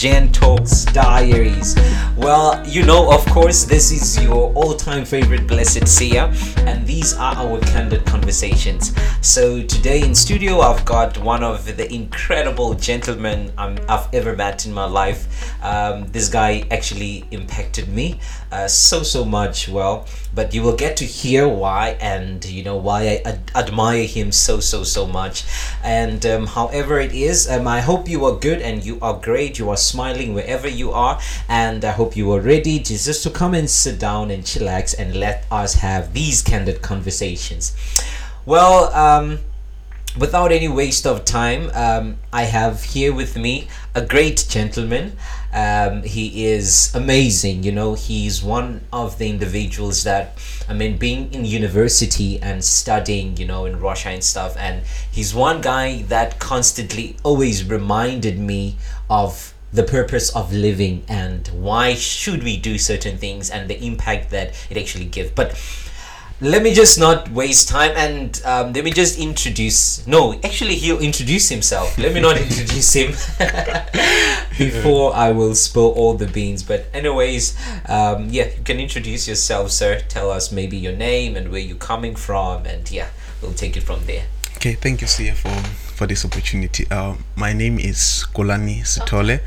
Talks 0.00 0.86
Diaries. 0.86 1.76
Well, 2.16 2.66
you 2.66 2.86
know, 2.86 3.12
of 3.12 3.22
course, 3.26 3.64
this 3.64 3.92
is 3.92 4.24
your 4.24 4.39
all 4.60 4.74
time 4.74 5.06
favorite 5.06 5.46
Blessed 5.46 5.88
Sia, 5.88 6.26
and 6.66 6.86
these 6.86 7.14
are 7.14 7.34
our 7.34 7.58
candid 7.60 8.04
conversations. 8.04 8.92
So, 9.22 9.62
today 9.62 10.02
in 10.04 10.14
studio, 10.14 10.60
I've 10.60 10.84
got 10.84 11.16
one 11.16 11.42
of 11.42 11.64
the 11.64 11.90
incredible 11.90 12.74
gentlemen 12.74 13.52
I've 13.56 14.12
ever 14.12 14.36
met 14.36 14.66
in 14.66 14.74
my 14.74 14.84
life. 14.84 15.54
Um, 15.64 16.06
this 16.08 16.28
guy 16.28 16.66
actually 16.70 17.24
impacted 17.30 17.88
me 17.88 18.20
uh, 18.52 18.68
so, 18.68 19.02
so 19.02 19.24
much. 19.24 19.66
Well, 19.66 20.06
but 20.34 20.54
you 20.54 20.62
will 20.62 20.76
get 20.76 20.96
to 20.98 21.04
hear 21.04 21.48
why 21.48 21.96
and 22.00 22.44
you 22.44 22.62
know 22.62 22.76
why 22.76 23.02
I 23.02 23.22
ad- 23.24 23.50
admire 23.54 24.04
him 24.04 24.30
so 24.30 24.60
so 24.60 24.84
so 24.84 25.06
much 25.06 25.44
and 25.82 26.24
um, 26.24 26.46
however 26.46 27.00
it 27.00 27.12
is 27.12 27.50
um, 27.50 27.66
I 27.66 27.80
hope 27.80 28.08
you 28.08 28.24
are 28.26 28.36
good 28.36 28.62
and 28.62 28.84
you 28.84 28.98
are 29.02 29.18
great 29.18 29.58
you 29.58 29.70
are 29.70 29.76
smiling 29.76 30.34
wherever 30.34 30.68
you 30.68 30.92
are 30.92 31.20
and 31.48 31.84
I 31.84 31.90
hope 31.90 32.16
you 32.16 32.30
are 32.32 32.40
ready 32.40 32.78
just 32.78 33.22
to 33.24 33.30
come 33.30 33.54
and 33.54 33.68
sit 33.68 33.98
down 33.98 34.30
and 34.30 34.46
chillax 34.50 34.94
and 34.98 35.14
let 35.14 35.44
us 35.50 35.74
have 35.74 36.12
these 36.12 36.42
candid 36.42 36.82
conversations 36.82 37.74
well 38.46 38.92
um 38.94 39.38
without 40.18 40.50
any 40.50 40.68
waste 40.68 41.06
of 41.06 41.24
time, 41.24 41.70
um, 41.74 42.16
I 42.32 42.44
have 42.44 42.82
here 42.82 43.12
with 43.12 43.36
me 43.36 43.68
a 43.94 44.02
great 44.02 44.46
gentleman. 44.48 45.16
Um, 45.52 46.02
he 46.02 46.46
is 46.46 46.94
amazing, 46.94 47.64
you 47.64 47.72
know, 47.72 47.94
he's 47.94 48.42
one 48.42 48.82
of 48.92 49.18
the 49.18 49.28
individuals 49.28 50.04
that, 50.04 50.38
I 50.68 50.74
mean, 50.74 50.96
being 50.96 51.32
in 51.34 51.44
university 51.44 52.40
and 52.40 52.64
studying, 52.64 53.36
you 53.36 53.46
know, 53.46 53.64
in 53.64 53.80
Russia 53.80 54.10
and 54.10 54.22
stuff, 54.22 54.56
and 54.56 54.84
he's 55.10 55.34
one 55.34 55.60
guy 55.60 56.02
that 56.02 56.38
constantly 56.38 57.16
always 57.24 57.64
reminded 57.64 58.38
me 58.38 58.76
of 59.08 59.52
the 59.72 59.82
purpose 59.82 60.34
of 60.34 60.52
living 60.52 61.04
and 61.08 61.46
why 61.48 61.94
should 61.94 62.42
we 62.42 62.56
do 62.56 62.78
certain 62.78 63.16
things 63.16 63.50
and 63.50 63.70
the 63.70 63.82
impact 63.84 64.30
that 64.30 64.52
it 64.68 64.76
actually 64.76 65.04
gives. 65.04 65.30
But 65.30 65.56
let 66.40 66.62
me 66.62 66.72
just 66.72 66.98
not 66.98 67.30
waste 67.30 67.68
time 67.68 67.92
and 67.96 68.40
um, 68.46 68.72
let 68.72 68.82
me 68.82 68.90
just 68.90 69.18
introduce 69.18 70.06
no 70.06 70.32
actually 70.42 70.74
he'll 70.74 70.98
introduce 70.98 71.48
himself. 71.50 71.98
Let 71.98 72.14
me 72.14 72.20
not 72.20 72.36
introduce 72.40 72.92
him. 72.94 73.10
Before 74.58 75.14
i 75.14 75.30
will 75.30 75.54
spill 75.54 75.92
all 75.92 76.14
the 76.14 76.26
beans. 76.26 76.62
But 76.62 76.86
anyways 76.92 77.56
um, 77.88 78.28
yeah 78.30 78.46
you 78.56 78.64
can 78.64 78.80
introduce 78.80 79.28
yourself 79.28 79.70
sir. 79.70 80.00
Tell 80.08 80.30
us 80.30 80.50
maybe 80.50 80.76
your 80.76 80.96
name 80.96 81.36
and 81.36 81.50
where 81.50 81.60
you're 81.60 81.76
coming 81.76 82.16
from 82.16 82.66
and 82.66 82.90
yeah 82.90 83.10
we'll 83.40 83.52
take 83.52 83.76
it 83.76 83.82
from 83.82 84.06
there 84.06 84.24
Okay, 84.60 84.74
thank 84.76 85.00
you, 85.00 85.06
Sia, 85.08 85.32
for 85.32 85.48
for 85.96 86.04
this 86.06 86.20
opportunity. 86.28 86.84
Uh, 86.92 87.16
my 87.32 87.56
name 87.56 87.80
is 87.80 88.28
Kolani 88.28 88.84
Sitole. 88.84 89.40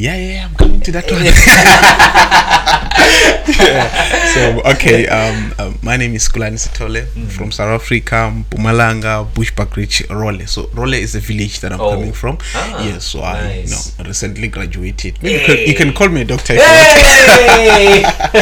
Yeah, 0.00 0.16
yeah, 0.16 0.32
yeah, 0.32 0.48
I'm 0.48 0.56
coming 0.56 0.80
to 0.80 0.92
that 0.96 1.04
one. 1.12 1.20
yeah. 2.66 4.12
So, 4.36 4.60
okay, 4.72 5.06
um, 5.06 5.54
uh, 5.58 5.72
my 5.82 5.96
name 5.96 6.14
is 6.14 6.28
Kulani 6.28 6.58
Sithole 6.58 7.06
Mm-hmm. 7.06 7.28
from 7.28 7.50
South 7.52 7.80
Africa, 7.80 8.30
Mpumalanga, 8.34 9.26
Bushbuckridge, 9.32 10.10
Rolle. 10.10 10.46
So, 10.46 10.68
Rolle 10.74 10.94
is 10.94 11.12
the 11.14 11.20
village 11.20 11.60
that 11.60 11.72
I'm 11.72 11.80
Oh. 11.80 11.90
coming 11.90 12.12
from. 12.12 12.36
Ah, 12.54 12.84
yes, 12.84 13.04
so 13.04 13.20
I 13.20 13.64
you 13.64 13.70
know 13.70 14.04
recently 14.04 14.48
graduated. 14.48 15.22
Maybe 15.22 15.40
you, 15.40 15.46
can, 15.46 15.56
you 15.68 15.74
can 15.74 15.92
call 15.94 16.08
me 16.10 16.20
a 16.22 16.24
doctor. 16.24 16.54
Hey! 16.54 18.00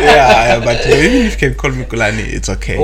yeah, 0.00 0.60
but 0.64 0.86
even 0.86 1.26
if 1.26 1.32
you 1.42 1.48
can 1.50 1.54
call 1.58 1.70
me 1.72 1.84
Kulani, 1.84 2.24
it's 2.32 2.48
okay. 2.48 2.76
So, 2.76 2.82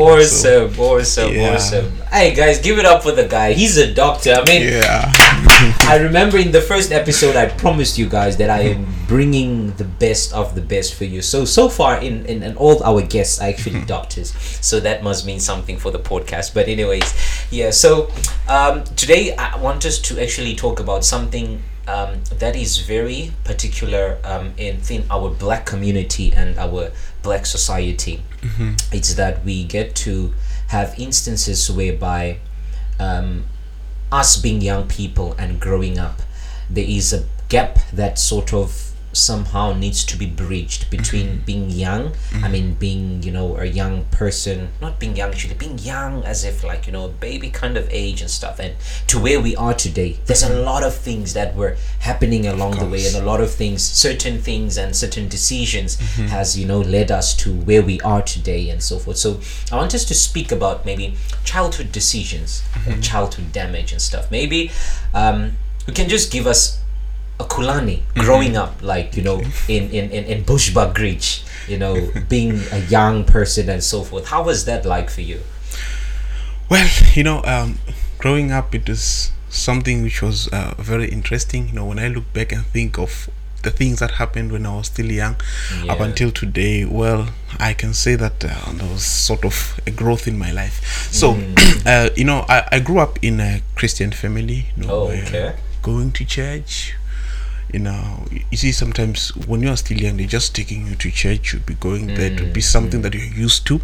awesome 0.68 0.80
awesome 0.80 1.32
Yeah. 1.34 1.54
awesome 1.54 1.92
hey 2.10 2.34
guys 2.34 2.58
give 2.58 2.78
it 2.78 2.86
up 2.86 3.02
for 3.02 3.12
the 3.12 3.24
guy 3.28 3.52
he's 3.52 3.76
a 3.76 3.92
doctor 3.92 4.32
i 4.32 4.42
mean 4.44 4.62
yeah. 4.62 5.12
I 5.88 5.98
remember 6.02 6.38
in 6.38 6.52
the 6.52 6.60
first 6.62 6.90
episode 6.92 7.36
I 7.36 7.46
promised 7.46 7.98
you 7.98 8.08
guys 8.08 8.36
that 8.38 8.48
I 8.50 8.60
am 8.74 8.86
bringing 9.06 9.72
the 9.76 9.84
best 9.84 10.32
of 10.32 10.54
the 10.54 10.60
best 10.60 10.87
for 10.90 11.04
you. 11.04 11.22
So 11.22 11.44
so 11.44 11.68
far 11.68 11.98
in 12.00 12.26
in, 12.26 12.42
in 12.42 12.56
all 12.56 12.82
our 12.84 13.02
guests 13.02 13.40
are 13.40 13.48
actually 13.48 13.84
doctors. 13.84 14.32
So 14.60 14.80
that 14.80 15.02
must 15.02 15.26
mean 15.26 15.40
something 15.40 15.78
for 15.78 15.90
the 15.90 15.98
podcast. 15.98 16.54
But 16.54 16.68
anyways, 16.68 17.14
yeah. 17.50 17.70
So 17.70 18.10
um, 18.48 18.84
today 18.96 19.34
I 19.36 19.56
want 19.56 19.84
us 19.84 19.98
to 20.00 20.22
actually 20.22 20.54
talk 20.54 20.80
about 20.80 21.04
something 21.04 21.62
um, 21.88 22.22
that 22.38 22.54
is 22.54 22.78
very 22.78 23.32
particular 23.44 24.18
um, 24.22 24.52
in, 24.58 24.80
in 24.90 25.04
our 25.10 25.30
black 25.30 25.64
community 25.64 26.32
and 26.32 26.58
our 26.58 26.90
black 27.22 27.46
society. 27.46 28.22
It's 28.92 29.14
that 29.14 29.44
we 29.44 29.64
get 29.64 29.94
to 29.96 30.34
have 30.68 30.94
instances 30.98 31.70
whereby 31.70 32.38
um, 33.00 33.46
us 34.12 34.36
being 34.36 34.60
young 34.60 34.86
people 34.86 35.34
and 35.38 35.58
growing 35.58 35.98
up, 35.98 36.20
there 36.68 36.84
is 36.86 37.12
a 37.12 37.24
gap 37.48 37.78
that 37.92 38.18
sort 38.18 38.52
of 38.52 38.87
somehow 39.18 39.72
needs 39.72 40.04
to 40.04 40.16
be 40.16 40.26
bridged 40.26 40.90
between 40.90 41.26
mm-hmm. 41.26 41.44
being 41.44 41.70
young 41.70 42.08
i 42.08 42.12
mm-hmm. 42.12 42.52
mean 42.52 42.74
being 42.74 43.22
you 43.22 43.32
know 43.32 43.56
a 43.56 43.64
young 43.64 44.04
person 44.06 44.68
not 44.80 44.98
being 44.98 45.16
young 45.16 45.30
actually 45.30 45.54
being 45.54 45.78
young 45.78 46.24
as 46.24 46.44
if 46.44 46.64
like 46.64 46.86
you 46.86 46.92
know 46.92 47.04
a 47.06 47.08
baby 47.08 47.50
kind 47.50 47.76
of 47.76 47.88
age 47.90 48.20
and 48.20 48.30
stuff. 48.30 48.58
And 48.58 48.74
to 49.08 49.18
where 49.18 49.40
we 49.40 49.54
are 49.56 49.74
today 49.74 50.18
there's 50.26 50.42
a 50.42 50.50
mm-hmm. 50.50 50.64
lot 50.64 50.82
of 50.82 50.94
things 50.94 51.34
that 51.34 51.54
were 51.54 51.76
happening 52.00 52.46
along 52.46 52.78
the 52.78 52.86
way 52.86 53.06
and 53.06 53.16
a 53.16 53.22
lot 53.22 53.40
of 53.40 53.50
things 53.52 53.82
certain 53.82 54.38
things 54.38 54.76
and 54.76 54.94
certain 54.94 55.28
decisions 55.28 55.96
has 56.30 56.58
you 56.58 56.66
know 56.66 56.80
led 56.80 57.10
us 57.10 57.36
to 57.36 57.52
where 57.52 57.82
we 57.82 58.00
are 58.00 58.22
today 58.22 58.68
and 58.70 58.82
so 58.82 58.98
forth. 58.98 59.18
So 59.18 59.40
i 59.72 59.76
want 59.76 59.94
us 59.94 60.04
to 60.06 60.14
speak 60.14 60.52
about 60.52 60.84
maybe 60.84 61.16
childhood 61.44 61.92
decisions 61.92 62.62
or 62.86 62.96
childhood 63.00 63.52
damage 63.52 63.92
and 63.92 64.00
stuff. 64.00 64.30
Maybe 64.30 64.70
um, 65.14 65.56
you 65.86 65.92
can 65.92 66.08
just 66.08 66.32
give 66.32 66.46
us 66.46 66.80
a 67.40 67.44
kulani 67.44 68.02
growing 68.14 68.56
up 68.56 68.74
like 68.82 69.16
you 69.16 69.22
know 69.22 69.40
in 69.68 69.84
in 69.90 70.10
in, 70.10 70.24
in 70.24 70.44
bushbuckridge 70.44 71.44
you 71.68 71.78
know 71.78 72.10
being 72.28 72.60
a 72.72 72.78
young 72.88 73.24
person 73.24 73.68
and 73.68 73.82
so 73.82 74.02
forth 74.02 74.26
how 74.28 74.42
was 74.42 74.64
that 74.64 74.84
like 74.84 75.08
for 75.10 75.20
you 75.22 75.40
Well, 76.70 76.88
you 77.14 77.24
know, 77.24 77.42
um, 77.44 77.78
growing 78.18 78.52
up, 78.52 78.74
it 78.74 78.86
was 78.88 79.30
something 79.48 80.02
which 80.02 80.20
was 80.20 80.48
uh, 80.48 80.74
very 80.78 81.08
interesting. 81.08 81.68
You 81.68 81.74
know, 81.74 81.86
when 81.86 81.98
I 81.98 82.08
look 82.08 82.30
back 82.34 82.52
and 82.52 82.66
think 82.66 82.98
of 82.98 83.30
the 83.62 83.70
things 83.70 84.00
that 84.00 84.12
happened 84.12 84.52
when 84.52 84.66
I 84.66 84.76
was 84.76 84.86
still 84.88 85.10
young 85.10 85.36
up 85.88 86.00
until 86.00 86.30
today, 86.30 86.84
well, 86.84 87.28
I 87.58 87.72
can 87.72 87.94
say 87.94 88.16
that 88.16 88.44
uh, 88.44 88.72
there 88.74 88.86
was 88.92 89.02
sort 89.02 89.46
of 89.46 89.80
a 89.86 89.90
growth 89.90 90.28
in 90.28 90.36
my 90.38 90.52
life. 90.52 91.08
So, 91.10 91.34
Mm. 91.34 91.56
uh, 91.86 92.10
you 92.16 92.24
know, 92.24 92.44
I, 92.50 92.68
I 92.72 92.78
grew 92.80 92.98
up 92.98 93.18
in 93.22 93.40
a 93.40 93.62
Christian 93.74 94.12
family. 94.12 94.66
You 94.76 94.84
know, 94.84 94.90
Oh, 94.92 95.08
okay. 95.08 95.54
going 95.82 96.12
to 96.12 96.24
church. 96.26 96.94
You 97.72 97.80
know, 97.80 98.24
you 98.50 98.56
see, 98.56 98.72
sometimes 98.72 99.28
when 99.46 99.60
you 99.62 99.68
are 99.68 99.76
still 99.76 99.98
young, 99.98 100.16
they're 100.16 100.26
just 100.26 100.54
taking 100.54 100.86
you 100.86 100.94
to 100.96 101.10
church. 101.10 101.52
You'll 101.52 101.62
be 101.62 101.74
going 101.74 102.14
there 102.14 102.30
to 102.30 102.44
Mm, 102.44 102.52
be 102.52 102.60
something 102.60 103.02
that 103.02 103.14
you're 103.14 103.24
used 103.24 103.66
to, 103.66 103.80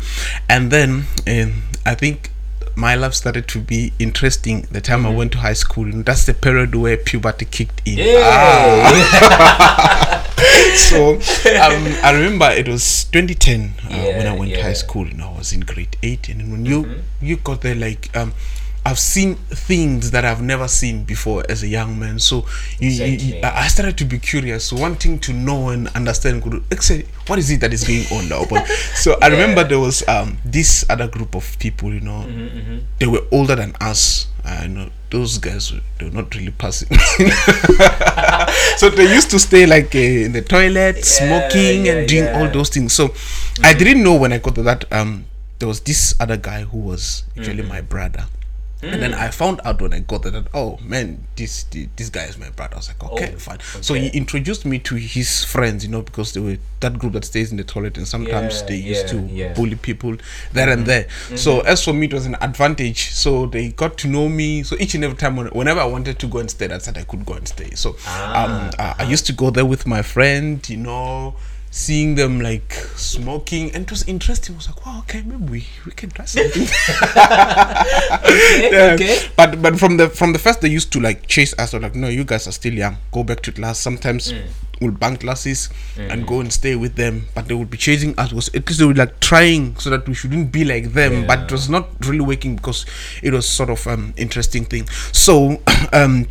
and 0.48 0.70
then 0.70 1.04
um, 1.28 1.64
I 1.84 1.94
think 1.94 2.30
my 2.76 2.94
life 2.96 3.14
started 3.14 3.46
to 3.48 3.60
be 3.60 3.92
interesting 3.98 4.62
the 4.70 4.80
time 4.80 5.06
I 5.06 5.10
went 5.10 5.32
to 5.32 5.38
high 5.38 5.52
school. 5.52 5.84
And 5.84 6.04
that's 6.04 6.24
the 6.26 6.34
period 6.34 6.74
where 6.74 6.96
puberty 6.96 7.44
kicked 7.44 7.82
in. 7.84 8.00
Ah. 8.16 8.90
so 10.74 11.14
um, 11.14 11.98
I 12.02 12.10
remember 12.12 12.50
it 12.50 12.68
was 12.68 13.04
2010 13.04 13.74
uh, 13.90 14.06
when 14.08 14.26
I 14.26 14.32
Yeah, 14.32 14.34
went 14.34 14.54
to 14.54 14.60
high 14.60 14.72
school 14.72 15.06
and 15.06 15.22
I 15.22 15.30
was 15.36 15.52
in 15.52 15.60
grade 15.60 15.96
8 16.02 16.28
and 16.28 16.50
when 16.50 16.66
you 16.66 16.88
you 17.20 17.36
got 17.36 17.60
there 17.62 17.74
like 17.74 18.14
um 18.16 18.32
I've 18.86 18.98
seen 18.98 19.36
things 19.36 20.10
that 20.10 20.24
I've 20.26 20.42
never 20.42 20.68
seen 20.68 21.04
before 21.04 21.42
as 21.48 21.62
a 21.62 21.66
young 21.68 21.98
man. 21.98 22.18
So 22.18 22.44
you, 22.78 22.90
you- 22.90 23.04
you- 23.06 23.40
I 23.42 23.64
I 23.64 23.68
started 23.68 23.96
to 23.98 24.04
be 24.04 24.18
curious. 24.18 24.72
Wanting 24.72 25.18
to 25.20 25.32
know 25.32 25.70
and 25.70 25.88
understand 25.96 26.44
what 26.44 27.38
is 27.38 27.50
it 27.50 27.60
that 27.60 27.72
is 27.72 27.84
going 27.84 28.04
on 28.12 28.28
now? 28.28 28.44
But 28.48 28.66
so 28.94 29.16
I 29.22 29.28
remember 29.28 29.64
there 29.64 29.78
was 29.80 30.06
um 30.08 30.36
this 30.44 30.84
other 30.90 31.08
group 31.08 31.34
of 31.34 31.58
people 31.58 31.92
you 31.94 32.00
know. 32.00 32.24
Mm-hmm, 32.28 32.78
they 32.98 33.06
were 33.06 33.22
older 33.32 33.56
than 33.56 33.74
us. 33.80 34.26
I 34.44 34.66
know 34.66 34.90
those 35.10 35.38
guys 35.38 35.72
were- 35.72 35.80
they 35.98 36.04
were 36.04 36.12
not 36.22 36.34
really 36.34 36.52
passing. 36.52 36.88
So 38.76 38.90
they 38.90 39.12
used 39.12 39.30
to 39.30 39.38
stay 39.38 39.66
like 39.66 39.94
uh, 39.94 39.98
in 39.98 40.32
the 40.32 40.42
toilet 40.42 41.04
smoking 41.04 41.86
yeah, 41.86 41.92
and 41.92 42.08
doing 42.08 42.24
yeah. 42.24 42.38
all 42.40 42.48
those 42.50 42.68
things. 42.70 42.92
So 42.92 43.14
i 43.62 43.72
didn't 43.72 44.02
know 44.02 44.16
when 44.16 44.32
i 44.32 44.38
got 44.38 44.54
to 44.56 44.62
that 44.62 44.84
um 44.92 45.24
there 45.60 45.68
was 45.68 45.80
this 45.80 46.14
other 46.18 46.36
guy 46.36 46.62
who 46.64 46.78
was 46.78 47.22
actually 47.38 47.62
Mm-hmm. 47.62 47.68
my 47.68 47.80
brother 47.80 48.26
and 48.92 49.02
then 49.02 49.14
I 49.14 49.28
found 49.30 49.60
out 49.64 49.80
when 49.80 49.92
I 49.92 50.00
got 50.00 50.22
there 50.22 50.32
that 50.32 50.46
oh 50.54 50.78
man 50.82 51.26
this 51.36 51.64
this, 51.64 51.88
this 51.96 52.10
guy 52.10 52.24
is 52.24 52.38
my 52.38 52.50
brother. 52.50 52.74
I 52.74 52.78
was 52.78 52.88
like 52.88 53.02
okay 53.12 53.32
Oh, 53.34 53.38
fine. 53.38 53.58
So 53.80 53.94
he 53.94 54.08
introduced 54.08 54.64
me 54.66 54.78
to 54.80 54.94
his 54.96 55.44
friends, 55.44 55.84
you 55.84 55.90
know, 55.90 56.02
because 56.02 56.32
they 56.32 56.40
were 56.40 56.58
that 56.80 56.98
group 56.98 57.14
that 57.14 57.24
stays 57.24 57.50
in 57.50 57.56
the 57.56 57.64
toilet 57.64 57.96
and 57.96 58.06
sometimes 58.06 58.60
Yeah, 58.60 58.66
they 58.68 58.76
used 58.76 59.06
yeah, 59.12 59.20
to 59.20 59.26
yeah. 59.26 59.44
Mm-hmm. 59.46 59.54
bully 59.54 59.76
people 59.76 60.16
there 60.52 60.68
and 60.68 60.84
there. 60.86 61.06
So 61.34 61.60
as 61.60 61.82
for 61.82 61.92
me, 61.92 62.06
it 62.06 62.12
was 62.12 62.26
an 62.26 62.36
advantage. 62.40 63.10
So 63.12 63.46
they 63.46 63.70
got 63.70 63.96
to 63.98 64.08
know 64.08 64.28
me. 64.28 64.62
So 64.64 64.76
each 64.78 64.94
and 64.94 65.02
every 65.04 65.16
time, 65.16 65.36
when- 65.36 65.46
whenever 65.48 65.80
I 65.80 65.86
wanted 65.86 66.18
to 66.18 66.26
go 66.26 66.38
and 66.38 66.50
stay, 66.50 66.66
that's 66.66 66.86
that 66.86 66.98
I 66.98 67.04
could 67.04 67.24
go 67.24 67.34
and 67.34 67.48
stay. 67.48 67.70
So 67.74 67.96
Ah, 68.06 68.44
um, 68.44 68.70
I, 68.78 69.04
I 69.04 69.08
used 69.08 69.24
to 69.26 69.32
go 69.32 69.50
there 69.50 69.64
with 69.66 69.86
my 69.86 70.02
friend, 70.02 70.66
you 70.68 70.76
know, 70.76 71.34
seeing 71.76 72.14
them 72.14 72.40
like 72.40 72.72
smoking 72.94 73.72
and 73.74 73.82
it 73.82 73.90
was 73.90 74.06
interesting. 74.06 74.54
I 74.54 74.58
was 74.58 74.68
like, 74.68 74.86
wow, 74.86 75.00
okay, 75.00 75.22
maybe 75.22 75.42
we, 75.50 75.66
we 75.84 75.90
can 75.90 76.08
try 76.10 76.24
something. 76.24 76.62
Okay, 76.62 76.70
Yeah. 78.70 78.92
okay. 78.94 79.18
But 79.36 79.60
but 79.60 79.78
from 79.78 79.96
the 79.96 80.08
from 80.08 80.32
the 80.32 80.38
first 80.38 80.60
they 80.60 80.68
used 80.68 80.92
to 80.92 81.00
like 81.00 81.26
chase 81.26 81.52
us. 81.58 81.72
They're 81.72 81.80
like, 81.80 81.94
no, 81.96 82.08
you 82.08 82.24
guys 82.24 82.46
are 82.46 82.52
still 82.52 82.74
young. 82.74 82.96
Go 83.12 83.24
back 83.24 83.40
to 83.42 83.52
class. 83.52 83.78
Sometimes 83.78 84.32
Mm. 84.32 84.42
we'll 84.80 84.92
bunk 84.92 85.20
classes 85.20 85.68
and 85.96 86.26
go 86.26 86.40
and 86.40 86.52
stay 86.52 86.76
with 86.76 86.94
them. 86.94 87.26
But 87.34 87.48
they 87.48 87.54
would 87.54 87.70
be 87.70 87.76
chasing 87.78 88.16
us. 88.18 88.32
Was 88.32 88.48
at 88.54 88.66
least 88.68 88.78
they 88.78 88.86
were 88.86 88.94
like 88.94 89.18
trying 89.20 89.76
so 89.78 89.90
that 89.90 90.06
we 90.08 90.14
shouldn't 90.14 90.52
be 90.52 90.64
like 90.64 90.92
them. 90.92 91.26
But 91.26 91.40
it 91.46 91.52
was 91.52 91.68
not 91.68 91.88
really 92.06 92.20
working 92.20 92.54
because 92.56 92.86
it 93.22 93.32
was 93.32 93.48
sort 93.48 93.70
of 93.70 93.84
um 93.88 94.14
interesting 94.16 94.64
thing. 94.64 94.86
So 95.12 95.60
um 95.92 96.26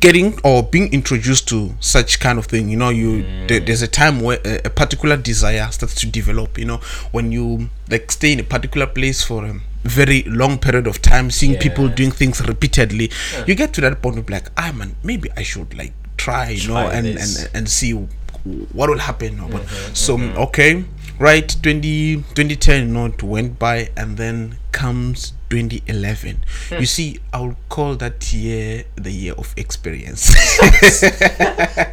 getting 0.00 0.38
or 0.42 0.62
being 0.64 0.92
introduced 0.92 1.46
to 1.48 1.72
such 1.78 2.18
kind 2.18 2.38
of 2.38 2.46
thing 2.46 2.68
you 2.68 2.76
know 2.76 2.88
you 2.88 3.22
there, 3.46 3.60
there's 3.60 3.82
a 3.82 3.88
time 3.88 4.20
where 4.20 4.40
a, 4.44 4.62
a 4.64 4.70
particular 4.70 5.16
desire 5.16 5.68
starts 5.70 5.94
to 5.94 6.06
develop 6.06 6.58
you 6.58 6.64
know 6.64 6.78
when 7.12 7.30
you 7.30 7.68
like 7.88 8.10
stay 8.10 8.32
in 8.32 8.40
a 8.40 8.44
particular 8.44 8.86
place 8.86 9.22
for 9.22 9.44
a 9.44 9.60
very 9.84 10.24
long 10.24 10.58
period 10.58 10.88
of 10.88 11.00
time 11.00 11.30
seeing 11.30 11.56
people 11.58 11.88
doing 11.88 12.10
things 12.10 12.44
repeatedly 12.48 13.10
you 13.46 13.54
get 13.54 13.72
to 13.72 13.80
that 13.80 14.02
point 14.02 14.18
of 14.18 14.28
like 14.28 14.48
ah 14.56 14.72
man 14.72 14.96
maybe 15.04 15.30
i 15.36 15.42
should 15.42 15.72
like 15.78 15.92
try 16.16 16.48
you 16.50 16.68
know 16.68 16.88
and, 16.88 17.06
this. 17.06 17.44
and 17.44 17.56
and 17.56 17.68
see 17.68 17.92
what 17.92 18.90
will 18.90 18.98
happen 18.98 19.38
what. 19.50 19.62
so 19.94 20.18
okay 20.36 20.84
right 21.18 21.56
20 21.62 22.16
2010 22.34 22.88
you 22.88 22.92
know, 22.92 23.06
it 23.06 23.22
went 23.22 23.58
by 23.58 23.88
and 23.96 24.16
then 24.16 24.58
comes 24.72 25.32
2011 25.50 26.42
hmm. 26.68 26.74
you 26.80 26.86
see 26.86 27.18
i'll 27.32 27.56
call 27.68 27.94
that 27.94 28.32
year 28.32 28.84
the 28.96 29.10
year 29.10 29.32
of 29.34 29.54
experience 29.56 30.30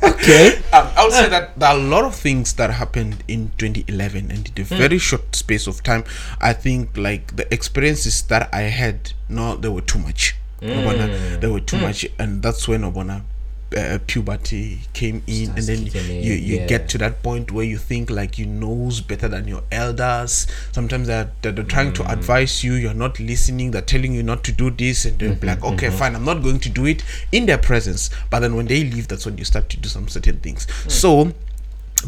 Okay. 0.04 0.58
um, 0.72 0.88
i'll 0.98 1.12
say 1.12 1.30
that 1.30 1.58
there 1.60 1.70
are 1.70 1.78
a 1.78 1.82
lot 1.82 2.04
of 2.04 2.16
things 2.16 2.54
that 2.54 2.72
happened 2.72 3.24
in 3.28 3.52
2011, 3.58 4.32
and 4.32 4.52
in 4.56 4.64
a 4.64 4.66
hmm. 4.66 4.76
very 4.76 4.98
short 4.98 5.36
space 5.36 5.68
of 5.68 5.84
time, 5.84 6.04
I 6.42 6.54
think 6.54 6.98
like 6.98 7.36
the 7.36 7.52
experiences 7.54 8.22
that 8.24 8.50
I 8.54 8.64
had, 8.64 9.14
no, 9.30 9.56
they 9.56 9.70
were 9.70 9.82
too 9.82 10.00
much. 10.00 10.36
Hmm. 10.60 10.70
Obana, 10.70 11.40
they 11.42 11.48
were 11.48 11.60
too 11.60 11.78
much, 11.78 12.06
and 12.18 12.42
that's 12.42 12.68
when 12.68 12.82
Obana. 12.82 13.24
Uh, 13.76 14.00
puberty 14.06 14.82
came 14.94 15.24
in 15.28 15.46
Starts 15.46 15.68
and 15.70 15.78
then 15.94 16.08
in, 16.08 16.24
you, 16.24 16.34
you 16.34 16.58
yeah. 16.60 16.68
get 16.68 16.90
to 16.90 16.98
that 17.00 17.24
point 17.24 17.52
where 17.52 17.66
you 17.66 17.78
think 17.78 18.10
like 18.10 18.38
you 18.38 18.46
knows 18.46 19.02
better 19.02 19.28
than 19.28 19.48
your 19.48 19.64
elders. 19.72 20.48
Sometimes 20.72 21.08
they're, 21.08 21.32
they're, 21.42 21.52
they're 21.52 21.64
trying 21.64 21.94
to 21.94 22.12
advise 22.12 22.64
you 22.64 22.74
you're 22.74 22.94
not 22.94 23.20
listening 23.20 23.72
they're 23.72 23.82
telling 23.82 24.14
you 24.14 24.24
not 24.24 24.44
to 24.44 24.52
do 24.52 24.70
this 24.70 25.06
and 25.06 25.18
they're 25.20 25.38
like 25.42 25.64
okay 25.64 25.90
fine 25.90 26.16
i'm 26.16 26.26
not 26.26 26.44
going 26.44 26.60
to 26.60 26.70
do 26.70 26.86
it 26.86 27.04
in 27.32 27.46
their 27.46 27.58
presence. 27.58 28.10
But 28.30 28.40
then 28.40 28.56
when 28.56 28.68
they 28.68 28.84
leave 28.84 29.08
that's 29.08 29.26
when 29.26 29.38
you 29.38 29.46
start 29.46 29.70
to 29.70 29.78
do 29.78 29.90
some 29.90 30.08
certain 30.08 30.40
things. 30.40 30.68
So 30.88 31.32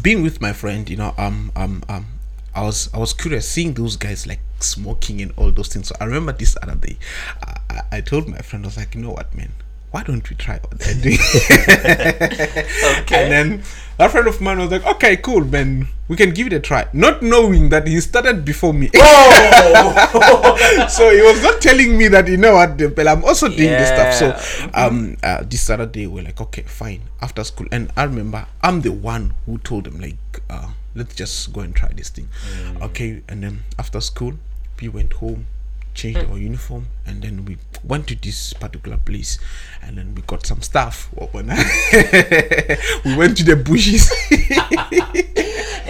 being 0.02 0.22
with 0.22 0.40
my 0.40 0.52
friend 0.52 0.88
you 0.88 0.96
know 0.96 1.14
um 1.16 1.50
um 1.56 1.82
um 1.88 2.06
I 2.54 2.62
was 2.62 2.88
I 2.94 2.98
was 2.98 3.12
curious 3.12 3.46
seeing 3.48 3.74
those 3.74 3.96
guys 3.96 4.26
like 4.26 4.40
smoking 4.60 5.20
and 5.20 5.32
all 5.36 5.50
those 5.52 5.68
things. 5.68 5.88
So 5.88 5.96
I 6.00 6.04
remember 6.04 6.32
this 6.32 6.56
other 6.62 6.74
day, 6.74 6.96
I, 7.42 7.56
I, 7.68 7.80
I 7.92 8.00
told 8.00 8.28
my 8.28 8.38
friend 8.38 8.64
I 8.64 8.68
was 8.68 8.78
like, 8.78 8.94
you 8.94 9.02
know 9.02 9.10
what, 9.10 9.34
man, 9.34 9.52
why 9.90 10.02
don't 10.02 10.28
we 10.28 10.36
try 10.36 10.58
what 10.58 10.78
they're 10.78 10.94
doing? 10.94 11.18
Okay. 13.02 13.22
And 13.22 13.32
then 13.32 13.62
that 13.98 14.10
friend 14.10 14.26
of 14.26 14.40
mine 14.40 14.58
was 14.58 14.70
like, 14.70 14.84
okay, 14.84 15.16
cool, 15.16 15.44
man, 15.44 15.88
we 16.08 16.16
can 16.16 16.30
give 16.30 16.48
it 16.48 16.52
a 16.52 16.60
try. 16.60 16.86
Not 16.92 17.22
knowing 17.22 17.70
that 17.70 17.86
he 17.86 18.00
started 18.00 18.44
before 18.44 18.74
me. 18.74 18.90
Oh! 18.94 20.86
so 20.90 21.10
he 21.10 21.22
was 21.22 21.42
not 21.42 21.60
telling 21.60 21.96
me 21.96 22.08
that 22.08 22.28
you 22.28 22.36
know 22.36 22.54
what 22.54 22.76
but 22.94 23.06
I'm 23.06 23.24
also 23.24 23.48
doing 23.48 23.70
this 23.70 23.88
stuff. 23.88 24.14
So 24.14 24.70
um 24.74 25.16
uh, 25.22 25.42
this 25.48 25.62
Saturday 25.62 26.06
we're 26.06 26.24
like 26.24 26.40
okay 26.40 26.62
fine 26.62 27.02
after 27.22 27.42
school 27.44 27.66
and 27.72 27.90
I 27.96 28.04
remember 28.04 28.46
I'm 28.62 28.82
the 28.82 28.92
one 28.92 29.34
who 29.46 29.58
told 29.58 29.86
him 29.86 29.98
like 30.00 30.16
uh 30.50 30.72
let's 30.94 31.14
just 31.14 31.52
go 31.52 31.60
and 31.60 31.74
try 31.74 31.88
this 31.94 32.10
thing. 32.10 32.28
Okay 32.82 33.22
and 33.28 33.42
then 33.42 33.62
after 33.78 34.00
school 34.00 34.34
we 34.80 34.88
went 34.88 35.14
home 35.14 35.46
changed 35.96 36.20
our 36.30 36.38
uniform 36.38 36.86
and 37.06 37.22
then 37.22 37.44
we 37.46 37.56
went 37.82 38.06
to 38.06 38.14
this 38.16 38.52
particular 38.52 38.98
place 38.98 39.38
and 39.82 39.96
then 39.98 40.14
we 40.14 40.22
got 40.22 40.44
some 40.46 40.60
stuff 40.60 41.08
we 43.04 43.16
went 43.16 43.36
to 43.36 43.44
the 43.44 43.56
bushes 43.56 44.10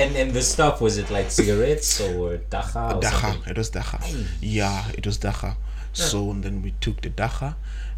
and 0.01 0.15
and 0.17 0.31
the 0.33 0.43
stuff 0.43 0.81
was 0.81 0.99
it 0.99 1.11
like 1.11 1.31
cigarettes 1.31 2.01
or 2.01 2.39
dagga 2.51 2.97
or 2.97 3.01
Dagga. 3.01 3.21
something? 3.21 3.51
It 3.51 3.57
was 3.59 3.71
Dagga. 3.71 3.99
Yeah, 4.41 4.85
it 4.97 5.05
was 5.07 5.19
Dagga. 5.19 5.57
So 5.93 6.31
and 6.31 6.43
then 6.45 6.63
we 6.63 6.73
took 6.81 7.01
the 7.01 7.09
Dagga, 7.11 7.55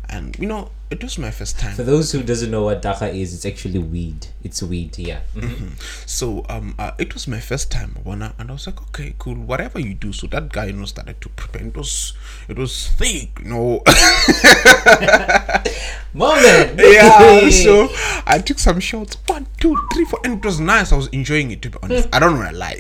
and 0.09 0.37
you 0.39 0.47
know 0.47 0.71
it 0.91 1.03
was 1.03 1.19
my 1.19 1.31
first 1.31 1.59
time. 1.59 1.75
For 1.75 1.83
those 1.83 2.13
who 2.13 2.23
doesn't 2.23 2.51
know 2.51 2.63
what 2.63 2.81
dagga 2.81 3.15
is, 3.15 3.35
it's 3.35 3.45
actually 3.45 3.79
weed. 3.79 4.29
It's 4.43 4.63
weed, 4.63 4.97
yeah. 4.99 5.21
Mhm. 5.37 5.73
So 6.09 6.47
um, 6.49 6.75
uh, 6.79 6.93
it 6.99 7.13
was 7.13 7.29
my 7.29 7.41
first 7.41 7.71
time, 7.71 7.95
Wana, 8.07 8.33
and 8.39 8.49
I 8.49 8.53
was 8.55 8.67
like, 8.67 8.81
okay, 8.89 9.15
cool, 9.19 9.35
whatever 9.35 9.79
you 9.79 9.93
do. 9.93 10.15
So 10.15 10.27
that 10.29 10.51
guy, 10.51 10.67
you 10.67 10.73
know, 10.73 10.87
started 10.87 11.21
to 11.21 11.29
prepare. 11.29 11.67
It 11.67 11.77
was, 11.77 12.15
it 12.49 12.57
was 12.57 12.89
thick, 12.89 13.39
you 13.45 13.51
know. 13.51 13.83
Moment. 16.15 16.81
yeah. 16.83 17.49
So 17.59 17.89
I 18.27 18.39
took 18.45 18.59
some 18.59 18.81
shots, 18.81 19.17
one, 19.27 19.47
two, 19.61 19.77
three, 19.93 20.05
four, 20.07 20.21
and 20.25 20.39
it 20.39 20.45
was 20.45 20.59
nice. 20.59 20.91
I 20.93 20.97
was 20.97 21.09
enjoying 21.09 21.51
it 21.51 21.61
to 21.63 21.71
be 21.71 21.79
honest. 21.83 22.09
I 22.13 22.19
don't 22.19 22.39
wanna 22.39 22.57
lie. 22.57 22.77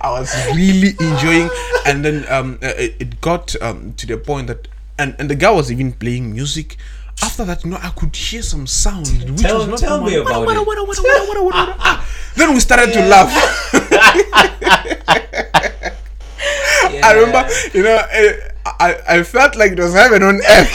I 0.00 0.10
was 0.10 0.32
really 0.54 0.94
enjoying, 1.00 1.50
and 1.86 2.04
then 2.04 2.24
um, 2.30 2.58
uh, 2.62 2.66
it, 2.78 2.96
it 3.00 3.20
got 3.20 3.54
um 3.62 3.94
to 3.94 4.06
the 4.06 4.16
point 4.16 4.46
that, 4.48 4.68
and 5.02 5.14
and 5.18 5.28
the 5.30 5.34
guy 5.34 5.50
was 5.50 5.70
even 5.70 5.92
playing 5.92 6.32
music. 6.32 6.76
After 7.22 7.44
that, 7.44 7.62
you 7.62 7.70
know, 7.70 7.78
I 7.82 7.90
could 7.90 8.16
hear 8.16 8.42
some 8.42 8.66
sound. 8.66 9.06
Which 9.30 9.42
Tell- 9.42 9.58
was 9.58 9.68
not 9.68 9.78
tell 9.78 10.00
me 10.02 10.16
about 10.16 10.46
Wada, 10.46 10.62
wada, 10.62 10.82
wada, 10.82 10.84
wada, 10.88 11.02
wada, 11.02 11.24
wada, 11.28 11.42
wada. 11.44 11.76
Ah, 11.78 12.06
Then 12.36 12.54
we 12.54 12.60
started 12.60 12.92
to 12.94 13.00
laugh. 13.06 13.30
I 17.04 17.12
remember, 17.14 17.48
you 17.74 17.82
know, 17.82 18.00
eh, 18.10 18.32
I, 18.64 18.96
I 19.08 19.22
felt 19.22 19.56
like 19.56 19.72
it 19.72 19.78
was 19.78 19.92
heaven 19.94 20.22
on 20.22 20.40
earth. 20.40 20.72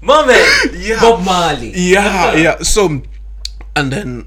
Moment. 0.00 0.44
Yeah. 0.78 1.00
Bob 1.00 1.24
Marley. 1.24 1.72
yeah, 1.74 2.34
yeah. 2.34 2.58
So, 2.62 3.02
and 3.76 3.92
then 3.92 4.26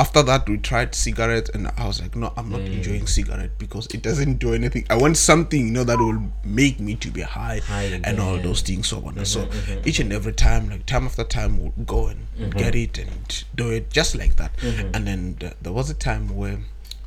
after 0.00 0.22
that, 0.22 0.48
we 0.48 0.56
tried 0.58 0.94
cigarette, 0.94 1.48
and 1.54 1.68
I 1.76 1.86
was 1.86 2.00
like, 2.00 2.16
no, 2.16 2.32
I'm 2.36 2.48
not 2.50 2.60
enjoying 2.60 3.06
cigarette 3.06 3.58
because 3.58 3.86
it 3.88 4.02
doesn't 4.02 4.38
do 4.44 4.54
anything. 4.54 4.84
I 4.88 4.96
want 4.96 5.16
something, 5.18 5.66
you 5.66 5.72
know, 5.72 5.84
that 5.84 5.98
will 5.98 6.22
make 6.42 6.80
me 6.80 6.94
to 7.04 7.10
be 7.10 7.20
high, 7.20 7.58
High 7.60 8.00
and 8.04 8.18
all 8.18 8.38
those 8.38 8.62
things. 8.62 8.88
So 8.88 9.04
on. 9.06 9.24
So 9.26 9.48
each 9.84 10.00
and 10.00 10.12
every 10.12 10.32
time, 10.32 10.70
like 10.70 10.86
time 10.86 11.04
after 11.04 11.24
time, 11.24 11.52
we'll 11.60 11.84
go 11.84 12.08
and 12.08 12.26
get 12.62 12.74
it 12.74 12.98
and 12.98 13.44
do 13.54 13.70
it 13.70 13.90
just 13.90 14.14
like 14.16 14.36
that. 14.36 14.52
And 14.94 15.06
then 15.06 15.36
th- 15.38 15.54
there 15.62 15.72
was 15.72 15.90
a 15.90 15.94
time 16.08 16.34
where 16.34 16.58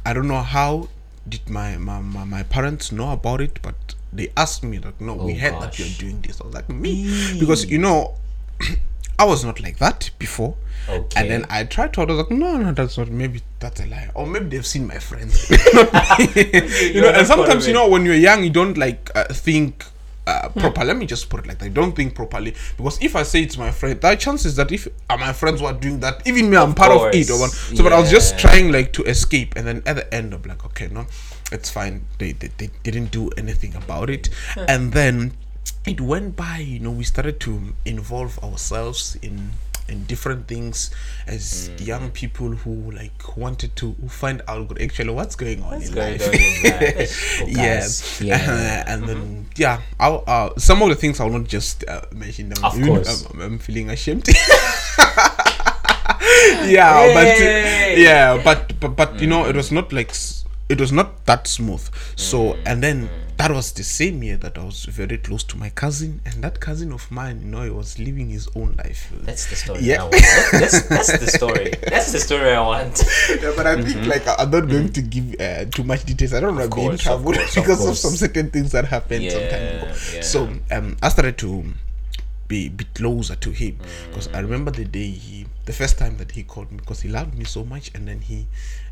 I 0.05 0.13
don't 0.13 0.27
know 0.27 0.41
how 0.41 0.89
did 1.27 1.49
my 1.49 1.77
my, 1.77 1.99
my, 2.01 2.25
my 2.25 2.43
parents 2.43 2.91
know 2.91 3.11
about 3.11 3.41
it, 3.41 3.59
but 3.61 3.95
they 4.11 4.27
asked 4.37 4.63
me 4.63 4.77
like, 4.79 5.01
no, 5.01 5.13
we 5.15 5.33
Oh, 5.33 5.37
heard 5.43 5.61
that 5.63 5.79
you're 5.79 5.95
doing 5.97 6.21
this. 6.21 6.39
I 6.41 6.45
was 6.45 6.53
like, 6.53 6.69
me, 6.69 6.93
because 7.39 7.65
you 7.71 7.79
know. 7.79 8.15
I 9.19 9.25
was 9.25 9.43
not 9.43 9.61
like 9.61 9.77
that 9.77 10.09
before. 10.19 10.55
Okay. 10.89 11.21
And 11.21 11.29
then 11.29 11.45
I 11.49 11.63
tried 11.63 11.93
to, 11.93 12.01
I 12.01 12.05
was 12.05 12.17
like, 12.17 12.31
no, 12.31 12.57
no, 12.57 12.71
that's 12.73 12.97
not, 12.97 13.09
maybe 13.09 13.41
that's 13.59 13.79
a 13.79 13.85
lie. 13.85 14.09
Or 14.15 14.27
maybe 14.27 14.45
they've 14.45 14.65
seen 14.65 14.87
my 14.87 14.99
friends. 14.99 15.49
You 15.49 17.01
know, 17.01 17.09
and 17.09 17.15
not 17.15 17.15
part 17.15 17.15
of 17.15 17.27
sometimes, 17.27 17.67
you 17.67 17.73
know, 17.73 17.87
when 17.87 18.05
you're 18.05 18.15
young, 18.15 18.43
you 18.43 18.49
don't 18.49 18.77
like 18.77 19.09
uh, 19.15 19.25
think 19.25 19.85
uh, 20.27 20.49
proper. 20.49 20.83
Let 20.83 20.97
me 20.97 21.05
just 21.05 21.29
put 21.29 21.41
it 21.41 21.47
like 21.47 21.59
that. 21.59 21.65
You 21.65 21.71
don't 21.71 21.95
think 21.95 22.15
properly. 22.15 22.55
Because 22.77 23.01
if 23.01 23.15
I 23.15 23.23
say 23.23 23.43
it's 23.43 23.57
my 23.57 23.71
friend, 23.71 23.99
there 23.99 24.13
are 24.13 24.15
chances 24.15 24.55
that 24.57 24.71
if 24.71 24.87
uh, 25.09 25.17
my 25.17 25.33
friends 25.33 25.61
were 25.61 25.73
doing 25.73 25.99
that, 26.01 26.25
even 26.27 26.49
me, 26.49 26.57
I'm 26.57 26.73
part 26.73 26.91
of 26.91 27.13
it. 27.13 27.29
Or 27.29 27.39
one. 27.39 27.49
course, 27.49 27.77
So, 27.77 27.83
but 27.83 27.93
I 27.93 27.99
was 27.99 28.09
just 28.11 28.37
trying 28.37 28.71
like 28.71 28.93
to 28.93 29.03
escape. 29.03 29.55
And 29.55 29.65
then 29.67 29.83
at 29.85 29.95
the 29.95 30.13
end, 30.13 30.33
I'm 30.33 30.41
like, 30.43 30.65
okay, 30.65 30.87
no, 30.87 31.05
it's 31.51 31.69
fine. 31.69 32.05
They, 32.17 32.33
they, 32.33 32.49
they 32.57 32.69
didn't 32.83 33.11
do 33.11 33.29
anything 33.37 33.75
about 33.75 34.09
it. 34.09 34.29
And 34.67 34.91
then 34.93 35.33
it 35.85 35.99
went 36.01 36.35
by 36.35 36.57
you 36.57 36.79
know 36.79 36.91
we 36.91 37.03
started 37.03 37.39
to 37.41 37.73
involve 37.85 38.39
ourselves 38.43 39.17
in 39.21 39.51
in 39.89 40.05
different 40.05 40.47
things 40.47 40.89
as 41.27 41.67
Mm. 41.75 41.85
young 41.85 42.09
people 42.11 42.51
who 42.63 42.89
like 42.91 43.35
wanted 43.35 43.75
to 43.75 43.93
find 44.07 44.41
out 44.47 44.69
what- 44.69 44.79
actually 44.81 45.11
what's 45.11 45.35
going 45.35 45.61
on 45.61 45.81
in 45.83 45.91
going 45.91 46.13
life 46.13 46.27
on 46.27 46.33
in 46.33 46.63
life? 46.63 47.11
Oh, 47.43 47.47
yeah. 47.47 47.79
guys. 47.83 48.21
Yeah. 48.23 48.39
Mm-hmm. 48.39 48.89
and 48.91 48.99
then 49.09 49.45
yeah 49.57 49.81
I'll, 49.99 50.23
uh, 50.25 50.49
some 50.57 50.81
of 50.81 50.87
the 50.87 50.95
things 50.95 51.19
i'll 51.19 51.29
not 51.29 51.47
just 51.51 51.83
uh, 51.87 52.01
mention 52.15 52.47
them 52.49 52.63
Of 52.63 52.75
Even 52.79 52.87
course. 52.87 53.27
I'm, 53.33 53.41
I'm 53.41 53.57
feeling 53.59 53.89
ashamed 53.89 54.23
yeah 56.63 57.11
but 57.13 57.27
yeah 57.99 58.39
but 58.43 58.79
but, 58.79 58.95
but 58.95 59.19
you 59.19 59.27
know 59.27 59.45
it 59.45 59.55
was 59.55 59.71
not 59.71 59.91
like 59.91 60.13
it 60.69 60.79
was 60.79 60.91
not 60.91 61.25
that 61.25 61.45
smooth 61.47 61.83
so 62.15 62.55
and 62.65 62.81
then 62.81 63.09
that 63.37 63.51
was 63.51 63.71
the 63.73 63.83
same 63.83 64.21
year 64.23 64.37
that 64.37 64.57
i 64.57 64.63
was 64.63 64.85
very 64.85 65.17
close 65.17 65.43
to 65.43 65.57
my 65.57 65.69
cousin 65.69 66.21
and 66.25 66.43
that 66.43 66.59
cousin 66.59 66.91
of 66.91 67.09
mine 67.11 67.39
you 67.41 67.47
know 67.47 67.63
he 67.63 67.69
was 67.69 67.97
living 67.99 68.29
his 68.29 68.47
own 68.55 68.73
life 68.77 69.11
That's 69.23 69.49
the 69.49 69.55
story. 69.55 69.79
Yeah. 69.81 70.01
I 70.01 70.03
want. 70.03 70.23
That's, 70.51 70.81
that's 70.87 71.19
the 71.19 71.27
story. 71.27 71.71
That's 71.87 72.11
the 72.11 72.19
story 72.19 72.51
I 72.51 72.61
want. 72.61 73.03
yeah, 73.41 73.53
but 73.55 73.65
I 73.67 73.81
think 73.81 74.05
like 74.07 74.27
I- 74.27 74.35
I'm 74.39 74.51
not 74.51 74.67
going 74.69 74.91
to 74.93 75.01
give 75.01 75.35
uh, 75.39 75.65
too 75.65 75.83
much 75.83 76.03
details. 76.05 76.33
I 76.33 76.39
don't 76.41 76.55
want 76.55 76.69
to 76.71 76.75
be 76.75 76.81
in 76.83 76.87
course, 76.89 76.99
of 77.01 77.05
trouble 77.05 77.33
course, 77.33 77.55
because 77.55 77.79
of 77.79 77.85
course. 77.87 77.99
some 78.01 78.15
certain 78.15 78.49
things 78.51 78.71
that 78.73 78.85
happened 78.85 79.31
some 79.31 79.41
time 79.49 79.61
ago. 79.77 79.87
Yeah, 79.87 80.15
yeah. 80.15 80.21
So 80.21 80.49
um, 80.71 80.97
I 81.01 81.09
started 81.09 81.37
to 81.39 81.63
be 82.47 82.69
be 82.69 82.83
closer 82.93 83.35
to 83.35 83.49
him 83.51 83.77
because 84.09 84.27
I 84.33 84.39
remember 84.39 84.71
the 84.71 84.85
day 84.85 85.09
he 85.11 85.45
the 85.65 85.73
first 85.73 85.97
time 85.97 86.17
that 86.17 86.31
he 86.31 86.43
called 86.43 86.71
me 86.71 86.77
because 86.77 87.01
he 87.01 87.09
loved 87.09 87.33
me 87.37 87.45
so 87.45 87.63
much 87.63 87.89
and 87.95 88.07
then 88.07 88.19
he 88.21 88.47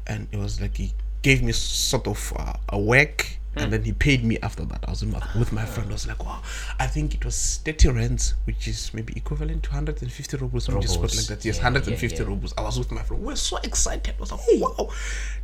and 0.08 0.28
it 0.32 0.38
was 0.38 0.60
like 0.62 0.78
he 0.78 0.94
gave 1.22 1.44
me 1.44 1.52
sort 1.52 2.08
of 2.08 2.34
uh, 2.38 2.54
a 2.70 2.80
work 2.80 3.38
and 3.56 3.72
then 3.74 3.84
he 3.84 3.92
paid 3.92 4.24
me 4.24 4.38
after 4.42 4.64
that. 4.66 4.86
I 4.88 4.92
was 4.92 5.04
with 5.04 5.14
my, 5.14 5.28
with 5.38 5.52
my 5.52 5.66
friend. 5.66 5.90
I 5.90 5.94
was 5.94 6.08
like, 6.08 6.24
wow, 6.24 6.42
I 6.80 6.88
think 6.88 7.14
it 7.14 7.26
was 7.26 7.60
30 7.66 7.90
rands, 7.90 8.34
which 8.46 8.68
is 8.68 8.94
maybe 8.94 9.14
equivalent 9.16 9.64
to 9.64 9.70
150 9.72 10.38
rubles. 10.38 10.68
Just 10.68 11.02
put 11.02 11.16
like 11.16 11.26
that. 11.26 11.44
Yes, 11.44 11.58
Yeah, 11.58 11.64
150 11.64 12.16
yeah, 12.16 12.22
yeah. 12.22 12.28
rubles. 12.28 12.54
I 12.58 12.62
was 12.62 12.80
with 12.80 12.92
my 12.92 13.04
friend. 13.04 13.24
We 13.24 13.34
are 13.34 13.36
so 13.36 13.58
excited. 13.58 14.16
I 14.18 14.20
was 14.20 14.32
like, 14.32 14.42
wow, 14.54 14.90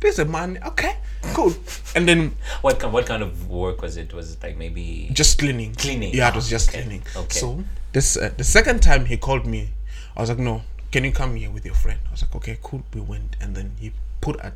there's 0.00 0.18
a 0.18 0.24
man. 0.24 0.58
Okay, 0.66 0.96
cool. 1.34 1.52
And 1.94 2.08
then 2.08 2.36
What 2.62 2.78
kind, 2.80 2.92
what 2.92 3.06
kind 3.06 3.22
of 3.22 3.48
work 3.50 3.82
was 3.82 3.96
it? 3.96 4.12
Was 4.14 4.34
it 4.34 4.42
like 4.42 4.56
maybe 4.56 5.10
just 5.12 5.38
cleaning. 5.38 5.74
Cleaning. 5.74 6.14
Yeah, 6.14 6.28
it 6.30 6.34
was 6.34 6.48
just 6.48 6.70
okay, 6.70 6.82
cleaning. 6.82 7.02
okay. 7.16 7.38
So 7.38 7.62
this 7.92 8.16
uh, 8.16 8.30
the 8.36 8.44
second 8.44 8.82
time 8.82 9.04
he 9.06 9.16
called 9.16 9.46
me, 9.46 9.70
I 10.16 10.20
was 10.20 10.30
like, 10.30 10.38
no, 10.38 10.62
can 10.92 11.04
you 11.04 11.12
come 11.12 11.36
here 11.36 11.50
with 11.50 11.64
your 11.66 11.74
friend? 11.74 12.00
I 12.08 12.10
was 12.12 12.22
like, 12.22 12.34
okay, 12.36 12.58
cool. 12.62 12.82
We 12.94 13.00
went, 13.02 13.36
and 13.40 13.54
then 13.54 13.72
he 13.78 13.92
put 14.20 14.40
at, 14.40 14.54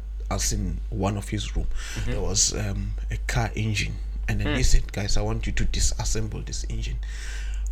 in 0.52 0.80
one 0.88 1.16
of 1.16 1.28
his 1.28 1.54
room. 1.56 1.66
Mm-hmm. 1.94 2.10
There 2.12 2.20
was 2.20 2.54
um, 2.54 2.92
a 3.10 3.16
car 3.26 3.50
engine, 3.54 3.96
and 4.28 4.40
then 4.40 4.48
Mm. 4.48 4.56
he 4.56 4.62
said, 4.62 4.92
guys, 4.92 5.16
I 5.16 5.22
want 5.22 5.46
you 5.46 5.52
to 5.52 5.64
disassemble 5.64 6.44
this 6.44 6.64
engine. 6.68 6.98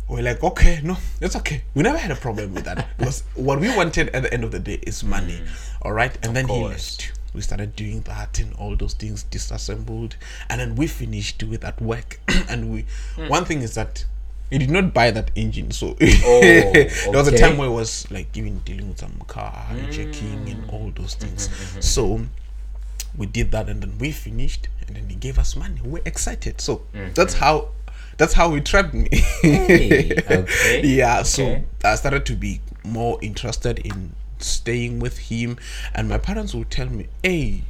We're 0.07 0.21
like, 0.23 0.43
okay, 0.43 0.81
no, 0.83 0.97
it's 1.21 1.35
okay. 1.37 1.63
We 1.73 1.83
never 1.83 1.97
had 1.97 2.11
a 2.11 2.15
problem 2.15 2.53
with 2.53 2.65
that 2.65 2.85
because 2.97 3.23
what 3.35 3.59
we 3.61 3.69
wanted 3.75 4.09
at 4.09 4.23
the 4.23 4.33
end 4.33 4.43
of 4.43 4.51
the 4.51 4.59
day 4.59 4.79
is 4.83 5.03
money, 5.03 5.41
all 5.81 5.93
right. 5.93 6.13
And 6.23 6.35
then 6.35 6.47
he 6.47 6.59
Mm. 6.61 6.69
left 6.69 7.13
we 7.33 7.39
started 7.39 7.73
doing 7.77 8.01
that 8.01 8.39
and 8.39 8.53
all 8.55 8.75
those 8.75 8.93
things 8.93 9.23
disassembled 9.23 10.17
and 10.49 10.59
then 10.59 10.75
we 10.75 10.85
finished 10.85 11.41
with 11.43 11.61
that 11.61 11.81
work 11.81 12.19
and 12.49 12.69
we 12.73 12.85
Hmm. 13.15 13.27
one 13.29 13.45
thing 13.45 13.61
is 13.61 13.73
that 13.75 14.03
he 14.49 14.57
did 14.57 14.69
not 14.69 14.93
buy 14.93 15.11
that 15.11 15.31
engine 15.33 15.71
so 15.71 15.95
Oh, 16.25 16.73
there 16.73 17.11
was 17.13 17.29
a 17.29 17.37
time 17.37 17.57
where 17.57 17.69
it 17.69 17.71
was 17.71 18.05
like 18.11 18.35
even 18.35 18.59
dealing 18.65 18.89
with 18.89 18.99
some 18.99 19.15
car 19.27 19.53
hijacking 19.71 20.51
and 20.51 20.65
all 20.67 20.91
those 20.93 21.13
things 21.15 21.47
Mm-hmm, 21.47 21.79
so 21.79 22.19
we 23.21 23.27
did 23.27 23.51
that 23.51 23.69
and 23.69 23.83
then 23.83 23.95
we 23.99 24.11
finished 24.11 24.67
and 24.87 24.95
then 24.95 25.07
he 25.07 25.13
gave 25.15 25.37
us 25.37 25.55
money 25.55 25.79
we're 25.83 26.01
excited 26.05 26.59
so 26.59 26.81
that's 27.13 27.35
how 27.35 27.69
that's 28.17 28.33
how 28.33 28.51
he 28.55 28.61
trapped 28.61 28.93
me 28.95 29.07
Mm-hmm. 29.11 29.67
Hey, 29.67 30.11
okay, 30.29 30.81
yeah 30.99 31.21
so 31.23 31.43
okay. 31.43 31.63
i 31.83 31.95
started 31.95 32.25
to 32.25 32.35
be 32.35 32.61
more 32.83 33.19
interested 33.21 33.77
in 33.79 34.13
staying 34.39 34.99
with 34.99 35.17
him 35.29 35.57
and 35.93 36.09
my 36.09 36.17
parents 36.17 36.55
would 36.55 36.71
tell 36.71 36.87
me 36.87 37.07
hey 37.21 37.61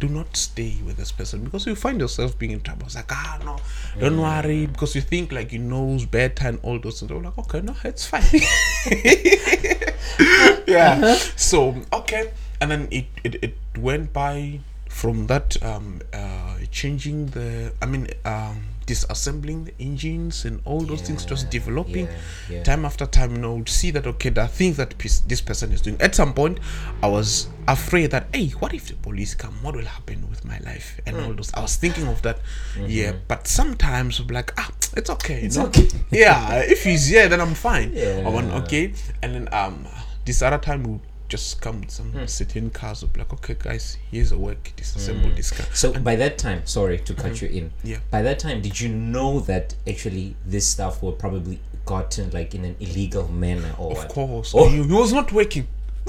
do 0.00 0.08
not 0.08 0.36
stay 0.36 0.76
with 0.84 0.96
this 0.96 1.12
person 1.12 1.44
because 1.44 1.64
you 1.66 1.74
find 1.74 2.00
yourself 2.00 2.38
being 2.38 2.52
in 2.52 2.60
trouble. 2.60 2.82
I 2.82 2.86
was 2.86 2.94
like, 2.96 3.12
ah, 3.12 3.38
no, 3.44 3.58
don't 4.00 4.20
worry, 4.20 4.66
because 4.66 4.96
you 4.96 5.00
think 5.00 5.30
like 5.30 5.52
you 5.52 5.60
knows 5.60 6.04
better 6.04 6.48
and 6.48 6.58
all 6.62 6.80
those. 6.80 7.00
And 7.00 7.10
they 7.10 7.14
were 7.14 7.22
like, 7.22 7.38
okay, 7.38 7.60
no, 7.60 7.76
it's 7.84 8.04
fine. 8.06 8.24
yeah. 10.66 11.14
So 11.36 11.76
okay, 11.92 12.32
and 12.60 12.70
then 12.72 12.88
it, 12.90 13.06
it 13.22 13.36
it 13.42 13.54
went 13.78 14.12
by 14.12 14.58
from 15.00 15.26
that 15.28 15.48
um 15.62 16.00
uh 16.12 16.56
changing 16.72 17.26
the 17.36 17.72
I 17.80 17.86
mean 17.86 18.04
um 18.24 18.56
disassembling 18.88 19.66
the 19.66 19.74
engines 19.78 20.46
and 20.46 20.60
all 20.64 20.80
those 20.80 21.02
things 21.02 21.24
just 21.26 21.50
developing. 21.50 22.06
yeah, 22.06 22.56
yeah. 22.56 22.62
time 22.62 22.86
after 22.86 23.04
time 23.04 23.32
you 23.34 23.38
know 23.44 23.54
would 23.56 23.68
see 23.68 23.90
that 23.90 24.06
okay 24.06 24.30
there 24.30 24.44
are 24.44 24.48
things 24.62 24.78
that 24.78 24.96
pis- 24.96 25.20
this 25.20 25.42
person 25.42 25.72
is 25.72 25.82
doing. 25.82 26.00
At 26.00 26.14
some 26.14 26.32
point 26.32 26.58
i 27.02 27.06
was 27.06 27.48
afraid 27.68 28.10
that 28.12 28.24
hey 28.34 28.48
what 28.60 28.72
if 28.74 28.88
the 28.88 28.94
police 28.94 29.34
come? 29.34 29.54
What 29.62 29.76
will 29.76 29.84
happen 29.84 30.18
with 30.30 30.42
my 30.44 30.58
life? 30.70 31.00
And 31.06 31.16
Hmm. 31.16 31.24
all 31.26 31.34
those 31.34 31.52
i 31.54 31.60
was 31.60 31.76
thinking 31.76 32.08
of 32.08 32.22
that. 32.22 32.38
Yeah 32.86 33.12
but 33.28 33.46
sometimes 33.46 34.18
I'm 34.20 34.26
like 34.28 34.52
ah 34.58 34.70
it's 34.96 35.10
okay 35.10 35.38
it's 35.42 35.58
okay. 35.58 35.86
yeah 36.10 36.62
if 36.74 36.82
he's 36.84 37.06
here 37.12 37.28
then 37.28 37.40
i'm 37.40 37.54
fine. 37.54 37.92
Yeah. 37.98 38.24
I 38.26 38.28
went, 38.30 38.50
okay. 38.64 38.84
And 39.22 39.30
then 39.34 39.46
um 39.52 39.86
this 40.24 40.40
other 40.42 40.58
time 40.68 40.82
we 40.82 40.98
just 41.28 41.60
come 41.60 41.88
some 41.88 42.12
Hmm. 42.12 42.26
certain 42.26 42.70
cars 42.70 43.02
of 43.02 43.14
like 43.16 43.32
okay 43.32 43.54
guys 43.58 43.98
here's 44.10 44.32
a 44.32 44.38
work 44.38 44.72
disassemble 44.76 45.34
this 45.36 45.50
car 45.50 45.66
So 45.74 45.92
by 45.92 46.16
that 46.16 46.38
time, 46.38 46.62
sorry 46.66 46.98
to 46.98 47.14
cut 47.14 47.42
you 47.42 47.48
in. 47.48 47.70
Yeah. 47.84 47.98
By 48.10 48.22
that 48.22 48.38
time, 48.38 48.62
did 48.62 48.80
you 48.80 48.88
know 48.88 49.40
that 49.40 49.74
actually 49.86 50.36
this 50.46 50.66
stuff 50.66 51.02
were 51.02 51.12
probably 51.12 51.60
gotten 51.84 52.30
like 52.30 52.54
in 52.54 52.64
an 52.64 52.76
illegal 52.80 53.28
manner 53.28 53.72
or 53.78 53.92
Of 53.92 53.98
what? 53.98 54.08
course. 54.08 54.52
Oh. 54.54 54.68
He, 54.68 54.82
he 54.82 54.92
was 54.92 55.12
not 55.12 55.30
working. 55.32 55.66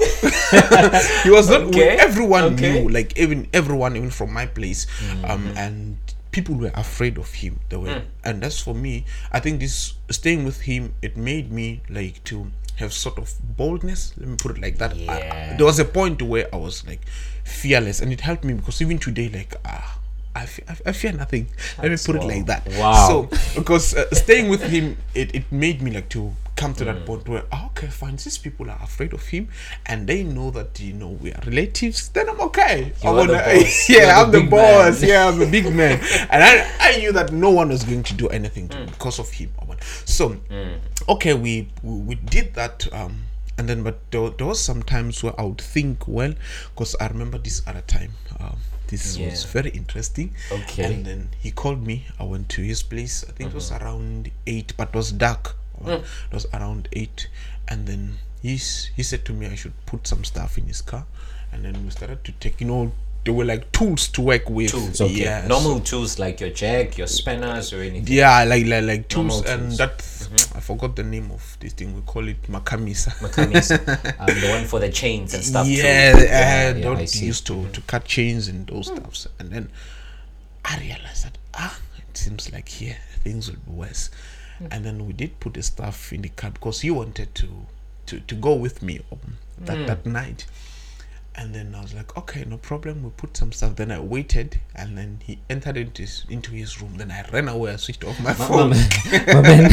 he 1.24 1.30
was 1.30 1.48
not. 1.48 1.62
Okay, 1.62 1.96
Everyone 1.98 2.44
okay. 2.54 2.82
knew, 2.82 2.88
like 2.88 3.18
even 3.18 3.48
everyone, 3.52 3.96
even 3.96 4.10
from 4.10 4.32
my 4.32 4.46
place, 4.46 4.86
Mm-hmm. 4.86 5.24
um, 5.30 5.52
and 5.56 5.98
people 6.32 6.54
were 6.54 6.70
afraid 6.74 7.18
of 7.18 7.30
him. 7.34 7.60
They 7.68 7.76
were, 7.76 7.88
Mm. 7.88 8.04
and 8.24 8.42
that's 8.42 8.60
for 8.60 8.74
me. 8.74 9.04
I 9.32 9.40
think 9.40 9.60
this 9.60 9.94
staying 10.10 10.44
with 10.44 10.62
him, 10.62 10.94
it 11.02 11.16
made 11.16 11.52
me 11.52 11.82
like 11.90 12.22
to 12.24 12.50
have 12.80 12.92
sort 12.92 13.18
of 13.18 13.32
boldness. 13.56 14.12
Let 14.18 14.28
me 14.28 14.36
put 14.36 14.56
it 14.56 14.60
like 14.60 14.76
that. 14.78 14.92
I- 15.08 15.52
I- 15.52 15.56
there 15.56 15.66
was 15.66 15.78
a 15.78 15.84
point 15.84 16.20
where 16.22 16.48
I 16.52 16.56
was 16.58 16.84
like 16.86 17.00
fearless, 17.44 18.00
and 18.00 18.12
it 18.12 18.20
helped 18.20 18.44
me 18.44 18.54
because 18.54 18.80
even 18.82 18.98
today, 18.98 19.28
like 19.28 19.54
ah. 19.64 19.96
I 20.32 20.46
fe- 20.46 20.62
I, 20.68 20.76
I 20.86 20.92
fear 20.92 21.10
nothing. 21.12 21.48
Let 21.78 21.82
me 21.84 21.88
That's 21.90 22.06
put 22.06 22.14
it 22.16 22.22
like 22.22 22.46
that. 22.46 22.62
Wow. 22.78 23.08
So 23.08 23.14
because 23.60 23.96
uh, 23.96 24.08
staying 24.14 24.48
with 24.48 24.62
him 24.62 24.96
it, 25.12 25.34
it 25.34 25.50
made 25.50 25.82
me 25.82 25.90
like 25.90 26.08
to 26.10 26.32
come 26.54 26.72
to 26.74 26.84
Mm. 26.84 26.86
that 26.86 27.04
point 27.04 27.28
where 27.28 27.42
ah, 27.50 27.66
okay 27.66 27.88
fine 27.88 28.14
these 28.14 28.38
people 28.38 28.70
are 28.70 28.78
afraid 28.80 29.12
of 29.12 29.26
him 29.26 29.48
and 29.86 30.06
they 30.06 30.22
know 30.22 30.52
that 30.52 30.78
you 30.78 30.92
know 30.92 31.08
we 31.08 31.32
are 31.32 31.40
relatives 31.46 32.10
then 32.10 32.28
i'm 32.28 32.38
okay 32.42 32.92
You 33.02 33.08
I 33.08 33.12
wanna- 33.12 33.32
boss. 33.42 33.88
You 33.88 33.96
are 33.98 34.02
yeah 34.02 34.20
i'm 34.22 34.30
the 34.30 34.42
boss 34.42 35.02
yeah 35.02 35.26
i'm 35.26 35.38
the 35.38 35.46
big 35.50 35.64
man 35.74 35.98
and 36.30 36.40
I, 36.44 36.52
I 36.78 36.96
knew 36.98 37.12
that 37.12 37.32
no 37.32 37.50
one 37.50 37.70
was 37.70 37.82
going 37.82 38.02
to 38.04 38.14
do 38.14 38.28
anything 38.28 38.68
Mm. 38.68 38.72
to 38.72 38.78
me 38.80 38.86
because 38.86 39.18
of 39.18 39.28
him 39.30 39.50
So 40.04 40.36
okay 41.08 41.34
we, 41.34 41.68
we 41.82 41.94
we 42.08 42.14
did 42.14 42.54
that 42.54 42.86
um 42.92 43.24
and 43.58 43.68
then 43.68 43.82
but 43.82 43.98
there, 44.10 44.30
there 44.30 44.46
was 44.46 44.60
some 44.60 44.82
times 44.82 45.22
where 45.22 45.38
i 45.38 45.42
would 45.44 45.60
think 45.60 46.06
well 46.08 46.34
because 46.74 46.94
i 47.00 47.06
remember 47.06 47.36
this 47.38 47.62
other 47.66 47.82
time 47.82 48.12
um 48.38 48.56
this 48.88 49.16
was 49.30 49.44
very 49.44 49.70
interesting. 49.70 50.34
Okay. 50.50 50.82
and 50.82 51.06
then 51.06 51.28
he 51.38 51.52
called 51.52 51.86
me. 51.86 52.06
I 52.18 52.24
went 52.24 52.48
to 52.50 52.62
his 52.62 52.82
place. 52.82 53.24
I 53.28 53.30
think 53.30 53.50
it 53.50 53.54
was 53.54 53.70
around 53.70 54.32
eight 54.48 54.72
but 54.76 54.88
it 54.88 54.94
was 54.96 55.12
dark. 55.12 55.54
It 56.26 56.34
was 56.34 56.46
around 56.52 56.88
eight. 56.92 57.28
And 57.68 57.86
then 57.86 58.18
he 58.42 58.56
he 58.96 59.02
said 59.04 59.24
to 59.26 59.32
me 59.32 59.46
i 59.46 59.54
should 59.54 59.74
put 59.86 60.06
some 60.08 60.24
stuff 60.24 60.58
in 60.58 60.66
his 60.66 60.82
car. 60.82 61.06
And 61.52 61.64
then 61.64 61.84
we 61.84 61.90
started 61.90 62.24
to 62.24 62.32
take 62.32 62.60
you 62.60 62.66
know 62.66 62.92
there 63.24 63.34
were 63.34 63.44
like 63.44 63.70
tools 63.72 64.08
to 64.08 64.22
work 64.22 64.48
with 64.48 64.70
Tools, 64.70 65.00
okay. 65.00 65.12
yeah 65.12 65.46
Normal 65.46 65.80
tools 65.80 66.18
like 66.18 66.40
your 66.40 66.50
jack, 66.50 66.96
your 66.96 67.06
spanners, 67.06 67.72
or 67.72 67.82
anything. 67.82 68.06
yeah 68.14 68.44
like 68.44 68.66
like, 68.66 68.84
like 68.84 69.08
tools 69.08 69.44
Normal 69.44 69.50
and 69.50 69.62
tools. 69.76 69.78
that 69.78 70.56
i 70.56 70.60
forgot 70.60 70.96
the 70.96 71.02
name 71.02 71.30
of 71.32 71.56
this 71.60 71.72
thing 71.72 71.94
we 71.94 72.00
call 72.02 72.26
it 72.28 72.40
makamisa 72.44 73.20
Mechanics, 73.20 73.70
um, 74.18 74.26
the 74.26 74.48
one 74.50 74.64
for 74.64 74.78
the 74.80 74.88
chains 74.88 75.34
and 75.34 75.44
stuff. 75.44 75.66
too. 75.66 75.72
yeah, 75.72 76.16
yeah, 76.16 76.22
uh, 76.72 76.76
yeah, 76.76 76.82
don't 76.82 76.96
I 76.98 77.04
see. 77.06 77.26
used 77.26 77.46
to 77.48 77.66
to 77.68 77.80
cut 77.82 78.04
chains 78.04 78.48
and 78.48 78.66
those 78.66 78.86
stuffs 78.86 79.26
and 79.38 79.50
then 79.50 79.70
i 80.64 80.78
realized 80.78 81.24
that 81.26 81.36
ah 81.54 81.78
it 81.98 82.16
seems 82.16 82.52
like 82.52 82.68
here 82.68 82.96
things 83.22 83.50
will 83.50 83.58
be 83.66 83.72
worse 83.72 84.10
and 84.70 84.84
then 84.84 85.06
we 85.06 85.12
did 85.12 85.40
put 85.40 85.54
the 85.54 85.62
stuff 85.62 86.12
in 86.12 86.22
the 86.22 86.28
car 86.28 86.50
because 86.50 86.80
he 86.82 86.90
wanted 86.90 87.34
to 87.34 87.48
to, 88.06 88.20
to 88.20 88.34
go 88.34 88.54
with 88.54 88.82
me 88.82 89.00
um, 89.12 89.18
that 89.58 89.86
that 89.86 90.06
night 90.06 90.46
and 91.40 91.54
then 91.54 91.74
I 91.74 91.80
was 91.80 91.94
like, 91.94 92.16
okay, 92.18 92.44
no 92.46 92.58
problem. 92.58 93.02
We 93.02 93.08
put 93.16 93.34
some 93.34 93.50
stuff. 93.52 93.74
Then 93.76 93.90
I 93.90 93.98
waited, 93.98 94.60
and 94.76 94.96
then 94.98 95.20
he 95.24 95.38
entered 95.48 95.78
into 95.78 96.02
his, 96.02 96.26
into 96.28 96.50
his 96.52 96.80
room. 96.82 96.98
Then 96.98 97.10
I 97.10 97.24
ran 97.32 97.48
away. 97.48 97.72
I 97.72 97.76
switched 97.76 98.04
off 98.04 98.18
my 98.20 98.30
My, 98.30 98.34
phone. 98.34 98.70
my, 98.70 99.34
my 99.34 99.40
man, 99.40 99.70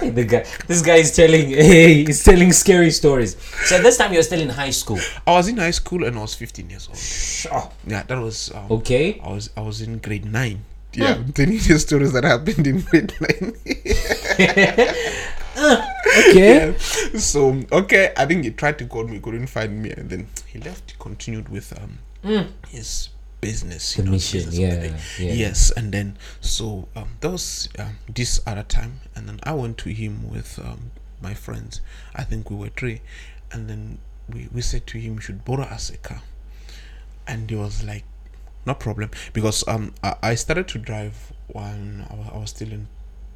Hey, 0.00 0.10
the 0.10 0.24
guy, 0.24 0.44
this 0.66 0.82
guy 0.82 0.96
is 0.96 1.16
telling, 1.16 1.48
hey, 1.48 2.04
he's 2.08 2.22
telling 2.22 2.52
scary 2.52 2.90
stories. 2.90 3.36
So 3.64 3.76
at 3.76 3.82
this 3.82 3.96
time, 3.96 4.12
you're 4.12 4.22
still 4.22 4.40
in 4.40 4.50
high 4.50 4.70
school. 4.70 4.98
I 5.26 5.30
was 5.32 5.48
in 5.48 5.56
high 5.56 5.70
school 5.70 6.04
and 6.04 6.18
I 6.18 6.20
was 6.20 6.34
15 6.34 6.68
years 6.68 6.88
old. 6.88 6.98
Oh, 7.56 7.72
Yeah, 7.86 8.02
that 8.02 8.18
was 8.18 8.52
um, 8.54 8.66
okay. 8.72 9.18
I 9.24 9.32
was 9.32 9.48
I 9.56 9.62
was 9.62 9.80
in 9.80 9.96
grade 9.98 10.26
nine. 10.26 10.62
Yeah, 10.92 11.14
I'm 11.14 11.32
telling 11.32 11.54
you 11.54 11.78
stories 11.78 12.12
that 12.12 12.24
happened 12.24 12.66
in 12.66 12.80
grade 12.82 13.12
nine. 13.20 13.54
Okay. 16.16 16.74
so 17.18 17.62
okay, 17.72 18.12
I 18.16 18.26
think 18.26 18.44
he 18.44 18.50
tried 18.50 18.78
to 18.78 18.86
call 18.86 19.06
me, 19.06 19.18
couldn't 19.20 19.48
find 19.48 19.82
me, 19.82 19.90
and 19.90 20.08
then 20.10 20.28
he 20.46 20.58
left. 20.58 20.92
He 20.92 20.96
continued 20.98 21.48
with 21.48 21.72
um 21.80 21.98
his 22.68 23.10
business, 23.40 23.96
you 23.96 24.02
The 24.02 24.06
know, 24.06 24.12
mission, 24.12 24.44
business 24.44 24.58
yeah, 24.58 24.74
yeah. 25.18 25.32
Yes, 25.32 25.70
and 25.76 25.92
then 25.92 26.16
so 26.40 26.88
um, 26.96 27.10
that 27.20 27.30
was 27.30 27.68
um, 27.78 27.98
this 28.12 28.40
other 28.46 28.62
time, 28.64 29.00
and 29.14 29.28
then 29.28 29.40
I 29.44 29.52
went 29.52 29.78
to 29.78 29.90
him 29.90 30.28
with 30.30 30.58
um, 30.58 30.90
my 31.20 31.34
friends. 31.34 31.80
I 32.14 32.24
think 32.24 32.50
we 32.50 32.56
were 32.56 32.70
three, 32.70 33.00
and 33.52 33.68
then 33.68 33.98
we 34.28 34.48
we 34.52 34.60
said 34.62 34.86
to 34.88 34.98
him, 34.98 35.14
"You 35.14 35.20
should 35.20 35.44
borrow 35.44 35.64
us 35.64 35.90
a 35.90 35.98
car," 35.98 36.22
and 37.26 37.50
he 37.50 37.56
was 37.56 37.82
like, 37.84 38.04
"No 38.64 38.74
problem," 38.74 39.10
because 39.32 39.66
um 39.68 39.94
I, 40.02 40.16
I 40.22 40.34
started 40.34 40.68
to 40.68 40.78
drive 40.78 41.32
when 41.48 42.06
I 42.10 42.14
was, 42.14 42.28
I 42.32 42.38
was 42.38 42.50
still 42.50 42.72
in 42.72 42.88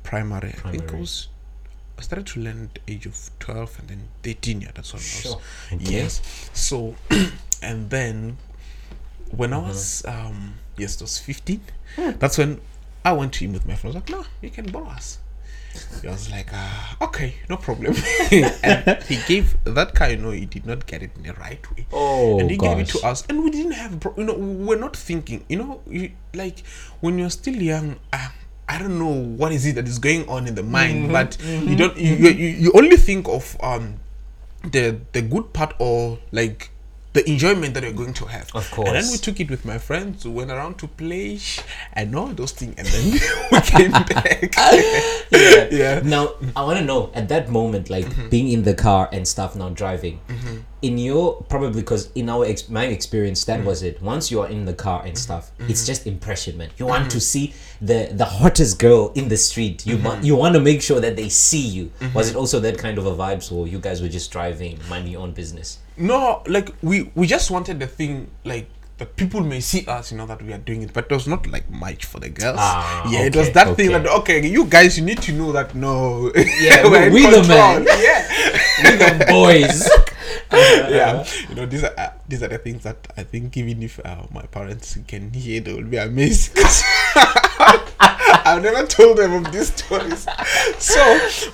primary. 0.03 0.51
I 0.65 0.71
think 0.71 0.85
it 0.85 0.87
Primary. 0.87 1.01
was. 1.01 1.29
I 2.01 2.03
started 2.03 2.27
to 2.33 2.41
learn 2.41 2.71
at 2.75 2.75
the 2.87 2.93
age 2.95 3.07
of 3.07 3.15
12 3.39 3.79
and 3.81 3.89
then 3.89 4.09
13 4.23 4.63
yeah 4.63 4.71
that's 4.75 4.93
what 4.95 5.03
I 5.03 5.05
was 5.31 5.37
Okay. 5.75 5.85
yes 6.01 6.21
so 6.53 6.97
and 7.63 7.91
then 7.91 8.39
when 9.31 9.51
Mm-hmm. 9.51 9.65
I 9.65 9.69
was 9.69 10.05
um 10.07 10.55
yes 10.77 10.97
it 10.97 11.03
was 11.03 11.19
15 11.19 11.61
that's 12.19 12.39
when 12.39 12.61
I 13.05 13.13
went 13.13 13.33
to 13.35 13.45
him 13.45 13.53
with 13.53 13.67
my 13.67 13.75
friends 13.77 13.95
like 13.97 14.09
no 14.11 14.25
you 14.41 14.51
can 14.51 14.71
borrow 14.73 14.89
us 14.89 15.19
He 16.03 16.09
was 16.11 16.27
like, 16.35 16.51
ah, 16.53 16.97
okay, 17.07 17.35
no 17.49 17.55
problem. 17.57 17.95
and 18.67 18.83
he 19.07 19.23
gave 19.31 19.55
that 19.63 19.95
car, 19.95 20.11
you 20.11 20.19
know, 20.19 20.35
he 20.35 20.43
did 20.45 20.67
not 20.67 20.83
get 20.91 20.99
it 21.07 21.15
in 21.15 21.23
the 21.23 21.35
right 21.39 21.63
way. 21.71 21.87
Oh, 21.95 22.41
and 22.43 22.51
he 22.51 22.57
gave 22.59 22.79
it 22.83 22.89
to 22.91 22.99
us, 23.07 23.23
and 23.31 23.39
we 23.45 23.51
didn't 23.55 23.79
have, 23.79 24.01
pro- 24.03 24.19
you 24.19 24.25
know, 24.27 24.35
we 24.35 24.51
we're 24.67 24.83
not 24.83 24.97
thinking, 24.99 25.45
you 25.47 25.59
know, 25.63 25.79
you, 25.87 26.11
like 26.35 26.67
when 26.99 27.23
you're 27.23 27.31
still 27.31 27.55
young, 27.55 28.03
uh, 28.11 28.35
I 28.71 28.79
don't 28.79 28.99
know 28.99 29.15
what 29.41 29.51
is 29.53 29.67
it 29.67 29.75
that 29.79 29.89
is 29.89 29.99
going 29.99 30.29
on 30.29 30.47
in 30.47 30.55
the 30.55 30.63
mind, 30.63 30.97
Mm-hmm, 31.11 31.13
but 31.19 31.31
you 31.71 31.77
don't, 31.77 31.97
you, 31.99 32.15
you, 32.15 32.49
you 32.65 32.73
only 32.81 32.97
think 32.97 33.29
of 33.29 33.57
um 33.71 33.95
the 34.77 34.85
the 35.13 35.23
good 35.23 35.53
part 35.53 35.75
or 35.79 36.19
like 36.41 36.71
the 37.13 37.23
enjoyment 37.29 37.75
that 37.75 37.83
you're 37.83 37.93
going 38.03 38.15
to 38.15 38.27
have. 38.27 38.55
Of 38.55 38.71
course. 38.71 38.87
And 38.89 38.97
then 38.97 39.11
we 39.11 39.19
took 39.19 39.41
it 39.41 39.51
with 39.51 39.65
my 39.65 39.79
friends. 39.79 40.25
We 40.25 40.31
went 40.31 40.51
around 40.53 40.79
to 40.79 40.87
play 40.87 41.41
and 41.99 42.15
all 42.15 42.29
those 42.41 42.53
things, 42.53 42.75
and 42.79 42.87
then 42.87 43.05
we 43.53 43.61
came 43.73 43.91
back. 44.15 44.55
yeah. 44.57 45.69
Yeah. 45.81 46.01
Now 46.05 46.35
I 46.55 46.63
want 46.63 46.79
to 46.79 46.85
know 46.85 47.11
at 47.15 47.27
that 47.35 47.51
moment, 47.51 47.91
like 47.91 48.07
being 48.31 48.49
in 48.57 48.63
the 48.63 48.75
car 48.75 49.09
and 49.13 49.27
stuff, 49.27 49.57
now 49.57 49.71
driving. 49.71 50.21
In 50.83 50.97
your 50.97 51.43
probably 51.49 51.81
because 51.81 52.11
in 52.15 52.31
our 52.31 52.45
ex- 52.45 52.69
my 52.69 52.87
experience, 52.87 53.45
that 53.45 53.61
mm. 53.61 53.65
was 53.65 53.83
it. 53.83 54.01
Once 54.01 54.31
you 54.31 54.41
are 54.41 54.49
in 54.49 54.65
the 54.65 54.73
car 54.73 55.03
and 55.05 55.15
mm. 55.15 55.19
stuff, 55.19 55.51
mm. 55.59 55.69
it's 55.69 55.87
just 55.87 56.07
impression, 56.07 56.57
man. 56.57 56.71
You 56.79 56.87
want 56.87 57.11
to 57.11 57.21
see 57.21 57.55
the 57.83 58.11
the 58.13 58.25
hottest 58.25 58.79
girl 58.79 59.13
in 59.15 59.29
the 59.29 59.37
street. 59.37 59.87
You 59.87 59.97
mm-hmm. 59.97 60.07
want 60.07 60.25
you 60.25 60.37
want 60.37 60.55
to 60.55 60.61
make 60.61 60.81
sure 60.81 61.01
that 61.01 61.17
they 61.17 61.29
see 61.29 61.61
you. 61.61 61.91
Mm-hmm. 62.01 62.15
Was 62.17 62.31
it 62.31 62.37
also 62.37 62.61
that 62.61 62.79
kind 62.79 62.99
of 62.99 63.07
a 63.07 63.15
vibe? 63.15 63.43
So 63.43 63.67
you 63.67 63.79
guys 63.79 64.01
were 64.01 64.09
just 64.09 64.31
driving, 64.31 64.79
minding 64.89 65.13
your 65.13 65.23
own 65.23 65.33
business. 65.33 65.79
No, 65.97 66.43
like 66.47 66.75
we 66.83 67.11
we 67.15 67.27
just 67.27 67.51
wanted 67.51 67.79
the 67.79 67.87
thing 67.87 68.31
like 68.45 68.67
that 69.01 69.17
people 69.17 69.41
may 69.41 69.61
see 69.61 69.85
us, 69.87 70.13
you 70.13 70.19
know, 70.19 70.27
that 70.27 70.43
we 70.43 70.53
are 70.53 70.59
doing 70.59 70.83
it, 70.83 70.93
but 70.93 71.07
it 71.07 71.11
was 71.11 71.27
not 71.27 71.47
like 71.49 71.69
much 71.71 72.05
for 72.05 72.21
the 72.21 72.29
girls. 72.29 72.61
Ah, 72.61 73.09
yeah, 73.11 73.21
it 73.25 73.35
was 73.35 73.49
okay, 73.49 73.53
that 73.55 73.77
thing 73.77 73.89
okay. 73.89 74.05
that 74.05 74.13
okay, 74.21 74.47
you 74.47 74.67
guys, 74.67 74.99
you 74.99 75.05
need 75.05 75.21
to 75.23 75.33
know 75.33 75.53
that 75.53 75.75
no, 75.75 76.31
Yeah, 76.37 76.85
we're 76.93 77.11
we 77.11 77.25
the 77.25 77.43
man. 77.49 77.89
Yeah, 77.99 78.21
We 78.85 78.97
the 79.01 79.25
boys. 79.27 79.89
yeah. 80.53 81.25
You 81.49 81.55
know, 81.57 81.65
these 81.65 81.83
are 81.83 81.95
uh, 81.97 82.13
these 82.29 82.43
are 82.43 82.49
the 82.49 82.59
things 82.59 82.85
that 82.85 83.09
I 83.17 83.25
think 83.25 83.57
even 83.57 83.83
if 83.83 83.99
uh, 84.05 84.29
my 84.31 84.45
parents 84.53 84.99
can 85.09 85.33
hear, 85.33 85.61
they 85.65 85.73
will 85.73 85.89
be 85.89 85.97
amazed. 85.97 86.53
I've 88.45 88.63
never 88.63 88.87
told 88.87 89.17
them 89.17 89.33
of 89.33 89.51
these 89.51 89.73
stories. 89.73 90.29
So 90.77 91.01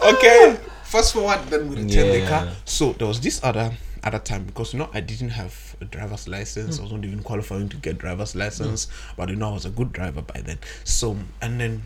okay, 0.02 0.58
fast 0.82 1.14
forward, 1.14 1.46
then 1.46 1.70
we 1.70 1.76
returned 1.78 2.10
the 2.10 2.26
car. 2.26 2.48
So 2.64 2.92
there 2.98 3.06
was 3.06 3.20
this 3.20 3.38
other 3.44 3.70
other 4.06 4.18
time 4.20 4.44
because 4.44 4.72
you 4.72 4.78
know 4.78 4.88
I 4.94 5.00
didn't 5.00 5.30
have 5.30 5.76
a 5.80 5.84
driver's 5.84 6.28
license. 6.28 6.78
I 6.78 6.82
was 6.82 6.92
not 6.92 7.04
even 7.04 7.22
qualifying 7.22 7.68
to 7.70 7.76
get 7.76 7.98
driver's 7.98 8.34
license, 8.36 8.86
but 9.16 9.28
you 9.28 9.36
know 9.36 9.50
I 9.50 9.52
was 9.54 9.66
a 9.66 9.70
good 9.70 9.92
driver 9.92 10.22
by 10.22 10.40
then. 10.40 10.58
So 10.84 11.16
and 11.42 11.60
then 11.60 11.82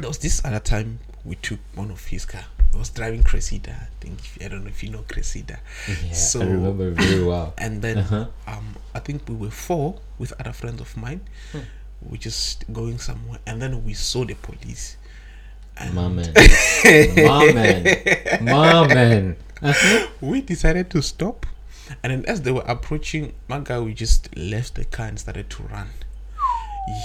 there 0.00 0.08
was 0.08 0.18
this 0.18 0.42
other 0.44 0.60
time 0.60 0.98
we 1.24 1.36
took 1.36 1.58
one 1.74 1.90
of 1.90 2.06
his 2.06 2.24
car. 2.26 2.44
I 2.74 2.78
was 2.78 2.88
driving 2.88 3.22
Cressida. 3.22 3.70
I 3.70 3.86
think 4.00 4.18
I 4.42 4.48
don't 4.48 4.62
know 4.64 4.70
if 4.70 4.82
you 4.82 4.90
know 4.90 5.04
Cressida. 5.06 5.60
Yeah, 5.86 6.40
I 6.40 6.44
remember 6.44 6.90
very 6.90 7.22
well. 7.22 7.52
And 7.58 7.82
then 7.82 7.98
Uh-huh. 7.98 8.26
um, 8.46 8.74
I 8.94 8.98
think 9.00 9.28
we 9.28 9.34
were 9.36 9.50
four 9.50 10.00
with 10.18 10.32
other 10.40 10.52
friends 10.54 10.80
of 10.80 10.96
mine. 10.96 11.20
Hmm. 11.52 11.58
We 12.00 12.16
just 12.18 12.64
going 12.72 12.98
somewhere, 12.98 13.38
and 13.46 13.60
then 13.62 13.84
we 13.84 13.92
saw 13.94 14.24
the 14.24 14.34
police. 14.34 14.96
And 15.76 15.94
My 16.00 16.08
man. 16.08 16.32
My 17.16 17.52
man. 17.52 18.44
My 18.44 18.86
man. 18.88 19.36
We 20.20 20.40
decided 20.40 20.90
to 20.90 21.02
stop. 21.02 21.46
And 22.02 22.12
then 22.12 22.24
as 22.26 22.42
they 22.42 22.52
were 22.52 22.64
approaching, 22.66 23.34
my 23.48 23.60
guy, 23.60 23.78
we 23.80 23.92
just 23.94 24.34
left 24.36 24.76
the 24.76 24.84
car 24.84 25.06
and 25.06 25.18
started 25.18 25.50
to 25.50 25.62
run. 25.64 25.88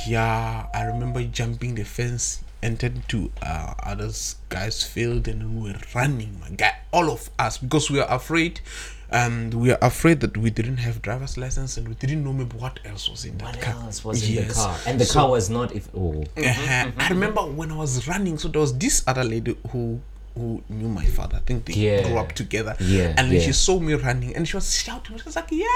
Yeah, 0.07 0.67
I 0.73 0.83
remember 0.83 1.23
jumping 1.23 1.75
the 1.75 1.83
fence, 1.83 2.41
entered 2.63 2.95
into 2.95 3.31
uh, 3.41 3.73
others 3.83 4.37
guys' 4.49 4.83
field, 4.83 5.27
and 5.27 5.61
we 5.61 5.71
were 5.71 5.79
running, 5.93 6.39
my 6.39 6.49
guy, 6.49 6.75
all 6.91 7.11
of 7.11 7.29
us, 7.37 7.57
because 7.57 7.89
we 7.91 7.99
were 7.99 8.07
afraid. 8.09 8.61
And 9.09 9.53
we 9.53 9.71
are 9.71 9.77
afraid 9.81 10.19
that 10.21 10.35
we 10.35 10.49
didn't 10.49 10.77
have 10.77 11.01
driver's 11.01 11.37
license 11.37 11.77
and 11.77 11.87
we 11.87 11.93
didn't 11.95 12.25
know 12.25 12.33
maybe 12.33 12.57
what 12.57 12.81
else 12.83 13.09
was 13.09 13.23
in 13.23 13.37
that 13.37 13.55
What 13.55 13.61
car. 13.61 13.73
else 13.85 14.03
was 14.03 14.27
in 14.29 14.45
the 14.47 14.53
car? 14.53 14.77
And 14.85 14.99
the 14.99 15.05
So- 15.05 15.13
car 15.21 15.29
was 15.29 15.49
not 15.49 15.73
if 15.73 15.87
oh 15.95 16.23
uh-huh. 16.35 16.91
I 16.97 17.07
remember 17.07 17.39
when 17.43 17.71
I 17.71 17.75
was 17.77 18.05
running, 18.05 18.37
so 18.37 18.49
there 18.49 18.59
was 18.59 18.77
this 18.77 19.03
other 19.07 19.23
lady 19.23 19.55
who 19.71 20.01
who 20.37 20.63
knew 20.69 20.87
my 20.87 21.05
father. 21.05 21.37
I 21.37 21.39
think 21.41 21.65
they 21.65 21.73
Yeah. 21.73 22.03
grew 22.07 22.17
up 22.17 22.31
together. 22.33 22.75
Yeah, 22.79 23.13
And 23.17 23.29
then 23.31 23.39
yeah. 23.39 23.45
she 23.47 23.53
saw 23.53 23.79
me 23.79 23.93
running 23.93 24.35
and 24.35 24.47
she 24.47 24.55
was 24.55 24.73
shouting. 24.75 25.17
She 25.17 25.23
was 25.25 25.35
like, 25.35 25.49
Yeah, 25.51 25.67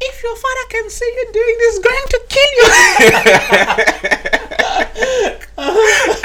if 0.00 0.22
your 0.22 0.36
father 0.36 0.66
can 0.70 0.90
see 0.90 1.04
you 1.04 1.26
doing 1.32 1.56
this, 1.62 1.78
going 1.78 2.08
to 2.14 2.20
kill 2.34 2.52
you. 2.58 2.68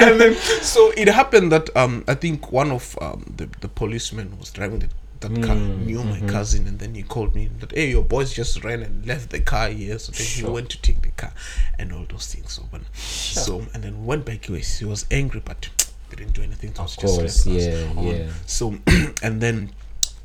and 0.00 0.20
then 0.20 0.34
so 0.62 0.92
it 0.96 1.08
happened 1.08 1.52
that 1.52 1.74
um 1.76 2.04
I 2.08 2.14
think 2.14 2.50
one 2.52 2.70
of 2.72 2.96
um 3.00 3.24
the, 3.36 3.46
the 3.60 3.68
policemen 3.68 4.36
was 4.38 4.50
driving 4.50 4.80
the 4.80 4.88
that 5.20 5.30
car 5.42 5.54
Mm, 5.54 5.84
knew 5.84 6.02
my 6.02 6.16
mm-hmm. 6.16 6.28
cousin 6.28 6.66
and 6.66 6.78
then 6.78 6.94
he 6.94 7.02
called 7.02 7.34
me 7.34 7.50
that 7.60 7.72
hey 7.72 7.90
your 7.90 8.02
boys 8.02 8.32
just 8.32 8.64
ran 8.64 8.82
and 8.82 9.04
left 9.06 9.28
the 9.30 9.38
car 9.40 9.68
here 9.68 9.98
so 9.98 10.12
then 10.12 10.26
he 10.26 10.42
went 10.44 10.70
to 10.70 10.80
take 10.80 11.02
the 11.02 11.10
car 11.10 11.32
and 11.78 11.92
all 11.92 12.06
those 12.08 12.26
things 12.34 12.52
so 12.54 12.62
but 12.72 12.80
so 12.94 13.66
and 13.74 13.84
then 13.84 14.06
went 14.06 14.24
back 14.24 14.46
he 14.46 14.52
was, 14.52 14.78
he 14.78 14.86
was 14.86 15.04
angry 15.10 15.42
but 15.44 15.68
didn't 16.16 16.34
do 16.34 16.42
anything 16.42 16.72
to 16.72 16.80
Of 16.82 16.86
us, 16.86 16.96
just 16.96 17.18
course, 17.18 17.46
yeah, 17.46 18.00
yeah. 18.02 18.30
so 18.46 18.74
and 19.22 19.40
then 19.40 19.70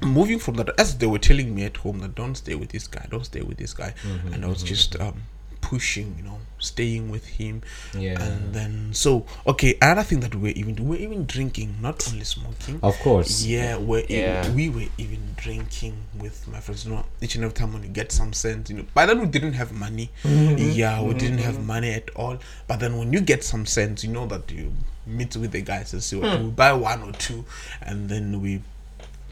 moving 0.02 0.40
from 0.40 0.56
that 0.56 0.70
as 0.80 0.98
they 0.98 1.08
were 1.08 1.20
telling 1.20 1.56
me 1.56 1.64
at 1.64 1.78
home 1.78 2.00
that 2.00 2.16
don't 2.16 2.36
stay 2.36 2.56
with 2.56 2.70
this 2.70 2.88
guy 2.88 3.06
don't 3.10 3.26
stay 3.26 3.42
with 3.42 3.58
this 3.58 3.74
guy 3.74 3.94
Mm-hmm, 4.04 4.34
and 4.34 4.46
i 4.46 4.48
was 4.48 4.62
just 4.62 5.00
um 5.00 5.22
pushing 5.70 6.14
you 6.18 6.24
know 6.24 6.40
staying 6.60 7.10
with 7.10 7.26
him 7.40 7.62
Yeah. 7.94 8.22
and 8.22 8.54
then 8.54 8.74
so 8.94 9.26
okay 9.46 9.72
another 9.82 10.04
thing 10.04 10.20
that 10.22 10.34
we 10.36 10.42
were 10.42 10.56
even 10.62 10.76
we're 10.88 11.00
even 11.08 11.26
drinking 11.26 11.70
not 11.82 12.08
only 12.08 12.24
smoking 12.24 12.80
Of 12.84 13.00
course. 13.00 13.44
yeah, 13.46 13.78
we're 13.78 14.06
Yeah. 14.08 14.50
We 14.52 14.70
were 14.70 14.90
even 14.98 15.36
drinking 15.38 15.96
with 16.18 16.48
my 16.48 16.60
friends. 16.60 16.86
You 16.86 16.92
know, 16.92 17.06
each 17.22 17.36
and 17.36 17.44
every 17.44 17.56
time 17.56 17.74
when 17.74 17.84
you 17.84 17.90
get 17.90 18.12
some 18.12 18.34
sense, 18.34 18.70
you 18.70 18.78
know. 18.78 18.86
By 18.94 19.06
then 19.06 19.20
we 19.20 19.28
didn't 19.28 19.54
have 19.54 19.72
money. 19.72 20.10
Mm-hmm. 20.24 20.72
Yeah, 20.72 21.02
we 21.02 21.10
mm-hmm. 21.10 21.18
didn't 21.18 21.38
have 21.40 21.56
mm-hmm. 21.56 21.68
money 21.68 21.92
at 21.94 22.10
all. 22.16 22.38
But 22.68 22.80
then 22.80 22.98
when 22.98 23.14
you 23.14 23.22
get 23.22 23.44
some 23.44 23.66
sense, 23.66 24.04
you 24.04 24.12
know 24.12 24.26
that 24.28 24.52
you 24.52 24.74
meet 25.06 25.36
with 25.36 25.52
the 25.52 25.62
guys 25.62 25.94
and 25.94 26.02
see 26.04 26.16
what 26.18 26.38
hmm. 26.38 26.46
we 26.46 26.50
buy 26.52 26.74
one 26.74 27.02
or 27.04 27.12
two, 27.14 27.46
and 27.82 28.10
then 28.10 28.42
we. 28.42 28.62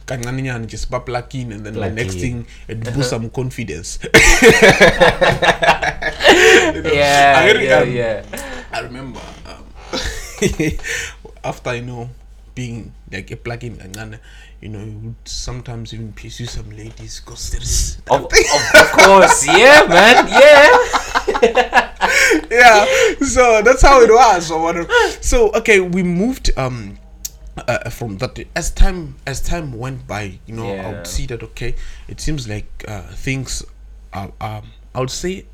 kancane 0.05 0.67
just 0.67 0.91
plug 0.91 1.33
in 1.33 1.53
and 1.53 1.65
then 1.65 1.75
the 1.79 1.89
next 1.89 2.15
in. 2.15 2.19
thing 2.19 2.37
it 2.67 2.83
boosts 2.93 3.09
some 3.09 3.29
confidence 3.29 3.99
Yeah, 6.93 7.35
I 7.37 7.61
yeah, 7.61 7.77
um, 7.77 7.91
yeah. 7.91 8.25
I 8.71 8.79
remember 8.81 9.21
um, 9.45 9.63
after 11.43 11.75
you 11.75 11.83
know 11.83 12.09
being 12.55 12.93
like 13.11 13.31
a 13.31 13.37
plug-in 13.37 13.81
and 13.81 14.19
you 14.61 14.69
know 14.69 14.79
you 14.83 14.97
would 15.03 15.27
sometimes 15.27 15.93
even 15.93 16.13
pursue 16.13 16.45
some 16.45 16.69
ladies 16.69 17.19
because 17.19 17.51
there's 17.51 17.97
Of, 18.09 18.25
of, 18.25 18.81
of 18.81 18.91
course, 18.91 19.45
yeah, 19.47 19.85
man, 19.89 20.27
yeah. 20.27 20.69
yeah 22.51 22.85
so 23.21 23.61
that's 23.61 23.81
how 23.81 24.01
it 24.01 24.09
was 24.09 24.51
or 24.51 24.61
whatever 24.61 24.87
so 25.21 25.51
okay 25.53 25.79
we 25.79 26.03
moved 26.03 26.51
um 26.57 26.97
uh, 27.57 27.89
from 27.89 28.17
that 28.17 28.37
as 28.55 28.71
time 28.71 29.15
as 29.25 29.41
time 29.41 29.73
went 29.73 30.05
by 30.07 30.39
you 30.45 30.55
know 30.55 30.69
i 30.69 30.89
would 30.89 31.07
see 31.07 31.25
that 31.25 31.41
okay 31.43 31.75
it 32.07 32.19
seems 32.19 32.47
like 32.47 32.67
uh, 32.87 33.01
things 33.13 33.63
are 34.11 34.31
um 34.41 34.63
i 34.95 34.99
would 34.99 35.09
say 35.11 35.45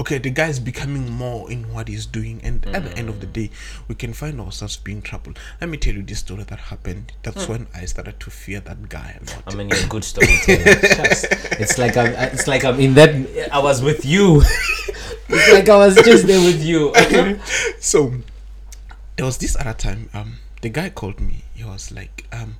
okay 0.00 0.18
the 0.18 0.30
guy 0.30 0.48
is 0.48 0.60
becoming 0.60 1.10
more 1.10 1.50
in 1.50 1.72
what 1.72 1.88
he's 1.88 2.06
doing 2.06 2.40
and 2.44 2.66
at 2.66 2.84
the 2.84 2.98
end 2.98 3.08
of 3.08 3.20
the 3.20 3.26
day 3.26 3.50
we 3.88 3.94
can 3.94 4.12
find 4.12 4.40
ourselves 4.40 4.76
being 4.76 5.00
troubled 5.00 5.38
let 5.60 5.70
me 5.70 5.76
tell 5.78 5.94
you 5.94 6.02
this 6.02 6.18
story 6.18 6.42
that 6.44 6.58
happened 6.58 7.12
that's 7.22 7.48
when 7.48 7.66
i 7.74 7.84
started 7.84 8.18
to 8.20 8.30
fear 8.30 8.60
that 8.60 8.88
guy 8.88 9.18
a 9.18 9.30
lot 9.30 9.42
I 9.46 9.54
mean, 9.54 9.68
you're 9.68 9.78
a 9.78 9.88
good 9.88 10.04
storyteller. 10.04 10.58
It's 11.58 11.78
like 11.78 11.96
I'm. 11.96 12.12
It's 12.34 12.46
like 12.46 12.64
I'm 12.64 12.78
in 12.78 12.94
that. 12.94 13.14
I 13.50 13.58
was 13.60 13.80
with 13.80 14.04
you. 14.04 14.42
it's 15.28 15.52
like 15.52 15.68
I 15.68 15.76
was 15.76 15.94
just 15.94 16.26
there 16.26 16.40
with 16.40 16.62
you. 16.62 16.92
so 17.80 18.12
there 19.16 19.24
was 19.24 19.38
this 19.38 19.56
other 19.58 19.72
time 19.72 20.10
um 20.12 20.36
the 20.60 20.68
guy 20.68 20.90
called 20.90 21.20
me 21.20 21.42
he 21.54 21.64
was 21.64 21.90
like 21.90 22.26
um 22.32 22.56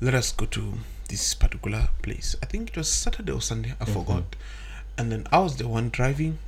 let 0.00 0.14
us 0.14 0.32
go 0.32 0.44
to 0.44 0.74
this 1.08 1.34
particular 1.34 1.88
place 2.02 2.36
i 2.42 2.46
think 2.46 2.68
it 2.70 2.76
was 2.76 2.92
saturday 2.92 3.32
or 3.32 3.40
sunday 3.40 3.74
i 3.80 3.84
forgot 3.86 4.36
and 4.98 5.10
then 5.12 5.26
i 5.32 5.38
was 5.38 5.56
the 5.56 5.66
one 5.68 5.90
driving 5.90 6.38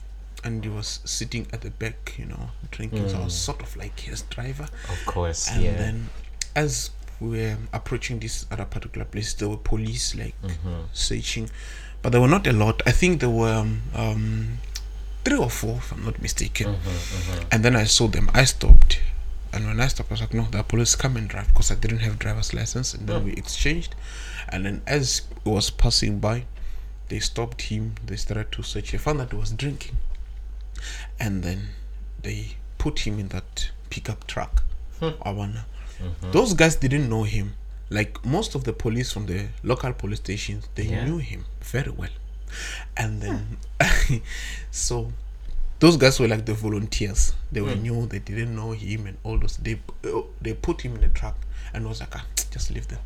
and 0.45 0.63
he 0.65 0.71
was 0.71 1.01
sitting 1.05 1.47
at 1.53 1.63
the 1.63 1.71
back 1.71 2.15
you 2.19 2.25
know 2.25 2.51
drinking. 2.71 3.09
So 3.09 3.19
i 3.19 3.25
was 3.25 3.35
sort 3.35 3.61
of 3.63 3.77
like 3.77 3.99
his 4.01 4.23
driver. 4.23 4.69
Of 4.89 5.05
course, 5.07 5.51
and 5.51 5.63
yeah. 5.65 5.77
then 5.77 6.09
as 6.55 6.91
we 7.21 7.31
were 7.31 7.57
approaching 7.73 8.21
this 8.21 8.47
other 8.51 8.65
particular 8.65 9.05
place 9.05 9.35
there 9.35 9.49
were 9.49 9.57
police 9.57 10.15
like 10.15 10.35
Mm-hmm. 10.43 10.83
searching. 10.93 11.51
But 12.03 12.13
there 12.13 12.21
were 12.21 12.29
not 12.29 12.47
a 12.47 12.53
lot. 12.53 12.81
I 12.87 12.93
think 12.93 13.19
there 13.21 13.31
were 13.31 13.53
um, 13.53 13.83
um 13.95 14.59
three 15.25 15.37
or 15.37 15.51
four 15.51 15.77
if 15.79 15.91
i'm 15.93 16.05
not 16.05 16.23
mistaken. 16.23 16.75
Mm-hmm, 16.75 17.49
and 17.51 17.65
then 17.65 17.75
i 17.75 17.85
saw 17.85 18.07
them. 18.07 18.31
I 18.33 18.45
stopped. 18.45 19.01
And 19.53 19.67
when 19.67 19.81
i 19.81 19.89
stopped 19.89 20.11
i 20.11 20.15
was 20.15 20.21
like 20.21 20.35
no 20.35 20.45
the 20.51 20.63
police 20.63 20.95
come 20.95 21.17
and 21.17 21.29
drive 21.29 21.49
because 21.49 21.73
i 21.73 21.75
didn't 21.75 21.99
have 21.99 22.19
driver's 22.19 22.55
license. 22.55 22.95
And 22.95 23.09
then 23.09 23.25
we 23.25 23.33
exchanged. 23.33 23.97
And 24.51 24.65
then 24.65 24.83
as 24.87 25.23
he 25.43 25.51
was 25.51 25.71
passing 25.71 26.21
by 26.21 26.45
they 27.09 27.19
stopped 27.19 27.63
him 27.63 27.95
they 28.05 28.17
started 28.17 28.51
to 28.53 28.63
search 28.63 28.93
they 28.93 28.99
found 28.99 29.19
that 29.21 29.31
he 29.31 29.37
was 29.37 29.51
drinking 29.53 29.97
and 31.19 31.43
then 31.43 31.69
they 32.23 32.57
put 32.79 33.01
him 33.01 33.19
in 33.19 33.29
that 33.29 33.71
pickup 33.91 34.27
truck 34.27 34.63
Awana. 35.01 35.63
Those 36.33 36.55
guys 36.55 36.75
didn't 36.77 37.09
know 37.09 37.23
him. 37.23 37.55
Like 37.91 38.25
most 38.25 38.55
of 38.57 38.65
the 38.65 38.73
police 38.73 39.13
from 39.13 39.27
the 39.27 39.47
local 39.63 39.93
police 39.93 40.19
stations, 40.19 40.69
they 40.75 40.85
Yeah. 40.85 41.05
knew 41.05 41.19
him 41.19 41.45
very 41.61 41.91
well. 41.91 42.11
And 42.97 43.23
then, 43.23 43.59
so 44.73 45.13
those 45.79 45.97
guys 45.97 46.19
were 46.19 46.27
like 46.29 46.45
the 46.47 46.55
volunteers. 46.55 47.33
They 47.53 47.61
were 47.61 47.75
new. 47.77 48.07
They 48.07 48.19
didn't 48.19 48.55
know 48.57 48.73
him 48.73 49.07
and 49.07 49.17
all 49.23 49.39
those. 49.39 49.57
They 49.57 49.81
uh, 50.05 50.23
they 50.43 50.55
put 50.55 50.81
him 50.83 50.95
in 50.97 51.01
the 51.03 51.09
truck 51.09 51.37
and 51.73 51.87
was 51.89 52.01
like, 52.01 52.15
ah, 52.17 52.25
just 52.51 52.71
leave 52.73 52.89
them. 52.89 53.01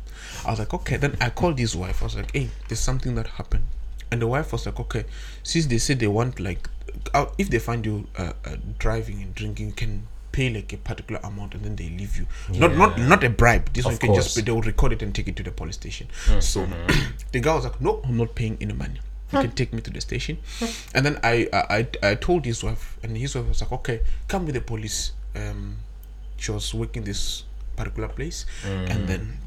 I 0.45 0.49
was 0.51 0.59
like, 0.59 0.73
okay. 0.73 0.97
Then 0.97 1.15
I 1.21 1.29
called 1.29 1.59
his 1.59 1.75
wife. 1.75 2.01
I 2.01 2.05
was 2.05 2.15
like, 2.15 2.31
hey, 2.33 2.49
there's 2.67 2.79
something 2.79 3.13
that 3.15 3.27
happened. 3.27 3.67
And 4.13 4.21
the 4.21 4.27
wife 4.27 4.51
was 4.53 4.65
like, 4.67 4.79
okay, 4.79 5.05
since 5.41 5.65
they 5.65 5.79
say 5.79 5.95
they 5.95 6.07
want 6.07 6.39
like, 6.39 6.69
uh, 7.15 7.25
if 7.39 7.49
they 7.49 7.57
find 7.59 7.83
you 7.83 8.07
uh, 8.15 8.33
uh, 8.45 8.57
driving 8.77 9.21
and 9.23 9.33
drinking, 9.33 9.67
you 9.69 9.73
can 9.73 10.07
pay 10.31 10.49
like 10.49 10.71
a 10.73 10.77
particular 10.77 11.19
amount 11.23 11.53
and 11.55 11.63
then 11.63 11.75
they 11.75 11.89
leave 11.89 12.17
you. 12.17 12.25
Not 12.59 12.75
not 12.75 12.99
not 12.99 13.23
a 13.23 13.29
bribe. 13.29 13.73
This 13.73 13.85
one 13.85 13.95
Of 13.95 14.01
you 14.03 14.07
can 14.07 14.15
just 14.15 14.35
course. 14.35 14.37
Mm-hmm. 14.37 14.45
pay. 14.45 14.51
They'll 14.51 14.61
record 14.61 14.93
it 14.93 15.01
and 15.01 15.15
take 15.15 15.27
it 15.27 15.35
to 15.37 15.43
the 15.43 15.51
police 15.51 15.75
station. 15.75 16.07
So 16.39 16.67
the 17.31 17.39
guy 17.39 17.55
was 17.55 17.63
like, 17.65 17.81
no, 17.81 18.01
I'm 18.05 18.17
not 18.17 18.35
paying 18.35 18.57
any 18.61 18.73
money. 18.73 18.99
You 19.31 19.39
can 19.39 19.51
take 19.61 19.73
me 19.73 19.81
to 19.81 19.89
the 19.89 20.01
station. 20.01 20.37
And 20.93 21.05
then 21.05 21.19
I, 21.23 21.49
I 21.51 21.61
I 21.77 22.11
I 22.11 22.15
told 22.15 22.45
his 22.45 22.63
wife, 22.63 22.97
and 23.03 23.17
his 23.17 23.33
wife 23.35 23.47
was 23.49 23.61
like, 23.61 23.71
okay, 23.81 24.01
come 24.27 24.45
with 24.45 24.53
the 24.53 24.61
police. 24.61 25.13
Um, 25.35 25.77
she 26.37 26.51
was 26.51 26.73
working 26.73 27.03
this 27.03 27.45
particular 27.75 28.09
place, 28.09 28.45
and 28.93 29.07
then 29.09 29.39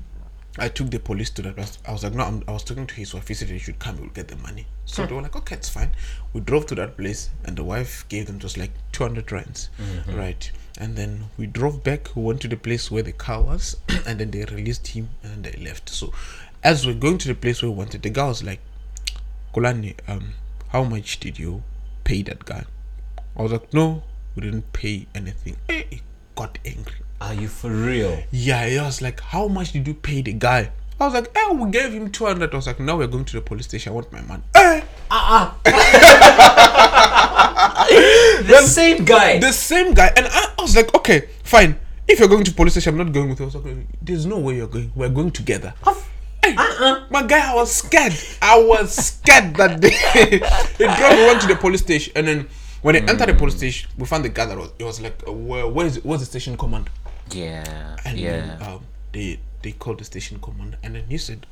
I 0.58 0.68
took 0.68 0.90
the 0.90 0.98
police 0.98 1.30
to 1.30 1.42
that. 1.42 1.56
place. 1.56 1.78
I 1.86 1.92
was 1.92 2.02
like, 2.04 2.14
no, 2.14 2.24
I'm, 2.24 2.42
I 2.48 2.52
was 2.52 2.64
talking 2.64 2.86
to 2.86 2.94
his 2.94 3.12
wife. 3.14 3.28
He 3.28 3.34
said 3.34 3.48
they 3.48 3.58
should 3.58 3.78
come. 3.78 3.98
We'll 4.00 4.08
get 4.10 4.28
the 4.28 4.36
money. 4.36 4.66
So 4.86 5.04
they 5.04 5.14
were 5.14 5.22
like, 5.22 5.36
okay, 5.36 5.56
it's 5.56 5.68
fine. 5.68 5.90
We 6.32 6.40
drove 6.40 6.66
to 6.66 6.74
that 6.76 6.96
place, 6.96 7.30
and 7.44 7.56
the 7.56 7.64
wife 7.64 8.06
gave 8.08 8.26
them 8.26 8.38
just 8.38 8.56
like 8.56 8.70
200 8.92 9.30
rands, 9.32 9.68
right? 10.08 10.50
And 10.78 10.96
then 10.96 11.24
we 11.36 11.46
drove 11.46 11.82
back. 11.82 12.14
We 12.14 12.22
went 12.22 12.40
to 12.42 12.48
the 12.48 12.56
place 12.56 12.90
where 12.90 13.02
the 13.02 13.12
car 13.12 13.42
was, 13.42 13.76
and 14.06 14.18
then 14.18 14.30
they 14.30 14.44
released 14.44 14.86
him, 14.88 15.10
and 15.22 15.44
they 15.44 15.52
left. 15.62 15.88
So, 15.88 16.12
as 16.62 16.86
we're 16.86 16.94
going 16.94 17.18
to 17.18 17.28
the 17.28 17.34
place 17.34 17.62
where 17.62 17.70
we 17.70 17.76
wanted, 17.76 18.02
the 18.02 18.10
guy 18.10 18.26
was 18.26 18.42
like, 18.42 18.60
Kulani, 19.54 19.94
um, 20.08 20.32
how 20.68 20.84
much 20.84 21.18
did 21.20 21.38
you 21.38 21.62
pay 22.04 22.22
that 22.22 22.44
guy? 22.44 22.64
I 23.36 23.42
was 23.42 23.52
like, 23.52 23.72
no, 23.74 24.02
we 24.34 24.42
didn't 24.42 24.72
pay 24.72 25.06
anything. 25.14 25.56
Eh, 25.68 25.82
He 25.90 26.02
got 26.34 26.58
angry. 26.64 26.96
Are 27.20 27.34
you 27.34 27.48
for 27.48 27.70
real? 27.70 28.22
Yeah, 28.30 28.60
I 28.60 28.84
was 28.84 29.00
like, 29.00 29.20
how 29.20 29.48
much 29.48 29.72
did 29.72 29.86
you 29.86 29.94
pay 29.94 30.22
the 30.22 30.32
guy? 30.34 30.70
I 31.00 31.04
was 31.06 31.14
like, 31.14 31.30
eh, 31.36 31.52
we 31.52 31.70
gave 31.70 31.92
him 31.92 32.10
200. 32.10 32.52
I 32.52 32.56
was 32.56 32.66
like, 32.66 32.80
now 32.80 32.96
we're 32.96 33.06
going 33.06 33.24
to 33.26 33.32
the 33.34 33.40
police 33.40 33.66
station. 33.66 33.92
I 33.92 33.94
want 33.94 34.12
my 34.12 34.20
money. 34.22 34.42
Eh, 34.54 34.80
The 38.46 38.62
same 38.66 39.04
guy. 39.04 39.38
the 39.38 39.52
same 39.52 39.94
guy. 39.94 40.12
And 40.16 40.26
I, 40.26 40.54
I 40.58 40.62
was 40.62 40.74
like, 40.76 40.94
okay, 40.94 41.28
fine. 41.42 41.76
If 42.08 42.18
you're 42.20 42.28
going 42.28 42.44
to 42.44 42.52
police 42.52 42.72
station, 42.74 42.94
I'm 42.98 43.06
not 43.06 43.12
going 43.12 43.28
with 43.30 43.40
you. 43.40 43.44
I 43.44 43.46
was 43.46 43.54
like, 43.56 43.74
there's 44.00 44.26
no 44.26 44.38
way 44.38 44.56
you're 44.56 44.66
going. 44.68 44.92
We're 44.94 45.08
going 45.08 45.30
together. 45.32 45.74
Hey, 46.44 46.54
My 47.10 47.24
guy, 47.26 47.50
I 47.52 47.54
was 47.54 47.72
scared. 47.74 48.14
I 48.40 48.58
was 48.62 48.94
scared 48.94 49.54
that 49.56 49.80
day. 49.80 49.90
drove 50.78 51.18
me 51.18 51.26
went 51.26 51.40
to 51.42 51.48
the 51.48 51.56
police 51.56 51.80
station, 51.80 52.12
and 52.14 52.26
then 52.28 52.48
when 52.82 52.94
they 52.94 53.00
entered 53.00 53.28
the 53.28 53.34
police 53.34 53.56
station, 53.56 53.90
we 53.98 54.06
found 54.06 54.24
the 54.24 54.28
guy 54.28 54.46
that 54.46 54.56
was. 54.56 54.70
It 54.78 54.84
was 54.84 55.00
like, 55.00 55.20
uh, 55.26 55.32
where, 55.32 55.66
where 55.66 55.86
is 55.86 55.96
it? 55.96 56.04
What's 56.04 56.20
the 56.22 56.26
station 56.26 56.56
command? 56.56 56.88
Yeah. 57.30 57.96
And 58.04 58.18
yeah. 58.18 58.30
then 58.30 58.62
um, 58.62 58.86
they 59.12 59.38
they 59.62 59.72
called 59.72 59.98
the 59.98 60.04
station 60.04 60.38
commander, 60.40 60.78
and 60.82 60.94
then 60.94 61.04
he 61.08 61.18
said, 61.18 61.46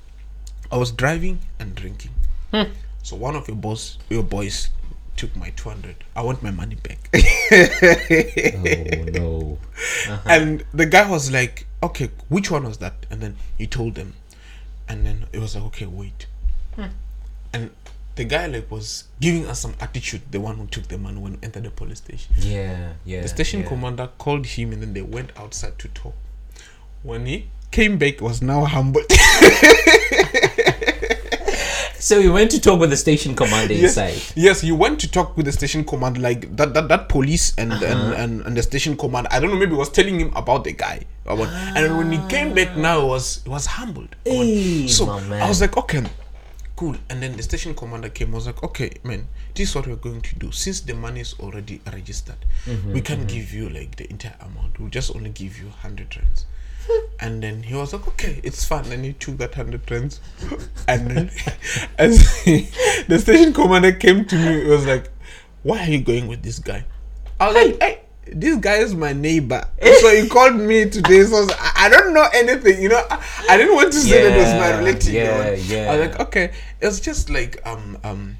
"I 0.70 0.76
was 0.76 0.92
driving 0.92 1.40
and 1.58 1.74
drinking. 1.74 2.12
Hmm. 2.52 2.72
So 3.02 3.16
one 3.16 3.36
of 3.36 3.48
your 3.48 3.56
boss, 3.56 3.98
your 4.08 4.22
boys, 4.22 4.70
took 5.16 5.34
my 5.36 5.50
two 5.50 5.68
hundred. 5.68 5.96
I 6.14 6.22
want 6.22 6.42
my 6.42 6.50
money 6.50 6.76
back." 6.76 7.10
oh 7.14 9.04
no. 9.10 9.58
And 10.26 10.64
the 10.72 10.86
guy 10.86 11.08
was 11.10 11.30
like, 11.32 11.66
"Okay, 11.82 12.10
which 12.28 12.50
one 12.50 12.64
was 12.64 12.78
that?" 12.78 13.06
And 13.10 13.20
then 13.20 13.36
he 13.58 13.66
told 13.66 13.94
them, 13.94 14.14
and 14.88 15.04
then 15.04 15.26
it 15.32 15.38
was 15.38 15.54
like, 15.54 15.64
"Okay, 15.64 15.86
wait." 15.86 16.26
And 17.52 17.70
the 18.16 18.24
guy 18.24 18.46
like 18.46 18.70
was 18.70 19.04
giving 19.20 19.46
us 19.46 19.60
some 19.60 19.74
attitude. 19.80 20.22
The 20.30 20.38
one 20.40 20.56
who 20.56 20.66
took 20.66 20.88
the 20.88 20.98
man 20.98 21.20
when 21.20 21.32
we 21.32 21.38
entered 21.42 21.64
the 21.64 21.70
police 21.70 21.98
station. 21.98 22.32
Yeah. 22.38 22.92
Yeah. 23.04 23.22
The 23.22 23.28
station 23.28 23.60
yeah. 23.60 23.68
commander 23.68 24.08
called 24.18 24.46
him, 24.46 24.72
and 24.72 24.82
then 24.82 24.92
they 24.94 25.02
went 25.02 25.30
outside 25.36 25.78
to 25.80 25.88
talk. 25.88 26.14
When 27.02 27.26
he 27.26 27.48
came 27.70 27.98
back, 27.98 28.20
was 28.20 28.40
now 28.42 28.64
humbled. 28.64 29.04
So 32.04 32.20
we 32.20 32.28
went 32.28 32.50
to 32.50 32.60
talk 32.60 32.78
with 32.80 32.90
the 32.90 32.98
station 32.98 33.34
commander 33.34 33.72
yes, 33.72 33.96
inside. 33.96 34.20
yes, 34.36 34.60
he 34.60 34.72
went 34.72 35.00
to 35.00 35.10
talk 35.10 35.38
with 35.38 35.46
the 35.46 35.52
station 35.52 35.84
commander, 35.86 36.20
like 36.20 36.54
that 36.54 36.74
that, 36.74 36.88
that 36.88 37.08
police 37.08 37.54
and, 37.56 37.72
Uh-huh. 37.72 37.86
and, 37.86 38.12
and 38.12 38.32
and 38.46 38.56
the 38.58 38.62
station 38.62 38.94
commander. 38.94 39.30
I 39.32 39.40
don't 39.40 39.48
know, 39.50 39.56
maybe 39.56 39.72
was 39.74 39.88
telling 39.88 40.20
him 40.20 40.30
about 40.36 40.64
the 40.64 40.72
guy. 40.72 41.00
or 41.24 41.36
what. 41.36 41.48
And 41.48 41.96
when 41.96 42.12
he 42.12 42.18
came 42.28 42.52
back, 42.52 42.76
now 42.76 43.00
he 43.00 43.06
was 43.08 43.40
he 43.44 43.48
was 43.48 43.64
humbled. 43.64 44.16
Hey, 44.22 44.86
so 44.86 45.06
my 45.06 45.20
man. 45.24 45.40
I 45.42 45.48
was 45.48 45.62
like, 45.62 45.78
okay, 45.78 46.02
cool. 46.76 46.96
And 47.10 47.22
then 47.22 47.36
the 47.36 47.42
station 47.42 47.74
commander 47.74 48.08
came. 48.08 48.32
Was 48.32 48.46
like, 48.46 48.62
okay, 48.62 48.90
man, 49.04 49.28
this 49.54 49.70
is 49.70 49.74
what 49.74 49.86
we're 49.86 49.96
going 49.96 50.20
to 50.22 50.34
do. 50.36 50.50
Since 50.52 50.80
the 50.82 50.94
money 50.94 51.20
is 51.20 51.34
already 51.40 51.80
registered, 51.92 52.36
Mm-hmm, 52.66 52.92
we 52.94 53.00
can't 53.00 53.28
give 53.28 53.52
you 53.52 53.68
like 53.68 53.96
the 53.96 54.08
entire 54.10 54.36
amount. 54.40 54.78
We'll 54.80 54.88
just 54.90 55.14
only 55.14 55.30
give 55.30 55.58
you 55.58 55.68
hundred 55.68 56.16
rands. 56.16 56.46
And 57.20 57.42
then 57.42 57.62
he 57.62 57.74
was 57.74 57.92
like, 57.92 58.06
okay, 58.08 58.40
it's 58.42 58.64
fine. 58.64 58.90
And 58.92 59.04
he 59.04 59.12
took 59.14 59.38
that 59.38 59.54
hundred 59.54 59.90
rands. 59.90 60.20
And 60.88 61.10
then 61.10 61.30
as 61.98 62.18
the 62.44 63.18
station 63.18 63.52
commander 63.52 63.92
came 63.92 64.24
to 64.26 64.36
me, 64.36 64.64
he 64.64 64.68
was 64.68 64.86
like, 64.86 65.10
why 65.62 65.80
are 65.80 65.90
you 65.90 66.00
going 66.00 66.26
with 66.28 66.42
this 66.42 66.58
guy? 66.58 66.84
I 67.40 67.46
was 67.46 67.54
like, 67.56 67.80
hey, 67.82 68.00
this 68.32 68.56
guy 68.58 68.76
is 68.76 68.94
my 68.94 69.12
neighbor. 69.12 69.66
so 70.00 70.08
he 70.14 70.28
called 70.36 70.54
me 70.56 70.88
today. 70.88 71.24
So 71.24 71.46
I, 71.50 71.72
I 71.86 71.88
don't 71.88 72.14
know 72.14 72.26
anything, 72.34 72.82
you 72.82 72.88
know. 72.88 73.04
I, 73.10 73.22
I 73.50 73.56
didn't 73.56 73.74
want 73.74 73.92
to 73.92 73.98
say 74.00 74.22
that 74.22 74.32
it 74.32 74.38
was 74.38 74.54
my 74.54 74.70
Yeah, 75.12 75.12
you 75.12 75.24
know. 75.24 75.52
yeah, 75.82 75.92
I 75.92 75.96
was 75.96 76.08
like, 76.08 76.20
okay, 76.20 76.52
it's 76.80 77.00
just 77.00 77.30
like 77.30 77.60
um 77.66 77.98
um 78.04 78.36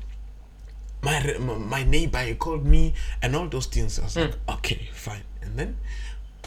my 1.03 1.37
my 1.39 1.83
neighbor. 1.85 2.19
He 2.19 2.35
called 2.35 2.65
me 2.65 2.95
and 3.23 3.37
all 3.37 3.49
those 3.49 3.67
things. 3.67 3.99
I 3.99 4.05
was 4.05 4.17
like, 4.17 4.35
Hmm. 4.35 4.51
okay, 4.59 4.89
fine. 4.93 5.23
And 5.43 5.57
then 5.59 5.77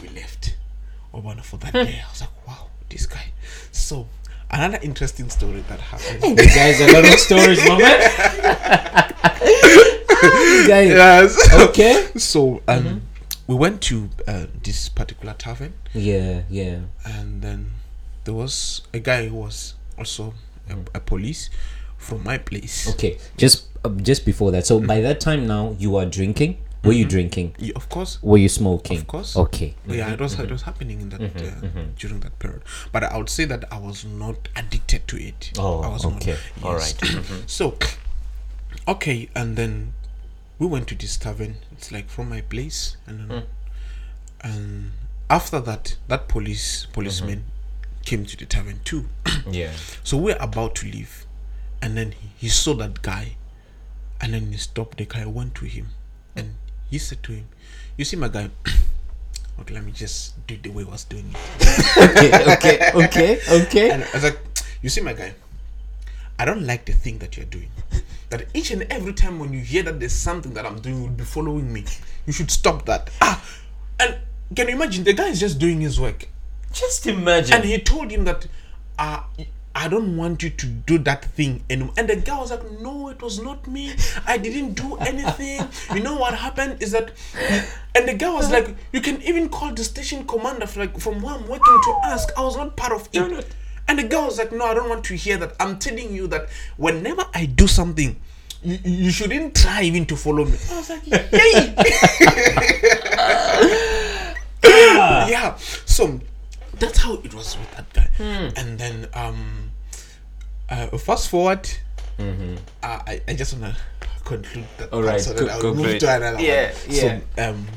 we 0.01 0.09
left. 0.09 0.55
Obana 1.13 1.43
for 1.43 1.57
Hmm. 1.57 1.65
that 1.71 1.73
day. 1.85 2.01
I 2.05 2.09
was 2.11 2.21
like, 2.21 2.47
wow, 2.47 2.67
this 2.89 3.05
guy. 3.05 3.31
So 3.71 4.07
another 4.51 4.79
interesting 4.81 5.29
story 5.29 5.63
that 5.69 5.79
happened. 5.79 6.37
The 6.37 6.45
guy's 6.45 6.79
a 6.81 6.91
lot 6.93 7.05
of 7.05 7.19
stories, 7.19 7.59
my 7.67 7.77
man. 7.77 9.13
Guy, 10.67 10.81
yes. 10.89 11.37
Okay. 11.69 12.07
So 12.17 12.61
um, 12.67 13.01
we 13.47 13.55
went 13.55 13.81
to 13.83 14.09
uh, 14.27 14.45
this 14.61 14.89
particular 14.89 15.33
tavern. 15.33 15.73
Yeah, 15.93 16.43
yeah. 16.49 16.81
and 17.05 17.41
then 17.41 17.71
there 18.25 18.33
was 18.33 18.81
a 18.93 18.99
guy 18.99 19.27
who 19.27 19.35
was 19.35 19.75
also 19.97 20.33
a, 20.69 20.73
mm. 20.73 20.87
a 20.93 20.99
police 20.99 21.49
from 21.97 22.23
my 22.23 22.37
place. 22.37 22.89
Okay, 22.91 23.17
just 23.37 23.67
uh, 23.83 23.89
just 23.89 24.25
before 24.25 24.51
that. 24.51 24.65
So 24.67 24.79
mm. 24.79 24.87
by 24.87 25.01
that 25.01 25.19
time 25.19 25.47
now, 25.47 25.75
you 25.79 25.95
are 25.95 26.05
drinking. 26.05 26.57
Were 26.83 26.93
you 26.93 27.03
mm-hmm. 27.03 27.09
drinking? 27.09 27.55
Yeah, 27.57 27.73
of 27.75 27.89
course. 27.89 28.21
Were 28.21 28.37
you 28.37 28.47
smoking? 28.47 28.99
Of 28.99 29.07
course. 29.07 29.35
Okay. 29.35 29.75
Yeah, 29.87 30.07
it 30.07 30.13
mm-hmm, 30.13 30.23
was 30.23 30.33
it 30.33 30.37
mm-hmm. 30.43 30.51
was 30.51 30.61
happening 30.61 31.01
in 31.01 31.09
that 31.09 31.21
uh, 31.21 31.69
during 31.97 32.19
that 32.21 32.37
period. 32.39 32.61
But 32.91 33.03
I 33.03 33.17
would 33.17 33.29
say 33.29 33.45
that 33.45 33.65
I 33.71 33.79
was 33.79 34.05
not 34.05 34.47
addicted 34.55 35.07
to 35.07 35.17
it. 35.17 35.51
Oh, 35.57 35.81
I 35.81 35.87
was 35.89 36.05
okay. 36.05 36.37
Not, 36.61 36.65
All 36.65 36.73
yes. 36.73 36.95
right. 37.01 37.23
so, 37.47 37.77
okay, 38.87 39.27
and 39.35 39.57
then 39.57 39.93
we 40.59 40.67
went 40.67 40.87
to 40.89 40.95
this 40.95 41.17
tavern. 41.17 41.57
It's 41.71 41.91
like 41.91 42.09
from 42.09 42.29
my 42.29 42.41
place, 42.41 42.97
and 43.05 43.19
then, 43.19 43.39
hmm. 43.39 43.45
and 44.41 44.91
after 45.29 45.59
that, 45.59 45.97
that 46.07 46.27
police 46.27 46.87
policeman 46.93 47.39
mm-hmm. 47.39 48.01
came 48.03 48.25
to 48.25 48.37
the 48.37 48.45
tavern 48.45 48.79
too. 48.83 49.05
Yeah. 49.49 49.71
So 50.03 50.17
we're 50.17 50.37
about 50.41 50.75
to 50.75 50.87
leave, 50.87 51.25
and 51.81 51.95
then 51.95 52.11
he, 52.11 52.29
he 52.37 52.49
saw 52.49 52.73
that 52.75 53.01
guy, 53.01 53.35
and 54.19 54.33
then 54.33 54.51
he 54.51 54.57
stopped 54.57 54.97
the 54.97 55.05
guy, 55.05 55.25
went 55.25 55.55
to 55.55 55.65
him, 55.65 55.89
and 56.35 56.55
he 56.89 56.97
said 56.97 57.23
to 57.23 57.31
him, 57.31 57.47
"You 57.97 58.05
see, 58.05 58.17
my 58.17 58.27
guy." 58.29 58.49
Okay, 59.59 59.73
let 59.73 59.83
me 59.83 59.91
just 59.91 60.37
do 60.45 60.55
the 60.55 60.69
way 60.69 60.83
I 60.83 60.91
was 60.91 61.03
doing 61.05 61.33
it. 61.33 61.37
Okay. 61.97 62.29
Okay. 62.53 62.91
Okay. 62.93 63.39
Okay. 63.49 63.89
And 63.89 64.03
I 64.03 64.09
was 64.13 64.23
like, 64.23 64.37
"You 64.83 64.89
see, 64.89 65.01
my 65.01 65.13
guy, 65.13 65.33
I 66.39 66.45
don't 66.45 66.65
like 66.65 66.85
the 66.85 66.93
thing 66.93 67.19
that 67.19 67.35
you're 67.37 67.45
doing. 67.47 67.71
That 68.29 68.47
each 68.53 68.71
and 68.71 68.83
every 68.83 69.13
time 69.13 69.39
when 69.39 69.53
you 69.53 69.59
hear 69.59 69.83
that 69.83 69.99
there's 69.99 70.13
something 70.13 70.53
that 70.53 70.65
I'm 70.65 70.79
doing, 70.79 71.01
you'll 71.01 71.11
be 71.11 71.23
following 71.23 71.71
me. 71.71 71.85
You 72.25 72.33
should 72.33 72.51
stop 72.51 72.85
that." 72.85 73.09
Ah, 73.21 73.43
and 73.99 74.17
can 74.55 74.67
you 74.67 74.75
imagine? 74.75 75.03
The 75.03 75.13
guy 75.13 75.27
is 75.29 75.39
just 75.39 75.59
doing 75.59 75.81
his 75.81 75.99
work. 75.99 76.27
Just 76.73 77.07
imagine. 77.07 77.55
And 77.55 77.63
he 77.65 77.79
told 77.79 78.11
him 78.11 78.25
that 78.25 78.47
uh, 78.99 79.21
I 79.77 79.87
don't 79.87 80.17
want 80.17 80.41
you 80.41 80.49
to 80.49 80.65
do 80.65 80.97
that 80.99 81.23
thing 81.23 81.63
anymore. 81.69 81.93
And 81.97 82.09
the 82.09 82.15
guy 82.15 82.37
was 82.39 82.49
like, 82.49 82.69
No, 82.81 83.09
it 83.09 83.21
was 83.21 83.39
not 83.39 83.67
me. 83.67 83.93
I 84.25 84.37
didn't 84.37 84.73
do 84.73 84.95
anything. 84.97 85.67
you 85.95 86.01
know 86.01 86.17
what 86.17 86.33
happened 86.33 86.81
is 86.81 86.91
that 86.93 87.11
and 87.95 88.07
the 88.07 88.15
guy 88.15 88.29
was 88.29 88.51
like, 88.51 88.75
You 88.91 89.01
can 89.01 89.21
even 89.21 89.49
call 89.49 89.73
the 89.73 89.83
station 89.83 90.25
commander 90.25 90.65
for 90.65 90.79
like 90.79 90.99
from 90.99 91.21
where 91.21 91.35
I'm 91.35 91.47
working 91.47 91.79
to 91.85 91.99
ask. 92.05 92.29
I 92.35 92.41
was 92.41 92.57
not 92.57 92.75
part 92.75 92.91
of 92.91 93.07
it. 93.13 93.45
And 93.87 93.99
the 93.99 94.03
guy 94.03 94.25
was 94.25 94.37
like, 94.37 94.51
No, 94.51 94.65
I 94.65 94.73
don't 94.73 94.89
want 94.89 95.03
to 95.05 95.15
hear 95.15 95.37
that. 95.37 95.55
I'm 95.59 95.79
telling 95.79 96.13
you 96.13 96.27
that 96.27 96.47
whenever 96.77 97.23
I 97.33 97.45
do 97.45 97.67
something, 97.67 98.19
you, 98.63 98.77
you 98.83 99.11
shouldn't 99.11 99.55
try 99.55 99.83
even 99.83 100.05
to 100.07 100.15
follow 100.15 100.45
me. 100.45 100.57
I 100.71 100.77
was 100.77 100.89
like, 100.89 101.07
Yay! 101.07 101.75
yeah. 104.63 105.55
so 105.85 106.19
that's 106.79 106.99
how 106.99 107.15
it 107.15 107.33
was 107.33 107.57
with 107.57 107.71
that 107.75 107.91
guy. 107.93 108.09
Hmm. 108.17 108.49
And 108.57 108.79
then 108.79 109.07
um, 109.13 109.71
uh, 110.69 110.87
fast 110.97 111.29
forward, 111.29 111.69
Mm-hmm. 112.17 112.55
uh, 112.81 112.99
I 113.05 113.21
I 113.27 113.35
just 113.35 113.53
wanna 113.53 113.77
conclude 114.25 114.65
that. 114.79 114.91
All 114.91 115.03
right, 115.03 115.21
so 115.21 115.35
go- 115.35 115.45
that 115.45 115.63
I'll 115.63 115.75
move 115.75 115.85
it. 115.85 115.99
to 115.99 116.15
another 116.15 116.41
Yeah, 116.41 116.71
one. 116.71 116.81
yeah. 116.89 117.19
So 117.37 117.49
um, 117.51 117.67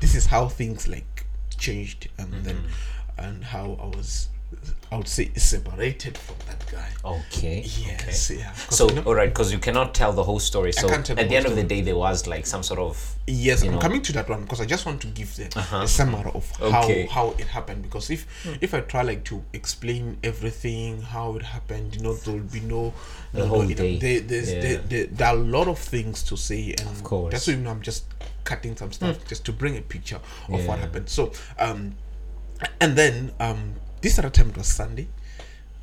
this 0.00 0.14
is 0.14 0.24
how 0.24 0.48
things 0.48 0.88
like 0.88 1.26
changed, 1.58 2.08
and 2.16 2.32
then 2.42 2.56
Mm-hmm. 2.56 3.20
and 3.20 3.44
how 3.44 3.76
I 3.78 3.94
was, 3.94 4.30
I 4.92 4.96
would 4.98 5.08
say, 5.08 5.32
separated 5.34 6.16
from 6.16 6.36
that 6.46 6.64
guy. 6.70 6.88
Okay. 7.04 7.62
Yes, 7.66 8.30
yeah. 8.30 8.52
'Cause, 8.52 8.76
So, 8.78 8.88
you 8.88 8.94
know- 8.94 9.02
all 9.02 9.14
right, 9.16 9.28
because 9.28 9.52
you 9.52 9.58
cannot 9.58 9.92
tell 9.94 10.12
the 10.12 10.22
whole 10.22 10.38
story. 10.38 10.72
So, 10.72 10.88
at 10.88 11.04
the 11.04 11.14
the 11.16 11.34
end 11.36 11.46
of 11.46 11.56
the 11.56 11.64
day, 11.64 11.80
there 11.82 11.96
was 11.96 12.28
like 12.28 12.46
some 12.46 12.62
sort 12.62 12.78
of. 12.78 13.16
Yes, 13.26 13.62
I'm 13.62 13.72
know. 13.72 13.78
coming 13.80 14.00
to 14.02 14.12
that 14.12 14.28
one 14.28 14.42
because 14.42 14.60
I 14.60 14.64
just 14.64 14.86
want 14.86 15.00
to 15.00 15.08
give 15.08 15.34
the 15.34 15.46
Uh-huh. 15.58 15.78
a 15.82 15.88
summary 15.88 16.30
of 16.32 16.46
Okay. 16.62 17.06
how 17.06 17.30
how 17.30 17.34
it 17.36 17.48
happened. 17.48 17.82
Because 17.82 18.10
if 18.10 18.26
Hmm. 18.44 18.52
if 18.60 18.72
I 18.74 18.80
try 18.80 19.02
like 19.02 19.24
to 19.24 19.42
explain 19.52 20.18
everything 20.22 21.02
how 21.02 21.34
it 21.34 21.42
happened, 21.42 21.96
you 21.96 22.02
know, 22.02 22.14
there 22.14 22.34
will 22.34 22.42
be 22.58 22.60
no 22.60 22.94
The 23.32 23.40
no, 23.40 23.46
whole 23.48 23.62
no, 23.62 23.74
day. 23.74 23.98
There, 23.98 24.20
there's 24.20 24.52
Yeah. 24.52 24.60
there, 24.60 24.78
there, 24.78 25.06
there 25.06 25.28
are 25.28 25.34
a 25.36 25.38
lot 25.58 25.66
of 25.66 25.78
things 25.80 26.22
to 26.24 26.36
say, 26.36 26.74
and 26.78 26.88
of 26.88 27.02
course. 27.02 27.24
Hmm. 27.24 27.30
that's 27.32 27.46
why 27.48 27.54
you 27.54 27.60
know 27.60 27.70
I'm 27.72 27.82
just 27.82 28.04
cutting 28.44 28.76
some 28.76 28.92
stuff 28.92 29.16
just 29.26 29.44
to 29.46 29.52
bring 29.52 29.76
a 29.76 29.82
picture 29.82 30.20
of 30.48 30.64
what 30.66 30.78
happened. 30.78 31.08
So 31.08 31.32
um, 31.58 31.96
and 32.80 32.96
then 32.96 33.32
um, 33.40 33.74
this 34.06 34.18
other 34.20 34.30
time 34.30 34.50
it 34.50 34.56
was 34.56 34.68
Sunday. 34.68 35.08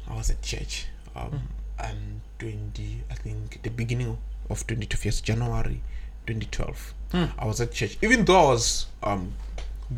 I 0.10 0.16
was 0.16 0.30
at 0.30 0.42
church. 0.42 0.86
Um, 1.16 1.30
Hmm. 1.30 1.38
and 1.80 2.22
twenty, 2.40 3.04
I 3.12 3.16
think 3.16 3.62
the 3.64 3.70
beginning 3.70 4.18
of 4.50 4.66
twenty 4.66 4.88
first 4.96 5.26
January, 5.26 5.82
twenty 6.26 6.46
twelve. 6.46 6.94
Hmm. 7.12 7.26
I 7.38 7.46
was 7.46 7.60
at 7.60 7.74
church. 7.74 7.98
Even 8.02 8.24
though 8.26 8.40
I 8.40 8.48
was 8.54 8.86
um 9.04 9.34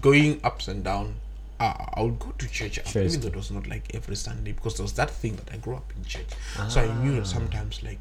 going 0.02 0.40
ups 0.44 0.68
and 0.68 0.84
down, 0.84 1.16
uh, 1.60 1.74
I 1.94 2.02
would 2.02 2.18
go 2.20 2.32
to 2.38 2.48
church. 2.50 2.80
after, 2.80 3.02
even 3.02 3.22
though 3.22 3.28
it 3.28 3.36
was 3.36 3.52
not 3.52 3.68
like 3.68 3.94
every 3.94 4.16
Sunday 4.16 4.54
because 4.54 4.76
there 4.78 4.84
was 4.84 4.94
that 4.94 5.12
thing 5.12 5.36
that 5.36 5.54
I 5.54 5.58
grew 5.58 5.76
up 5.76 5.94
in 5.96 6.04
church. 6.04 6.32
So 6.70 6.82
I 6.82 6.88
knew 7.04 7.22
Ah. 7.22 7.24
sometimes 7.24 7.84
like, 7.84 8.00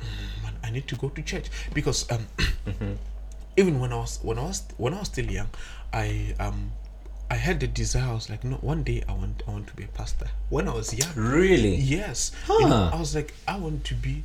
"Mm, 0.00 0.42
man, 0.44 0.54
I 0.62 0.70
need 0.70 0.86
to 0.88 0.96
go 0.96 1.08
to 1.08 1.22
church 1.22 1.46
because 1.74 2.06
um, 2.12 2.26
Mm-hmm. 2.38 2.94
even 3.56 3.80
when 3.80 3.92
I 3.92 3.96
was 3.96 4.20
when 4.22 4.38
I 4.38 4.42
was 4.44 4.62
when 4.76 4.94
I 4.94 5.00
was 5.00 5.08
still 5.08 5.26
young, 5.30 5.50
I 5.92 6.34
um. 6.38 6.70
I 7.30 7.34
had 7.34 7.58
the 7.60 7.66
desire. 7.66 8.10
I 8.10 8.14
was 8.14 8.30
like, 8.30 8.44
no. 8.44 8.56
One 8.56 8.82
day, 8.84 9.02
I 9.08 9.12
want. 9.12 9.42
I 9.48 9.50
want 9.50 9.66
to 9.68 9.74
be 9.74 9.84
a 9.84 9.88
pastor. 9.88 10.26
When 10.48 10.68
I 10.68 10.74
was 10.74 10.94
young, 10.94 11.12
Really? 11.16 11.74
Yes. 11.74 12.32
You 12.48 12.60
know, 12.60 12.68
Huh. 12.68 12.90
I 12.94 12.98
was 13.00 13.14
like, 13.14 13.34
I 13.48 13.56
want 13.58 13.84
to 13.84 13.94
be 13.94 14.22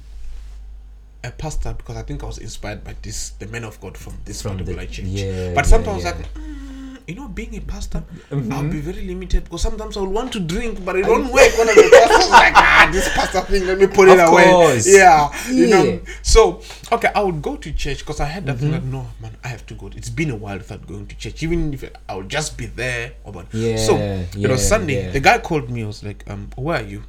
a 1.23 1.31
pastor 1.31 1.73
because 1.73 1.97
I 1.97 2.03
think 2.03 2.23
I 2.23 2.25
was 2.27 2.37
inspired 2.37 2.83
by 2.83 2.95
this, 3.01 3.29
the 3.31 3.47
men 3.47 3.63
of 3.63 3.79
God 3.81 3.97
from 3.97 4.17
this 4.25 4.41
From 4.41 4.57
the- 4.57 4.63
particular 4.63 4.85
church. 4.87 5.05
yeah, 5.05 5.53
but 5.53 5.65
yeah, 5.65 5.69
sometimes 5.69 6.03
yeah. 6.03 6.09
I 6.11 6.13
was 6.17 6.21
like, 6.25 6.33
mm, 6.35 6.80
you 7.11 7.15
know, 7.19 7.27
being 7.27 7.53
a 7.55 7.61
pastor, 7.61 8.03
Mm-hmm. 8.31 8.53
I'll 8.53 8.69
be 8.69 8.79
very 8.79 9.03
limited 9.05 9.43
because 9.43 9.61
sometimes 9.61 9.97
I'll 9.97 10.07
want 10.07 10.31
to 10.33 10.39
drink, 10.39 10.83
but 10.85 10.95
it 10.95 11.03
don't 11.05 11.27
work 11.37 11.51
when 11.57 11.67
I'm 11.69 11.77
a 11.77 11.89
pastor. 11.91 12.31
like, 12.31 12.53
ah, 12.55 12.89
this 12.91 13.09
pastor 13.13 13.41
thing, 13.41 13.65
let 13.67 13.77
me 13.77 13.87
put 13.87 14.07
it 14.07 14.19
Of 14.19 14.29
away. 14.29 14.45
course. 14.45 14.87
Yeah. 14.87 15.29
You 15.51 15.65
Yeah. 15.65 15.75
know. 15.83 15.99
So, 16.21 16.61
okay, 16.91 17.09
I 17.13 17.21
would 17.21 17.41
go 17.41 17.57
to 17.57 17.71
church 17.73 17.99
because 17.99 18.19
I 18.21 18.25
had 18.25 18.45
that 18.45 18.55
Mm-hmm. 18.57 18.71
thing 18.71 18.71
that, 18.71 18.83
no, 18.85 19.07
man, 19.21 19.35
I 19.43 19.49
have 19.49 19.65
to 19.67 19.73
go. 19.73 19.89
It's 19.95 20.09
been 20.09 20.31
a 20.31 20.35
while 20.35 20.57
without 20.57 20.87
going 20.87 21.07
to 21.07 21.15
church. 21.17 21.43
Even 21.43 21.73
if 21.73 21.83
I 22.07 22.15
would 22.15 22.29
just 22.29 22.57
be 22.57 22.67
there. 22.67 23.13
Or 23.25 23.33
but, 23.33 23.53
Yeah, 23.53 23.75
so, 23.77 23.97
it 23.97 24.35
yeah, 24.35 24.47
was 24.49 24.65
Sunday. 24.67 25.03
yeah. 25.05 25.11
The 25.11 25.19
guy 25.19 25.39
called 25.39 25.69
me. 25.69 25.83
I 25.83 25.87
was 25.87 26.03
like, 26.03 26.23
um, 26.29 26.49
where 26.55 26.79
are 26.81 26.87
you? 26.87 27.03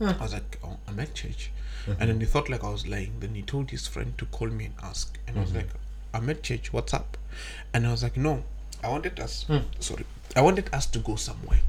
I 0.00 0.16
was 0.20 0.32
like, 0.34 0.58
oh, 0.64 0.76
I'm 0.88 0.98
at 1.00 1.14
church. 1.14 1.50
And 1.98 2.08
then 2.10 2.20
he 2.20 2.26
thought 2.26 2.48
like 2.48 2.62
I 2.62 2.68
was 2.70 2.86
lying. 2.86 3.14
Then 3.20 3.34
he 3.34 3.42
told 3.42 3.70
his 3.70 3.86
friend 3.86 4.16
to 4.18 4.24
call 4.26 4.48
me 4.48 4.66
and 4.66 4.74
ask. 4.82 5.18
And 5.26 5.38
I 5.38 5.40
was 5.40 5.54
like, 5.54 5.68
I'm 6.14 6.28
at 6.30 6.42
church. 6.42 6.72
What's 6.72 6.92
up? 6.94 7.16
And 7.74 7.86
I 7.86 7.90
was 7.90 8.02
like, 8.02 8.16
no, 8.16 8.44
I 8.82 8.88
wanted 8.88 9.18
us. 9.20 9.46
Sorry, 9.80 10.04
I 10.36 10.42
wanted 10.42 10.72
us 10.72 10.86
to 10.86 10.98
go 10.98 11.16
somewhere. 11.16 11.60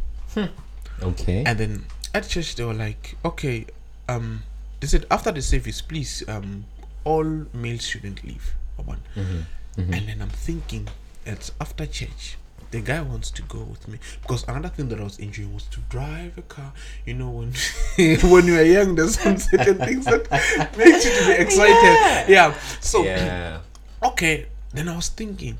Okay. 1.02 1.43
And 1.45 1.58
then 1.58 1.86
at 2.13 2.28
church 2.28 2.56
they 2.56 2.63
were 2.63 2.74
like, 2.74 3.15
okay, 3.26 3.65
um, 4.08 4.43
they 4.80 4.88
said 4.88 5.06
after 5.10 5.32
the 5.32 5.41
service, 5.41 5.82
please, 5.82 6.24
um, 6.28 6.65
all 7.04 7.45
males 7.54 7.86
shouldn't 7.86 8.24
leave. 8.24 8.54
One. 8.84 9.02
Mm-hmm. 9.15 9.93
And 9.93 10.08
then 10.08 10.21
I'm 10.21 10.30
thinking, 10.30 10.88
it's 11.26 11.52
after 11.62 11.86
church. 11.86 12.38
The 12.71 12.82
guy 12.82 13.02
wants 13.02 13.32
to 13.32 13.41
go 13.43 13.60
with 13.60 13.86
me 13.89 14.00
because 14.21 14.45
another 14.47 14.69
thing 14.69 14.88
that 14.89 15.00
I 15.00 15.04
was 15.04 15.19
enjoying 15.19 15.54
was 15.54 15.65
to 15.65 15.82
drive 15.89 16.38
a 16.38 16.41
car. 16.43 16.71
You 17.06 17.15
know, 17.15 17.30
when 17.30 17.54
when 18.32 18.45
you 18.47 18.58
are 18.58 18.63
young, 18.63 18.95
there's 18.95 19.19
some 19.19 19.38
certain 19.38 19.78
things 19.78 20.06
that 20.06 20.78
makes 20.78 21.04
you 21.06 21.12
to 21.12 21.28
be 21.28 21.34
excited. 21.43 22.32
Yeah. 22.32 22.54
So 22.80 23.04
yeah. 23.04 23.60
okay, 24.02 24.47
then 24.74 24.88
I 24.88 24.95
was 24.95 25.10
thinking, 25.10 25.58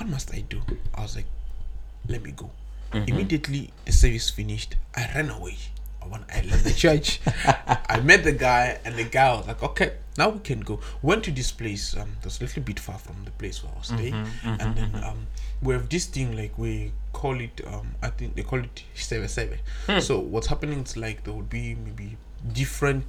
what 0.00 0.08
must 0.08 0.32
I 0.34 0.40
do? 0.40 0.62
I 0.94 1.02
was 1.02 1.14
like, 1.14 1.26
let 2.08 2.22
me 2.22 2.32
go. 2.32 2.50
Immediately 2.92 3.70
the 3.84 3.92
service 3.92 4.30
finished, 4.30 4.76
I 4.96 5.08
ran 5.14 5.28
away. 5.30 5.56
When 6.08 6.24
I 6.34 6.40
left 6.40 6.64
the 6.64 6.72
church, 6.72 7.20
I 7.26 8.00
met 8.02 8.24
the 8.24 8.32
guy, 8.32 8.78
and 8.84 8.96
the 8.96 9.04
guy 9.04 9.32
was 9.36 9.46
like, 9.46 9.62
"Okay, 9.62 9.92
now 10.16 10.30
we 10.30 10.40
can 10.40 10.60
go." 10.60 10.80
Went 11.02 11.22
to 11.24 11.30
this 11.30 11.52
place. 11.52 11.94
Um, 11.94 12.16
that's 12.22 12.40
a 12.40 12.44
little 12.44 12.62
bit 12.62 12.80
far 12.80 12.98
from 12.98 13.16
the 13.26 13.30
place 13.32 13.62
where 13.62 13.70
I 13.74 13.78
was 13.78 13.88
staying, 13.88 14.14
and 14.42 14.74
then 14.74 15.04
um, 15.04 15.26
we 15.62 15.74
have 15.74 15.88
this 15.90 16.06
thing 16.06 16.34
like 16.36 16.56
we 16.58 16.90
call 17.12 17.38
it. 17.38 17.60
Um, 17.66 17.94
I 18.02 18.08
think 18.08 18.34
they 18.34 18.42
call 18.42 18.60
it 18.60 18.82
seve 18.96 19.24
seve. 19.26 20.02
So 20.02 20.18
what's 20.18 20.46
happening 20.48 20.80
is 20.80 20.96
like 20.96 21.22
there 21.24 21.34
would 21.34 21.50
be 21.50 21.76
maybe 21.76 22.16
different 22.50 23.04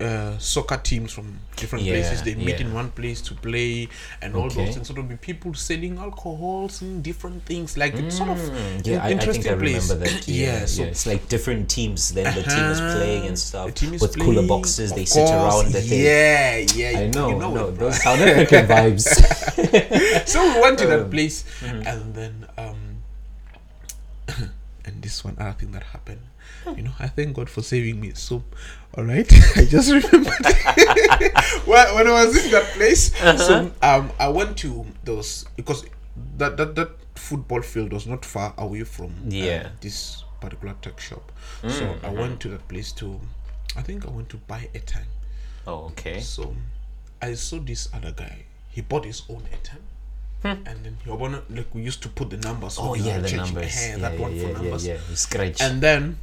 uh, 0.00 0.36
soccer 0.38 0.76
teams 0.76 1.12
from 1.12 1.38
different 1.56 1.84
Yeah, 1.84 1.92
places. 1.94 2.22
They 2.22 2.34
meet 2.34 2.60
yeah. 2.60 2.66
in 2.66 2.74
one 2.74 2.90
place 2.90 3.20
to 3.22 3.34
play 3.34 3.88
and 4.22 4.34
all 4.36 4.46
Okay. 4.46 4.64
those 4.64 4.74
things. 4.74 4.88
So 4.88 4.94
there'll 4.94 5.08
be 5.08 5.16
people 5.16 5.54
selling 5.54 5.98
alcohols 5.98 6.82
and 6.82 7.02
different 7.02 7.44
things. 7.44 7.76
Like 7.76 7.94
it's 7.94 8.16
sort 8.16 8.30
of 8.30 8.38
Mm, 8.38 8.86
yeah, 8.86 9.02
I, 9.04 9.08
I 9.08 9.10
interesting 9.12 9.42
think 9.44 9.54
I 9.56 9.58
place. 9.58 9.90
remember 9.90 10.04
that. 10.08 10.28
Yeah, 10.42 10.66
so 10.66 10.82
yeah. 10.82 10.88
It's 10.88 11.06
like 11.06 11.28
different 11.28 11.68
teams. 11.70 12.12
Then 12.12 12.24
the 12.34 12.42
team 12.42 12.64
is 12.74 12.80
Uh-huh. 12.80 12.96
playing 12.96 13.26
and 13.26 13.38
stuff 13.38 13.66
the 13.66 13.72
team 13.72 13.94
is 13.94 14.00
with 14.02 14.18
cooler 14.18 14.46
boxes. 14.46 14.92
They 14.92 15.04
sit 15.04 15.28
around 15.30 15.72
the 15.72 15.80
thing. 15.80 16.02
Yeah, 16.02 16.56
yeah. 16.74 17.00
I 17.00 17.06
know, 17.08 17.28
you 17.30 17.38
know 17.38 17.54
no, 17.54 17.70
those 17.70 18.02
South 18.02 18.20
African 18.20 18.66
vibes. 18.74 19.06
so 20.28 20.36
we 20.54 20.60
went 20.60 20.78
to 20.78 20.86
that 20.86 21.00
Um, 21.00 21.10
place 21.10 21.44
mm-hmm. 21.60 21.86
and 21.86 22.14
then 22.14 22.34
um 22.58 22.80
and 24.84 25.02
this 25.02 25.24
one 25.24 25.36
other 25.38 25.52
thing 25.58 25.72
that 25.72 25.82
happened 25.94 26.20
you 26.76 26.82
know 26.82 26.92
i 26.98 27.06
thank 27.06 27.34
god 27.36 27.48
for 27.48 27.62
saving 27.62 28.00
me 28.00 28.12
so 28.14 28.42
all 28.96 29.04
right 29.04 29.30
i 29.56 29.64
just 29.64 29.90
remembered 29.90 30.32
when, 31.66 31.94
when 31.94 32.06
i 32.06 32.24
was 32.24 32.44
in 32.44 32.50
that 32.50 32.64
place 32.74 33.12
Uh-huh. 33.22 33.36
so 33.38 33.72
um 33.82 34.10
i 34.18 34.28
went 34.28 34.56
to 34.58 34.84
those 35.04 35.44
because 35.56 35.84
that 36.38 36.56
that, 36.56 36.74
that 36.74 36.90
football 37.14 37.62
field 37.62 37.92
was 37.92 38.06
not 38.06 38.24
far 38.24 38.54
away 38.58 38.84
from 38.84 39.06
um, 39.06 39.28
Yeah. 39.28 39.68
this 39.80 40.24
particular 40.40 40.74
tech 40.82 41.00
shop 41.00 41.32
Mm, 41.62 41.70
so 41.70 41.84
i 41.84 41.88
mm-hmm. 41.88 42.18
went 42.18 42.40
to 42.40 42.48
that 42.48 42.66
place 42.68 42.92
to 42.92 43.20
i 43.76 43.82
think 43.82 44.04
i 44.06 44.10
went 44.10 44.28
to 44.30 44.36
buy 44.36 44.68
airtime 44.74 45.06
oh, 45.66 45.86
okay. 45.92 46.20
so 46.20 46.54
I 47.22 47.32
saw 47.32 47.58
this 47.60 47.88
other 47.94 48.12
guy. 48.12 48.44
He 48.68 48.82
bought 48.82 49.06
his 49.06 49.22
own 49.30 49.42
airtime. 49.50 49.80
And 50.44 50.84
then 50.84 50.98
he 51.02 51.10
opened 51.10 51.36
it, 51.36 51.44
like 51.50 51.74
we 51.74 51.80
used 51.80 52.02
to 52.02 52.10
put 52.10 52.28
the 52.28 52.36
numbers. 52.36 52.76
Hmm. 52.76 52.86
Oh 52.86 52.90
on 52.92 53.02
yeah, 53.02 53.18
the 53.18 53.36
numbers. 53.36 53.74
Yeah, 53.74 53.96
that 53.96 54.12
yeah, 54.14 54.20
one 54.20 54.36
yeah, 54.36 54.42
for 54.42 54.48
yeah, 54.48 54.52
numbers. 54.58 54.86
yeah. 54.86 54.98
You 55.08 55.16
scratch. 55.16 55.60
And 55.62 55.80
then 55.80 56.18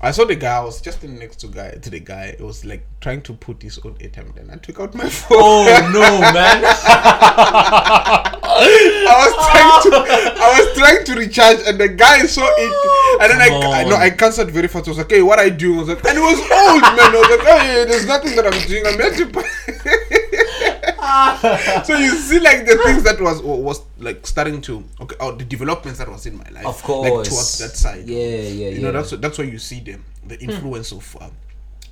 I 0.00 0.10
saw 0.10 0.24
the 0.24 0.36
guy. 0.36 0.56
I 0.58 0.60
was 0.64 0.80
just 0.82 1.02
in 1.04 1.18
next 1.18 1.36
to 1.40 1.48
guy 1.48 1.70
to 1.72 1.90
the 1.90 2.00
guy. 2.00 2.26
It 2.26 2.40
was 2.42 2.64
like 2.64 2.86
trying 3.00 3.22
to 3.22 3.32
put 3.32 3.62
his 3.62 3.78
own 3.78 3.94
airtime. 3.94 4.34
Then 4.34 4.50
I 4.52 4.56
took 4.56 4.78
out 4.78 4.94
my 4.94 5.08
phone. 5.08 5.38
oh 5.40 5.90
no, 5.92 6.20
man! 6.20 6.62
I 8.44 9.14
was 9.24 9.34
trying 9.34 9.82
to, 9.82 9.90
I 10.38 10.58
was 10.58 10.76
trying 10.78 11.04
to 11.04 11.14
recharge, 11.14 11.60
and 11.66 11.78
the 11.80 11.88
guy 11.88 12.26
saw 12.26 12.46
it, 12.46 13.20
and 13.22 13.30
then 13.32 13.40
I, 13.40 13.48
Come 13.48 13.72
I 13.72 13.84
know 13.84 13.96
on. 13.96 14.02
I 14.02 14.10
cancelled 14.10 14.50
very 14.50 14.68
fast. 14.68 14.86
I 14.86 14.90
was 14.90 14.98
like, 14.98 15.10
"Hey, 15.10 15.22
what 15.22 15.38
I 15.38 15.48
do?" 15.48 15.76
I 15.76 15.78
was 15.78 15.88
like, 15.88 16.04
and 16.04 16.18
it 16.18 16.20
was 16.20 16.38
old 16.40 16.82
man. 16.82 17.00
I 17.00 17.18
was 17.18 17.30
like, 17.38 17.46
"Hey, 17.46 17.84
there's 17.86 18.06
nothing 18.06 18.36
that 18.36 18.46
I'm 18.46 18.68
doing. 18.68 18.86
I'm 18.86 18.98
meant 18.98 19.16
to." 19.16 19.26
so 21.84 21.96
you 21.96 22.10
see, 22.16 22.40
like 22.40 22.66
the 22.66 22.76
things 22.84 23.02
that 23.04 23.20
was 23.20 23.42
was 23.42 23.82
like 23.98 24.26
starting 24.26 24.60
to 24.62 24.84
okay, 25.00 25.16
or 25.20 25.32
the 25.32 25.44
developments 25.44 25.98
that 25.98 26.08
was 26.08 26.26
in 26.26 26.36
my 26.36 26.48
life, 26.50 26.66
Of 26.66 26.82
course 26.82 27.10
like 27.10 27.28
towards 27.28 27.58
that 27.58 27.76
side. 27.76 28.06
Yeah, 28.06 28.18
yeah, 28.18 28.68
You 28.70 28.80
know, 28.82 28.92
that's 28.92 29.10
that's 29.10 29.38
why 29.38 29.44
you 29.44 29.58
see 29.58 29.80
them, 29.80 30.04
the 30.26 30.38
influence 30.40 30.92
of 30.92 31.16
um, 31.20 31.32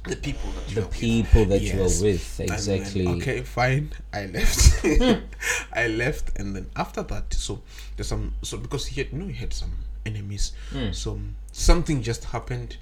the 0.05 0.16
people 0.16 0.50
that 0.53 0.68
you 0.68 0.74
the 0.74 0.83
are 0.83 0.85
with. 0.88 1.00
people 1.00 1.44
that 1.46 1.62
you 1.62 1.81
are 1.81 1.85
with, 2.03 2.40
And 2.40 2.48
then, 2.48 2.55
exactly. 2.55 3.07
okay, 3.09 3.42
fine. 3.42 3.92
I 4.12 4.27
left. 4.27 4.85
I 5.72 5.88
left, 5.88 6.38
and 6.38 6.55
then 6.57 6.66
after 6.77 7.03
that, 7.03 7.33
so 7.33 7.62
there's 7.96 8.09
some. 8.09 8.35
So 8.42 8.59
because 8.59 8.87
he 8.87 9.00
had, 9.00 9.12
you 9.12 9.18
know, 9.18 9.27
he 9.27 9.35
had 9.35 9.53
some 9.53 9.72
enemies. 10.05 10.53
Hmm. 10.70 10.92
So 10.92 11.18
something 11.53 12.03
just 12.03 12.24
happened, 12.24 12.77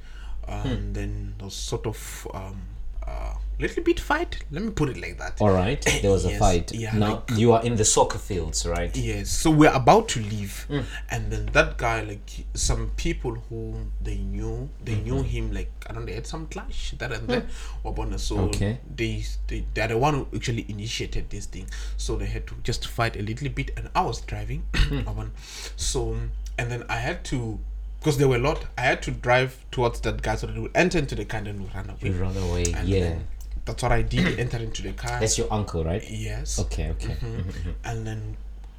and 0.48 0.94
then 0.94 1.34
there 1.38 1.46
was 1.46 1.54
sort 1.54 1.86
of 1.86 2.26
um, 2.34 2.62
uh, 3.06 3.34
little 3.62 3.82
bit 3.82 3.98
fight. 4.00 4.44
Let 4.50 4.62
me 4.62 4.70
put 4.70 4.88
it 4.90 5.00
like 5.00 5.18
that. 5.18 5.40
All 5.40 5.50
right, 5.50 5.80
there 6.02 6.10
was 6.10 6.24
a 6.24 6.36
fight. 6.38 6.72
yeah, 6.74 6.94
now 6.96 7.22
you 7.36 7.52
are 7.52 7.62
in 7.62 7.76
the 7.76 7.84
soccer 7.84 8.18
fields, 8.18 8.66
right? 8.66 8.94
Yes, 8.96 9.30
so 9.30 9.50
we're 9.50 9.72
about 9.72 10.08
to 10.10 10.20
leave, 10.20 10.64
Hmm. 10.68 10.80
and 11.10 11.30
then 11.32 11.46
that 11.52 11.78
guy, 11.78 12.02
like 12.02 12.28
some 12.54 12.90
people 12.96 13.34
who 13.48 13.74
they 14.00 14.18
knew, 14.18 14.68
they 14.84 14.92
Mm-hmm. 14.92 15.04
knew 15.04 15.22
him, 15.22 15.52
like 15.52 15.70
I 15.88 15.92
don't 15.94 16.02
know, 16.02 16.06
they 16.06 16.14
had 16.14 16.26
some 16.26 16.46
clash 16.48 16.94
that 16.98 17.12
and 17.12 17.26
there. 17.28 17.46
Wabona, 17.84 18.18
So. 18.18 18.38
Okay. 18.48 18.78
they, 18.94 19.24
they 19.48 19.64
they're 19.74 19.88
the 19.88 19.98
one 19.98 20.14
who 20.14 20.26
actually 20.34 20.66
initiated 20.68 21.30
this 21.30 21.46
thing, 21.46 21.66
so 21.96 22.16
they 22.16 22.26
had 22.26 22.46
to 22.48 22.54
just 22.62 22.86
fight 22.86 23.16
a 23.16 23.22
little 23.22 23.48
bit, 23.48 23.70
and 23.76 23.88
I 23.94 24.02
was 24.02 24.20
driving. 24.20 24.64
Wabona. 24.72 25.30
so 25.76 26.16
and 26.58 26.70
then 26.70 26.84
I 26.88 26.96
had 26.96 27.24
to, 27.26 27.58
because 27.98 28.18
there 28.18 28.28
were 28.28 28.36
a 28.36 28.38
lot. 28.38 28.66
I 28.76 28.82
had 28.82 29.02
to 29.04 29.10
drive 29.10 29.64
towards 29.70 30.00
that 30.02 30.20
guy 30.22 30.34
so 30.36 30.46
that 30.46 30.54
we 30.56 30.62
would 30.62 30.76
enter 30.76 30.98
into 30.98 31.14
the 31.14 31.24
car 31.24 31.40
and 31.40 31.72
run 31.74 31.88
away. 31.88 31.98
You 32.02 32.12
run 32.12 32.36
away. 32.36 32.64
And 32.76 32.88
yeah. 32.88 33.00
then 33.00 33.26
that's 33.64 33.82
what 33.82 33.92
I 33.92 34.02
did. 34.02 34.38
enter 34.38 34.58
into 34.58 34.82
the 34.82 34.92
car. 34.92 35.20
That's 35.20 35.38
your 35.38 35.52
uncle, 35.52 35.84
right? 35.84 36.02
Yes. 36.08 36.58
Okay. 36.58 36.90
Okay. 36.90 37.14
Mm-hmm. 37.14 37.26
Mm-hmm, 37.26 37.50
mm-hmm. 37.50 37.70
And 37.84 38.06
then 38.06 38.36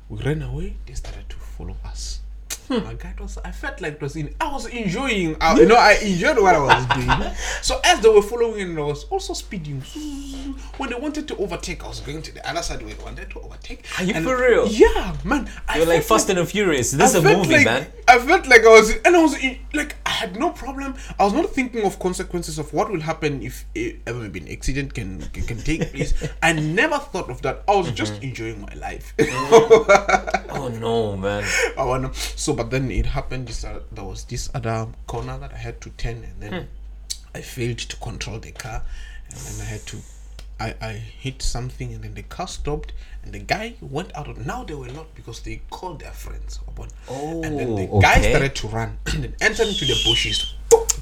we 0.09 0.21
ran 0.23 0.41
away. 0.41 0.75
They 0.85 0.93
started 0.93 1.29
to 1.29 1.35
follow 1.37 1.75
us. 1.85 2.19
My 2.69 2.93
guy 2.93 3.13
was. 3.19 3.37
I 3.43 3.51
felt 3.51 3.81
like 3.81 3.93
it 3.93 4.01
was 4.01 4.15
in. 4.15 4.33
I 4.39 4.51
was 4.51 4.65
enjoying. 4.67 5.35
I, 5.41 5.59
you 5.59 5.65
know, 5.65 5.75
I 5.75 5.93
enjoyed 6.01 6.37
what 6.39 6.55
I 6.55 6.59
was 6.59 6.85
doing. 6.95 7.33
So 7.61 7.79
as 7.83 7.99
they 8.01 8.09
were 8.09 8.21
following, 8.21 8.61
and 8.71 8.79
I 8.79 8.83
was 8.83 9.03
also 9.05 9.33
speeding. 9.33 9.81
When 10.77 10.89
they 10.89 10.95
wanted 10.95 11.27
to 11.29 11.37
overtake, 11.37 11.83
I 11.83 11.87
was 11.87 11.99
going 11.99 12.21
to 12.21 12.33
the 12.33 12.47
other 12.49 12.61
side 12.61 12.81
where 12.81 12.93
they 12.93 13.03
wanted 13.03 13.29
to 13.31 13.39
overtake. 13.41 13.85
Are 13.99 14.03
you 14.03 14.13
And- 14.13 14.25
for 14.25 14.37
real? 14.37 14.67
Yeah, 14.67 15.15
man. 15.23 15.49
I 15.67 15.77
You're 15.77 15.87
like 15.87 16.03
Fast 16.03 16.29
and 16.29 16.47
Furious. 16.47 16.91
This 16.91 17.15
is 17.15 17.23
a 17.23 17.37
movie, 17.37 17.53
like, 17.57 17.65
man. 17.65 17.87
I 18.07 18.19
felt 18.19 18.47
like 18.47 18.61
I 18.65 18.69
was, 18.69 18.95
and 19.05 19.15
I 19.15 19.21
was 19.21 19.35
in, 19.41 19.57
like, 19.73 19.95
I 20.05 20.09
had 20.09 20.37
no 20.39 20.49
problem. 20.51 20.95
I 21.19 21.23
was 21.23 21.33
not 21.33 21.49
thinking 21.51 21.83
of 21.85 21.99
consequences 21.99 22.59
of 22.59 22.73
what 22.73 22.91
will 22.91 23.01
happen 23.01 23.41
if 23.43 23.65
ever 24.05 24.19
maybe 24.19 24.39
an 24.41 24.47
accident 24.49 24.93
can 24.93 25.21
can, 25.33 25.43
can 25.45 25.57
take 25.61 25.91
place. 25.93 26.13
I 26.41 26.53
never 26.53 26.97
thought 26.99 27.29
of 27.29 27.41
that. 27.43 27.63
I 27.67 27.75
was 27.75 27.91
just 27.91 28.13
Mm-hmm. 28.13 28.23
enjoying 28.23 28.61
my 28.61 28.73
life. 28.75 29.13
Oh 30.55 30.67
no, 30.69 31.17
man. 31.17 31.43
I 31.77 31.83
wanna. 31.83 32.13
So, 32.13 32.52
but 32.55 32.69
then 32.71 32.91
it 32.91 33.05
happened. 33.07 33.47
This, 33.47 33.63
uh, 33.63 33.81
there 33.91 34.03
was 34.03 34.25
this 34.25 34.49
other 34.53 34.87
corner 35.07 35.37
that 35.39 35.53
I 35.53 35.57
had 35.57 35.81
to 35.81 35.89
turn, 35.91 36.23
and 36.23 36.41
then 36.41 36.53
Hmm. 36.53 36.67
I 37.35 37.41
failed 37.41 37.79
to 37.79 37.95
control 37.97 38.39
the 38.39 38.51
car, 38.51 38.83
and 39.29 39.37
then 39.37 39.61
I 39.61 39.69
had 39.69 39.85
to. 39.87 39.97
I, 40.59 40.75
I 40.81 40.91
hit 40.93 41.41
something 41.41 41.91
and 41.93 42.03
then 42.03 42.13
the 42.13 42.21
car 42.21 42.47
stopped 42.47 42.93
and 43.23 43.33
the 43.33 43.39
guy 43.39 43.73
went 43.81 44.15
out 44.15 44.27
of 44.29 44.45
now 44.45 44.63
they 44.63 44.75
were 44.75 44.87
not 44.87 45.13
because 45.15 45.41
they 45.41 45.61
called 45.71 45.99
their 45.99 46.11
friends 46.11 46.59
upon 46.67 46.89
and 47.09 47.59
then 47.59 47.75
the 47.75 47.89
Oh, 47.91 47.99
guy 47.99 48.21
started 48.21 48.55
to 48.57 48.67
run 48.67 48.97
and 49.07 49.23
then 49.23 49.35
entered 49.41 49.67
into 49.67 49.83
the 49.85 49.99
bushes 50.05 50.53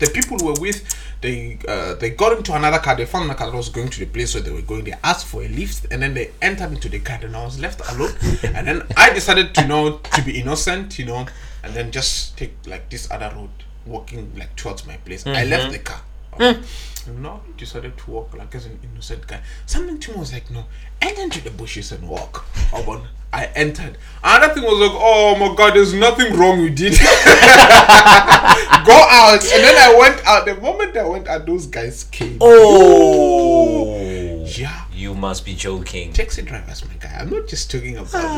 the 0.01 0.09
people 0.09 0.37
were 0.45 0.59
with 0.59 0.83
they 1.21 1.59
uh, 1.67 1.93
they 1.95 2.09
got 2.09 2.35
into 2.35 2.53
another 2.53 2.79
car 2.79 2.95
they 2.95 3.05
found 3.05 3.29
a 3.29 3.35
car 3.35 3.49
that 3.51 3.55
was 3.55 3.69
going 3.69 3.87
to 3.87 3.99
the 3.99 4.05
place 4.07 4.33
where 4.33 4.43
they 4.43 4.51
were 4.51 4.61
going 4.63 4.83
they 4.83 4.93
asked 5.03 5.27
for 5.27 5.43
a 5.43 5.47
lift 5.47 5.85
and 5.91 6.01
then 6.01 6.13
they 6.13 6.31
entered 6.41 6.71
into 6.71 6.89
the 6.89 6.99
car 6.99 7.19
and 7.21 7.35
I 7.35 7.45
was 7.45 7.59
left 7.59 7.79
alone. 7.93 8.11
And 8.55 8.67
then 8.67 8.83
I 8.97 9.13
decided 9.13 9.53
to 9.55 9.67
know 9.67 9.99
to 9.99 10.21
be 10.23 10.39
innocent 10.39 10.97
you 10.99 11.05
know 11.05 11.27
and 11.63 11.73
then 11.73 11.91
just 11.91 12.37
take 12.37 12.53
like 12.65 12.89
this 12.89 13.09
other 13.11 13.31
road 13.35 13.51
walking 13.85 14.33
like 14.35 14.55
towards 14.55 14.85
my 14.85 14.97
place. 14.97 15.25
I 15.25 15.45
left 15.45 15.71
the 15.71 15.79
car 15.79 16.01
and 16.39 17.23
now 17.23 17.41
I 17.47 17.57
decided 17.57 17.97
to 17.97 18.11
walk 18.11 18.37
like 18.37 18.53
as 18.55 18.65
an 18.65 18.79
innocent 18.83 19.27
guy. 19.27 19.41
Something 19.65 19.99
to 19.99 20.11
me 20.11 20.17
was 20.19 20.33
like, 20.33 20.49
no, 20.51 20.65
enter 21.01 21.21
into 21.21 21.41
the 21.43 21.51
bushes 21.51 21.91
and 21.91 22.07
walk. 22.07 22.45
Oh, 22.73 22.83
but 22.85 23.01
I 23.33 23.45
entered. 23.55 23.97
Another 24.23 24.53
thing 24.53 24.63
was 24.63 24.79
like, 24.79 24.91
oh 24.93 25.35
my 25.37 25.55
god, 25.55 25.75
there's 25.75 25.93
nothing 25.93 26.33
wrong 26.37 26.61
with 26.61 26.79
it. 26.79 26.99
Go 28.85 28.93
out. 28.93 29.43
And 29.43 29.63
then 29.63 29.75
I 29.77 29.95
went 29.97 30.25
out. 30.27 30.45
The 30.45 30.55
moment 30.55 30.97
I 30.97 31.05
went 31.05 31.27
out, 31.27 31.45
those 31.45 31.67
guys 31.67 32.03
came. 32.05 32.37
Oh. 32.41 34.45
Yeah. 34.45 34.85
You 34.93 35.13
must 35.15 35.45
be 35.45 35.55
joking. 35.55 36.13
Taxi 36.13 36.41
drivers, 36.41 36.83
my 36.85 36.93
guy. 36.99 37.17
I'm 37.19 37.29
not 37.29 37.47
just 37.47 37.71
talking 37.71 37.97
about 37.97 38.09
ah. 38.13 38.37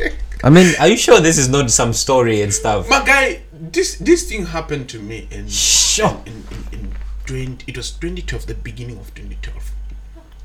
like 0.00 0.14
I 0.44 0.50
mean, 0.50 0.74
are 0.78 0.88
you 0.88 0.96
sure 0.98 1.20
this 1.20 1.38
is 1.38 1.48
not 1.48 1.70
some 1.70 1.94
story 1.94 2.42
and 2.42 2.52
stuff? 2.52 2.90
my 2.90 3.02
guy. 3.04 3.43
This 3.74 3.96
this 3.96 4.28
thing 4.28 4.46
happened 4.46 4.88
to 4.90 5.00
me 5.00 5.26
in 5.30 5.48
Sure. 5.48 6.22
in, 6.26 6.44
in, 6.72 6.78
in 6.78 6.94
20, 7.26 7.64
it 7.66 7.76
was 7.76 7.90
2012, 7.90 8.46
the 8.46 8.54
beginning 8.54 8.98
of 8.98 9.12
2012. 9.14 9.72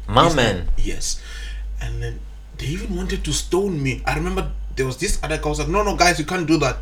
My 0.08 0.24
Yes, 0.24 0.36
man. 0.36 0.68
Yes. 0.78 1.22
And 1.80 2.02
then 2.02 2.20
they 2.58 2.66
even 2.66 2.96
wanted 2.96 3.24
to 3.26 3.32
stone 3.34 3.82
me. 3.84 4.02
I 4.06 4.16
remember 4.16 4.52
there 4.76 4.86
was 4.86 4.98
this 4.98 5.20
other 5.22 5.38
guy 5.38 5.50
was 5.50 5.60
like, 5.60 5.68
no, 5.68 5.84
no, 5.84 5.96
guys, 5.96 6.18
you 6.20 6.26
can't 6.26 6.48
do 6.48 6.58
that. 6.58 6.78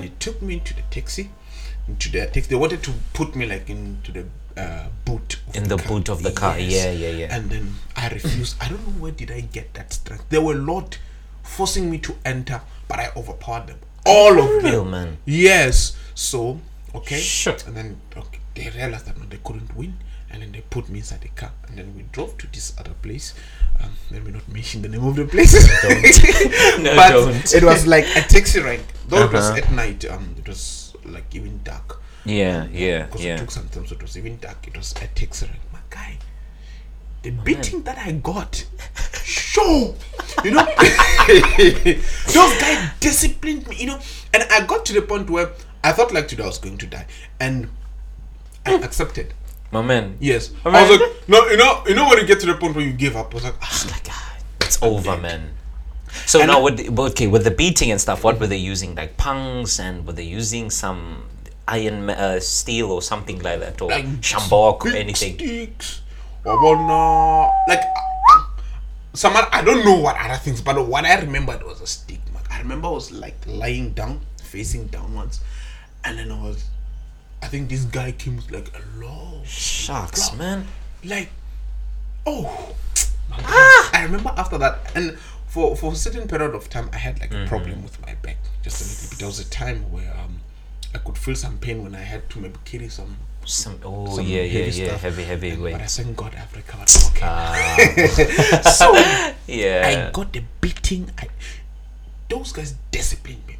They 0.00 0.10
took 0.18 0.40
me 0.40 0.54
into 0.54 0.74
the 0.74 0.82
taxi. 0.90 1.30
Into 1.86 2.10
their 2.10 2.26
taxi. 2.26 2.48
They 2.48 2.56
wanted 2.56 2.82
to 2.84 2.92
put 3.12 3.36
me 3.36 3.44
like 3.46 3.68
into 3.68 4.12
the 4.12 4.24
uh, 4.56 4.86
boot. 5.04 5.40
In 5.54 5.68
the 5.68 5.76
boot 5.76 6.08
of 6.08 6.22
the 6.22 6.32
car. 6.32 6.58
Yeah, 6.58 6.90
yeah, 6.92 7.10
yeah. 7.10 7.36
And 7.36 7.50
then 7.50 7.74
I 7.96 8.08
refused. 8.08 8.56
I 8.60 8.68
don't 8.68 8.82
know 8.86 8.92
where 9.02 9.12
did 9.12 9.30
I 9.30 9.40
get 9.40 9.74
that 9.74 9.92
strength. 9.92 10.24
There 10.30 10.40
were 10.40 10.54
a 10.54 10.58
lot 10.72 10.98
forcing 11.42 11.90
me 11.90 11.98
to 11.98 12.16
enter, 12.24 12.62
but 12.88 12.98
I 12.98 13.10
overpowered 13.16 13.66
them. 13.66 13.78
All 14.06 14.38
of 14.38 14.62
them. 14.62 14.64
real, 14.72 14.84
man? 14.84 15.18
Yes. 15.24 15.96
So, 16.14 16.60
okay. 16.94 17.18
Sure. 17.18 17.56
And 17.66 17.76
then 17.76 18.00
okay, 18.16 18.40
they 18.54 18.70
realized 18.70 19.06
that 19.06 19.18
no, 19.18 19.26
they 19.26 19.38
couldn't 19.44 19.74
win, 19.76 19.94
and 20.30 20.42
then 20.42 20.52
they 20.52 20.60
put 20.62 20.88
me 20.88 20.98
inside 21.00 21.20
the 21.22 21.28
car, 21.28 21.52
and 21.68 21.78
then 21.78 21.94
we 21.96 22.02
drove 22.12 22.36
to 22.38 22.46
this 22.48 22.72
other 22.78 22.94
place. 23.02 23.34
Um, 23.80 23.90
let 24.10 24.24
me 24.24 24.32
not 24.32 24.46
mention 24.52 24.82
the 24.82 24.88
name 24.88 25.04
of 25.04 25.16
the 25.16 25.24
place. 25.26 25.52
No, 26.82 26.94
but 26.96 27.10
don't. 27.10 27.54
it 27.54 27.62
was 27.62 27.86
like 27.86 28.04
a 28.16 28.22
taxi 28.22 28.60
ride. 28.60 28.82
Though 29.08 29.24
it 29.24 29.32
was 29.32 29.48
Uh-huh. 29.50 29.58
at 29.58 29.70
night, 29.72 30.04
um, 30.10 30.34
it 30.38 30.46
was 30.48 30.94
like 31.04 31.34
even 31.34 31.60
dark. 31.64 32.00
Yeah, 32.24 32.66
yeah, 32.70 33.06
Because 33.06 33.24
it 33.24 33.38
took 33.38 33.50
some 33.50 33.68
time, 33.68 33.86
so 33.86 33.94
it 33.96 34.02
was 34.02 34.16
even 34.16 34.38
dark. 34.38 34.66
It 34.68 34.76
was 34.76 34.92
a 34.92 35.06
taxi 35.08 35.46
ride. 35.46 35.58
My 35.72 35.80
guy, 35.90 36.18
the 37.22 37.30
beating 37.30 37.82
that 37.84 37.98
I 37.98 38.12
got, 38.12 38.64
sure, 39.24 39.94
you 40.44 40.50
know, 40.50 40.64
those 41.26 42.60
guys 42.60 42.90
disciplined 43.00 43.68
me, 43.68 43.76
you 43.76 43.86
know, 43.86 43.98
and 44.34 44.44
I 44.50 44.66
got 44.66 44.84
to 44.86 44.92
the 44.92 45.02
point 45.02 45.30
where 45.30 45.50
I 45.84 45.92
thought 45.92 46.12
like 46.12 46.28
today 46.28 46.42
I 46.42 46.46
was 46.46 46.58
going 46.58 46.78
to 46.78 46.86
die, 46.86 47.06
and 47.40 47.68
I 48.66 48.74
accepted. 48.74 49.34
My 49.70 49.82
man. 49.82 50.18
Yes, 50.20 50.52
I 50.64 50.68
I 50.68 50.82
was 50.82 51.00
like, 51.00 51.28
no, 51.28 51.46
you 51.48 51.56
know, 51.56 51.82
you 51.88 51.94
know 51.94 52.08
when 52.08 52.18
you 52.18 52.26
get 52.26 52.40
to 52.40 52.46
the 52.46 52.54
point 52.54 52.76
where 52.76 52.84
you 52.84 52.92
give 52.92 53.16
up, 53.16 53.32
I 53.32 53.34
was 53.34 53.44
like, 53.44 53.54
ah, 53.62 53.86
Like, 53.90 54.06
ah, 54.10 54.36
it's 54.60 54.82
over, 54.82 55.16
man. 55.16 55.54
So 56.26 56.44
now, 56.44 56.62
with 56.62 56.76
the, 56.76 57.02
okay, 57.04 57.26
with 57.26 57.44
the 57.44 57.50
beating 57.50 57.90
and 57.90 58.00
stuff, 58.00 58.22
what 58.22 58.38
were 58.38 58.46
they 58.46 58.58
using? 58.58 58.94
Like 58.94 59.16
pungs, 59.16 59.80
and 59.80 60.06
were 60.06 60.12
they 60.12 60.24
using 60.24 60.68
some 60.70 61.24
iron 61.66 62.10
uh, 62.10 62.38
steel 62.40 62.90
or 62.90 63.00
something 63.00 63.40
like 63.40 63.60
that, 63.60 63.80
or 63.80 63.88
like 63.88 64.04
sjambok 64.20 64.84
or 64.84 64.88
anything? 64.90 65.36
Sticks, 65.36 66.01
or 66.44 66.76
no, 66.76 67.52
like 67.68 67.82
some 69.14 69.32
I 69.36 69.62
don't 69.62 69.84
know 69.84 69.98
what 69.98 70.16
other 70.16 70.36
things, 70.38 70.60
but 70.60 70.86
what 70.86 71.04
I 71.04 71.20
remembered 71.20 71.62
was 71.62 71.80
a 71.80 71.86
stigma. 71.86 72.40
I 72.50 72.58
remember 72.58 72.88
I 72.88 72.92
was 72.92 73.10
like 73.12 73.36
lying 73.46 73.92
down, 73.92 74.20
facing 74.42 74.86
downwards, 74.88 75.40
and 76.04 76.18
then 76.18 76.30
I 76.30 76.42
was, 76.42 76.64
I 77.42 77.46
think 77.48 77.68
this 77.68 77.84
guy 77.84 78.12
came 78.12 78.36
with 78.36 78.50
like 78.50 78.72
a 78.76 79.00
long, 79.04 79.42
Shucks, 79.44 80.34
man. 80.34 80.66
like, 81.04 81.30
oh, 82.26 82.74
God. 83.30 83.90
I 83.94 84.02
remember 84.04 84.32
after 84.36 84.58
that, 84.58 84.92
and 84.94 85.18
for 85.46 85.76
for 85.76 85.92
a 85.92 85.96
certain 85.96 86.28
period 86.28 86.54
of 86.54 86.68
time, 86.68 86.88
I 86.92 86.96
had 86.98 87.20
like 87.20 87.32
a 87.32 87.46
problem 87.46 87.82
with 87.82 88.00
my 88.02 88.14
back, 88.16 88.36
just 88.62 88.80
a 88.80 88.84
little 88.84 89.10
bit. 89.10 89.18
There 89.18 89.28
was 89.28 89.40
a 89.40 89.48
time 89.50 89.90
where 89.92 90.12
um, 90.22 90.40
I 90.94 90.98
could 90.98 91.16
feel 91.18 91.34
some 91.34 91.58
pain 91.58 91.82
when 91.82 91.94
I 91.94 92.00
had 92.04 92.28
to 92.30 92.38
maybe 92.40 92.56
carry 92.64 92.88
some 92.88 93.16
Some 93.44 93.80
oh 93.82 94.06
some 94.16 94.22
yeah 94.26 94.42
yeah 94.46 94.70
heavy 94.70 94.70
yeah 94.78 94.86
stuff. 94.94 95.00
heavy 95.02 95.24
heavy 95.26 95.50
And- 95.50 95.62
weight. 95.62 95.72
But 95.74 95.82
I 95.82 95.90
thank 95.90 96.14
God 96.16 96.30
I've 96.38 96.54
recovered. 96.54 96.86
Okay. 97.10 97.26
Ah, 97.26 98.62
so 98.78 98.94
yeah. 99.50 99.82
I 99.82 100.14
got 100.14 100.30
the 100.32 100.42
beating. 100.62 101.10
I, 101.18 101.26
those 102.30 102.52
guys 102.54 102.74
disciplined 102.94 103.42
me. 103.50 103.56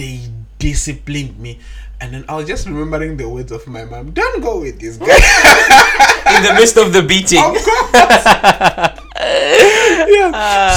They 0.00 0.32
disciplined 0.58 1.36
me. 1.38 1.58
And 2.00 2.14
then 2.14 2.24
I 2.30 2.36
was 2.40 2.46
just 2.48 2.64
remembering 2.66 3.18
the 3.18 3.28
words 3.28 3.50
of 3.52 3.66
my 3.66 3.84
mom. 3.84 4.12
Don't 4.16 4.40
go 4.40 4.60
with 4.64 4.78
this 4.80 4.96
guy. 4.96 5.12
in 6.38 6.42
the 6.46 6.54
midst 6.56 6.78
of 6.78 6.92
the 6.94 7.02
beating. 7.02 7.42
Of 7.42 7.58
yeah. 10.08 10.30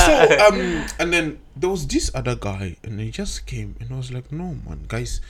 So 0.06 0.47
um, 0.47 0.86
and 0.99 1.14
then 1.14 1.39
there 1.56 1.70
was 1.70 1.88
this 1.88 2.12
other 2.14 2.36
guy, 2.36 2.76
and 2.84 2.99
he 2.99 3.12
just 3.12 3.45
came, 3.45 3.76
and 3.80 3.93
I 3.93 3.97
was 3.97 4.12
like, 4.12 4.32
no 4.32 4.58
man, 4.68 4.86
guys, 4.88 5.22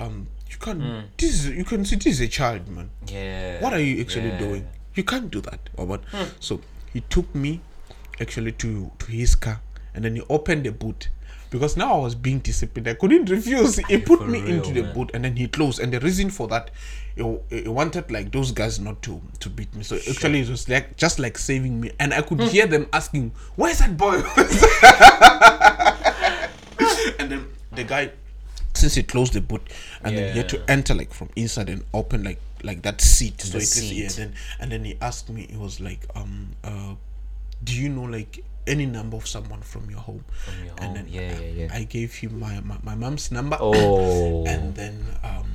um, 0.00 0.28
you 0.48 0.56
can't. 0.58 0.82
Hmm. 0.82 1.00
This 1.16 1.30
is 1.30 1.48
you 1.50 1.64
can 1.64 1.84
see 1.84 1.96
this 1.96 2.06
is 2.06 2.20
a 2.20 2.28
child, 2.28 2.68
man. 2.68 2.90
Yeah. 3.06 3.62
What 3.62 3.72
are 3.72 3.80
you 3.80 4.00
actually 4.00 4.30
yeah. 4.30 4.38
doing? 4.38 4.68
You 4.94 5.04
can't 5.04 5.30
do 5.30 5.40
that, 5.42 5.60
or 5.76 5.86
what? 5.86 6.04
Hmm. 6.06 6.24
So 6.40 6.60
he 6.92 7.02
took 7.02 7.32
me 7.34 7.60
actually 8.20 8.52
to 8.52 8.90
to 8.98 9.06
his 9.06 9.34
car, 9.34 9.60
and 9.94 10.04
then 10.04 10.16
he 10.16 10.22
opened 10.28 10.64
the 10.64 10.72
boot. 10.72 11.08
Because 11.50 11.76
now 11.76 11.94
I 11.94 11.98
was 11.98 12.14
being 12.14 12.38
disciplined, 12.38 12.86
I 12.86 12.94
couldn't 12.94 13.28
refuse. 13.28 13.78
He 13.88 13.98
put 14.10 14.20
for 14.20 14.24
me 14.24 14.40
real, 14.40 14.58
into 14.58 14.72
the 14.72 14.84
man. 14.84 14.94
boot, 14.94 15.10
and 15.12 15.24
then 15.24 15.34
he 15.34 15.48
closed. 15.48 15.80
And 15.80 15.92
the 15.92 15.98
reason 15.98 16.30
for 16.30 16.46
that, 16.46 16.70
he, 17.16 17.38
he 17.50 17.66
wanted 17.66 18.08
like 18.08 18.30
those 18.30 18.52
guys 18.52 18.78
not 18.78 19.02
to 19.02 19.20
to 19.40 19.50
beat 19.50 19.74
me. 19.74 19.82
So 19.82 19.96
actually, 19.96 20.40
it 20.40 20.48
was 20.48 20.68
like 20.68 20.96
just 20.96 21.18
like 21.18 21.36
saving 21.36 21.80
me. 21.80 21.90
And 21.98 22.14
I 22.14 22.22
could 22.22 22.40
hmm. 22.40 22.46
hear 22.46 22.66
them 22.66 22.86
asking, 22.92 23.32
"Where's 23.56 23.80
that 23.80 23.96
boy?" 23.96 24.14
and 27.18 27.32
then 27.32 27.46
the 27.72 27.84
guy 27.84 28.12
since 28.80 28.94
he 28.94 29.02
closed 29.02 29.32
the 29.34 29.40
boot 29.40 29.62
and 30.02 30.16
then 30.16 30.32
he 30.32 30.38
had 30.38 30.48
to 30.48 30.62
enter 30.70 30.94
like 30.94 31.12
from 31.12 31.28
inside 31.36 31.68
and 31.68 31.84
open 31.92 32.24
like 32.24 32.40
like 32.62 32.82
that 32.82 33.00
seat. 33.00 33.40
So 33.40 33.58
The 33.58 33.58
it 33.58 33.62
is 33.62 33.92
yeah 33.92 34.08
then 34.24 34.34
and 34.58 34.72
then 34.72 34.84
he 34.84 34.96
asked 35.00 35.28
me 35.30 35.46
he 35.50 35.56
was 35.56 35.80
like 35.80 36.06
um 36.14 36.56
uh 36.64 36.94
do 37.62 37.74
you 37.74 37.88
know 37.88 38.04
like 38.04 38.44
any 38.66 38.86
number 38.86 39.16
of 39.16 39.26
someone 39.26 39.60
from 39.60 39.90
your 39.90 40.00
home? 40.00 40.24
From 40.44 40.64
your 40.64 40.74
and 40.78 40.84
home, 40.84 40.94
then 40.94 41.06
yeah, 41.08 41.20
I, 41.20 41.42
yeah, 41.42 41.64
yeah. 41.64 41.68
I 41.72 41.84
gave 41.84 42.14
him 42.14 42.38
my, 42.38 42.60
my 42.60 42.76
my 42.82 42.94
mom's 42.94 43.30
number. 43.30 43.56
Oh. 43.60 44.44
and 44.52 44.74
then 44.74 45.04
um 45.24 45.50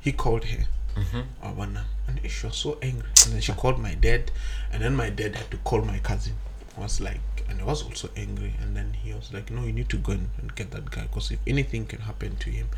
he 0.00 0.12
called 0.12 0.44
her. 0.44 0.64
Mm-hmm. 0.94 1.46
Awana, 1.46 1.84
and 2.06 2.20
she 2.30 2.46
was 2.46 2.56
so 2.56 2.78
angry. 2.80 3.08
And 3.24 3.34
then 3.34 3.40
she 3.40 3.52
called 3.52 3.80
my 3.80 3.94
dad. 3.94 4.30
And 4.72 4.82
then 4.82 4.94
my 4.94 5.10
dad 5.10 5.34
had 5.34 5.50
to 5.50 5.56
call 5.58 5.82
my 5.82 5.98
cousin. 5.98 6.34
I 6.76 6.80
was 6.80 7.00
like 7.00 7.33
and 7.48 7.60
I 7.60 7.64
was 7.64 7.82
also 7.82 8.08
angry. 8.16 8.54
And 8.60 8.76
then 8.76 8.94
he 9.02 9.12
was 9.12 9.32
like, 9.32 9.50
"No, 9.50 9.62
you 9.64 9.72
need 9.72 9.88
to 9.90 9.98
go 9.98 10.12
and, 10.12 10.28
and 10.38 10.54
get 10.54 10.70
that 10.70 10.90
guy 10.90 11.02
because 11.02 11.30
if 11.30 11.38
anything 11.46 11.86
can 11.86 12.00
happen 12.00 12.36
to 12.36 12.50
him, 12.50 12.68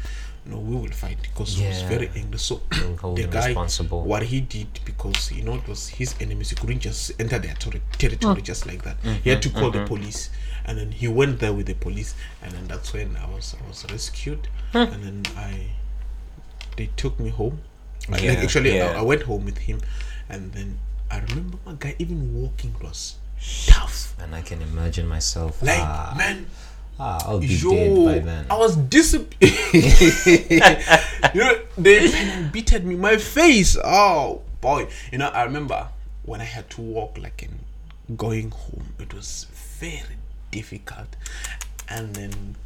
no, 0.45 0.59
we 0.59 0.77
will 0.77 0.91
fight." 0.93 1.19
Because 1.23 1.57
he 1.57 1.67
was 1.67 1.83
very 1.83 2.11
angry. 2.17 2.39
So 2.39 2.61
the 2.71 3.29
guy, 3.31 3.49
responsible. 3.49 4.03
what 4.03 4.25
he 4.25 4.41
did 4.41 4.69
because 4.85 5.33
you 5.33 5.43
know 5.43 5.55
it 5.55 5.67
was 5.69 5.89
his 5.89 6.15
enemies, 6.21 6.51
he 6.51 6.57
couldn't 6.57 6.81
just 6.81 7.13
enter 7.21 7.39
their 7.39 7.55
ter- 7.55 7.81
territory 7.99 8.41
mm. 8.41 8.45
just 8.45 8.67
like 8.67 8.83
that. 8.83 8.97
He 9.23 9.31
had 9.31 9.43
to 9.43 9.49
mm-hmm, 9.49 9.59
call 9.59 9.71
the 9.71 9.79
mm-hmm. 9.79 9.95
police, 9.95 10.31
and 10.65 10.79
then 10.79 10.93
he 10.93 11.09
went 11.09 11.41
there 11.41 11.53
with 11.53 11.67
the 11.67 11.75
police, 11.75 12.15
and 12.43 12.53
then 12.53 12.67
that's 12.67 12.93
when 12.93 13.17
I 13.17 13.27
was 13.29 13.55
I 13.63 13.69
was 13.69 13.85
rescued, 13.91 14.49
hmm. 14.73 14.79
and 14.79 15.03
then 15.05 15.23
I 15.37 15.71
they 16.77 16.91
took 16.97 17.19
me 17.21 17.31
home. 17.31 17.61
I- 18.09 18.19
Yeah, 18.19 18.31
like 18.31 18.39
actually, 18.39 18.77
yeah. 18.77 18.93
I, 18.95 18.99
I 18.99 19.03
went 19.03 19.23
home 19.23 19.45
with 19.45 19.59
him, 19.59 19.81
and 20.29 20.53
then 20.53 20.79
I 21.11 21.21
remember 21.21 21.59
my 21.65 21.75
guy 21.79 21.95
even 21.99 22.35
walking 22.35 22.75
was 22.83 23.17
tough. 23.67 24.15
And 24.21 24.35
I 24.35 24.43
can 24.43 24.63
imagine 24.63 25.07
myself. 25.07 25.63
Like 25.63 25.81
ah, 25.81 26.15
man, 26.17 26.47
ah, 26.99 27.21
I'll 27.27 27.41
be 27.41 27.47
yo, 27.47 27.71
dead 27.71 28.05
by 28.05 28.19
then. 28.21 28.47
I 28.51 28.57
was 28.57 28.77
disappointed. 28.77 29.41
you 31.35 31.41
know, 31.41 31.59
they 31.77 32.49
beated 32.53 32.85
me. 32.85 32.97
My 32.97 33.17
face, 33.17 33.77
oh 33.83 34.43
boy. 34.61 34.89
You 35.13 35.19
know, 35.19 35.29
I 35.29 35.45
remember 35.45 35.89
when 36.25 36.41
I 36.41 36.45
had 36.45 36.69
to 36.71 36.81
walk 36.81 37.19
like 37.19 37.43
in 37.43 38.17
going 38.17 38.51
home. 38.51 38.95
It 38.99 39.13
was 39.15 39.47
very 39.79 40.17
difficult, 40.51 41.09
and 41.89 42.15
then 42.15 42.57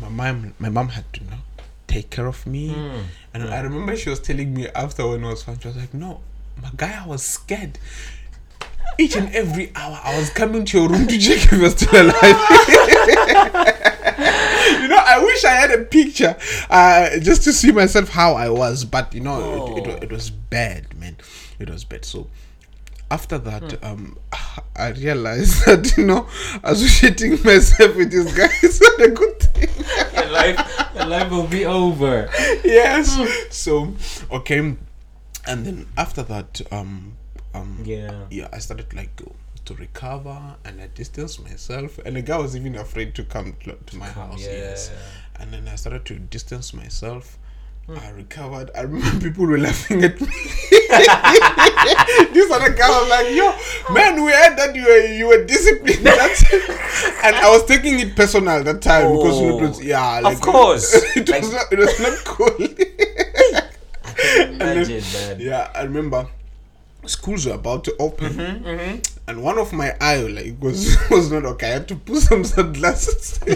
my 0.00 0.08
mom, 0.08 0.54
my 0.58 0.68
mom 0.68 0.88
had 0.88 1.10
to 1.14 1.20
you 1.20 1.30
know 1.30 1.38
take 1.86 2.10
care 2.10 2.26
of 2.26 2.46
me. 2.46 2.70
Hmm. 2.70 3.00
And 3.32 3.44
I 3.44 3.60
remember 3.60 3.96
she 3.96 4.10
was 4.10 4.20
telling 4.20 4.54
me 4.54 4.68
after 4.68 5.06
when 5.06 5.24
I 5.24 5.30
was 5.30 5.42
fine, 5.42 5.58
she 5.58 5.68
was 5.68 5.76
like, 5.76 5.94
"No, 5.94 6.20
my 6.62 6.70
guy, 6.76 7.02
I 7.02 7.06
was 7.06 7.22
scared." 7.22 7.78
Each 8.98 9.16
and 9.16 9.34
every 9.34 9.72
hour, 9.74 9.98
I 10.02 10.16
was 10.18 10.30
coming 10.30 10.64
to 10.66 10.78
your 10.78 10.88
room 10.88 11.06
to 11.08 11.18
check 11.18 11.44
if 11.44 11.52
you're 11.52 11.70
still 11.70 12.02
alive. 12.02 12.14
you 14.80 14.88
know, 14.88 15.02
I 15.04 15.20
wish 15.22 15.44
I 15.44 15.50
had 15.50 15.70
a 15.72 15.84
picture 15.84 16.36
uh, 16.70 17.18
just 17.18 17.42
to 17.44 17.52
see 17.52 17.72
myself 17.72 18.08
how 18.08 18.34
I 18.34 18.48
was, 18.50 18.84
but 18.84 19.12
you 19.12 19.20
know, 19.20 19.76
it, 19.76 19.86
it, 19.86 20.02
it 20.04 20.12
was 20.12 20.30
bad, 20.30 20.96
man. 20.98 21.16
It 21.58 21.70
was 21.70 21.84
bad. 21.84 22.04
So 22.04 22.28
after 23.10 23.38
that, 23.38 23.82
um, 23.84 24.16
I 24.76 24.90
realized 24.90 25.64
that 25.66 25.96
you 25.96 26.04
know, 26.04 26.28
associating 26.62 27.42
myself 27.42 27.96
with 27.96 28.10
this 28.10 28.32
guy 28.36 28.48
is 28.62 28.80
not 28.80 29.00
a 29.02 29.10
good 29.10 29.40
thing. 29.40 29.70
your 30.14 30.32
life, 30.32 30.86
your 30.94 31.06
life 31.06 31.30
will 31.30 31.46
be 31.46 31.64
over. 31.64 32.28
yes. 32.64 33.18
So 33.50 33.94
okay, 34.30 34.76
and 35.46 35.66
then 35.66 35.86
after 35.96 36.22
that, 36.22 36.60
um, 36.72 37.16
um, 37.54 37.78
Yeah. 37.84 38.26
yeah, 38.30 38.48
I 38.52 38.58
started 38.58 38.92
like 38.94 39.14
to, 39.16 39.30
recover 39.78 40.56
and 40.66 40.78
I 40.80 40.88
distanced 40.94 41.42
myself. 41.42 41.98
And 42.04 42.16
the 42.16 42.22
guy 42.22 42.36
was 42.36 42.54
even 42.54 42.74
afraid 42.76 43.14
to 43.14 43.24
come 43.24 43.56
to, 43.64 43.72
to 43.74 43.96
my 43.96 44.08
come, 44.08 44.30
house. 44.32 44.42
yeah. 44.44 44.50
Yes. 44.52 44.90
And 45.40 45.50
then 45.52 45.66
I 45.68 45.76
started 45.76 46.04
to 46.06 46.18
distance 46.18 46.74
myself. 46.74 47.38
I 47.88 48.10
recovered. 48.10 48.70
I 48.76 48.82
remember 48.82 49.20
people 49.28 49.46
were 49.46 49.58
laughing 49.58 50.04
at 50.04 50.18
me. 50.20 50.26
this 52.32 52.50
other 52.50 52.72
guy 52.72 52.88
was 52.88 53.08
like, 53.10 53.28
"Yo, 53.34 53.52
man, 53.92 54.22
we 54.24 54.32
heard 54.32 54.56
that 54.56 54.74
you 54.74 54.84
were 54.84 55.06
you 55.06 55.26
were 55.28 55.44
disciplined." 55.44 56.06
And 57.24 57.36
I 57.36 57.50
was 57.50 57.64
taking 57.66 57.98
it 58.00 58.14
personal 58.16 58.62
that 58.64 58.80
time 58.82 59.12
because 59.12 59.40
it 59.40 59.52
was 59.60 59.78
Oh, 59.78 59.82
yeah, 59.82 60.20
of 60.26 60.40
course. 60.40 60.94
it 61.16 61.28
Like- 61.28 61.42
was 61.42 61.52
not, 61.52 61.72
it 61.72 61.78
was 61.78 62.00
not 62.00 62.24
cool. 62.24 62.56
I 64.04 64.12
can 64.16 64.54
imagine, 64.54 65.02
man. 65.12 65.40
Yeah, 65.40 65.70
I 65.74 65.82
remember 65.82 66.26
schools 67.06 67.46
were 67.46 67.54
about 67.54 67.84
to 67.84 67.94
open, 67.98 68.32
Mm-hmm, 68.34 68.98
and 69.28 69.42
one 69.42 69.58
of 69.58 69.72
my 69.72 69.94
eye 70.00 70.22
like 70.22 70.56
was 70.60 70.96
was 71.10 71.30
not 71.32 71.44
okay. 71.44 71.68
I 71.70 71.72
had 71.74 71.88
to 71.88 71.96
put 71.96 72.18
some 72.22 72.44
sunglasses. 72.44 73.40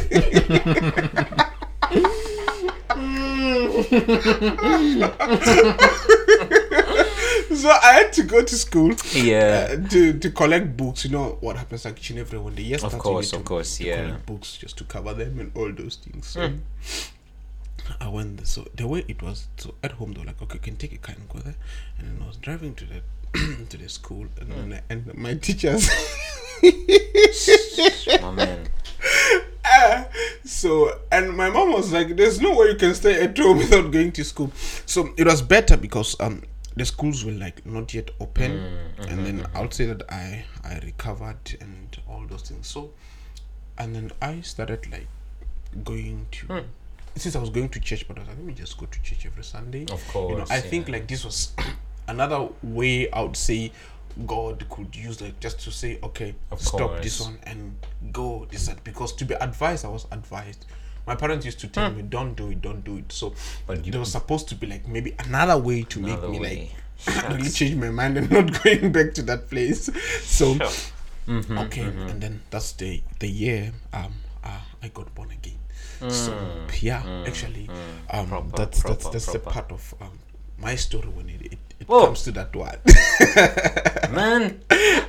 so 6.38 7.70
I 7.70 7.92
had 7.94 8.12
to 8.14 8.22
go 8.22 8.42
to 8.44 8.54
school. 8.56 8.92
Yeah. 9.14 9.68
uh, 9.72 9.88
to 9.88 10.12
to 10.18 10.30
collect 10.30 10.76
books. 10.76 11.04
You 11.04 11.10
know 11.10 11.38
what 11.40 11.56
happens 11.56 11.84
like 11.84 11.98
each 11.98 12.10
and 12.10 12.18
every 12.20 12.38
one. 12.38 12.56
Year 12.56 12.78
starts, 12.78 12.94
you 12.94 13.00
course, 13.00 13.32
of 13.32 13.38
to- 13.40 13.44
course, 13.44 13.76
to 13.78 13.84
yeah. 13.84 14.16
books 14.26 14.56
just 14.56 14.76
to 14.78 14.84
cover 14.84 15.14
them 15.14 15.40
and 15.40 15.52
all 15.54 15.72
those 15.72 15.96
things. 15.96 16.26
So 16.26 16.48
Hmm. 16.48 16.56
I 18.00 18.08
went 18.08 18.36
there. 18.36 18.46
So 18.46 18.66
the 18.74 18.86
way 18.86 19.04
it 19.08 19.22
was, 19.22 19.48
so 19.56 19.74
at 19.82 19.92
home 19.92 20.12
they 20.12 20.20
were 20.20 20.26
like, 20.26 20.42
okay, 20.42 20.54
you 20.54 20.60
can 20.60 20.76
take 20.76 20.92
a 20.92 20.98
car 20.98 21.14
and 21.18 21.26
go 21.28 21.38
there. 21.38 21.54
And 21.98 22.06
then 22.08 22.22
I 22.22 22.26
was 22.28 22.36
driving 22.36 22.74
to 22.74 22.84
the 22.84 23.00
to 23.68 23.76
the 23.76 23.88
school, 23.88 24.26
and 24.40 24.52
Hmm. 24.52 24.72
and 24.90 25.14
my 25.14 25.34
teachers. 25.34 25.88
My 28.22 28.30
man. 28.30 28.68
so 30.44 30.98
and 31.12 31.36
my 31.36 31.50
mom 31.50 31.72
was 31.72 31.92
like, 31.92 32.16
"There's 32.16 32.40
no 32.40 32.56
way 32.56 32.68
you 32.68 32.74
can 32.76 32.94
stay 32.94 33.22
at 33.22 33.36
home 33.38 33.58
without 33.58 33.90
going 33.90 34.12
to 34.12 34.24
school." 34.24 34.50
So 34.86 35.10
it 35.16 35.26
was 35.26 35.42
better 35.42 35.76
because 35.76 36.16
um 36.20 36.42
the 36.76 36.84
schools 36.84 37.24
were 37.24 37.32
like 37.32 37.64
not 37.66 37.92
yet 37.94 38.10
open, 38.20 38.52
Mm, 38.52 39.10
and 39.10 39.26
then 39.26 39.38
mm-hmm, 39.40 39.56
I 39.56 39.60
would 39.60 39.74
say 39.74 39.86
that 39.86 40.02
I 40.10 40.44
I 40.64 40.78
recovered 40.80 41.56
and 41.60 41.96
all 42.08 42.24
those 42.28 42.42
things. 42.42 42.66
So 42.66 42.90
and 43.76 43.94
then 43.94 44.10
I 44.22 44.40
started 44.40 44.90
like 44.90 45.06
going 45.84 46.26
to. 46.32 46.46
Hmm. 46.46 46.58
Since 47.16 47.34
I 47.34 47.40
was 47.40 47.50
going 47.50 47.68
to 47.70 47.80
church, 47.80 48.06
but 48.06 48.16
I 48.16 48.20
was 48.20 48.28
like, 48.28 48.36
let 48.38 48.46
me 48.46 48.52
just 48.54 48.78
go 48.78 48.86
to 48.86 49.02
church 49.02 49.26
every 49.26 49.42
Sunday. 49.42 49.82
Of 49.90 50.06
course. 50.08 50.30
you 50.30 50.36
know, 50.36 50.44
course, 50.44 50.50
I 50.52 50.60
think 50.60 50.88
like 50.88 51.08
this 51.08 51.24
was 51.24 51.52
another 52.08 52.48
way 52.62 53.10
I 53.10 53.22
would 53.22 53.36
say 53.36 53.70
God 54.26 54.64
could 54.68 54.96
use 54.96 55.20
like 55.20 55.38
just 55.40 55.60
to 55.60 55.70
say, 55.70 55.98
okay, 56.02 56.34
Of 56.50 56.60
stop 56.60 57.00
this 57.02 57.20
one 57.20 57.38
and 57.44 57.76
go 58.12 58.46
this 58.50 58.66
that 58.66 58.82
because 58.84 59.12
to 59.14 59.24
be 59.24 59.34
advised, 59.34 59.84
I 59.84 59.88
was 59.88 60.06
advised. 60.10 60.66
My 61.06 61.14
parents 61.14 61.46
used 61.46 61.60
to 61.60 61.68
tell 61.68 61.90
me, 61.90 62.02
"Don't 62.02 62.34
do 62.34 62.50
it, 62.50 62.60
don't 62.60 62.84
do 62.84 62.98
it." 62.98 63.10
So, 63.12 63.30
Hmm. 63.30 63.34
But 63.66 63.84
you- 63.86 63.92
there 63.92 64.00
was 64.00 64.12
supposed 64.12 64.48
to 64.48 64.54
be 64.56 64.66
like 64.66 64.86
maybe 64.88 65.14
another 65.20 65.56
way 65.56 65.82
to 65.84 65.98
Another 66.00 66.28
make 66.28 66.30
me 66.32 66.38
way. 66.40 66.70
like 67.06 67.30
really 67.30 67.50
change 67.50 67.76
my 67.76 67.90
mind 67.90 68.18
and 68.18 68.30
not 68.36 68.62
going 68.62 68.92
back 68.92 69.14
to 69.14 69.22
that 69.22 69.48
place. 69.48 69.88
So. 70.22 70.54
Mm-hmm, 71.28 71.58
okay, 71.58 71.82
and 71.82 72.20
then 72.22 72.40
that's 72.50 72.72
the 72.72 73.02
the 73.20 73.28
year 73.28 73.72
um 73.92 74.14
uh, 74.42 74.60
I 74.82 74.88
got 74.88 75.14
born 75.14 75.30
again. 75.30 75.58
So 76.10 76.32
yeah, 76.80 77.02
actually, 77.26 77.68
um 78.10 78.26
Mm, 78.26 78.28
Proper, 78.28 78.56
that's 78.56 78.82
that's 78.82 79.02
proper, 79.02 79.10
that's 79.12 79.26
the 79.32 79.38
part 79.40 79.70
of 79.72 79.94
um 80.00 80.18
my 80.56 80.74
story 80.74 81.08
when 81.08 81.28
it 81.28 81.52
it, 81.52 81.58
it 81.80 81.88
Whoa. 81.88 82.06
comes 82.06 82.22
to 82.24 82.32
that 82.32 82.54
one. 82.54 82.78
man 84.14 84.60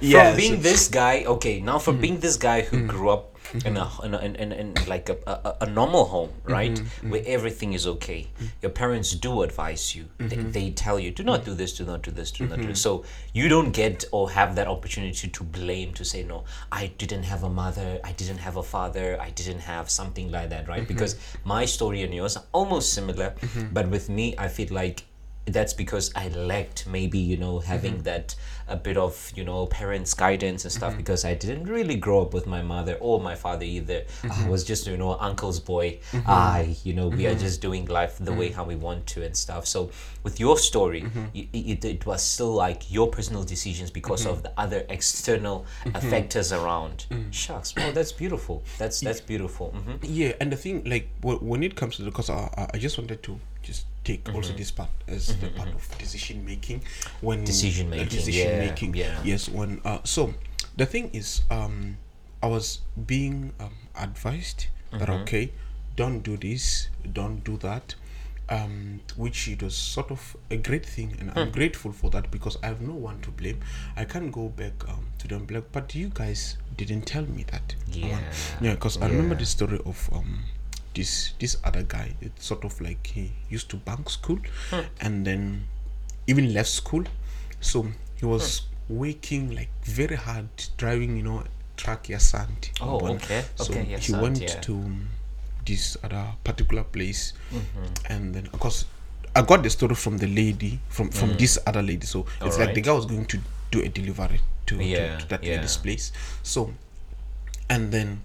Yes. 0.01 0.30
from 0.30 0.38
being 0.38 0.61
this 0.61 0.88
guy 0.88 1.24
okay 1.26 1.59
now 1.59 1.80
from 1.80 1.97
mm. 1.97 2.01
being 2.01 2.20
this 2.20 2.38
guy 2.38 2.61
who 2.61 2.78
mm. 2.78 2.88
grew 2.88 3.09
up 3.09 3.38
mm-hmm. 3.51 3.67
in 3.67 3.78
a 3.78 3.89
in, 4.03 4.13
a, 4.13 4.17
in, 4.20 4.36
in, 4.36 4.51
in 4.51 4.74
like 4.88 5.09
a, 5.09 5.17
a, 5.28 5.65
a 5.65 5.70
normal 5.70 6.05
home 6.05 6.30
mm-hmm. 6.30 6.51
right 6.51 6.72
mm-hmm. 6.72 7.09
where 7.09 7.24
everything 7.26 7.74
is 7.74 7.86
okay 7.86 8.28
your 8.61 8.72
parents 8.72 9.11
do 9.15 9.41
advise 9.41 9.95
you. 9.95 10.05
They, 10.17 10.36
they 10.36 10.72
tell 10.72 10.99
you 10.99 11.11
do 11.11 11.24
not 11.24 11.45
do 11.45 11.53
this 11.53 11.74
do 11.74 11.86
not 11.86 12.01
do 12.01 12.11
this 12.11 12.32
do 12.32 12.47
not 12.47 12.59
do 12.59 12.67
this. 12.67 12.82
So 12.82 13.03
you 13.34 13.49
don't 13.49 13.72
get 13.72 14.05
or 14.11 14.30
have 14.32 14.55
that 14.55 14.67
opportunity 14.67 15.28
to 15.28 15.43
blame 15.43 15.93
to 15.93 16.05
say 16.05 16.24
no 16.24 16.43
i 16.72 16.88
didn't 16.97 17.24
have 17.24 17.43
a 17.43 17.49
mother 17.49 17.99
i 18.03 18.11
didn't 18.13 18.38
have 18.38 18.57
a 18.57 18.63
father 18.63 19.17
i 19.22 19.30
didn't 19.32 19.59
have 19.59 19.89
something 19.89 20.32
like 20.32 20.49
that 20.49 20.67
right? 20.67 20.88
Because 20.88 21.15
my 21.43 21.65
story 21.65 22.03
and 22.03 22.13
yours 22.13 22.38
are 22.38 22.43
almost 22.51 22.93
similar 22.93 23.34
but 23.72 23.89
with 23.89 24.09
me 24.09 24.36
i 24.38 24.47
feel 24.47 24.67
like 24.72 25.03
that's 25.46 25.74
because 25.74 26.12
I 26.16 26.30
lacked 26.30 26.88
maybe 26.88 27.18
you 27.18 27.38
know 27.38 27.60
having 27.60 27.96
mm-hmm. 27.96 28.04
that 28.04 28.36
a 28.68 28.76
bit 28.76 28.98
of 28.98 29.32
you 29.36 29.44
know 29.44 29.66
parents 29.66 30.14
guidance 30.14 30.64
and 30.64 30.72
stuff 30.72 30.92
mm-hmm. 30.92 30.98
because 30.98 31.26
I 31.26 31.34
didn't 31.34 31.66
really 31.66 31.96
grow 31.96 32.22
up 32.22 32.34
with 32.34 32.46
my 32.46 32.62
mother 32.62 32.98
or 33.00 33.20
my 33.20 33.36
father 33.36 33.66
either. 33.66 34.04
I 34.24 34.28
mm-hmm. 34.28 34.50
was 34.50 34.64
just 34.64 34.88
you 34.88 34.98
know 34.98 35.18
uncle's 35.20 35.60
boy. 35.60 36.00
I 36.28 36.78
you 36.84 36.94
know 36.94 37.08
we 37.08 37.26
are 37.28 37.36
just 37.36 37.62
doing 37.62 37.86
life 37.86 38.18
the 38.20 38.34
way 38.34 38.52
how 38.52 38.64
we 38.64 38.76
want 38.76 39.08
to 39.08 39.26
and 39.26 39.36
stuff. 39.36 39.66
So 39.66 39.92
with 40.24 40.40
your 40.40 40.58
story 40.58 41.06
y- 41.34 41.48
it, 41.54 41.84
it 41.84 42.06
was 42.06 42.22
still 42.22 42.54
like 42.54 42.92
your 42.92 43.10
personal 43.10 43.44
decisions 43.44 43.90
because 43.92 44.26
of 44.26 44.44
the 44.44 44.54
other 44.58 44.86
external 44.90 45.66
factors 46.10 46.54
around. 46.54 47.06
Mm. 47.10 47.34
Shucks 47.34 47.74
oh 47.78 47.92
that's 47.92 48.12
beautiful. 48.12 48.64
That's 48.78 49.00
that's 49.00 49.22
beautiful. 49.22 49.74
Yeah, 50.02 50.34
and 50.40 50.52
the 50.52 50.58
thing 50.58 50.84
like 50.86 51.10
when 51.22 51.64
it 51.64 51.76
comes 51.76 51.96
to 51.98 52.04
the 52.04 52.12
because 52.12 52.30
I- 52.30 52.70
I 52.74 52.78
just 52.78 52.98
wanted 52.98 53.24
to 53.24 53.40
take 54.10 54.24
also 54.36 54.53
this 54.62 54.72
part 54.80 54.89
as 55.16 55.24
the 55.41 55.49
part 55.60 55.70
of 55.80 55.84
decision 56.03 56.38
making 56.51 56.80
when 57.22 57.43
Decision 57.45 57.88
uh, 57.88 58.01
making, 58.01 58.18
decision 58.20 58.49
yeah, 58.51 58.66
making 58.68 58.91
yeah. 58.95 59.22
yes 59.32 59.43
when 59.57 59.72
uh 59.86 59.99
so 60.03 60.34
the 60.82 60.86
thing 60.93 61.05
is 61.22 61.41
um 61.57 61.97
I 62.41 62.47
was 62.47 62.80
being 63.14 63.38
um, 63.60 63.76
advised 64.07 64.68
that 64.91 65.10
Mm-hmm. 65.10 65.22
okay 65.24 65.45
don't 65.95 66.22
do 66.30 66.36
this 66.38 66.89
don't 67.20 67.43
do 67.43 67.57
that 67.68 67.95
um, 68.49 69.01
which 69.16 69.47
it 69.47 69.62
was 69.62 69.76
sort 69.76 70.10
of 70.10 70.36
a 70.49 70.57
great 70.57 70.84
thing, 70.84 71.10
and 71.20 71.30
Hmm. 71.30 71.38
I'm 71.39 71.51
grateful 71.51 71.91
for 71.93 72.10
that 72.10 72.32
because 72.32 72.57
I 72.64 72.68
have 72.74 72.82
no 72.82 72.95
one 72.95 73.22
to 73.22 73.30
blame. 73.30 73.60
I 73.95 74.05
can't 74.05 74.32
go 74.32 74.49
back 74.49 74.74
um, 74.89 75.05
to 75.20 75.28
them 75.28 75.45
black, 75.45 75.66
but 75.72 75.93
you 75.93 76.10
guys 76.22 76.57
didn't 76.76 77.05
tell 77.05 77.26
me 77.38 77.43
that. 77.51 77.76
Yeah. 77.93 78.18
yeah, 78.60 78.74
because 78.74 78.97
I 79.03 79.05
remember 79.07 79.36
the 79.36 79.45
story 79.45 79.80
of 79.86 80.10
um, 80.12 80.45
this 80.96 81.34
this 81.40 81.58
other 81.64 81.84
guy. 81.84 82.14
It's 82.22 82.46
sort 82.46 82.64
of 82.66 82.80
like 82.82 83.08
he 83.08 83.32
used 83.50 83.70
to 83.70 83.78
bank 83.78 84.10
school, 84.10 84.40
Hmm. 84.70 84.82
and 85.02 85.26
then 85.26 85.68
even 86.28 86.54
left 86.54 86.70
school, 86.70 87.04
so 87.62 87.88
he 88.18 88.26
was 88.26 88.62
Hmm. 88.88 88.98
working 88.98 89.56
like 89.56 89.70
very 89.84 90.16
hard, 90.16 90.50
driving, 90.78 91.18
you 91.18 91.24
know, 91.24 91.44
track 91.78 92.10
ya 92.10 92.18
Santi. 92.18 92.72
Oh, 92.82 93.00
Yabona? 93.00 93.16
okay. 93.24 93.46
So 93.56 93.74
Okay, 93.74 93.98
he 94.00 94.14
went 94.14 94.42
yeah. 94.42 94.60
to 94.62 94.84
this 95.66 95.98
other 96.04 96.34
particular 96.44 96.84
place, 96.84 97.34
Mm-hmm. 97.54 97.86
and 98.10 98.34
then 98.36 98.48
of 98.54 98.60
course 98.60 98.86
I 99.36 99.44
got 99.44 99.62
the 99.62 99.70
story 99.70 99.94
from 99.96 100.18
the 100.18 100.26
lady 100.28 100.80
from 100.90 101.12
from 101.12 101.38
this 101.38 101.60
other 101.68 101.84
lady. 101.84 102.06
So 102.08 102.26
it's 102.42 102.58
like 102.58 102.74
the 102.74 102.82
Mm. 102.82 102.86
Guy 102.86 102.92
was 102.94 103.06
going 103.06 103.26
to 103.28 103.38
do 103.72 103.82
a 103.82 103.88
delivery 103.90 104.42
to, 104.66 104.78
to- 104.78 105.18
to, 105.20 105.26
that 105.30 105.44
yeah. 105.44 105.56
lady's 105.62 105.78
place. 105.78 106.12
So 106.42 106.74
and 107.70 107.92
then 107.94 108.22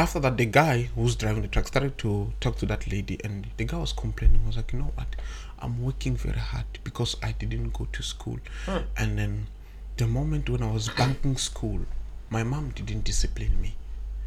after 0.00 0.18
that 0.18 0.38
the 0.38 0.46
guy 0.46 0.88
who's 0.94 1.14
driving 1.14 1.42
the 1.42 1.48
truck 1.48 1.68
started 1.68 1.98
to 1.98 2.32
talk 2.40 2.56
to 2.56 2.64
that 2.64 2.90
lady 2.90 3.18
and 3.22 3.46
the 3.58 3.64
guy 3.64 3.76
was 3.76 3.92
complaining. 3.92 4.40
Was 4.46 4.56
like 4.56 4.72
you 4.72 4.78
know 4.78 4.92
what? 4.94 5.14
I'm 5.58 5.82
working 5.84 6.16
very 6.16 6.38
hard 6.38 6.64
because 6.84 7.16
i 7.22 7.32
didn't 7.32 7.74
go 7.74 7.86
to 7.92 8.02
school. 8.02 8.38
And 8.96 9.18
then 9.18 9.48
the 9.98 10.06
moment 10.06 10.48
when 10.48 10.62
i 10.62 10.70
was 10.70 10.88
banking 10.88 11.36
school 11.36 11.80
my 12.30 12.42
mom 12.42 12.70
didn't 12.70 13.04
discipline 13.04 13.60
me. 13.60 13.74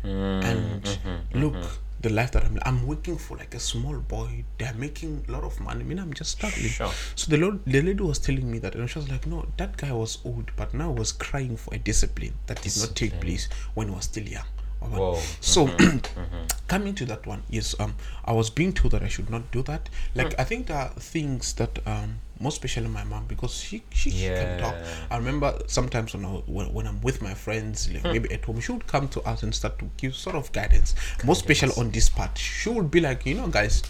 Mm, 0.03 0.43
and 0.43 0.83
mm-hmm, 0.83 1.39
look 1.41 1.55
the 2.01 2.09
life 2.09 2.31
that 2.33 2.43
I'm 2.43 2.59
I'm 2.63 2.85
working 2.85 3.17
for 3.17 3.37
like 3.37 3.55
a 3.55 3.59
small 3.59 3.97
boy. 3.97 4.43
They're 4.59 4.75
making 4.75 5.25
a 5.27 5.31
lot 5.31 5.43
of 5.43 5.59
money. 5.59 5.79
I 5.81 5.87
mean 5.87 5.97
I'm 5.97 6.13
just 6.13 6.33
struggling. 6.33 6.69
Sure. 6.69 6.91
so 7.15 7.31
the 7.31 7.37
Lord, 7.37 7.61
the 7.65 7.81
lady 7.81 8.03
was 8.03 8.19
telling 8.19 8.51
me 8.51 8.59
that 8.59 8.75
and 8.75 8.87
she 8.87 8.99
was 8.99 9.09
like 9.09 9.25
no 9.25 9.47
that 9.57 9.77
guy 9.77 9.91
was 9.91 10.19
old 10.23 10.51
but 10.55 10.75
now 10.75 10.91
was 10.91 11.11
crying 11.13 11.57
for 11.57 11.73
a 11.73 11.79
discipline 11.79 12.35
that 12.45 12.61
did 12.61 12.77
not 12.77 12.95
take 12.95 13.19
place 13.21 13.49
when 13.73 13.87
he 13.87 13.95
was 13.95 14.03
still 14.03 14.27
young 14.27 14.45
Whoa. 14.91 15.19
so 15.39 15.67
Mm-hmm, 15.77 16.45
coming 16.67 16.95
to 16.95 17.05
that 17.05 17.25
one 17.25 17.43
yes 17.49 17.75
um 17.79 17.95
i 18.25 18.31
was 18.31 18.49
being 18.49 18.71
told 18.73 18.91
that 18.93 19.03
i 19.03 19.07
should 19.07 19.29
not 19.29 19.51
do 19.51 19.61
that. 19.63 19.89
Like 20.15 20.33
Hmm. 20.35 20.41
i 20.41 20.43
think 20.43 20.67
there 20.67 20.77
are 20.77 20.89
things 20.89 21.53
that 21.53 21.79
um 21.87 22.19
most 22.39 22.55
especially 22.55 22.87
my 22.89 23.03
mom 23.03 23.25
because 23.27 23.55
she 23.55 23.83
she, 23.91 24.09
she 24.11 24.29
can 24.33 24.57
talk. 24.57 24.75
I 25.09 25.17
remember 25.17 25.57
sometimes 25.67 26.13
when, 26.13 26.25
I, 26.25 26.29
when, 26.29 26.73
when 26.73 26.87
i'm 26.87 27.01
with 27.01 27.21
my 27.21 27.33
friends 27.33 27.91
like 27.91 28.03
Hmm. 28.03 28.11
maybe 28.11 28.31
at 28.33 28.43
home 28.45 28.59
she 28.59 28.71
would 28.71 28.87
come 28.87 29.07
to 29.09 29.21
us 29.21 29.43
and 29.43 29.53
start 29.55 29.79
to 29.79 29.89
give 29.97 30.15
sort 30.15 30.35
of 30.35 30.51
guidance. 30.51 30.95
Most 31.23 31.39
special 31.43 31.71
on 31.77 31.91
this 31.91 32.09
part 32.09 32.37
she 32.37 32.69
would 32.69 32.89
be 32.91 32.99
like 33.01 33.25
you 33.25 33.35
know 33.35 33.47
guys 33.47 33.83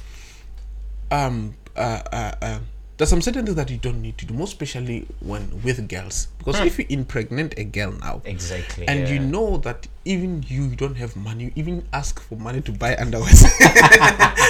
um 1.11 1.55
uh, 1.75 2.01
uh, 2.11 2.31
uh 2.41 2.59
there's 2.97 3.09
some 3.09 3.21
certain 3.21 3.43
things 3.45 3.55
that 3.55 3.69
you 3.71 3.77
don't 3.77 4.01
need 4.01 4.17
to 4.19 4.25
do, 4.25 4.33
most 4.35 4.49
especially 4.53 5.07
when 5.19 5.61
with 5.63 5.87
girls. 5.89 6.27
Because 6.37 6.59
if 6.59 6.77
you 6.77 6.85
impregnate 6.89 7.57
a 7.57 7.63
girl 7.63 7.91
now, 7.93 8.21
Exactly. 8.25 8.87
and 8.87 9.09
you 9.09 9.19
know 9.19 9.57
that 9.57 9.87
even 10.05 10.43
you 10.47 10.75
don't 10.75 10.95
have 10.95 11.15
money, 11.15 11.45
you 11.45 11.51
even 11.55 11.87
ask 11.93 12.19
for 12.21 12.35
money 12.35 12.61
to 12.61 12.71
buy 12.71 12.95
underwear. 12.97 13.31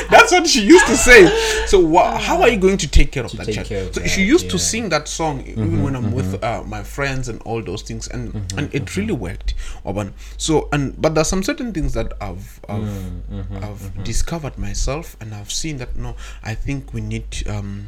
That's 0.10 0.32
what 0.32 0.48
she 0.48 0.62
used 0.64 0.86
to 0.88 0.98
say. 0.98 1.26
So, 1.68 1.80
wha- 1.80 2.18
how 2.18 2.42
are 2.42 2.50
you 2.50 2.58
going 2.58 2.78
to 2.78 2.88
take 2.88 3.12
care 3.12 3.24
of 3.24 3.32
that 3.34 3.46
child? 3.54 3.72
of 3.72 3.94
so 3.96 4.00
that, 4.02 4.10
she 4.10 4.24
used 4.24 4.46
to 4.50 4.58
yeah. 4.58 4.60
Mm-hmm, 4.60 4.72
sing 4.72 4.90
that 4.90 5.08
song 5.08 5.42
even 5.46 5.82
when 5.84 5.96
I'm 5.96 6.12
with 6.12 6.44
uh, 6.44 6.64
my 6.64 6.84
friends 6.84 7.30
and 7.30 7.42
all 7.44 7.62
those 7.62 7.82
things, 7.84 8.08
and 8.08 8.34
and 8.58 8.74
it 8.74 8.96
really 8.98 9.14
worked. 9.14 9.54
Oban. 9.86 10.14
So, 10.38 10.68
and 10.72 11.00
but 11.02 11.16
there's 11.16 11.28
some 11.30 11.44
certain 11.44 11.72
things 11.74 11.94
that 11.94 12.14
I've 12.20 12.60
I've, 12.68 12.84
Mm-hmm, 12.84 13.64
I've 13.64 14.04
discovered 14.04 14.58
myself, 14.58 15.16
and 15.22 15.34
I've 15.34 15.52
seen 15.52 15.78
that 15.78 15.96
no, 15.96 16.16
I 16.44 16.56
think 16.56 16.94
we 16.94 17.02
need 17.02 17.48
um 17.48 17.88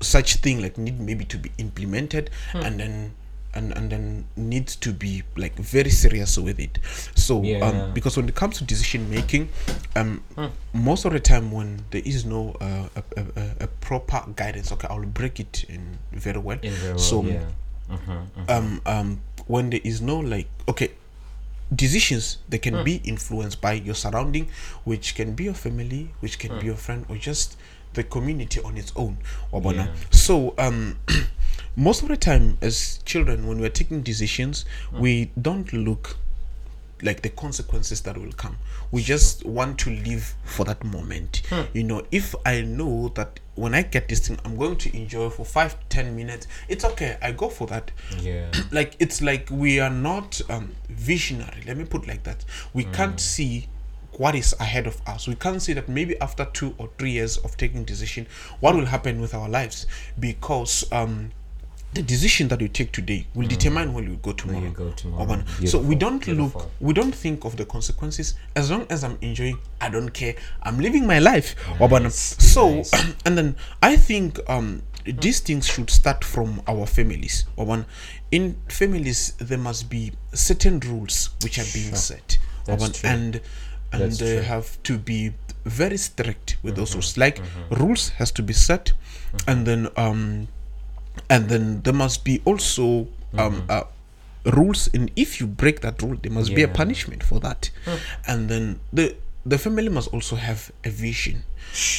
such 0.00 0.36
thing 0.36 0.60
like 0.60 0.76
need 0.78 1.00
maybe 1.00 1.24
to 1.24 1.38
be 1.38 1.50
implemented 1.58 2.30
Hmm. 2.52 2.58
and 2.62 2.80
then 2.80 3.12
and, 3.54 3.72
and 3.72 3.88
then 3.90 4.26
needs 4.36 4.76
to 4.76 4.92
be 4.92 5.22
like 5.36 5.54
very 5.56 5.88
serious 5.88 6.36
with 6.36 6.60
it 6.60 6.78
so 7.14 7.42
Yeah. 7.42 7.60
um 7.66 7.94
because 7.94 8.14
when 8.18 8.28
it 8.28 8.34
comes 8.34 8.58
to 8.58 8.64
decision 8.64 9.08
making 9.08 9.48
um 9.96 10.22
Hmm. 10.36 10.48
most 10.74 11.06
of 11.06 11.12
the 11.12 11.20
time 11.20 11.50
when 11.50 11.80
there 11.90 12.02
is 12.04 12.26
no 12.26 12.54
uh, 12.60 12.88
a, 12.96 13.02
a, 13.16 13.24
a- 13.60 13.66
proper 13.80 14.22
guidance 14.36 14.70
okay 14.72 14.86
i'll 14.90 15.06
break 15.06 15.40
it 15.40 15.64
in 15.70 15.96
very 16.12 16.38
well 16.38 16.58
In 16.62 16.72
very 16.72 16.92
well, 16.92 16.98
so 16.98 17.22
yeah. 17.24 17.44
Mm-hmm, 17.88 18.50
um 18.50 18.80
um 18.84 19.20
when 19.46 19.70
there 19.70 19.80
is 19.84 20.02
no 20.02 20.18
like 20.18 20.48
okay 20.68 20.90
decisions 21.74 22.38
they 22.48 22.58
Hmm. 22.58 22.62
can 22.62 22.84
be 22.84 23.00
influenced 23.04 23.60
by 23.60 23.72
your 23.72 23.94
surrounding 23.94 24.48
which 24.84 25.14
can 25.14 25.34
be 25.34 25.44
your 25.44 25.54
family 25.54 26.10
which 26.20 26.38
can 26.38 26.52
Hmm. 26.52 26.58
be 26.60 26.66
your 26.66 26.76
friend 26.76 27.06
or 27.08 27.16
just 27.16 27.55
the 27.96 28.04
community 28.04 28.60
on 28.62 28.76
its 28.76 28.92
own 28.94 29.18
Wabona. 29.52 29.86
Yeah. 29.86 29.94
so 30.10 30.54
um 30.58 30.96
most 31.76 32.02
of 32.02 32.08
the 32.08 32.16
time 32.16 32.56
as 32.62 33.00
children 33.04 33.46
when 33.46 33.58
we're 33.60 33.68
taking 33.70 34.02
decisions 34.02 34.64
Hmm. 34.90 35.00
we 35.00 35.30
don't 35.40 35.72
look 35.72 36.16
like 37.02 37.20
the 37.20 37.28
consequences 37.28 38.00
that 38.02 38.16
will 38.16 38.32
come 38.32 38.56
we 38.90 39.02
just 39.02 39.44
want 39.44 39.78
to 39.80 39.90
live 39.90 40.34
for 40.44 40.64
that 40.64 40.82
moment 40.84 41.42
Hmm. 41.50 41.62
you 41.74 41.82
know 41.84 42.02
if 42.10 42.34
i 42.46 42.62
know 42.62 43.08
that 43.14 43.40
when 43.54 43.74
i 43.74 43.82
get 43.82 44.08
this 44.08 44.26
thing 44.28 44.38
i'm 44.44 44.56
going 44.56 44.76
to 44.76 44.96
enjoy 44.96 45.28
for 45.28 45.44
five 45.44 45.76
ten 45.90 46.16
minutes 46.16 46.46
it's 46.68 46.84
okay 46.86 47.18
i 47.20 47.32
go 47.32 47.48
for 47.50 47.66
that 47.66 47.90
Yeah. 48.20 48.50
like 48.70 48.94
it's 48.98 49.20
like 49.20 49.48
we 49.50 49.78
are 49.80 49.90
not 49.90 50.40
um 50.48 50.74
visionary 50.88 51.62
let 51.66 51.76
me 51.76 51.84
put 51.84 52.04
it 52.04 52.08
like 52.08 52.22
that 52.24 52.44
we 52.72 52.84
Mm. 52.84 52.92
can't 52.94 53.20
see 53.20 53.68
what 54.18 54.34
is 54.34 54.54
ahead 54.60 54.86
of 54.86 55.00
us 55.06 55.26
we 55.28 55.34
can't 55.34 55.62
see 55.62 55.72
that 55.72 55.88
maybe 55.88 56.18
after 56.20 56.44
two 56.46 56.74
or 56.78 56.88
three 56.98 57.10
years 57.12 57.36
of 57.38 57.56
taking 57.56 57.84
decision 57.84 58.26
what 58.60 58.74
will 58.74 58.86
happen 58.86 59.20
with 59.20 59.34
our 59.34 59.48
lives 59.48 59.86
because 60.18 60.90
um 60.92 61.30
the 61.96 62.02
decision 62.02 62.48
that 62.48 62.60
you 62.60 62.68
take 62.68 62.92
today 62.92 63.26
will 63.34 63.48
determine 63.48 63.94
where 63.94 64.04
you 64.04 64.16
go 64.16 64.32
tomorrow. 64.32 64.60
Mm. 64.60 64.64
you 64.64 64.70
go 64.70 64.90
tomorrow. 64.90 65.42
So 65.64 65.78
we 65.78 65.94
don't 65.94 66.26
look, 66.28 66.68
we 66.78 66.92
don't 66.92 67.14
think 67.14 67.46
of 67.46 67.56
the 67.56 67.64
consequences. 67.64 68.34
As 68.54 68.70
long 68.70 68.86
as 68.90 69.02
I'm 69.02 69.16
enjoying, 69.22 69.58
I 69.80 69.88
don't 69.88 70.10
care. 70.10 70.34
I'm 70.62 70.78
living 70.78 71.06
my 71.06 71.20
life. 71.20 71.54
Nice, 71.80 72.14
So, 72.16 72.68
nice. 72.76 72.92
and 73.24 73.38
then 73.38 73.56
I 73.82 73.96
think 73.96 74.38
um 74.50 74.82
these 75.06 75.40
things 75.40 75.66
should 75.66 75.88
start 75.88 76.22
from 76.24 76.60
our 76.66 76.84
families. 76.84 77.46
In 78.30 78.56
families, 78.68 79.32
there 79.38 79.56
must 79.58 79.88
be 79.88 80.12
certain 80.34 80.80
rules 80.80 81.30
which 81.42 81.58
are 81.58 81.72
being 81.72 81.94
set. 81.94 82.38
That's 82.66 82.82
Oban. 82.82 82.92
true. 82.92 83.08
And 83.08 83.40
and 83.92 84.02
That's 84.02 84.18
they 84.18 84.26
true. 84.26 84.36
Mm-hmm, 84.42 84.48
have 84.48 84.82
to 84.84 84.98
be 84.98 85.32
very 85.64 85.96
strict 85.96 86.56
with 86.62 86.76
those 86.76 86.94
rules. 86.94 87.16
Like 87.16 87.40
rules 87.70 88.10
has 88.10 88.30
to 88.32 88.42
be 88.42 88.52
set, 88.52 88.92
and 89.46 89.66
then 89.66 89.88
um 89.96 90.48
and 91.30 91.48
then 91.48 91.82
there 91.82 91.94
must 91.94 92.24
be 92.24 92.40
also 92.44 93.08
um 93.38 93.64
uh, 93.68 93.82
rules 94.44 94.88
and 94.94 95.10
if 95.16 95.40
you 95.40 95.46
break 95.46 95.80
that 95.80 96.00
rule 96.02 96.16
there 96.22 96.30
must 96.32 96.54
be 96.54 96.62
a 96.62 96.68
punishment 96.68 97.22
for 97.22 97.40
that. 97.40 97.70
And 98.26 98.48
then 98.48 98.80
the 98.92 99.16
the 99.44 99.58
family 99.58 99.88
must 99.88 100.08
also 100.12 100.36
have 100.36 100.70
a 100.84 100.90
vision. 100.90 101.44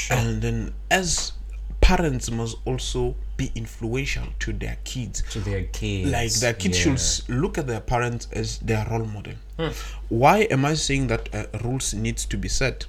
And 0.10 0.42
then 0.42 0.74
as 0.90 1.34
parents 1.82 2.32
must 2.32 2.58
also 2.66 3.16
be 3.38 3.52
influential 3.56 4.26
to 4.40 4.52
their 4.54 4.78
kids. 4.84 5.22
To 5.32 5.40
their 5.40 5.64
kids. 5.66 6.12
like 6.12 6.32
their 6.34 6.54
kids 6.54 6.86
yeah. 6.86 6.96
should 6.96 7.30
look 7.30 7.58
at 7.58 7.68
their 7.68 7.80
parents 7.80 8.28
as 8.34 8.58
their 8.60 8.86
role 8.90 9.06
model. 9.06 9.34
Why 10.10 10.42
am 10.52 10.66
i 10.66 10.74
saying 10.76 11.08
that 11.08 11.34
uh, 11.34 11.46
rules 11.64 11.94
needs 11.94 12.26
to 12.26 12.38
be 12.38 12.48
set? 12.48 12.86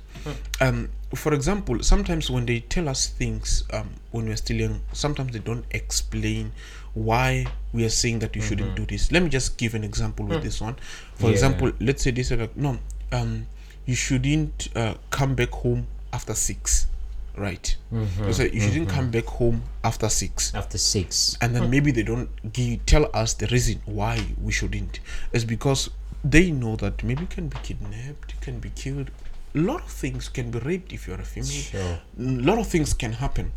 Um 0.60 0.90
for 1.14 1.32
example 1.32 1.82
sometimes 1.82 2.30
when 2.30 2.44
they 2.44 2.60
tell 2.60 2.86
us 2.88 3.06
things 3.06 3.64
um 3.72 3.88
when 4.10 4.26
we're 4.26 4.36
still 4.36 4.56
young 4.58 4.80
sometimes 4.92 5.32
they 5.32 5.38
don't 5.38 5.64
explain 5.70 6.52
why 6.92 7.46
we 7.72 7.84
are 7.84 7.88
saying 7.90 8.18
that 8.18 8.36
you 8.36 8.42
shouldn't 8.42 8.74
do 8.74 8.84
this. 8.84 9.10
Let 9.12 9.22
me 9.22 9.28
just 9.30 9.56
give 9.56 9.74
an 9.74 9.84
example 9.84 10.26
with 10.26 10.42
this 10.42 10.60
one. 10.60 10.76
For 11.14 11.26
Yeah. 11.28 11.32
example 11.32 11.72
let's 11.80 12.02
say 12.02 12.10
they 12.10 12.22
said 12.24 12.40
like 12.40 12.56
no 12.56 12.78
um 13.12 13.46
you 13.86 13.94
shouldn't 13.94 14.68
uh, 14.76 14.94
come 15.10 15.34
back 15.34 15.50
home 15.50 15.86
after 16.12 16.34
six 16.34 16.86
right. 17.38 17.76
Mm-hmm. 17.92 18.24
They 18.24 18.32
say 18.32 18.50
you 18.50 18.60
shouldn't 18.60 18.88
mm-hmm. 18.88 18.96
come 18.96 19.10
back 19.10 19.24
home 19.24 19.62
after 19.84 20.08
six. 20.08 20.54
After 20.54 20.78
six. 20.78 21.36
and 21.40 21.54
then 21.54 21.70
maybe 21.70 21.90
they 21.90 22.02
don't 22.02 22.30
give, 22.52 22.84
tell 22.86 23.10
us 23.14 23.34
the 23.34 23.46
reason 23.46 23.80
why 23.86 24.34
we 24.40 24.52
shouldn't. 24.52 25.00
It's 25.32 25.44
because 25.44 25.90
they 26.24 26.50
know 26.50 26.76
that 26.76 27.02
maybe 27.04 27.22
you 27.22 27.26
can 27.28 27.48
be 27.48 27.56
kidnapped 27.62 28.34
you 28.34 28.40
can 28.40 28.58
be 28.58 28.70
killed. 28.70 29.10
A 29.54 29.58
lot 29.58 29.82
of 29.82 29.88
things 29.88 30.28
can 30.28 30.50
be 30.50 30.58
raped 30.58 30.92
if 30.92 31.06
you're 31.06 31.20
a 31.20 31.24
female. 31.24 31.50
Sure. 31.50 32.00
a 32.18 32.22
lot 32.22 32.58
of 32.58 32.66
things 32.66 32.92
can 32.92 33.12
happen. 33.12 33.52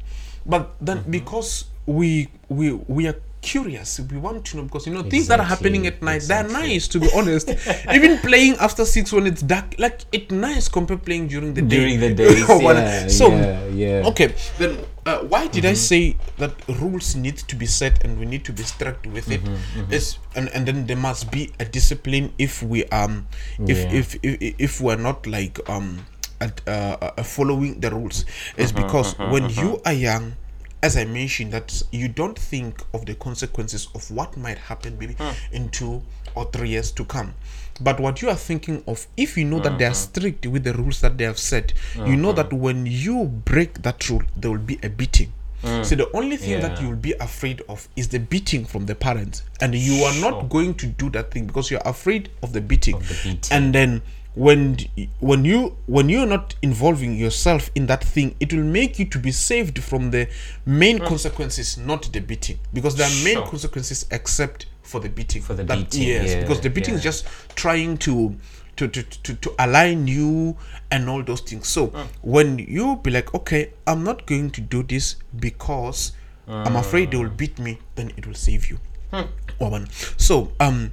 But 0.45 0.71
then 0.79 0.99
mm-hmm. 0.99 1.11
because 1.11 1.65
we 1.85 2.29
we 2.49 2.71
we 2.73 3.07
are 3.07 3.19
curious. 3.41 3.99
We 3.99 4.17
want 4.17 4.45
to 4.45 4.57
know 4.57 4.63
because 4.63 4.87
you 4.87 4.93
know 4.93 5.03
things 5.03 5.27
that 5.27 5.39
are 5.39 5.45
happening 5.45 5.87
at 5.87 5.95
Exactly, 6.01 6.05
night 6.05 6.21
they're 6.27 6.47
nice 6.61 6.87
to 6.89 6.99
be 6.99 7.09
honest. 7.15 7.49
Even 7.93 8.17
playing 8.19 8.55
after 8.57 8.85
six 8.85 9.11
when 9.11 9.27
it's 9.27 9.41
dark 9.41 9.75
like 9.77 10.01
it's 10.11 10.31
nice 10.31 10.67
compared 10.69 11.03
playing 11.03 11.27
during 11.27 11.53
the 11.53 11.61
day. 11.61 11.97
During 11.97 11.99
the 11.99 12.45
What- 12.63 12.77
yeah, 12.77 13.07
so 13.07 13.29
yeah, 13.29 13.65
yeah. 13.67 14.07
okay 14.09 14.33
then 14.57 14.77
uh, 15.05 15.19
why 15.25 15.47
did 15.47 15.65
i 15.65 15.73
say 15.73 16.15
that 16.37 16.53
rules 16.79 17.15
need 17.15 17.37
to 17.37 17.55
be 17.55 17.65
set 17.65 18.03
and 18.05 18.19
we 18.19 18.25
need 18.25 18.45
to 18.45 18.53
be 18.53 18.61
strict 18.63 19.07
with 19.07 19.29
it? 19.31 19.41
it 19.75 19.91
Is- 19.93 20.17
and 20.35 20.49
and 20.53 20.65
then 20.67 20.85
there 20.85 20.97
must 20.97 21.31
be 21.31 21.51
a 21.59 21.65
discipline 21.65 22.31
if 22.37 22.61
we 22.61 22.85
um 22.93 23.25
if 23.67 23.77
Yeah. 23.79 23.99
if, 23.99 24.07
if 24.23 24.55
if 24.59 24.81
we're 24.81 25.01
not 25.01 25.25
like 25.25 25.57
um 25.69 26.05
at, 26.41 26.59
uh, 26.67 26.97
uh, 27.17 27.21
following 27.21 27.79
the 27.81 27.91
rules. 27.91 28.25
Is 28.57 28.71
because 28.73 29.13
when 29.29 29.49
you 29.53 29.77
are 29.85 29.93
young 29.93 30.33
as 30.83 30.97
I 30.97 31.05
mentioned, 31.05 31.51
that 31.53 31.83
you 31.91 32.07
don't 32.07 32.37
think 32.37 32.81
of 32.93 33.05
the 33.05 33.15
consequences 33.15 33.87
of 33.93 34.09
what 34.11 34.35
might 34.37 34.57
happen 34.57 34.97
maybe 34.99 35.13
hmm. 35.13 35.31
in 35.51 35.69
two 35.69 36.01
or 36.35 36.45
three 36.51 36.69
years 36.69 36.91
to 36.93 37.05
come. 37.05 37.33
But 37.79 37.99
what 37.99 38.21
you 38.21 38.29
are 38.29 38.35
thinking 38.35 38.83
of, 38.87 39.07
if 39.17 39.37
you 39.37 39.45
know 39.45 39.59
that 39.59 39.77
they 39.77 39.85
are 39.85 39.89
hmm. 39.89 39.93
strict 39.95 40.45
with 40.47 40.63
the 40.63 40.73
rules 40.73 41.01
that 41.01 41.17
they 41.17 41.23
have 41.23 41.39
set, 41.39 41.73
you 41.95 42.15
know 42.15 42.31
that 42.33 42.51
hmm. 42.51 42.59
when 42.59 42.85
you 42.85 43.25
break 43.25 43.81
that 43.83 44.09
rule, 44.09 44.23
there 44.35 44.51
will 44.51 44.57
be 44.57 44.79
a 44.83 44.89
beating. 44.89 45.33
So 45.83 45.95
the 45.95 46.09
only 46.15 46.37
thing 46.37 46.59
that 46.61 46.81
you'll 46.81 46.95
be 46.95 47.13
afraid 47.13 47.61
of 47.69 47.87
is 47.95 48.07
the 48.07 48.19
beating 48.19 48.65
from 48.65 48.87
the 48.87 48.95
parents, 48.95 49.43
and 49.61 49.75
you 49.75 50.03
are 50.03 50.11
Sure. 50.13 50.31
not 50.31 50.49
going 50.49 50.73
to 50.75 50.87
do 50.87 51.11
that 51.11 51.29
thing 51.31 51.45
because 51.45 51.69
you're 51.69 51.85
afraid 51.85 52.29
of 52.41 52.53
the 52.53 52.61
beating. 52.61 52.95
Of 52.95 53.07
the 53.07 53.13
beating. 53.23 53.55
And 53.55 53.75
then 53.75 54.01
when 54.33 54.77
when 55.19 55.43
you 55.43 55.77
when 55.87 56.07
you're 56.09 56.25
not 56.25 56.55
involving 56.61 57.15
yourself 57.17 57.69
in 57.75 57.87
that 57.87 58.03
thing, 58.03 58.35
it 58.39 58.53
will 58.53 58.63
make 58.63 58.97
you 58.99 59.05
to 59.05 59.19
be 59.19 59.31
saved 59.31 59.79
from 59.83 60.11
the 60.11 60.27
main 60.65 60.99
consequences, 60.99 61.77
not 61.77 62.11
the 62.13 62.19
beating, 62.21 62.59
because 62.73 62.95
there 62.95 63.07
are 63.07 63.23
main 63.23 63.45
consequences 63.47 64.05
except 64.11 64.67
for 64.83 64.99
the 65.01 65.09
beating. 65.09 65.41
For 65.41 65.53
the 65.53 65.63
That- 65.63 65.77
beating, 65.77 66.07
yes, 66.07 66.29
yeah, 66.29 66.41
because 66.41 66.61
the 66.61 66.69
beating 66.69 66.93
is 66.95 67.03
just 67.03 67.25
trying 67.55 67.97
to 67.99 68.35
to, 68.77 68.87
to, 68.87 69.03
to, 69.03 69.33
to 69.35 69.53
align 69.59 70.07
you 70.07 70.57
and 70.89 71.09
all 71.09 71.21
those 71.21 71.41
things. 71.41 71.67
So 71.67 71.87
Mm. 71.89 72.07
when 72.21 72.57
you 72.59 72.95
be 73.03 73.11
like, 73.11 73.33
okay, 73.35 73.73
I'm 73.85 74.03
not 74.03 74.25
going 74.25 74.49
to 74.51 74.61
do 74.61 74.81
this 74.81 75.17
because 75.37 76.13
I'm 76.47 76.75
afraid 76.75 77.11
they 77.11 77.17
will 77.17 77.29
beat 77.29 77.59
me, 77.59 77.79
then 77.95 78.11
it 78.17 78.25
will 78.25 78.33
save 78.33 78.69
you. 78.69 78.79
Hmm. 79.11 79.23
Woman. 79.59 79.87
So 80.17 80.51
um 80.59 80.91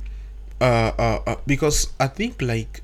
uh, 0.61 0.65
uh, 0.99 1.21
uh 1.27 1.37
because 1.47 1.93
I 2.01 2.09
think 2.09 2.43
like 2.43 2.83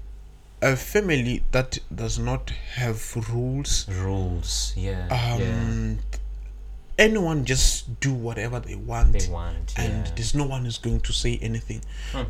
a 0.65 0.77
family 0.77 1.43
that 1.53 1.79
does 1.95 2.19
not 2.19 2.51
have 2.77 2.99
rules 3.31 3.87
Rules. 3.89 4.73
Yeah. 4.77 5.07
yeah. 5.11 5.35
um 5.35 5.99
anyone 6.97 7.45
just 7.45 7.99
do 8.01 8.12
whatever 8.15 8.61
they 8.61 8.77
want 8.77 9.12
They 9.19 9.29
want. 9.29 9.75
and 9.77 10.07
yeah. 10.07 10.12
there's 10.15 10.35
no 10.35 10.45
one 10.47 10.65
is 10.65 10.79
going 10.79 11.01
to 11.01 11.12
say 11.12 11.39
anything 11.43 11.81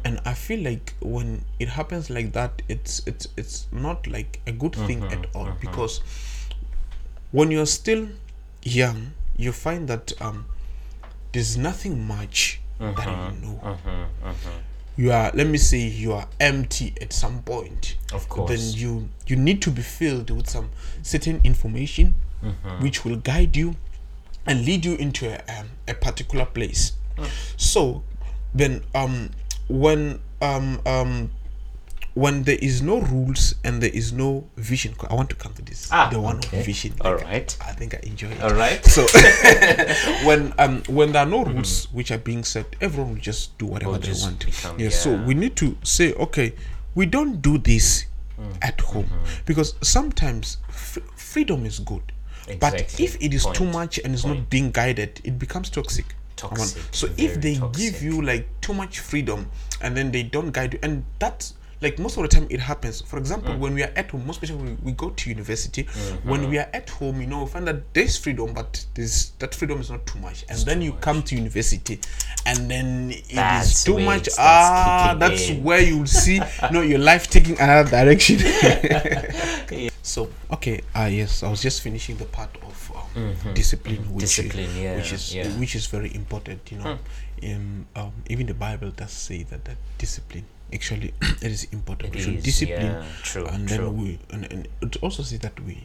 and 0.04 0.20
i 0.24 0.32
feel 0.32 0.60
like 0.64 0.94
when 1.00 1.44
it 1.60 1.68
happens 1.68 2.08
like 2.08 2.32
that 2.32 2.62
it's 2.66 3.02
it's 3.06 3.28
it's 3.36 3.66
not 3.70 4.06
like 4.06 4.40
a 4.46 4.52
good 4.52 4.74
thing 4.74 5.02
Mm-hmm, 5.02 5.24
at 5.24 5.36
all 5.36 5.52
because 5.60 6.00
when 7.30 7.50
you're 7.50 7.66
still 7.66 8.08
young 8.62 9.12
you 9.36 9.52
find 9.52 9.86
that 9.88 10.12
um 10.20 10.46
there's 11.32 11.56
nothing 11.58 12.06
much 12.06 12.60
that 12.80 12.96
Mm-hmm, 12.96 13.44
you 13.44 13.52
know 13.52 13.76
you 14.96 15.10
are 15.12 15.30
let 15.34 15.46
me 15.46 15.58
say 15.58 15.78
you 15.78 16.12
are 16.12 16.28
empty 16.40 16.94
at 17.00 17.12
some 17.12 17.42
point 17.42 17.96
Of 18.12 18.28
course. 18.28 18.50
then 18.50 18.78
you 18.80 19.08
you 19.26 19.36
need 19.36 19.60
to 19.62 19.70
be 19.70 19.82
filled 19.82 20.30
with 20.30 20.48
some 20.48 20.70
certain 21.02 21.40
information 21.44 22.14
Mm-hmm. 22.44 22.82
which 22.82 23.06
will 23.06 23.16
guide 23.16 23.56
you 23.56 23.74
and 24.44 24.66
lead 24.66 24.84
you 24.84 24.96
into 24.96 25.26
a, 25.26 25.58
um, 25.58 25.68
a 25.88 25.94
particular 25.94 26.44
place 26.44 26.92
so 27.56 28.02
then 28.54 28.82
um 28.94 29.30
when 29.68 30.20
um 30.42 30.78
um 30.84 31.30
when 32.14 32.44
there 32.44 32.58
is 32.62 32.80
no 32.80 33.00
rules 33.00 33.54
and 33.64 33.82
there 33.82 33.90
is 33.90 34.12
no 34.12 34.44
vision 34.56 34.94
i 35.10 35.14
want 35.14 35.28
to 35.28 35.34
come 35.36 35.52
to 35.52 35.62
this 35.62 35.88
Ah, 35.92 36.08
the 36.10 36.20
one 36.20 36.36
okay. 36.36 36.60
of 36.60 36.66
vision 36.66 36.92
All 37.00 37.16
right. 37.16 37.56
i 37.60 37.72
think 37.72 37.94
i 37.94 38.00
enjoy 38.04 38.28
it 38.28 38.40
All 38.42 38.54
right. 38.54 38.84
so 38.84 39.02
when 40.26 40.52
um 40.58 40.82
when 40.88 41.12
there 41.12 41.22
are 41.22 41.28
no 41.28 41.44
rules 41.44 41.86
which 41.92 42.10
are 42.10 42.18
being 42.18 42.44
set 42.44 42.66
everyone 42.80 43.14
will 43.14 43.20
just 43.20 43.56
do 43.58 43.66
whatever 43.66 43.92
Will 43.92 43.98
they 43.98 44.12
want 44.12 44.44
become- 44.46 44.78
yeah, 44.78 44.90
so 44.90 45.16
we 45.24 45.34
need 45.34 45.56
to 45.56 45.76
say 45.82 46.12
okay 46.14 46.54
we 46.94 47.06
don't 47.06 47.40
do 47.42 47.58
this 47.58 48.06
Mm. 48.36 48.56
at 48.62 48.80
home 48.80 49.08
because 49.46 49.76
sometimes 49.80 50.58
f- 50.68 50.98
freedom 51.14 51.64
is 51.64 51.78
good 51.78 52.02
but 52.58 52.74
if 52.98 53.14
it 53.22 53.32
is 53.32 53.46
too 53.54 53.64
much 53.64 54.00
and 54.02 54.12
it's 54.12 54.24
not 54.24 54.50
being 54.50 54.72
guided 54.72 55.20
it 55.22 55.38
becomes 55.38 55.70
toxic 55.70 56.16
Toxic, 56.34 56.82
so 56.90 57.06
if 57.16 57.40
they 57.40 57.54
toxic. 57.54 57.80
give 57.80 58.02
you 58.02 58.20
like 58.20 58.48
too 58.60 58.74
much 58.74 58.98
freedom 58.98 59.48
and 59.80 59.96
then 59.96 60.10
they 60.10 60.24
don't 60.24 60.50
guide 60.50 60.72
you 60.74 60.80
and 60.82 61.04
that's 61.20 61.54
like 61.84 61.98
most 61.98 62.16
of 62.16 62.22
the 62.22 62.28
time 62.28 62.46
it 62.50 62.60
happens 62.60 63.00
for 63.10 63.18
example 63.18 63.52
Mm. 63.54 63.58
when 63.64 63.74
we 63.74 63.82
are 63.86 63.92
at 63.94 64.10
home 64.10 64.26
most 64.26 64.36
especially 64.42 64.56
when 64.64 64.78
we 64.82 64.92
go 64.92 65.10
to 65.10 65.30
university 65.30 65.82
Mm-hmm. 65.84 66.28
when 66.30 66.42
we 66.50 66.56
are 66.58 66.68
at 66.72 66.88
home 66.98 67.20
you 67.20 67.26
know 67.26 67.40
we 67.44 67.48
find 67.54 67.66
that 67.68 67.78
there's 67.94 68.16
freedom 68.16 68.54
but 68.54 68.70
this 68.94 69.12
that 69.40 69.54
freedom 69.54 69.80
is 69.80 69.90
not 69.90 70.02
too 70.06 70.18
much 70.18 70.44
and 70.48 70.58
then 70.68 70.80
you 70.82 70.92
come 71.06 71.22
to 71.28 71.36
university 71.36 72.00
and 72.46 72.70
then 72.70 73.10
it 73.10 73.28
is 73.30 73.34
That's 73.36 73.84
too 73.84 73.98
much 73.98 74.28
ah 74.38 75.14
that's 75.18 75.48
in. 75.50 75.62
where 75.62 75.80
you'll 75.88 76.06
see 76.06 76.36
you 76.36 76.70
know 76.72 76.80
your 76.82 76.98
life 77.10 77.28
taking 77.28 77.56
another 77.60 77.90
direction 77.90 78.38
so 80.02 80.28
okay 80.50 80.80
ah 80.94 81.06
yes 81.06 81.42
i 81.42 81.48
was 81.50 81.62
just 81.62 81.82
finishing 81.82 82.16
the 82.16 82.24
part 82.26 82.50
of 82.62 82.92
um, 83.16 83.34
discipline 83.54 84.02
which 84.14 84.24
Mm-hmm. 84.24 84.48
Discipline, 84.48 84.70
is, 84.70 84.76
yeah, 84.76 84.96
which 84.96 85.12
is 85.12 85.34
yeah. 85.34 85.48
which 85.60 85.74
is 85.74 85.86
very 85.86 86.14
important 86.14 86.60
you 86.72 86.78
know 86.78 86.98
um, 87.44 87.86
um, 87.96 88.12
even 88.28 88.46
the 88.46 88.54
bible 88.54 88.90
does 88.90 89.12
say 89.12 89.42
that 89.44 89.64
that 89.64 89.76
discipline 89.98 90.44
actually 90.74 91.14
it 91.42 91.50
is 91.52 91.64
important 91.72 92.10
It 92.14 92.16
we 92.16 92.22
should 92.22 92.34
is, 92.36 92.44
discipline 92.44 92.92
yeah, 92.92 93.04
true, 93.22 93.46
and 93.46 93.68
true. 93.68 93.76
then 93.78 93.96
we 93.96 94.18
and, 94.30 94.52
and 94.52 94.68
it 94.82 94.96
also 95.02 95.22
says 95.22 95.38
that 95.40 95.58
we 95.60 95.82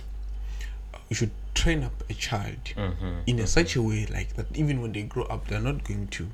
we 1.10 1.16
should 1.16 1.32
train 1.54 1.84
up 1.84 2.04
a 2.10 2.14
child 2.14 2.58
Mm-hmm, 2.76 3.20
in 3.28 3.40
a 3.40 3.48
such 3.48 3.76
a 3.76 3.82
way 3.82 4.06
like 4.08 4.34
that 4.36 4.48
even 4.56 4.82
when 4.82 4.92
they 4.94 5.04
grow 5.04 5.24
up 5.26 5.48
they're 5.48 5.62
not 5.62 5.84
going 5.84 6.08
to 6.08 6.28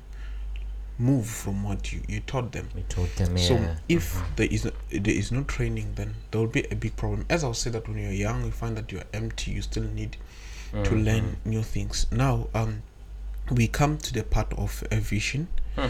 move 0.98 1.26
from 1.26 1.62
what 1.62 1.92
you, 1.92 2.00
you 2.08 2.20
taught 2.20 2.52
them 2.52 2.68
We 2.74 2.82
told 2.82 3.08
them. 3.16 3.36
so 3.36 3.54
Yeah. 3.54 3.76
if 3.88 4.16
there 4.36 4.46
is 4.50 4.64
no, 4.64 4.70
there 4.90 5.14
is 5.14 5.30
no 5.30 5.42
training, 5.44 5.92
then 5.96 6.14
there 6.30 6.40
will 6.40 6.48
be 6.48 6.64
a 6.70 6.74
big 6.74 6.96
problem. 6.96 7.26
As 7.28 7.44
I'll 7.44 7.52
say 7.52 7.68
that 7.70 7.86
when 7.86 7.98
you're 7.98 8.12
young, 8.12 8.44
you 8.46 8.50
find 8.50 8.76
that 8.78 8.90
you're 8.90 9.04
empty. 9.12 9.50
You 9.52 9.62
still 9.62 9.82
need 9.84 10.16
to 10.72 10.78
Mm-hmm. 10.78 11.04
learn 11.04 11.36
new 11.44 11.62
things. 11.62 12.06
Now, 12.10 12.48
um, 12.54 12.82
we 13.50 13.68
come 13.68 13.98
to 13.98 14.12
the 14.12 14.22
part 14.24 14.52
of 14.54 14.82
a 14.90 14.96
vision. 14.96 15.48
Hmm. 15.76 15.88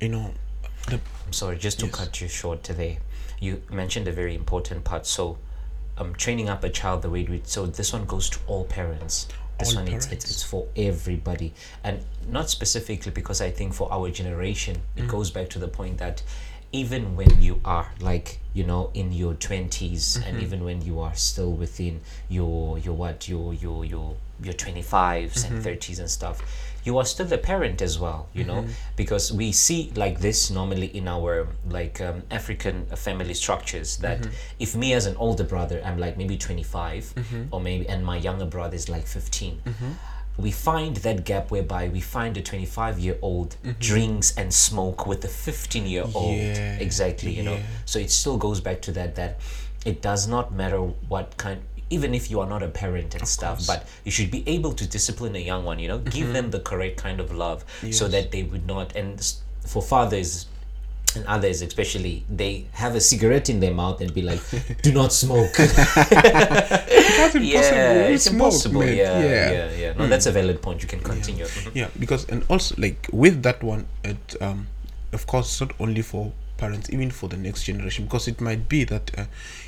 You 0.00 0.08
know, 0.10 0.34
sorry, 1.30 1.56
just 1.58 1.80
to 1.80 1.86
Yes. 1.86 1.94
cut 1.94 2.20
you 2.20 2.28
short 2.28 2.62
today. 2.62 2.98
You 3.40 3.62
mentioned 3.70 4.08
a 4.08 4.12
very 4.12 4.34
important 4.34 4.84
part. 4.84 5.06
So, 5.06 5.38
um, 5.98 6.14
training 6.14 6.48
up 6.48 6.64
a 6.64 6.68
child 6.70 7.02
the 7.02 7.10
way 7.10 7.24
we. 7.24 7.40
So 7.44 7.66
this 7.66 7.92
one 7.92 8.04
goes 8.04 8.28
to 8.30 8.38
all 8.46 8.64
parents. 8.64 9.26
This 9.58 9.70
All 9.76 9.84
one 9.84 9.92
it's, 9.92 10.06
it's 10.06 10.24
it's 10.30 10.42
for 10.42 10.66
everybody, 10.76 11.52
and 11.84 12.00
not 12.28 12.50
specifically 12.50 13.12
because 13.12 13.40
I 13.40 13.50
think 13.52 13.72
for 13.74 13.92
our 13.92 14.10
generation 14.10 14.76
Mm. 14.96 15.04
it 15.04 15.08
goes 15.08 15.30
back 15.30 15.48
to 15.50 15.58
the 15.60 15.68
point 15.68 15.98
that 15.98 16.22
even 16.72 17.14
when 17.14 17.40
you 17.40 17.60
are 17.64 17.92
like 18.00 18.40
you 18.52 18.64
know 18.64 18.90
in 18.94 19.12
your 19.12 19.34
20s 19.34 20.16
and 20.16 20.24
Mm-hmm. 20.24 20.40
even 20.42 20.64
when 20.64 20.82
you 20.82 20.98
are 20.98 21.14
still 21.14 21.52
within 21.52 22.00
your 22.28 22.78
your 22.80 22.94
what 22.96 23.28
your 23.28 23.54
your 23.54 23.84
your 23.84 24.16
your 24.42 24.54
25s 24.54 25.44
and 25.46 25.60
Mm-hmm. 25.62 25.68
30s 25.68 26.00
and 26.00 26.10
stuff 26.10 26.42
you 26.84 26.98
are 26.98 27.04
still 27.04 27.26
the 27.26 27.38
parent 27.38 27.80
as 27.82 27.98
well 27.98 28.28
you 28.34 28.44
know 28.44 28.60
Mm-hmm. 28.62 28.72
because 28.96 29.32
we 29.32 29.52
see 29.52 29.90
like 29.96 30.20
this 30.20 30.50
normally 30.50 30.86
in 31.00 31.08
our 31.08 31.48
like 31.78 32.00
um, 32.00 32.22
african 32.30 32.86
family 33.06 33.34
structures 33.34 33.96
that 33.98 34.20
Mm-hmm. 34.20 34.64
if 34.64 34.76
me 34.76 34.92
as 34.92 35.06
an 35.06 35.16
older 35.16 35.44
brother 35.44 35.80
i'm 35.86 35.98
like 35.98 36.16
maybe 36.16 36.36
25 36.36 37.14
Mm-hmm. 37.16 37.42
or 37.52 37.60
maybe 37.60 37.88
and 37.88 38.04
my 38.04 38.16
younger 38.18 38.46
brother 38.46 38.76
is 38.76 38.88
like 38.88 39.06
15 39.06 39.60
we 40.36 40.50
find 40.50 40.96
that 41.06 41.24
gap 41.24 41.50
whereby 41.52 41.88
we 41.88 42.00
find 42.00 42.36
a 42.36 42.42
25 42.42 42.98
year 42.98 43.16
old 43.22 43.56
drinks 43.78 44.36
and 44.36 44.52
smoke 44.52 45.06
with 45.06 45.24
a 45.24 45.28
15 45.28 45.86
year 45.86 46.04
old 46.14 46.36
Yeah, 46.36 46.76
exactly 46.78 47.30
you 47.32 47.42
know 47.44 47.58
so 47.84 47.98
it 47.98 48.10
still 48.10 48.36
goes 48.36 48.60
back 48.60 48.82
to 48.82 48.92
that 48.92 49.14
that 49.14 49.38
it 49.84 50.02
does 50.02 50.26
not 50.26 50.52
matter 50.52 50.78
what 51.12 51.36
kind 51.36 51.60
even 51.90 52.14
if 52.14 52.30
you 52.30 52.40
are 52.40 52.46
not 52.48 52.62
a 52.62 52.68
parent 52.68 53.14
and 53.14 53.26
stuff 53.28 53.66
but 53.66 53.86
you 54.04 54.10
should 54.10 54.30
be 54.30 54.42
able 54.48 54.72
to 54.72 54.86
discipline 54.86 55.34
a 55.36 55.38
young 55.38 55.64
one 55.64 55.78
you 55.78 55.88
know 55.88 55.98
give 55.98 56.32
them 56.32 56.50
the 56.50 56.60
correct 56.60 56.96
kind 56.96 57.20
of 57.20 57.32
love 57.32 57.64
so 57.90 58.08
that 58.08 58.30
they 58.30 58.42
would 58.42 58.66
not 58.66 58.94
and 58.96 59.34
for 59.66 59.82
fathers 59.82 60.46
and 61.16 61.24
others 61.26 61.62
especially 61.62 62.24
they 62.28 62.66
have 62.72 62.94
a 62.94 63.00
cigarette 63.00 63.48
in 63.48 63.60
their 63.60 63.72
mouth 63.72 64.00
and 64.00 64.12
be 64.12 64.22
like 64.22 64.40
do 64.82 64.92
not 64.92 65.12
smoke. 65.12 65.52
That's 65.56 67.34
impossible. 67.34 67.42
yeah 67.42 67.92
it's 68.08 68.24
smoke, 68.24 68.34
impossible. 68.34 68.80
man. 68.80 68.96
yeah 68.96 69.20
yeah. 69.20 69.70
yeah, 69.78 69.92
no 69.96 70.08
that's 70.08 70.26
a 70.26 70.32
valid 70.32 70.60
point. 70.60 70.82
You 70.82 70.88
can 70.88 71.00
continue. 71.00 71.44
Mhm. 71.44 71.70
yeah 71.74 71.88
because 71.98 72.28
and 72.28 72.44
also 72.48 72.74
like 72.78 73.08
with 73.12 73.42
that 73.42 73.62
one 73.62 73.86
it 74.02 74.36
um 74.40 74.66
of 75.12 75.26
course 75.26 75.60
not 75.60 75.72
only 75.78 76.02
for 76.02 76.32
parents 76.56 76.90
even 76.90 77.10
for 77.10 77.28
the 77.28 77.36
next 77.36 77.64
generation 77.64 78.04
because 78.04 78.28
it 78.28 78.40
might 78.40 78.68
be 78.68 78.84
that 78.84 79.10
uh, 79.18 79.24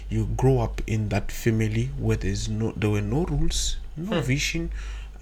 you 0.09 0.27
grow 0.37 0.61
up 0.61 0.81
in 0.87 1.09
that 1.09 1.33
family 1.33 1.91
where 1.99 2.17
there's 2.17 2.49
no 2.49 2.73
there 2.77 2.91
were 2.91 3.01
no 3.03 3.25
rules 3.25 3.77
Hmm. 3.97 4.11
no 4.11 4.21
vision 4.21 4.71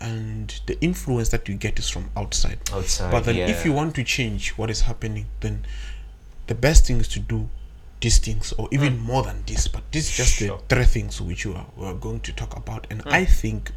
and 0.01 0.61
the 0.66 0.76
influence 0.80 1.28
that 1.30 1.49
you 1.49 1.55
get 1.55 1.78
is 1.78 1.89
from 1.89 2.11
outside 2.16 2.59
Outside, 2.72 3.11
but 3.12 3.24
then 3.24 3.37
if 3.49 3.64
you 3.64 3.72
want 3.72 3.95
to 3.95 4.03
change 4.05 4.51
what 4.59 4.68
is 4.68 4.82
happening 4.82 5.26
then 5.41 5.64
the 6.49 6.55
best 6.55 6.87
thing 6.87 6.99
is 7.01 7.09
to 7.09 7.20
do 7.20 7.49
these 8.01 8.18
things 8.18 8.53
or 8.59 8.68
even 8.72 8.99
more 8.99 9.22
than 9.22 9.45
this 9.47 9.68
but 9.68 9.82
this 9.93 10.11
is 10.11 10.16
just 10.16 10.39
Hmm. 10.41 10.47
Sure. 10.47 10.57
Hmm. 10.59 10.64
the 10.68 10.74
three 10.74 10.85
things 10.85 11.20
which 11.20 11.47
we 11.47 11.55
are, 11.55 11.66
we 11.76 11.87
are 11.87 11.95
going 11.95 12.20
to 12.20 12.32
talk 12.32 12.57
about 12.57 12.87
and 12.91 13.01
i 13.07 13.24
think 13.24 13.70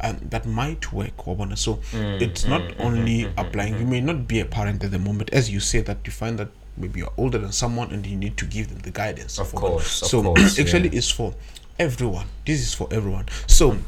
um, 0.00 0.18
that 0.30 0.44
might 0.46 0.92
work 0.92 1.16
Wabona. 1.16 1.56
so 1.56 1.74
Hmm, 1.90 2.18
it's 2.20 2.46
not 2.46 2.78
only 2.78 3.24
applying 3.38 3.80
you 3.80 3.86
may 3.86 4.00
not 4.02 4.28
be 4.28 4.38
a 4.40 4.44
parent 4.44 4.84
at 4.84 4.90
the 4.90 4.98
moment 4.98 5.30
as 5.32 5.50
you 5.50 5.58
say 5.60 5.80
that 5.80 5.98
you 6.04 6.12
find 6.12 6.38
that 6.38 6.48
maybe 6.76 7.00
you're 7.00 7.12
older 7.16 7.38
than 7.38 7.52
someone 7.52 7.90
and 7.92 8.06
you 8.06 8.16
need 8.16 8.36
to 8.38 8.46
give 8.46 8.68
them 8.68 8.78
the 8.78 8.90
guidance. 8.90 9.38
Of 9.38 9.54
course, 9.54 10.02
of 10.02 10.08
so 10.08 10.22
course, 10.22 10.58
actually 10.60 10.88
yeah. 10.90 10.98
it's 10.98 11.10
for 11.10 11.34
everyone. 11.78 12.26
This 12.46 12.60
is 12.60 12.74
for 12.74 12.88
everyone. 12.90 13.26
So 13.46 13.78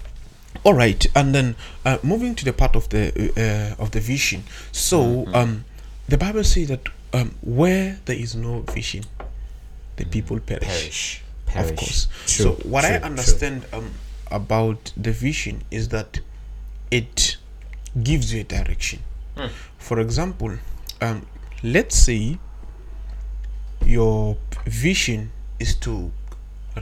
all 0.65 0.75
right 0.75 1.05
and 1.17 1.35
then 1.35 1.57
uh, 1.85 1.99
moving 2.03 2.35
to 2.37 2.45
the 2.45 2.53
part 2.53 2.77
of 2.77 2.89
the 2.91 3.11
uh, 3.79 3.83
of 3.83 3.91
the 3.91 4.01
vision. 4.01 4.45
So 4.73 5.03
Mm-hmm. 5.03 5.35
um 5.35 5.65
the 6.09 6.17
bible 6.19 6.45
says 6.45 6.69
that 6.69 6.89
um 7.13 7.35
where 7.43 7.99
there 8.05 8.17
is 8.17 8.35
no 8.37 8.61
vision 8.61 9.05
the 9.97 10.05
people 10.05 10.39
perish, 10.41 10.63
perish. 10.67 11.23
Perish. 11.47 11.71
of 11.71 11.77
course 11.77 12.09
True, 12.27 12.45
so 12.45 12.69
what 12.69 12.85
i 12.85 12.91
true, 12.91 12.99
true. 12.99 13.07
understand 13.07 13.65
um 13.73 13.91
about 14.31 14.93
the 14.97 15.13
vision 15.13 15.63
is 15.71 15.89
that 15.89 16.21
it 16.91 17.37
gives 18.03 18.33
you 18.35 18.41
a 18.41 18.45
direction. 18.45 19.01
For 19.79 20.01
example, 20.01 20.59
um, 21.01 21.27
let's 21.63 21.97
say 21.97 22.39
your 23.95 24.37
vision 24.67 25.31
is 25.61 25.77
to 25.77 26.11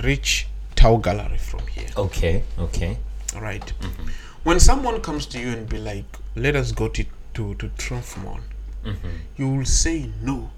reach 0.03 0.47
Tau 0.75 0.97
Gallery 0.97 1.37
from 1.37 1.67
here. 1.67 1.91
Okay. 1.97 2.43
Okay. 2.59 2.97
Right. 3.37 3.73
Mm-hmm. 3.81 4.09
When 4.45 4.59
someone 4.59 5.01
comes 5.03 5.27
to 5.27 5.39
you 5.39 5.51
and 5.57 5.69
be 5.69 5.79
like, 5.79 6.09
"Let 6.35 6.57
us 6.57 6.73
go 6.73 6.89
to 6.89 7.05
to 7.35 7.55
to 7.61 7.69
Triumph 7.83 8.17
Mall," 8.25 8.41
mm-hmm. 8.85 9.15
you 9.37 9.49
will 9.49 9.69
say, 9.83 10.11
"No, 10.23 10.51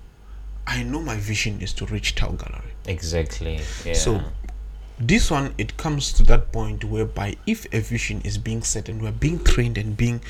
I 0.67 0.85
know 0.85 1.03
my 1.03 1.17
vision 1.17 1.61
is 1.61 1.73
to 1.75 1.87
reach 1.87 2.15
Tau 2.15 2.31
Gallery." 2.43 2.73
Exactly. 2.87 3.61
Yeah. 3.85 3.95
So 4.05 4.23
this 4.99 5.31
one 5.31 5.55
it 5.59 5.77
comes 5.77 6.13
to 6.13 6.23
that 6.31 6.53
point 6.53 6.85
whereby 6.85 7.37
if 7.47 7.67
a 7.73 7.81
vision 7.81 8.21
is 8.23 8.39
being 8.39 8.63
set 8.63 8.89
and 8.89 9.03
we're 9.03 9.19
being 9.27 9.43
trained 9.43 9.77
and 9.77 9.97
being 9.97 10.21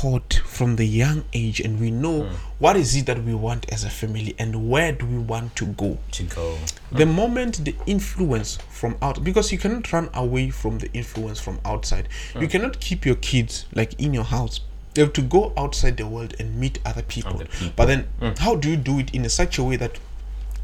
taught 0.00 0.40
from 0.46 0.76
the 0.76 0.86
young 0.86 1.22
age 1.34 1.60
and 1.60 1.78
we 1.78 1.90
know 1.90 2.22
hmm. 2.22 2.34
what 2.58 2.74
is 2.74 2.96
it 2.96 3.04
that 3.04 3.22
we 3.22 3.34
want 3.34 3.70
as 3.70 3.84
a 3.84 3.90
family 3.90 4.34
and 4.38 4.70
where 4.70 4.92
do 4.92 5.04
we 5.04 5.18
want 5.18 5.54
to 5.54 5.66
go. 5.66 5.98
To 6.12 6.22
go. 6.22 6.56
the 6.90 7.04
moment 7.04 7.66
the 7.66 7.74
influence 7.84 8.56
from 8.70 8.96
out 9.02 9.22
because 9.22 9.52
you 9.52 9.58
cannot 9.58 9.92
run 9.92 10.08
away 10.14 10.48
from 10.48 10.78
the 10.78 10.90
influence 10.94 11.38
from 11.38 11.60
outside. 11.66 12.08
You 12.34 12.40
hmm. 12.40 12.46
cannot 12.46 12.80
keep 12.80 13.04
your 13.04 13.16
kids 13.16 13.66
like 13.74 13.92
in 14.00 14.14
your 14.14 14.24
house. 14.24 14.60
They 14.94 15.02
have 15.02 15.12
to 15.12 15.22
go 15.22 15.52
outside 15.56 15.98
the 15.98 16.06
world 16.06 16.34
and 16.40 16.58
meet 16.58 16.78
other 16.86 17.02
people, 17.02 17.34
Other 17.34 17.44
people. 17.44 17.74
but 17.76 17.86
then 17.86 18.08
hmm. 18.20 18.30
how 18.38 18.56
do 18.56 18.70
you 18.70 18.76
do 18.78 18.98
it 18.98 19.14
in 19.14 19.24
a 19.26 19.28
such 19.28 19.58
a 19.58 19.62
way 19.62 19.76
that 19.76 19.98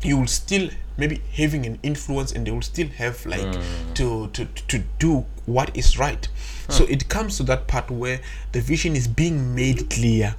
you 0.06 0.18
will 0.18 0.26
still 0.26 0.70
maybe 0.96 1.20
having 1.34 1.66
an 1.66 1.78
influence 1.82 2.32
and 2.32 2.46
they 2.46 2.50
will 2.50 2.62
still 2.62 2.88
have 2.88 3.24
like 3.26 3.40
mm. 3.40 3.94
to, 3.94 4.28
to 4.28 4.46
to 4.68 4.82
do 4.98 5.26
what 5.44 5.76
is 5.76 5.98
right. 5.98 6.28
So 6.68 6.84
it 6.84 7.08
comes 7.08 7.36
to 7.36 7.44
that 7.44 7.68
part 7.68 7.90
where 7.90 8.20
the 8.52 8.60
vision 8.60 8.96
is 8.96 9.06
being 9.06 9.54
made 9.54 9.88
clear. 9.88 10.34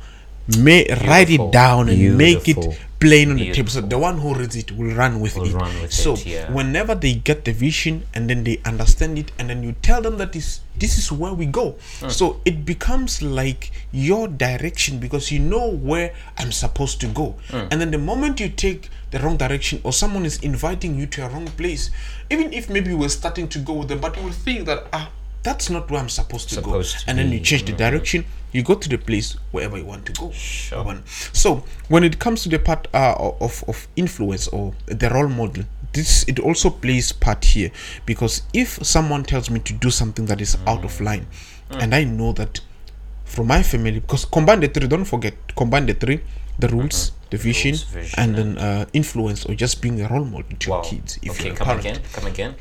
May 0.57 0.86
write 1.07 1.30
it 1.30 1.51
down 1.51 1.89
and 1.89 2.18
make 2.18 2.47
it 2.47 2.80
plain 3.00 3.30
on 3.32 3.38
the 3.38 3.52
table. 3.54 3.70
So 3.70 3.82
the 3.82 3.98
one 3.98 4.18
who 4.18 4.34
reads 4.34 4.56
it 4.56 4.72
will 4.72 4.95
run 4.95 5.20
with 5.20 5.36
Will 5.38 5.45
it. 5.48 5.54
run 5.54 5.82
with 5.82 5.93
so 5.93 6.14
it, 6.14 6.26
yeah. 6.26 6.52
whenever 6.52 6.95
they 6.95 7.14
get 7.14 7.45
the 7.45 7.54
vision 7.54 8.06
and 8.14 8.30
then 8.30 8.43
they 8.43 8.60
understand 8.66 9.18
it 9.20 9.32
and 9.38 9.50
then 9.50 9.62
you 9.64 9.74
tell 9.82 10.02
them 10.02 10.18
that 10.18 10.36
is 10.36 10.62
this 10.78 10.98
is 10.98 11.12
where 11.12 11.34
we 11.34 11.45
go. 11.45 11.76
So 12.10 12.39
it 12.45 12.66
becomes 12.66 13.22
like 13.22 13.72
your 13.91 14.28
direction 14.28 15.00
because 15.00 15.32
you 15.32 15.39
know 15.39 15.68
where 15.72 16.14
i'm 16.38 16.52
supposed 16.52 17.02
to 17.02 17.08
go. 17.08 17.36
And 17.52 17.82
then 17.82 17.91
the 17.91 17.98
moment 17.98 18.39
you 18.39 18.50
take 18.50 18.89
the 19.12 19.20
wrong 19.20 19.38
direction 19.38 19.80
or 19.84 19.93
someone 19.93 20.26
is 20.26 20.38
inviting 20.43 21.00
you 21.00 21.08
to 21.08 21.26
a 21.26 21.30
wrong 21.30 21.48
place 21.48 21.89
even 22.30 22.52
if 22.52 22.70
maybe 22.70 22.89
you 22.89 22.98
were 22.98 23.08
starting 23.10 23.48
to 23.48 23.58
go 23.60 23.74
with 23.74 23.88
them 23.88 24.00
but 24.02 24.18
you 24.18 24.24
will 24.24 24.32
think 24.34 24.66
that 24.66 24.86
ah 24.91 25.10
that's 25.48 25.70
not 25.70 25.89
where 25.89 26.02
i'm 26.04 26.10
supposed 26.10 26.50
to 26.50 26.56
Supposed 26.56 26.95
go 26.95 27.00
to 27.00 27.10
and 27.10 27.18
then 27.20 27.32
you 27.32 27.39
change 27.39 27.64
the 27.64 27.72
direction 27.86 28.26
you 28.52 28.64
go 28.64 28.76
to 28.76 28.89
the 28.89 28.98
place 28.98 29.30
wherever 29.52 29.78
you 29.78 29.86
want 29.86 30.06
to 30.08 30.14
go 30.14 30.32
Sure. 30.32 30.98
So 31.34 31.64
when 31.88 32.04
it 32.04 32.16
comes 32.20 32.43
to 32.43 32.50
the 32.50 32.60
part 32.60 32.88
uh, 32.93 33.16
of, 33.39 33.64
of 33.68 33.88
influence 33.95 34.48
or 34.50 34.74
the 34.88 35.10
role 35.10 35.30
model 35.30 35.64
this 35.93 36.12
it 36.28 36.39
also 36.39 36.70
plays 36.70 37.12
part 37.26 37.45
here 37.45 37.72
because 38.06 38.41
if 38.54 38.70
someone 38.86 39.24
tells 39.24 39.50
me 39.50 39.60
to 39.62 39.74
do 39.74 39.89
something 39.89 40.26
that 40.26 40.41
is 40.41 40.58
out 40.68 40.84
of 40.84 41.00
line 41.02 41.26
and 41.72 41.95
i 41.95 42.04
know 42.04 42.32
that 42.34 42.60
from 43.26 43.48
my 43.48 43.62
family 43.64 44.00
because 44.00 44.26
combine 44.26 44.60
the 44.60 44.68
three 44.68 44.88
don't 44.88 45.06
forget 45.06 45.34
combine 45.56 45.86
the 45.86 45.93
three 45.93 46.20
the 46.60 46.68
rules 46.70 47.12
the 47.30 47.38
vision, 47.38 47.76
vision, 47.76 48.14
and 48.18 48.36
then 48.38 48.58
uh, 48.58 48.86
influence 48.93 49.45
or 49.45 49.54
just 49.54 49.82
being 49.82 50.02
a 50.02 50.08
role 50.08 50.24
model 50.26 50.56
to 50.60 50.70
Wow. 50.70 50.82
your 50.82 50.91
kids 50.91 51.20
if 51.22 51.32
okay. 51.32 51.45
you're 51.45 51.54
a 51.54 51.58
Come 51.58 51.68
parent 51.68 51.86
again. 51.86 52.00
Come 52.14 52.26
again. 52.28 52.56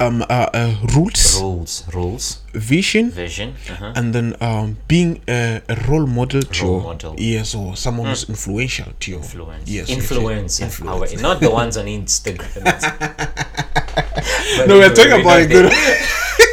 Um 0.00 0.22
uh, 0.22 0.46
uh, 0.54 0.74
rules 0.94 1.40
Rules. 1.40 1.84
Rules. 1.92 2.38
vision 2.52 3.10
Vision. 3.10 3.54
Uh-huh. 3.70 3.92
and 3.96 4.14
then 4.14 4.36
um, 4.40 4.76
being 4.86 5.20
a, 5.28 5.60
a 5.68 5.74
role 5.88 6.06
model 6.06 6.42
to 6.42 6.64
Role 6.64 6.72
your 6.74 6.82
model. 6.82 7.10
Hmm. 7.12 7.16
yes 7.18 7.54
or 7.54 7.76
someone 7.76 8.08
who's 8.08 8.28
influential 8.28 8.92
to 9.00 9.10
your 9.10 9.20
Influence. 9.20 9.68
yes 9.70 9.88
Influence. 9.88 10.60
influence. 10.60 11.14
Our- 11.14 11.20
not 11.22 11.40
the 11.40 11.50
ones 11.50 11.76
on 11.76 11.86
Instagram. 11.86 12.62
no 14.68 14.78
we're 14.78 14.94
talking 14.94 15.20
about 15.20 15.40
a 15.40 15.46
good 15.46 15.72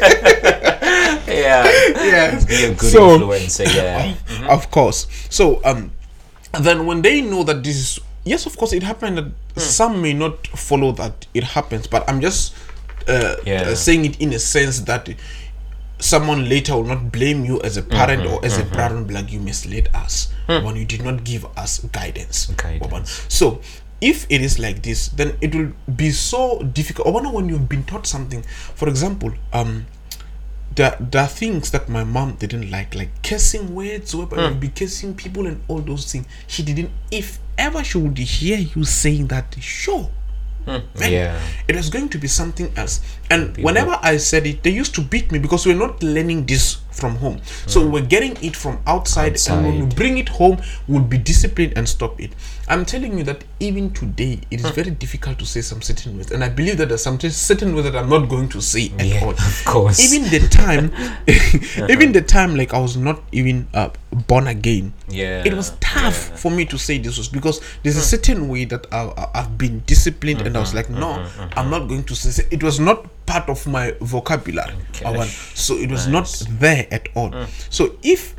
yeah. 1.28 1.64
yes 1.64 2.44
Be 2.44 2.64
a 2.64 2.74
good 2.74 2.90
So- 2.92 3.18
influencer. 3.18 3.66
Yeah. 3.74 4.14
of 4.48 4.70
course 4.70 5.06
so 5.30 5.60
um 5.64 5.92
then 6.60 6.86
when 6.86 7.02
they 7.02 7.20
know 7.20 7.42
that 7.44 7.62
this 7.62 7.76
is 7.76 8.00
yes 8.24 8.46
of 8.46 8.56
course 8.56 8.72
it 8.72 8.82
happened 8.82 9.18
that 9.18 9.24
Hmm. 9.56 9.60
some 9.62 10.02
may 10.02 10.12
not 10.12 10.46
follow 10.48 10.92
that 10.92 11.26
it 11.32 11.42
happens 11.56 11.86
but 11.86 12.04
i'm 12.10 12.20
just 12.20 12.52
uh, 13.08 13.36
Yeah. 13.44 13.62
uh, 13.62 13.74
saying 13.74 14.04
it 14.04 14.20
in 14.20 14.32
a 14.32 14.38
sense 14.38 14.80
that 14.80 15.08
someone 15.98 16.48
later 16.48 16.74
will 16.76 16.84
not 16.84 17.10
blame 17.10 17.44
you 17.44 17.60
as 17.62 17.76
a 17.76 17.82
parent 17.82 18.22
Mm-hmm, 18.22 18.34
or 18.34 18.44
as 18.44 18.58
a 18.58 18.64
parent 18.64 18.96
and 18.98 19.06
be 19.06 19.14
like 19.14 19.32
you 19.32 19.40
misled 19.40 19.88
us 19.94 20.32
when 20.46 20.76
you 20.76 20.84
did 20.84 21.02
not 21.02 21.24
give 21.24 21.46
us 21.56 21.80
guidance. 21.92 22.46
Guidance. 22.56 23.24
so 23.28 23.60
if 24.00 24.26
it 24.28 24.42
is 24.42 24.58
like 24.58 24.82
this 24.82 25.08
then 25.08 25.34
it 25.40 25.54
will 25.54 25.72
be 25.96 26.10
so 26.10 26.60
difficult 26.74 27.06
i 27.08 27.10
wonder 27.10 27.30
when 27.30 27.48
you've 27.48 27.66
been 27.66 27.82
taught 27.84 28.06
something 28.06 28.42
for 28.74 28.88
example 28.90 29.32
um 29.54 29.86
there, 30.74 30.94
there 31.00 31.22
are 31.22 31.28
things 31.28 31.70
that 31.70 31.88
my 31.88 32.04
mom 32.04 32.34
didn't 32.34 32.70
like, 32.70 32.94
like 32.94 33.08
cursing 33.22 33.74
words, 33.74 34.14
whereby 34.14 34.36
you'll 34.42 34.56
be 34.56 34.68
cursing 34.68 35.14
people 35.14 35.46
and 35.46 35.62
all 35.68 35.78
those 35.80 36.12
things. 36.12 36.26
She 36.46 36.62
didn't. 36.62 36.90
If 37.10 37.38
ever 37.56 37.82
she 37.82 37.96
would 37.96 38.18
hear 38.18 38.58
you 38.58 38.84
saying 38.84 39.28
that, 39.28 39.56
sure, 39.58 40.10
Hmm. 40.66 40.82
then 40.98 41.12
Yeah. 41.12 41.38
it 41.68 41.76
was 41.76 41.88
going 41.90 42.08
to 42.10 42.18
be 42.18 42.26
something 42.26 42.72
else. 42.76 43.00
And 43.30 43.56
whenever 43.62 43.98
I 44.02 44.18
said 44.18 44.46
it, 44.46 44.62
they 44.66 44.70
used 44.74 44.94
to 44.96 45.00
beat 45.00 45.30
me 45.30 45.38
because 45.38 45.64
we're 45.64 45.78
not 45.78 46.02
learning 46.02 46.46
this 46.46 46.78
from 46.96 47.16
home. 47.16 47.40
So 47.66 47.82
mm. 47.82 47.90
we're 47.92 48.06
getting 48.06 48.36
it 48.42 48.56
from 48.56 48.80
outside, 48.86 49.38
and 49.48 49.64
when 49.64 49.88
we 49.88 49.94
bring 49.94 50.18
it 50.18 50.28
home, 50.28 50.58
we'll 50.88 51.02
be 51.02 51.18
disciplined 51.18 51.74
and 51.76 51.88
stop 51.88 52.20
it. 52.20 52.32
I'm 52.68 52.84
telling 52.84 53.16
you 53.16 53.24
that 53.24 53.44
even 53.60 53.92
today, 53.92 54.40
it 54.50 54.60
is 54.60 54.66
mm. 54.66 54.74
very 54.74 54.90
difficult 54.90 55.38
to 55.38 55.46
say 55.46 55.60
some 55.60 55.82
certain 55.82 56.16
words, 56.16 56.32
and 56.32 56.42
I 56.42 56.48
believe 56.48 56.78
that 56.78 56.88
there's 56.88 57.02
some 57.02 57.20
certain 57.20 57.74
words 57.74 57.90
that 57.90 57.96
I'm 57.96 58.08
not 58.08 58.28
going 58.28 58.48
to 58.50 58.60
say 58.60 58.90
at 58.98 59.06
Yeah, 59.06 59.24
all. 59.24 59.30
of 59.30 59.62
course. 59.64 60.00
Even 60.00 60.28
the 60.30 60.48
time, 60.48 60.90
even 61.90 62.12
the 62.12 62.22
time, 62.22 62.56
like 62.56 62.74
I 62.74 62.78
was 62.78 62.96
not 62.96 63.22
even 63.30 63.68
uh, 63.74 63.90
born 64.26 64.46
again. 64.48 64.94
Yeah, 65.08 65.44
it 65.44 65.52
was 65.52 65.72
tough 65.80 66.40
for 66.40 66.50
me 66.50 66.64
to 66.66 66.78
say 66.78 66.98
this 66.98 67.18
was 67.18 67.28
because 67.28 67.60
there's 67.82 67.96
a 67.96 68.00
mm. 68.00 68.10
certain 68.10 68.48
way 68.48 68.64
that 68.64 68.86
I, 68.92 69.28
I've 69.34 69.58
been 69.58 69.80
disciplined, 69.86 70.42
and 70.42 70.56
I 70.56 70.60
was 70.60 70.72
mm-hmm. 70.72 70.76
like, 70.76 70.90
no, 70.90 71.22
mm-hmm. 71.22 71.40
Mm-hmm. 71.42 71.58
I'm 71.58 71.70
not 71.70 71.88
going 71.88 72.04
to 72.04 72.16
say. 72.16 72.46
It 72.50 72.62
was 72.62 72.80
not 72.80 73.06
part 73.26 73.48
of 73.48 73.66
my 73.66 73.94
vocabulary. 74.00 74.74
Want- 75.04 75.28
so 75.28 75.74
it 75.74 75.90
was 75.90 76.06
not 76.06 76.26
there 76.48 76.85
at 76.90 77.08
all. 77.14 77.46
So 77.70 77.96
if 78.02 78.34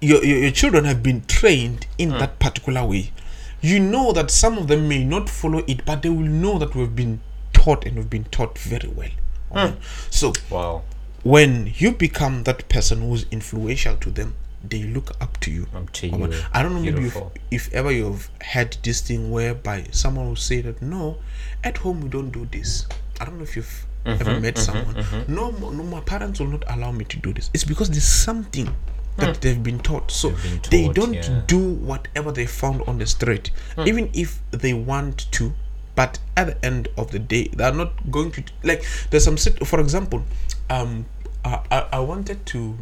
your, 0.00 0.24
your, 0.24 0.38
your 0.38 0.50
children 0.50 0.84
have 0.84 1.02
been 1.02 1.22
trained 1.26 1.86
in 1.98 2.10
that 2.10 2.38
particular 2.38 2.84
way, 2.84 3.12
you 3.60 3.80
know 3.80 4.12
that 4.12 4.30
some 4.30 4.56
of 4.58 4.68
them 4.68 4.88
may 4.88 5.04
not 5.04 5.28
follow 5.28 5.64
it, 5.66 5.84
but 5.84 6.02
they 6.02 6.08
will 6.10 6.20
know 6.20 6.58
that 6.58 6.74
we've 6.74 6.94
been 6.94 7.20
taught 7.52 7.84
and 7.86 7.96
we've 7.96 8.10
been 8.10 8.24
taught 8.24 8.56
very 8.58 8.88
well. 8.88 9.74
So 10.10 10.32
Wow. 10.50 10.82
when 11.24 11.72
you 11.76 11.92
become 11.92 12.44
that 12.44 12.68
person 12.68 13.00
who's 13.00 13.26
influential 13.30 13.96
to 13.96 14.10
them, 14.10 14.34
they 14.62 14.82
look 14.82 15.12
up 15.20 15.38
to 15.40 15.50
you. 15.50 15.66
Up 15.74 15.90
to 15.92 16.06
you. 16.08 16.32
I 16.52 16.62
don't 16.62 16.74
know 16.74 16.80
maybe 16.80 17.06
if, 17.06 17.16
if 17.50 17.72
ever 17.74 17.90
you've 17.92 18.28
had 18.40 18.76
this 18.82 19.00
thing 19.00 19.30
whereby 19.30 19.86
someone 19.92 20.26
will 20.28 20.36
say 20.36 20.60
that 20.62 20.82
no, 20.82 21.18
at 21.64 21.78
home 21.78 22.00
we 22.02 22.08
don't 22.08 22.30
do 22.30 22.46
this. 22.50 22.86
I 23.20 23.24
don't 23.24 23.38
know 23.38 23.44
if 23.44 23.56
you've 23.56 23.86
Mm-hmm, 24.08 24.28
ever 24.28 24.40
met 24.40 24.58
someone. 24.58 25.04
No, 25.28 25.52
mo- 25.52 25.70
no, 25.70 25.82
my 25.84 26.00
parents 26.00 26.40
will 26.40 26.48
not 26.48 26.64
allow 26.68 26.92
me 26.92 27.04
to 27.06 27.16
do 27.18 27.32
this. 27.32 27.50
It's 27.54 27.64
because 27.64 27.90
there's 27.90 28.04
something 28.08 28.74
that 29.16 29.40
they've 29.40 29.62
been 29.62 29.80
taught. 29.80 30.10
So 30.10 30.30
been 30.30 30.60
they 30.70 30.88
don't 30.88 31.14
yeah. 31.14 31.42
do 31.46 31.58
whatever 31.74 32.30
they 32.32 32.46
found 32.46 32.82
on 32.86 32.98
the 32.98 33.06
street, 33.06 33.50
even 33.84 34.10
if 34.14 34.40
they 34.50 34.72
want 34.74 35.30
to. 35.32 35.52
But 35.96 36.20
at 36.36 36.46
the 36.46 36.64
end 36.64 36.86
of 36.96 37.10
the 37.10 37.18
day, 37.18 37.48
they're 37.52 37.74
not 37.74 38.10
going 38.10 38.30
to 38.32 38.42
like. 38.62 38.84
There's 39.10 39.24
some, 39.24 39.36
sit- 39.36 39.66
for 39.66 39.80
example, 39.80 40.22
um, 40.70 41.06
I, 41.44 41.60
I, 41.72 41.86
I 41.94 41.98
wanted 41.98 42.46
to 42.46 42.76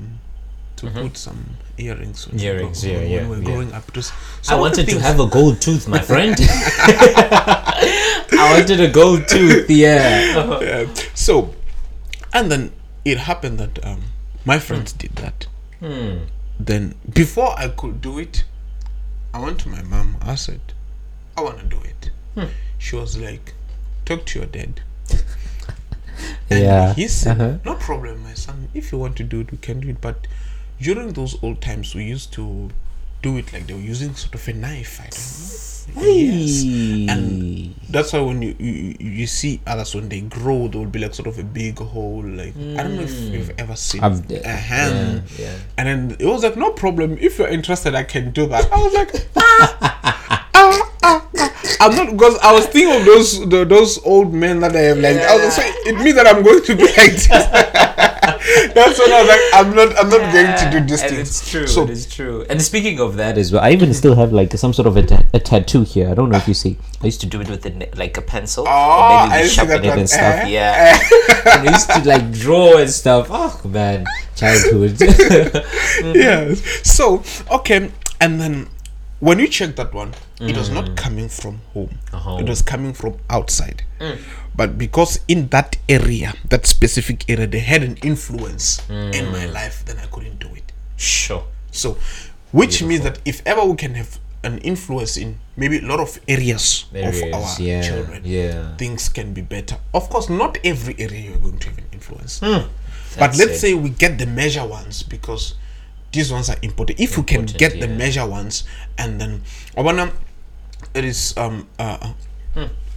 to 0.77 0.91
put 0.91 1.17
some 1.17 1.57
earrings. 1.79 2.29
When 2.29 2.37
Mm-hmm. 2.37 2.47
Earrings, 2.47 2.85
go- 2.85 2.91
yeah, 2.91 2.99
when 2.99 3.11
yeah, 3.11 3.23
we 3.23 3.29
were 3.29 3.37
yeah. 3.39 3.45
growing 3.45 3.73
up. 3.73 3.89
It 3.89 3.97
was 3.97 4.11
I 4.11 4.15
some 4.43 4.55
of 4.55 4.59
the 4.59 4.83
wanted 4.83 4.89
to 4.91 5.01
have 5.01 5.19
a 5.21 5.27
gold 5.27 5.63
tooth, 5.63 5.89
my 5.89 5.99
friend. 6.11 6.37
I 8.39 8.59
wanted 8.59 8.81
a 8.81 8.89
gold 8.91 9.27
tooth, 9.29 9.71
yeah. 9.71 10.61
Yeah. 10.61 10.87
So, 11.27 11.53
and 12.33 12.53
then 12.53 12.73
it 13.05 13.19
happened 13.19 13.59
that 13.59 13.85
um, 13.85 14.03
my 14.45 14.61
friends 14.61 14.93
did 14.93 15.17
that. 15.17 15.49
Hmm. 15.81 16.19
Then 16.61 16.95
before 17.13 17.51
I 17.59 17.67
could 17.67 18.01
do 18.01 18.21
it, 18.21 18.45
I 19.35 19.41
went 19.41 19.59
to 19.63 19.69
my 19.69 19.83
mom. 19.83 20.19
I 20.23 20.37
said, 20.37 20.61
"I 21.37 21.41
want 21.41 21.59
to 21.59 21.67
do 21.67 21.81
it." 21.83 22.11
Hmm. 22.37 22.53
She 22.79 22.95
was 22.95 23.19
like, 23.19 23.55
"Talk 24.05 24.25
to 24.27 24.39
your 24.39 24.47
dad." 24.47 24.83
And 26.49 26.61
Yeah. 26.63 26.95
he 26.95 27.09
said, 27.09 27.41
Uh-huh. 27.41 27.59
"No 27.65 27.75
problem, 27.75 28.23
my 28.23 28.35
son. 28.35 28.69
If 28.73 28.93
you 28.93 28.99
want 28.99 29.17
to 29.17 29.25
do 29.25 29.41
it, 29.41 29.51
we 29.51 29.59
can 29.59 29.81
do 29.81 29.89
it." 29.89 30.01
But 30.01 30.29
during 30.81 31.13
those 31.15 31.37
old 31.43 31.61
times, 31.61 31.93
we 31.97 32.05
used 32.05 32.33
to 32.35 32.71
do 33.23 33.37
it 33.37 33.53
like 33.53 33.67
they 33.67 33.75
were 33.75 33.81
using 33.95 34.15
sort 34.15 34.37
of 34.37 34.47
a 34.47 34.53
knife. 34.53 35.01
I 35.01 35.09
don't 35.11 35.27
know. 35.43 35.66
Yes. 35.95 36.65
And 37.09 37.75
that's 37.89 38.13
why 38.13 38.21
when 38.21 38.43
you, 38.43 38.55
you 38.59 38.97
you 38.99 39.27
see 39.27 39.61
others 39.67 39.95
when 39.95 40.09
they 40.09 40.21
grow, 40.21 40.69
there 40.69 40.81
will 40.81 40.89
be 40.89 40.99
like 40.99 41.15
sort 41.15 41.29
of 41.29 41.39
a 41.39 41.45
big 41.45 41.79
hole. 41.79 42.23
Like 42.25 42.55
I 42.57 42.83
don't 42.83 42.97
know 42.97 43.03
if 43.03 43.13
you've 43.33 43.53
ever 43.59 43.77
seen 43.77 44.03
I've- 44.03 44.35
a 44.37 44.49
hand. 44.49 45.23
yeah, 45.39 45.47
yeah. 45.47 45.59
And 45.79 45.89
then 46.11 46.17
it 46.19 46.27
was 46.27 46.43
like, 46.43 46.57
no 46.57 46.73
problem. 46.73 47.17
If 47.21 47.39
you're 47.39 47.49
interested, 47.49 47.95
I 47.95 48.03
can 48.05 48.33
do 48.33 48.47
that. 48.49 48.71
I 48.73 48.77
was 48.83 48.93
like, 48.95 49.27
ah. 49.37 50.36
I'm 51.81 51.95
not 51.95 52.13
because 52.13 52.39
I 52.39 52.53
was 52.53 52.67
thinking 52.67 53.01
of 53.01 53.05
those 53.05 53.49
the, 53.49 53.65
those 53.65 53.99
old 54.05 54.33
men 54.33 54.61
that 54.61 54.75
I 54.75 54.81
have 54.81 54.99
like. 54.99 55.17
I 55.17 55.37
was 55.37 55.57
like, 55.59 55.75
it 55.87 55.97
means 55.97 56.17
that 56.17 56.27
I'm 56.27 56.43
going 56.43 56.63
to 56.63 56.77
be 56.77 56.85
like 56.85 57.13
this. 57.13 57.29
That's 58.75 58.99
when 58.99 59.13
I 59.13 59.21
was 59.21 59.29
like, 59.29 59.41
I'm 59.55 59.75
not, 59.75 59.99
I'm 59.99 60.09
not 60.09 60.33
going 60.33 60.47
to 60.59 60.81
do 60.81 60.87
this 60.87 61.03
and 61.03 61.11
thing. 61.11 61.21
it's 61.21 61.51
true. 61.51 61.67
So 61.67 61.85
it 61.85 61.91
is 61.91 62.07
true. 62.07 62.47
And 62.49 62.61
speaking 62.63 63.01
of 63.01 63.17
that 63.17 63.39
as 63.39 63.53
well, 63.53 63.63
I 63.63 63.71
even 63.71 63.89
mm-hmm. 63.89 63.95
still 63.95 64.15
have 64.15 64.33
like 64.33 64.53
some 64.53 64.73
sort 64.73 64.87
of 64.87 64.97
a, 64.97 65.03
ta- 65.03 65.25
a 65.35 65.41
tattoo 65.41 65.83
here. 65.83 66.11
I 66.11 66.15
don't 66.15 66.31
know 66.31 66.37
if 66.37 66.47
you 66.47 66.55
see. 66.55 66.79
I 67.03 67.07
used 67.07 67.21
to 67.23 67.27
do 67.27 67.41
it 67.41 67.49
with 67.49 67.67
a, 67.67 67.91
like 67.97 68.17
a 68.17 68.23
pencil. 68.23 68.65
Oh, 68.67 68.71
I 68.71 69.29
maybe 69.29 69.43
we 69.43 69.49
see 69.49 69.55
sharpen 69.55 69.85
it 69.85 69.99
and 69.99 70.09
stuff. 70.09 70.35
Eh? 70.45 70.49
Yeah. 70.49 70.99
and 71.47 71.69
I 71.69 71.73
used 71.73 71.91
to 71.91 72.09
like 72.09 72.33
draw 72.33 72.79
and 72.79 72.91
stuff. 72.91 73.29
Oh 73.31 73.61
man, 73.65 74.07
childhood. 74.35 74.97
Mm-hmm. 75.97 76.15
yeah. 76.15 76.55
So 76.83 77.23
okay, 77.51 77.91
and 78.21 78.41
then 78.41 78.69
when 79.21 79.39
you 79.39 79.49
check 79.49 79.77
that 79.77 79.93
one, 79.95 80.15
it 80.41 80.57
was 80.57 80.71
not 80.71 80.97
coming 80.97 81.29
from 81.29 81.61
home. 81.73 81.99
Uh-huh. 82.13 82.37
It 82.39 82.49
was 82.49 82.63
coming 82.63 82.93
from 82.93 83.17
outside. 83.31 83.83
But 84.55 84.79
because 84.79 85.21
in 85.29 85.49
that 85.49 85.77
area, 85.89 86.35
that 86.49 86.67
specific 86.67 87.29
area, 87.29 87.47
they 87.47 87.61
had 87.61 87.83
an 87.83 87.97
influence 88.03 88.81
in 88.91 89.31
my 89.33 89.47
life, 89.47 89.85
then 89.85 89.99
I 89.99 90.07
couldn't 90.07 90.39
do 90.39 90.49
it. 90.55 90.73
sure. 90.97 91.45
So, 91.73 91.99
which 92.53 92.83
means 92.83 93.03
that 93.05 93.19
if 93.27 93.43
ever 93.45 93.63
we 93.65 93.77
can 93.77 93.95
have 93.95 94.19
an 94.45 94.59
influence 94.59 95.17
in 95.19 95.39
maybe 95.57 95.79
a 95.79 95.83
lot 95.83 96.01
of 96.01 96.19
areas, 96.27 96.87
of 96.91 96.97
Areas, 96.97 97.35
our 97.35 97.63
yeah, 97.63 97.83
children, 97.83 98.23
yeah. 98.25 98.77
things 98.77 99.09
can 99.11 99.35
be 99.35 99.43
better. 99.43 99.77
Of 99.93 100.09
course, 100.09 100.31
not 100.31 100.57
every 100.65 100.95
area 100.99 101.21
you're 101.31 101.39
going 101.39 101.59
to 101.59 101.69
have 101.69 101.79
an 101.79 101.85
influence. 101.93 102.39
but 102.41 102.63
Hmm. 102.63 102.69
That's 103.19 103.39
let's 103.39 103.53
it. 103.53 103.59
say 103.59 103.75
we 103.75 103.91
get 103.91 104.19
the 104.19 104.27
measure 104.27 104.67
ones 104.67 105.03
because 105.03 105.55
these 106.17 106.33
ones 106.33 106.49
are 106.51 106.57
important. 106.63 106.99
If 106.99 107.17
we 107.17 107.23
can 107.25 107.45
get 107.47 107.79
the 107.81 107.87
measure 107.89 108.27
ones, 108.27 108.65
and 108.99 109.21
then 109.21 109.43
I 109.77 109.83
wanna, 109.83 110.13
it 110.95 111.05
is 111.05 111.35
um 111.37 111.69
uh. 111.79 112.13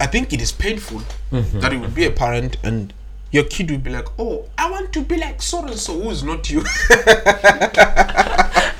I 0.00 0.06
think 0.06 0.32
it 0.32 0.40
is 0.40 0.52
painful 0.52 1.02
Mm-hmm. 1.30 1.60
that 1.60 1.70
you 1.72 1.80
will 1.80 1.90
be 1.90 2.06
a 2.06 2.10
parent 2.10 2.56
and. 2.64 2.92
Your 3.32 3.44
kid 3.44 3.70
will 3.70 3.78
be 3.78 3.90
like, 3.90 4.08
"Oh, 4.18 4.46
I 4.58 4.68
want 4.68 4.92
to 4.94 5.02
be 5.02 5.16
like 5.16 5.40
so 5.40 5.64
and 5.64 5.78
so, 5.78 5.92
who 6.00 6.10
is 6.10 6.24
not 6.24 6.50
you." 6.50 6.64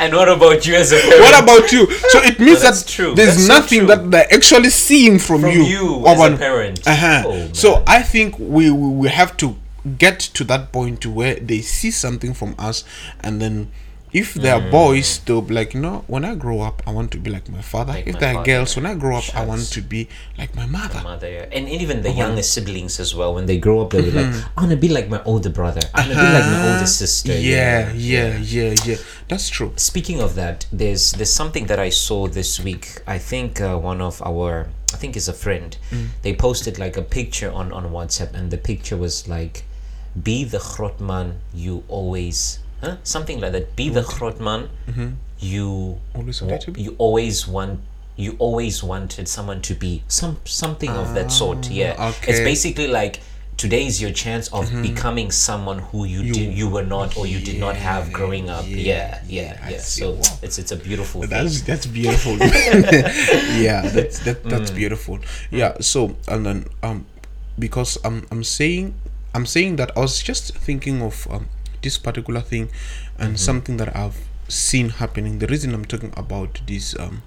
And 0.00 0.14
what 0.14 0.28
about 0.28 0.66
you 0.66 0.74
as 0.74 0.92
a 0.92 0.98
parent? 0.98 1.20
what 1.20 1.42
about 1.44 1.70
you? 1.72 1.88
So 2.08 2.18
it 2.22 2.40
means 2.40 2.62
that's 2.62 2.82
that 2.82 2.90
true. 2.90 3.14
there's 3.14 3.34
That's 3.36 3.46
so 3.46 3.54
nothing 3.54 3.78
true. 3.80 3.88
that 3.88 4.10
they're 4.10 4.32
actually 4.32 4.70
seeing 4.70 5.18
from, 5.18 5.42
From 5.42 5.50
you, 5.50 5.62
you 5.62 6.06
as 6.06 6.18
a 6.20 6.36
parent. 6.36 6.80
Uh-huh. 6.86 7.22
Oh, 7.26 7.48
so 7.52 7.84
I 7.86 8.02
think 8.02 8.38
we, 8.38 8.70
we 8.70 8.88
we 9.02 9.08
have 9.08 9.36
to 9.38 9.56
get 9.98 10.18
to 10.20 10.44
that 10.44 10.72
point 10.72 11.00
to 11.02 11.10
where 11.10 11.34
they 11.36 11.60
see 11.60 11.90
something 11.90 12.32
from 12.34 12.54
us, 12.58 12.82
and 13.20 13.40
then 13.42 13.70
if 14.12 14.34
they 14.34 14.50
are 14.50 14.60
Mm. 14.60 14.70
boys, 14.70 15.20
they'll 15.24 15.40
be 15.42 15.54
like, 15.54 15.74
no, 15.74 16.04
when 16.06 16.24
I 16.24 16.34
grow 16.34 16.60
up, 16.60 16.82
I 16.86 16.90
want 16.90 17.10
to 17.12 17.18
be 17.18 17.30
like 17.30 17.48
my 17.48 17.62
father. 17.62 17.92
Like 17.94 18.06
if 18.06 18.18
they 18.18 18.26
are 18.34 18.42
girls, 18.44 18.74
when 18.76 18.86
I 18.86 18.94
grow 18.94 19.16
up, 19.16 19.24
I 19.34 19.44
want 19.44 19.70
to 19.72 19.80
be 19.80 20.08
like 20.38 20.54
my 20.56 20.66
mother. 20.66 21.00
mother 21.02 21.30
yeah. 21.30 21.46
and 21.56 21.68
even 21.68 22.02
the 22.02 22.10
younger 22.10 22.42
siblings 22.42 22.98
as 23.00 23.14
well 23.14 23.34
when 23.34 23.46
they 23.46 23.58
grow 23.58 23.80
up 23.82 23.90
they'll 23.90 24.02
be 24.02 24.10
like 24.10 24.32
i 24.56 24.60
want 24.60 24.70
to 24.70 24.76
be 24.76 24.88
like 24.88 25.08
my 25.08 25.22
older 25.24 25.50
brother 25.50 25.80
i 25.94 26.00
want 26.00 26.12
to 26.12 26.16
be 26.16 26.32
like 26.38 26.44
my 26.56 26.72
older 26.72 26.86
sister 26.86 27.32
Yeah, 27.32 27.92
yeah, 27.92 28.38
yeah, 28.38 28.74
yeah. 28.84 28.96
That's 29.28 29.48
true. 29.48 29.72
speaking 29.76 30.18
of 30.20 30.34
that 30.34 30.66
there's 30.72 31.12
there's 31.12 31.32
something 31.32 31.66
that 31.66 31.78
i 31.78 31.90
saw 31.90 32.26
this 32.28 32.58
week 32.68 32.84
i 33.06 33.18
think 33.18 33.60
uh, 33.60 33.76
one 33.76 34.00
of 34.00 34.20
our 34.22 34.68
i 34.94 34.96
think 34.96 35.16
is 35.16 35.28
a 35.28 35.32
friend 35.44 35.76
they 36.22 36.32
posted 36.34 36.78
like 36.78 36.96
a 36.96 37.02
picture 37.02 37.50
on 37.60 37.66
on 37.72 37.84
whatsapp 37.96 38.32
and 38.38 38.50
the 38.50 38.58
picture 38.70 38.96
was 38.96 39.28
like 39.28 39.64
be 40.28 40.42
the 40.44 40.58
grotman 40.58 41.28
you 41.54 41.84
always 41.88 42.58
huh? 42.80 42.96
something 43.02 43.40
like 43.40 43.52
that 43.52 43.74
be 43.76 43.88
the 43.88 44.02
grotman 44.02 44.68
you 45.38 45.98
Always 46.14 46.42
wanted 46.42 46.60
to 46.62 46.70
be? 46.72 46.82
you 46.82 46.94
always 46.98 47.48
want 47.48 47.80
you 48.16 48.36
always 48.38 48.82
wanted 48.82 49.26
someone 49.28 49.62
to 49.62 49.74
be 49.74 50.02
some 50.08 50.36
something 50.44 50.90
of 50.90 51.14
that 51.14 51.32
sort 51.32 51.70
yeah 51.70 51.90
it's 51.92 52.00
Ah, 52.00 52.08
okay. 52.10 52.32
Mm-hmm. 52.32 52.44
basically 52.44 52.88
like 52.88 53.20
today 53.56 53.86
is 53.86 54.00
your 54.00 54.10
chance 54.12 54.48
of 54.52 54.70
becoming 54.82 55.30
someone 55.30 55.78
who 55.78 56.04
you, 56.04 56.32
did 56.32 56.52
you 56.56 56.68
were 56.68 56.82
not 56.84 57.16
or 57.16 57.26
you 57.26 57.40
did 57.40 57.58
not 57.60 57.76
have 57.76 58.12
growing 58.12 58.48
up 58.50 58.64
yeah 58.68 59.20
yeah 59.26 59.56
yeah, 59.70 59.78
see. 59.78 60.00
so 60.02 60.12
Wow. 60.12 60.38
it's 60.42 60.58
it's 60.58 60.72
a 60.72 60.76
beautiful 60.76 61.20
thing 61.22 61.30
That's 61.30 61.62
that's 61.62 61.86
beautiful. 61.86 62.36
yeah, 63.60 63.82
that's 63.88 64.20
that 64.20 64.42
Mm. 64.44 64.50
that's 64.50 64.70
beautiful. 64.70 65.18
Yeah. 65.50 65.76
So 65.80 66.16
and 66.28 66.44
then 66.46 66.64
um, 66.82 67.04
because 67.58 67.98
I'm 68.04 68.26
I'm 68.30 68.44
saying 68.44 68.94
I'm 69.34 69.44
saying 69.46 69.76
that 69.76 69.90
I 69.96 70.00
was 70.00 70.22
just 70.22 70.56
thinking 70.56 71.02
of 71.02 71.26
um 71.30 71.48
this 71.82 71.98
particular 71.98 72.40
thing, 72.40 72.70
and 73.18 73.30
Mm-hmm. 73.30 73.36
something 73.36 73.76
that 73.78 73.94
I've 73.96 74.16
seen 74.48 74.88
happening. 74.90 75.38
The 75.38 75.46
reason 75.46 75.74
I'm 75.74 75.84
talking 75.84 76.12
about 76.16 76.60
this 76.66 76.98
um 76.98 77.22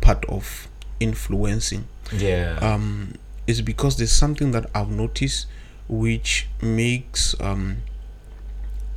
part 0.00 0.24
of 0.26 0.68
influencing 1.00 1.86
yeah. 2.12 2.58
um 2.62 3.14
is 3.46 3.60
because 3.62 3.96
there's 3.96 4.12
something 4.12 4.52
that 4.52 4.66
I've 4.74 4.90
noticed 4.90 5.46
which 5.88 6.46
makes 6.62 7.38
um 7.40 7.78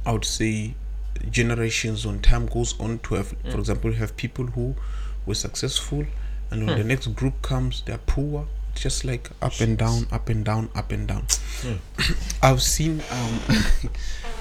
I 0.05 0.11
would 0.13 0.25
say 0.25 0.75
generations 1.29 2.05
when 2.05 2.21
time 2.21 2.45
goes 2.45 2.79
on 2.79 2.99
to 2.99 3.15
have 3.15 3.33
for 3.51 3.57
example 3.57 3.91
you 3.91 3.97
have 3.97 4.15
people 4.15 4.45
who 4.47 4.75
were 5.25 5.33
successful 5.35 6.05
and 6.51 6.65
when 6.65 6.77
the 6.77 6.83
next 6.83 7.07
group 7.07 7.41
comes 7.41 7.81
they're 7.85 7.97
poor 7.97 8.47
it's 8.71 8.81
just 8.83 9.03
like 9.03 9.29
up 9.41 9.59
and 9.59 9.77
down 9.77 10.07
up 10.11 10.29
and 10.29 10.45
down 10.45 10.69
up 10.75 10.91
and 10.91 11.07
down. 11.07 11.25
I've 12.43 12.61
seen 12.61 13.01
um 13.11 13.39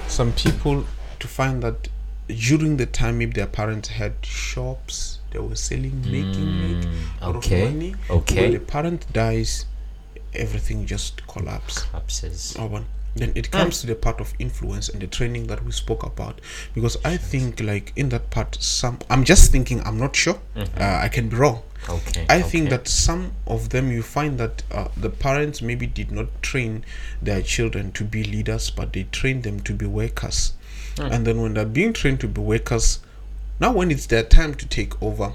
some 0.09 0.33
people 0.33 0.85
to 1.19 1.29
find 1.29 1.63
that 1.63 1.89
during 2.29 2.77
the 2.77 2.87
time 2.87 3.19
maybe 3.19 3.33
their 3.33 3.47
parents 3.47 3.89
had 3.89 4.15
shops 4.23 5.19
they 5.31 5.39
were 5.39 5.55
selling 5.55 5.91
hmm, 5.91 6.13
making 6.13 6.61
make 6.63 6.89
a 7.23 7.27
okay, 7.27 7.63
of 7.63 7.73
money 7.73 7.95
okay. 8.11 8.43
when 8.43 8.53
the 8.53 8.61
parent 8.61 9.13
dies 9.13 9.67
everything 10.35 10.87
just 10.87 11.27
collapse 11.27 11.83
collapses 11.85 12.57
Oh, 12.59 12.67
one. 12.67 12.87
Then 13.15 13.33
it 13.35 13.49
ah. 13.53 13.59
comes 13.59 13.81
to 13.81 13.87
the 13.87 13.95
part 13.95 14.21
of 14.21 14.35
influence 14.39 14.91
and 14.91 15.01
the 15.01 15.07
training 15.07 15.47
that 15.47 15.65
we 15.65 15.73
spoke 15.73 16.03
about, 16.03 16.41
because 16.75 16.99
I 17.03 17.17
think 17.17 17.61
like 17.61 17.93
in 17.97 18.11
that 18.11 18.29
part, 18.31 18.59
some 18.61 18.99
I'm 19.09 19.25
just 19.25 19.51
thinking 19.51 19.81
I'm 19.81 19.99
not 19.99 20.15
sure. 20.15 20.39
Mm-hmm. 20.55 20.81
Uh, 20.81 20.99
I 21.03 21.09
can 21.09 21.31
be 21.31 21.37
wrong. 21.37 21.63
Okay 21.89 22.27
I 22.29 22.43
think 22.43 22.67
okay. 22.67 22.77
that 22.77 22.89
some 22.89 23.33
of 23.47 23.71
them 23.71 23.91
you 23.91 24.03
find 24.03 24.39
that 24.39 24.63
uh, 24.71 24.89
the 24.97 25.11
parents 25.11 25.63
maybe 25.63 25.87
did 25.87 26.11
not 26.11 26.27
train 26.43 26.85
their 27.23 27.43
children 27.43 27.93
to 27.93 28.05
be 28.05 28.25
leaders, 28.25 28.71
but 28.71 28.93
they 28.93 29.05
trained 29.05 29.43
them 29.45 29.61
to 29.61 29.73
be 29.73 29.87
workers. 29.87 30.53
Hmm. 30.97 31.13
And 31.13 31.27
then 31.27 31.41
when 31.41 31.55
they're 31.55 31.65
being 31.65 31.93
trained 31.93 32.21
to 32.21 32.29
be 32.29 32.41
workers, 32.41 33.01
now 33.61 33.73
when 33.73 33.91
it's 33.91 34.07
their 34.07 34.23
time 34.23 34.55
to 34.55 34.67
take 34.67 35.01
over, 35.03 35.35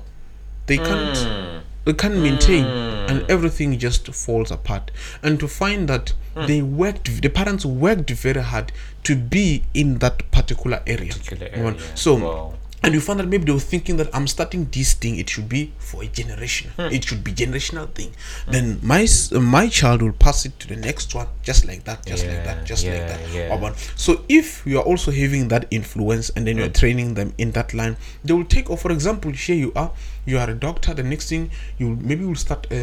they 0.68 0.78
can't 0.78 1.18
hmm. 1.18 1.60
they 1.86 1.94
can't 1.94 2.18
maintain 2.18 2.64
hmm. 2.64 3.10
and 3.10 3.30
everything 3.30 3.78
just 3.80 4.08
falls 4.14 4.52
apart 4.52 4.92
and 5.24 5.40
to 5.40 5.48
find 5.48 5.90
that 5.90 6.14
they 6.48 6.62
worked 6.62 7.22
the 7.22 7.30
parents 7.30 7.66
worked 7.66 8.10
very 8.12 8.42
hard 8.42 8.72
to 9.04 9.16
be 9.16 9.64
in 9.74 9.98
that 9.98 10.30
particular 10.32 10.82
area, 10.88 11.12
Particular 11.12 11.50
area. 11.52 11.76
so 11.96 12.16
Wow. 12.16 12.54
And 12.84 12.94
you 12.96 13.00
find 13.02 13.20
that 13.20 13.28
maybe 13.28 13.46
they 13.46 13.52
were 13.52 13.60
thinking 13.60 13.98
that 13.98 14.10
i'm 14.16 14.26
starting 14.28 14.66
this 14.72 14.94
thing 14.94 15.16
it 15.18 15.30
should 15.30 15.48
be 15.48 15.72
for 15.78 16.04
a 16.04 16.08
generation. 16.08 16.72
Hmm. 16.78 16.90
it 16.92 17.04
should 17.06 17.24
be 17.24 17.32
generational 17.32 17.88
thing. 17.94 18.12
Then 18.48 18.80
my 18.82 19.04
s- 19.04 19.32
my 19.32 19.68
child 19.70 20.02
will 20.02 20.14
pass 20.14 20.46
it 20.46 20.60
to 20.62 20.68
the 20.68 20.76
next 20.76 21.14
one 21.14 21.28
just 21.44 21.66
like 21.66 21.84
that 21.84 22.06
just 22.06 22.26
like 22.26 22.44
that 22.46 22.66
just 22.66 22.84
like 22.86 23.08
that. 23.08 23.20
yeah. 23.34 23.54
So 23.96 24.24
if 24.30 24.66
you 24.66 24.78
are 24.80 24.84
also 24.84 25.12
having 25.12 25.48
that 25.50 25.68
influence 25.72 26.30
and 26.36 26.48
then 26.48 26.58
you're 26.58 26.70
training 26.70 27.14
them 27.14 27.34
in 27.38 27.52
that 27.52 27.74
line 27.74 27.98
they 28.26 28.34
will 28.34 28.46
take 28.46 28.70
or 28.70 28.78
for 28.78 28.92
example 28.92 29.32
here 29.32 29.56
you 29.56 29.72
are 29.76 29.92
you 30.26 30.38
are 30.40 30.50
a 30.50 30.56
doctor 30.56 30.94
the 30.94 31.04
next 31.04 31.30
thing 31.30 31.50
you 31.78 31.96
maybe 32.02 32.24
will 32.26 32.36
start 32.36 32.66
a, 32.72 32.80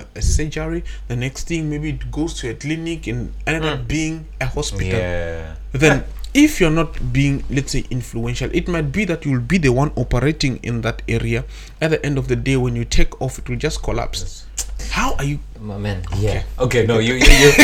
a, 0.00 0.04
a- 0.16 0.22
surgery 0.22 0.84
the 1.08 1.16
next 1.16 1.48
thing 1.48 1.68
maybe 1.70 1.90
it 1.90 2.10
goes 2.10 2.34
to 2.40 2.48
a 2.50 2.54
clinic 2.54 3.06
and 3.06 3.32
end 3.46 3.64
up 3.64 3.88
being 3.88 4.26
a 4.40 4.46
hospital. 4.46 4.86
Yeah. 4.98 5.54
Then 5.72 6.04
if 6.32 6.60
you're 6.60 6.70
not 6.70 7.12
being 7.12 7.42
let's 7.50 7.72
say 7.72 7.84
influential 7.90 8.48
it 8.52 8.68
might 8.68 8.92
be 8.92 9.04
that 9.04 9.24
you'll 9.24 9.40
be 9.40 9.58
the 9.58 9.70
one 9.70 9.90
operating 9.96 10.58
in 10.62 10.80
that 10.82 11.02
area 11.08 11.44
at 11.80 11.90
the 11.90 12.04
end 12.06 12.18
of 12.18 12.28
the 12.28 12.36
day 12.36 12.56
when 12.56 12.76
you 12.76 12.84
take 12.84 13.20
off 13.20 13.38
it 13.38 13.48
will 13.48 13.56
just 13.56 13.82
collapse 13.82 14.46
how 14.90 15.14
are 15.16 15.24
you 15.24 15.38
My 15.60 15.76
man, 15.76 16.02
yeah. 16.16 16.42
Okay, 16.58 16.86
no, 16.86 16.98
you, 16.98 17.14
you, 17.14 17.20
you. 17.20 17.52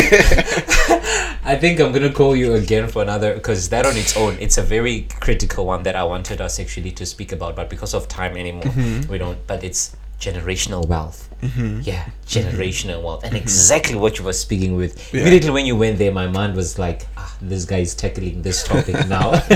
I 1.43 1.57
think 1.59 1.79
I'm 1.79 1.91
gonna 1.91 2.13
call 2.13 2.35
you 2.35 2.53
again 2.53 2.87
for 2.87 3.01
another 3.01 3.33
because 3.33 3.69
that 3.69 3.85
on 3.85 3.97
its 3.97 4.15
own, 4.15 4.37
it's 4.39 4.57
a 4.57 4.61
very 4.61 5.07
critical 5.19 5.65
one 5.65 5.81
that 5.83 5.95
I 5.95 6.03
wanted 6.03 6.39
us 6.39 6.59
actually 6.59 6.91
to 6.91 7.05
speak 7.05 7.31
about, 7.31 7.55
but 7.55 7.69
because 7.69 7.95
of 7.95 8.07
time 8.07 8.37
anymore, 8.37 8.63
mm-hmm. 8.63 9.11
we 9.11 9.17
don't. 9.17 9.39
But 9.47 9.63
it's 9.63 9.95
generational 10.19 10.85
wealth. 10.87 11.23
Mm-hmm. 11.41 11.81
Yeah, 11.83 12.09
generational 12.25 13.03
wealth, 13.03 13.23
and 13.23 13.35
exactly 13.37 13.93
what 13.95 14.17
you 14.17 14.25
were 14.25 14.33
speaking 14.33 14.75
with. 14.75 15.13
Immediately 15.13 15.51
when 15.51 15.65
you 15.67 15.75
went 15.75 15.99
there, 15.99 16.11
my 16.11 16.25
mind 16.27 16.55
was 16.55 16.79
like, 16.79 17.05
ah, 17.15 17.31
"This 17.39 17.65
guy 17.65 17.77
is 17.79 17.93
tackling 17.93 18.41
this 18.41 18.63
topic 18.63 18.95
now." 19.07 19.29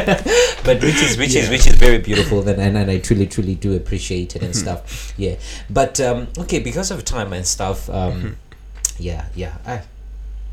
but 0.63 0.79
which 0.81 1.01
is 1.01 1.17
which 1.17 1.35
is 1.35 1.49
which 1.49 1.65
is 1.65 1.73
very 1.75 1.97
beautiful, 1.97 2.47
and, 2.47 2.61
and 2.61 2.77
and 2.77 2.91
I 2.91 2.99
truly 2.99 3.25
truly 3.25 3.55
do 3.55 3.75
appreciate 3.75 4.35
it 4.35 4.43
and 4.43 4.53
Mm-hmm. 4.53 4.61
stuff. 4.61 5.13
Yeah, 5.17 5.35
but 5.71 5.99
um, 5.99 6.27
okay, 6.37 6.59
because 6.59 6.91
of 6.91 7.03
time 7.05 7.33
and 7.33 7.45
stuff. 7.47 7.89
Um, 7.89 8.11
Mm-hmm. 8.11 8.33
Yeah, 8.99 9.25
yeah. 9.33 9.57
I, 9.65 9.81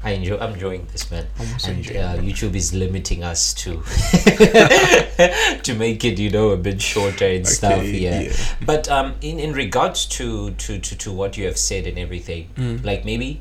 I 0.04 0.10
enjoy. 0.12 0.38
I'm 0.38 0.52
enjoying 0.54 0.86
this, 0.92 1.10
man. 1.10 1.26
And 1.66 1.84
uh, 1.88 2.16
YouTube 2.22 2.54
is 2.54 2.72
limiting 2.72 3.24
us 3.24 3.52
to 3.54 3.82
to 5.62 5.74
make 5.74 6.04
it, 6.04 6.18
you 6.18 6.30
know, 6.30 6.50
a 6.50 6.56
bit 6.56 6.80
shorter 6.80 7.26
and 7.26 7.46
stuff. 7.46 7.82
Yeah. 7.84 8.20
yeah. 8.20 8.32
But 8.64 8.88
um, 8.88 9.14
in 9.20 9.38
in 9.38 9.52
regards 9.52 10.06
to 10.06 10.52
to 10.52 10.78
to 10.78 10.96
to 10.96 11.12
what 11.12 11.36
you 11.36 11.46
have 11.46 11.58
said 11.58 11.86
and 11.86 11.98
everything, 11.98 12.48
Mm. 12.56 12.84
like 12.84 13.04
maybe 13.04 13.40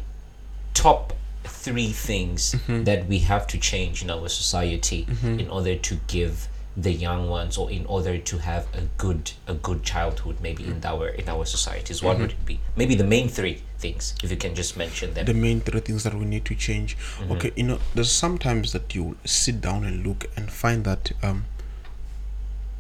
top 0.74 1.14
three 1.43 1.91
things 1.91 2.53
Mm-hmm. 2.55 2.84
that 2.86 3.08
we 3.08 3.20
have 3.20 3.45
to 3.47 3.58
change 3.58 4.03
in 4.03 4.10
our 4.10 4.28
society 4.30 5.08
in 5.24 5.49
order 5.49 5.76
to 5.76 5.95
give 6.08 6.47
the 6.78 6.91
young 6.91 7.28
ones 7.28 7.57
or 7.57 7.71
in 7.71 7.84
order 7.88 8.19
to 8.19 8.38
have 8.38 8.67
a 8.75 8.82
good 8.97 9.32
a 9.47 9.55
good 9.55 9.82
childhood 9.82 10.38
maybe 10.39 10.63
in 10.63 10.75
mm-hmm. 10.75 10.86
our 10.86 11.07
in 11.07 11.28
our 11.28 11.43
societies 11.43 12.03
what 12.03 12.19
would 12.19 12.30
mm-hmm. 12.30 12.41
it 12.41 12.45
be? 12.45 12.59
Maybe 12.75 12.93
the 12.93 13.03
main 13.03 13.30
three 13.30 13.63
things 13.80 14.13
if 14.23 14.30
you 14.30 14.38
can 14.38 14.53
just 14.53 14.78
mention 14.78 15.15
them. 15.15 15.25
The 15.25 15.34
main 15.34 15.61
three 15.61 15.80
things 15.80 16.03
that 16.03 16.13
we 16.13 16.25
need 16.25 16.45
to 16.45 16.55
change. 16.55 16.95
Mm-hmm. 16.95 17.32
Okay 17.32 17.51
you 17.55 17.63
know 17.63 17.80
there's 17.95 18.11
sometimes 18.11 18.73
that 18.73 18.93
you 18.93 19.17
sit 19.25 19.59
down 19.59 19.86
and 19.86 20.05
look 20.05 20.25
and 20.36 20.51
find 20.51 20.84
that 20.84 21.11
um 21.23 21.45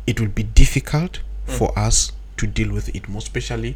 it 0.05 0.19
will 0.19 0.29
be 0.29 0.43
difficult 0.43 1.19
mm. 1.47 1.57
for 1.57 1.77
us 1.77 2.11
to 2.37 2.45
deal 2.45 2.71
with 2.71 2.95
it 2.95 3.09
more 3.09 3.19
especially 3.19 3.75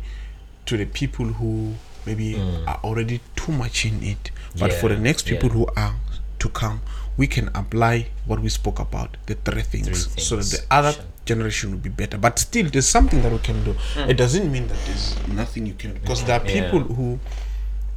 to 0.67 0.77
the 0.77 0.85
people 0.85 1.25
who 1.25 1.73
maybe 2.05 2.35
mm. 2.35 2.67
are 2.67 2.79
already 2.83 3.21
too 3.35 3.51
much 3.51 3.85
in 3.85 4.03
it. 4.03 4.31
But 4.59 4.73
for 4.73 4.89
the 4.89 4.97
next 4.97 5.25
people 5.25 5.49
yeah. 5.49 5.55
who 5.55 5.67
are 5.75 5.95
to 6.39 6.49
come 6.49 6.81
we 7.17 7.27
can 7.27 7.49
apply 7.53 8.07
what 8.25 8.39
we 8.41 8.49
spoke 8.49 8.79
about 8.79 9.17
the 9.25 9.35
three 9.35 9.61
things, 9.61 10.07
so 10.21 10.35
that 10.37 10.45
the 10.49 10.63
other 10.73 10.93
sure. 10.93 11.03
generation 11.25 11.71
will 11.71 11.77
be 11.77 11.89
better 11.89 12.17
but 12.17 12.39
still 12.39 12.67
there's 12.69 12.87
something 12.87 13.21
that 13.21 13.31
we 13.31 13.37
can 13.39 13.63
do 13.63 13.75
it 13.95 14.15
doesn't 14.17 14.51
mean 14.51 14.67
that 14.67 14.77
there's 14.85 15.15
nothing 15.27 15.65
you 15.67 15.73
can 15.73 15.93
because 15.93 16.23
there 16.23 16.39
are 16.39 16.45
Yeah. 16.49 16.71
people 16.71 16.95
who 16.95 17.19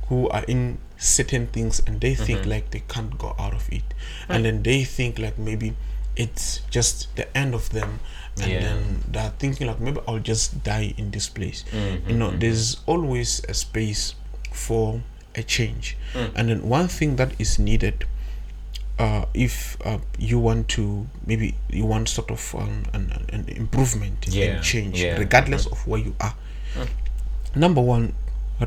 who 0.09 0.29
are 0.29 0.45
in 0.45 0.79
certain 0.99 1.47
things 1.47 1.81
and 1.87 2.01
they 2.01 2.15
think 2.15 2.41
Mm-hmm. 2.41 2.51
like 2.51 2.71
they 2.71 2.83
can't 2.89 3.17
go 3.19 3.35
out 3.39 3.55
of 3.55 3.69
it 3.73 3.85
and 4.29 4.45
then 4.45 4.63
they 4.63 4.85
think 4.85 5.19
like 5.19 5.39
maybe 5.39 5.75
it's 6.17 6.61
just 6.71 7.15
the 7.17 7.27
end 7.37 7.55
of 7.55 7.71
them 7.71 8.01
and 8.41 8.51
Yeah. 8.53 8.61
then 8.61 9.03
they're 9.09 9.33
thinking 9.39 9.67
like 9.67 9.81
maybe 9.81 10.01
i'll 10.07 10.19
just 10.21 10.63
die 10.63 10.95
in 10.99 11.11
this 11.11 11.29
place 11.29 11.65
Mm-hmm, 11.73 12.11
you 12.11 12.17
know 12.17 12.31
there's 12.31 12.79
always 12.87 13.43
a 13.49 13.55
space 13.55 14.15
for 14.53 15.01
a 15.35 15.43
change 15.43 15.97
Mm. 16.15 16.31
and 16.37 16.49
then 16.51 16.61
one 16.69 16.87
thing 16.89 17.17
that 17.17 17.33
is 17.41 17.59
needed 17.59 18.05
uh, 18.99 19.25
if 19.35 19.77
uh, 19.85 19.99
you 20.19 20.39
want 20.39 20.69
to 20.69 21.07
maybe 21.27 21.55
you 21.71 21.85
want 21.85 22.09
sort 22.09 22.31
of 22.31 22.55
um, 22.55 22.85
an, 22.93 23.13
an 23.33 23.45
improvement 23.49 24.27
Yeah, 24.29 24.45
and 24.57 24.63
change 24.65 25.03
yeah. 25.03 25.19
regardless 25.19 25.67
of 25.67 25.87
where 25.87 26.01
you 26.01 26.15
are 26.21 26.35
number 27.57 27.81
one 27.81 28.15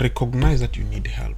recognize 0.01 0.59
that 0.59 0.78
you 0.78 0.84
need 0.84 1.07
help 1.07 1.38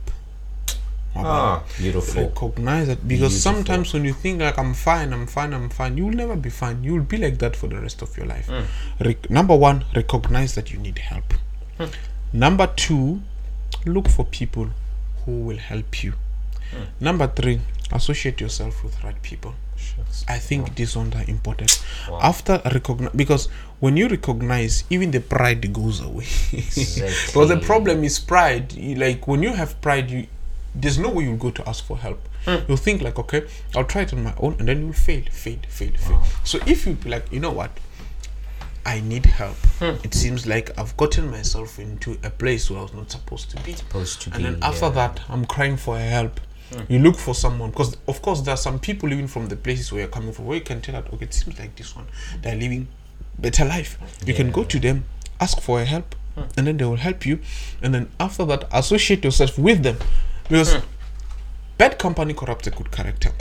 ah 1.16 1.64
beautiful 1.78 2.24
recognize 2.24 2.88
that 2.88 3.06
because 3.08 3.32
Beautiful. 3.34 3.40
sometimes 3.64 3.94
when 3.94 4.06
you 4.06 4.14
think 4.14 4.40
like 4.42 4.58
i'm 4.58 4.74
fine 4.74 5.12
i'm 5.12 5.26
fine 5.28 5.54
i'm 5.54 5.70
fine 5.70 5.98
you'll 5.98 6.14
never 6.14 6.36
be 6.36 6.50
fine 6.50 6.84
you'll 6.84 7.04
be 7.04 7.18
like 7.18 7.40
that 7.40 7.56
for 7.56 7.68
the 7.68 7.80
rest 7.80 8.02
of 8.02 8.16
your 8.18 8.26
life 8.28 8.48
Mm. 8.48 8.66
Rec- 9.06 9.30
number 9.30 9.56
one 9.56 9.86
recognize 9.96 10.56
that 10.56 10.72
you 10.72 10.78
need 10.80 10.98
help 11.00 11.34
Mm. 11.80 11.92
number 12.34 12.68
two 12.68 13.22
look 13.86 14.08
for 14.08 14.24
people 14.26 14.70
who 15.26 15.42
will 15.42 15.58
help 15.58 16.04
you 16.04 16.14
Mm. 16.72 16.86
number 17.02 17.28
three 17.28 17.60
associate 17.92 18.40
yourself 18.42 18.84
with 18.84 19.04
right 19.04 19.22
people 19.22 19.54
I 20.28 20.38
think 20.40 20.76
these 20.76 20.96
ones 20.96 21.16
are 21.16 21.24
important. 21.28 21.84
Wow. 22.10 22.20
After 22.22 22.62
recognize, 22.66 23.12
because 23.14 23.48
when 23.80 23.98
you 23.98 24.08
recognize, 24.08 24.84
even 24.90 25.12
the 25.12 25.20
pride 25.22 25.72
goes 25.74 26.00
away. 26.02 26.26
Exactly. 26.54 27.14
well, 27.36 27.48
the 27.48 27.58
problem 27.60 28.04
is 28.04 28.20
pride. 28.20 28.74
Like 28.98 29.28
when 29.28 29.44
you 29.44 29.54
have 29.54 29.80
pride, 29.82 30.10
you 30.12 30.28
there's 30.76 31.00
no 31.00 31.10
way 31.10 31.24
you'll 31.24 31.38
go 31.38 31.52
to 31.52 31.68
ask 31.68 31.84
for 31.86 31.98
help. 31.98 32.22
Hmm. 32.46 32.58
You'll 32.68 32.78
think 32.78 33.02
like, 33.02 33.18
okay, 33.20 33.46
I'll 33.76 33.86
try 33.86 34.04
it 34.04 34.14
on 34.14 34.24
my 34.24 34.34
own, 34.38 34.56
and 34.60 34.68
then 34.68 34.82
you'll 34.84 34.94
fail, 34.94 35.24
fail, 35.32 35.58
fail, 35.68 35.92
fail. 35.98 36.24
So 36.44 36.60
if 36.66 36.86
you 36.86 36.94
be 36.94 37.10
like, 37.10 37.32
you 37.32 37.40
know 37.40 37.52
what, 37.52 37.72
I 38.86 39.02
need 39.02 39.26
help. 39.26 39.58
Hmm. 39.80 39.96
It 40.04 40.14
seems 40.14 40.46
like 40.48 40.78
I've 40.80 40.96
gotten 40.96 41.30
myself 41.32 41.80
into 41.80 42.18
a 42.24 42.30
place 42.30 42.70
where 42.70 42.80
I 42.80 42.84
was 42.84 42.94
not 42.94 43.12
supposed 43.12 43.50
to 43.52 43.64
be. 43.64 43.74
supposed 43.74 44.22
to 44.22 44.30
And 44.34 44.38
be 44.38 44.44
then 44.44 44.60
after 44.62 44.86
yeah. 44.86 44.92
that, 44.92 45.22
I'm 45.30 45.46
crying 45.46 45.78
for 45.78 45.98
help. 45.98 46.40
You 46.88 46.99
look 46.99 47.15
for 47.17 47.34
someone 47.34 47.72
because, 47.72 47.97
of 48.07 48.22
course, 48.22 48.41
there 48.41 48.53
are 48.53 48.57
some 48.57 48.80
people 48.80 49.09
living 49.09 49.28
from 49.28 49.47
the 49.47 49.55
places 49.55 49.91
where 49.91 50.01
you're 50.01 50.09
coming 50.09 50.32
from 50.32 50.45
where 50.45 50.57
you 50.57 50.63
can 50.63 50.82
tell 50.82 51.01
that 51.01 51.11
okay, 51.13 51.26
it 51.26 51.34
seems 51.34 51.57
like 51.59 51.76
this 51.76 51.95
one 51.95 52.05
they're 52.41 52.55
living 52.55 52.88
better 53.38 53.65
life. 53.65 53.97
You 54.26 54.34
can 54.34 54.51
go 54.51 54.63
to 54.63 54.80
them, 54.80 55.05
ask 55.39 55.59
for 55.61 55.84
help, 55.84 56.15
and 56.57 56.67
then 56.67 56.78
they 56.78 56.86
will 56.86 56.97
help 56.97 57.26
you. 57.26 57.39
And 57.82 57.93
then 57.93 58.09
after 58.20 58.45
that, 58.45 58.67
associate 58.72 59.24
yourself 59.24 59.57
with 59.57 59.84
them 59.84 59.97
because 60.43 60.78
bad 61.78 61.97
company 61.97 62.34
corrupts 62.34 62.67
a 62.67 62.72
good 62.72 62.91
character. 62.91 63.32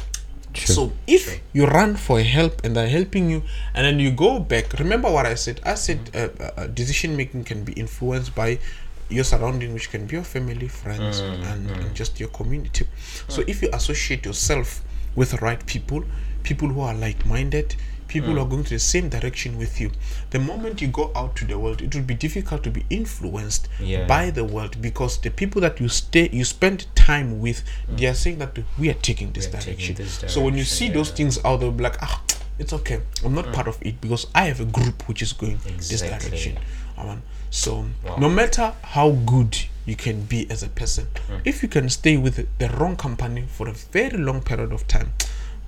So 0.54 0.92
if 1.06 1.40
you 1.52 1.66
run 1.66 1.96
for 1.96 2.20
help 2.20 2.64
and 2.64 2.74
they're 2.74 2.88
helping 2.88 3.30
you, 3.30 3.42
and 3.74 3.84
then 3.84 4.00
you 4.00 4.10
go 4.10 4.40
back, 4.40 4.72
remember 4.78 5.10
what 5.10 5.26
I 5.26 5.34
said. 5.34 5.60
I 5.64 5.74
said 5.74 6.10
uh, 6.14 6.28
uh, 6.42 6.50
uh, 6.56 6.66
decision 6.66 7.16
making 7.16 7.44
can 7.44 7.62
be 7.64 7.72
influenced 7.74 8.34
by 8.34 8.58
your 9.08 9.24
surrounding, 9.24 9.74
which 9.74 9.90
can 9.90 10.06
be 10.06 10.16
your 10.16 10.24
family, 10.24 10.68
friends, 10.68 11.20
mm, 11.20 11.32
and, 11.52 11.70
and 11.70 11.70
mm. 11.70 11.94
just 11.94 12.20
your 12.20 12.28
community. 12.30 12.86
So 13.28 13.42
if 13.46 13.62
you 13.62 13.70
associate 13.72 14.24
yourself 14.24 14.82
with 15.14 15.32
the 15.32 15.38
right 15.38 15.64
people, 15.66 16.04
people 16.42 16.68
who 16.68 16.80
are 16.80 16.94
like 16.94 17.24
minded, 17.26 17.74
people 18.06 18.30
who 18.30 18.38
are 18.38 18.46
mm. 18.46 18.50
going 18.50 18.64
to 18.64 18.70
the 18.70 18.78
same 18.78 19.08
direction 19.08 19.58
with 19.58 19.80
you, 19.80 19.90
the 20.30 20.38
moment 20.38 20.80
you 20.80 20.88
go 20.88 21.10
out 21.14 21.36
to 21.36 21.44
the 21.44 21.58
world, 21.58 21.82
it 21.82 21.94
will 21.94 22.02
be 22.02 22.14
difficult 22.14 22.62
to 22.64 22.70
be 22.70 22.84
influenced 22.90 23.68
Yeah. 23.80 24.06
by 24.06 24.30
the 24.30 24.44
world 24.44 24.80
because 24.80 25.18
the 25.18 25.30
people 25.30 25.60
that 25.62 25.80
you 25.80 25.88
stay, 25.88 26.28
you 26.32 26.44
spend 26.44 26.86
time 26.94 27.40
with, 27.40 27.62
they 27.88 28.06
are 28.06 28.14
saying 28.14 28.38
that 28.38 28.58
we 28.78 28.88
are 28.90 28.94
taking 28.94 29.32
this 29.32 29.46
are 29.46 29.58
taking 29.58 29.94
direction. 29.94 30.28
So 30.28 30.40
when 30.40 30.54
you 30.54 30.64
direction, 30.64 30.88
see 30.88 30.88
those 30.92 31.10
things 31.10 31.38
out, 31.44 31.60
they'll 31.60 31.72
be 31.72 31.84
like, 31.84 32.02
ah, 32.02 32.22
it's 32.58 32.72
okay. 32.72 33.00
I'm 33.24 33.34
not 33.34 33.52
part 33.52 33.68
of 33.68 33.78
it 33.80 34.00
because 34.00 34.26
I 34.34 34.44
have 34.44 34.60
a 34.60 34.64
group 34.64 35.08
which 35.08 35.22
is 35.22 35.32
going 35.32 35.58
this 35.76 36.00
direction. 36.00 36.58
So 37.50 37.86
Wow. 38.04 38.16
no 38.18 38.28
matter 38.28 38.74
how 38.82 39.10
good 39.10 39.56
you 39.86 39.96
can 39.96 40.22
be 40.22 40.46
as 40.50 40.62
a 40.62 40.68
person, 40.68 41.06
Mm. 41.30 41.40
if 41.44 41.62
you 41.62 41.68
can 41.68 41.88
stay 41.88 42.16
with 42.18 42.46
the 42.58 42.68
wrong 42.68 42.94
company 42.96 43.44
for 43.56 43.68
a 43.68 43.72
very 43.72 44.18
long 44.18 44.42
period 44.42 44.72
of 44.72 44.86
time, 44.86 45.12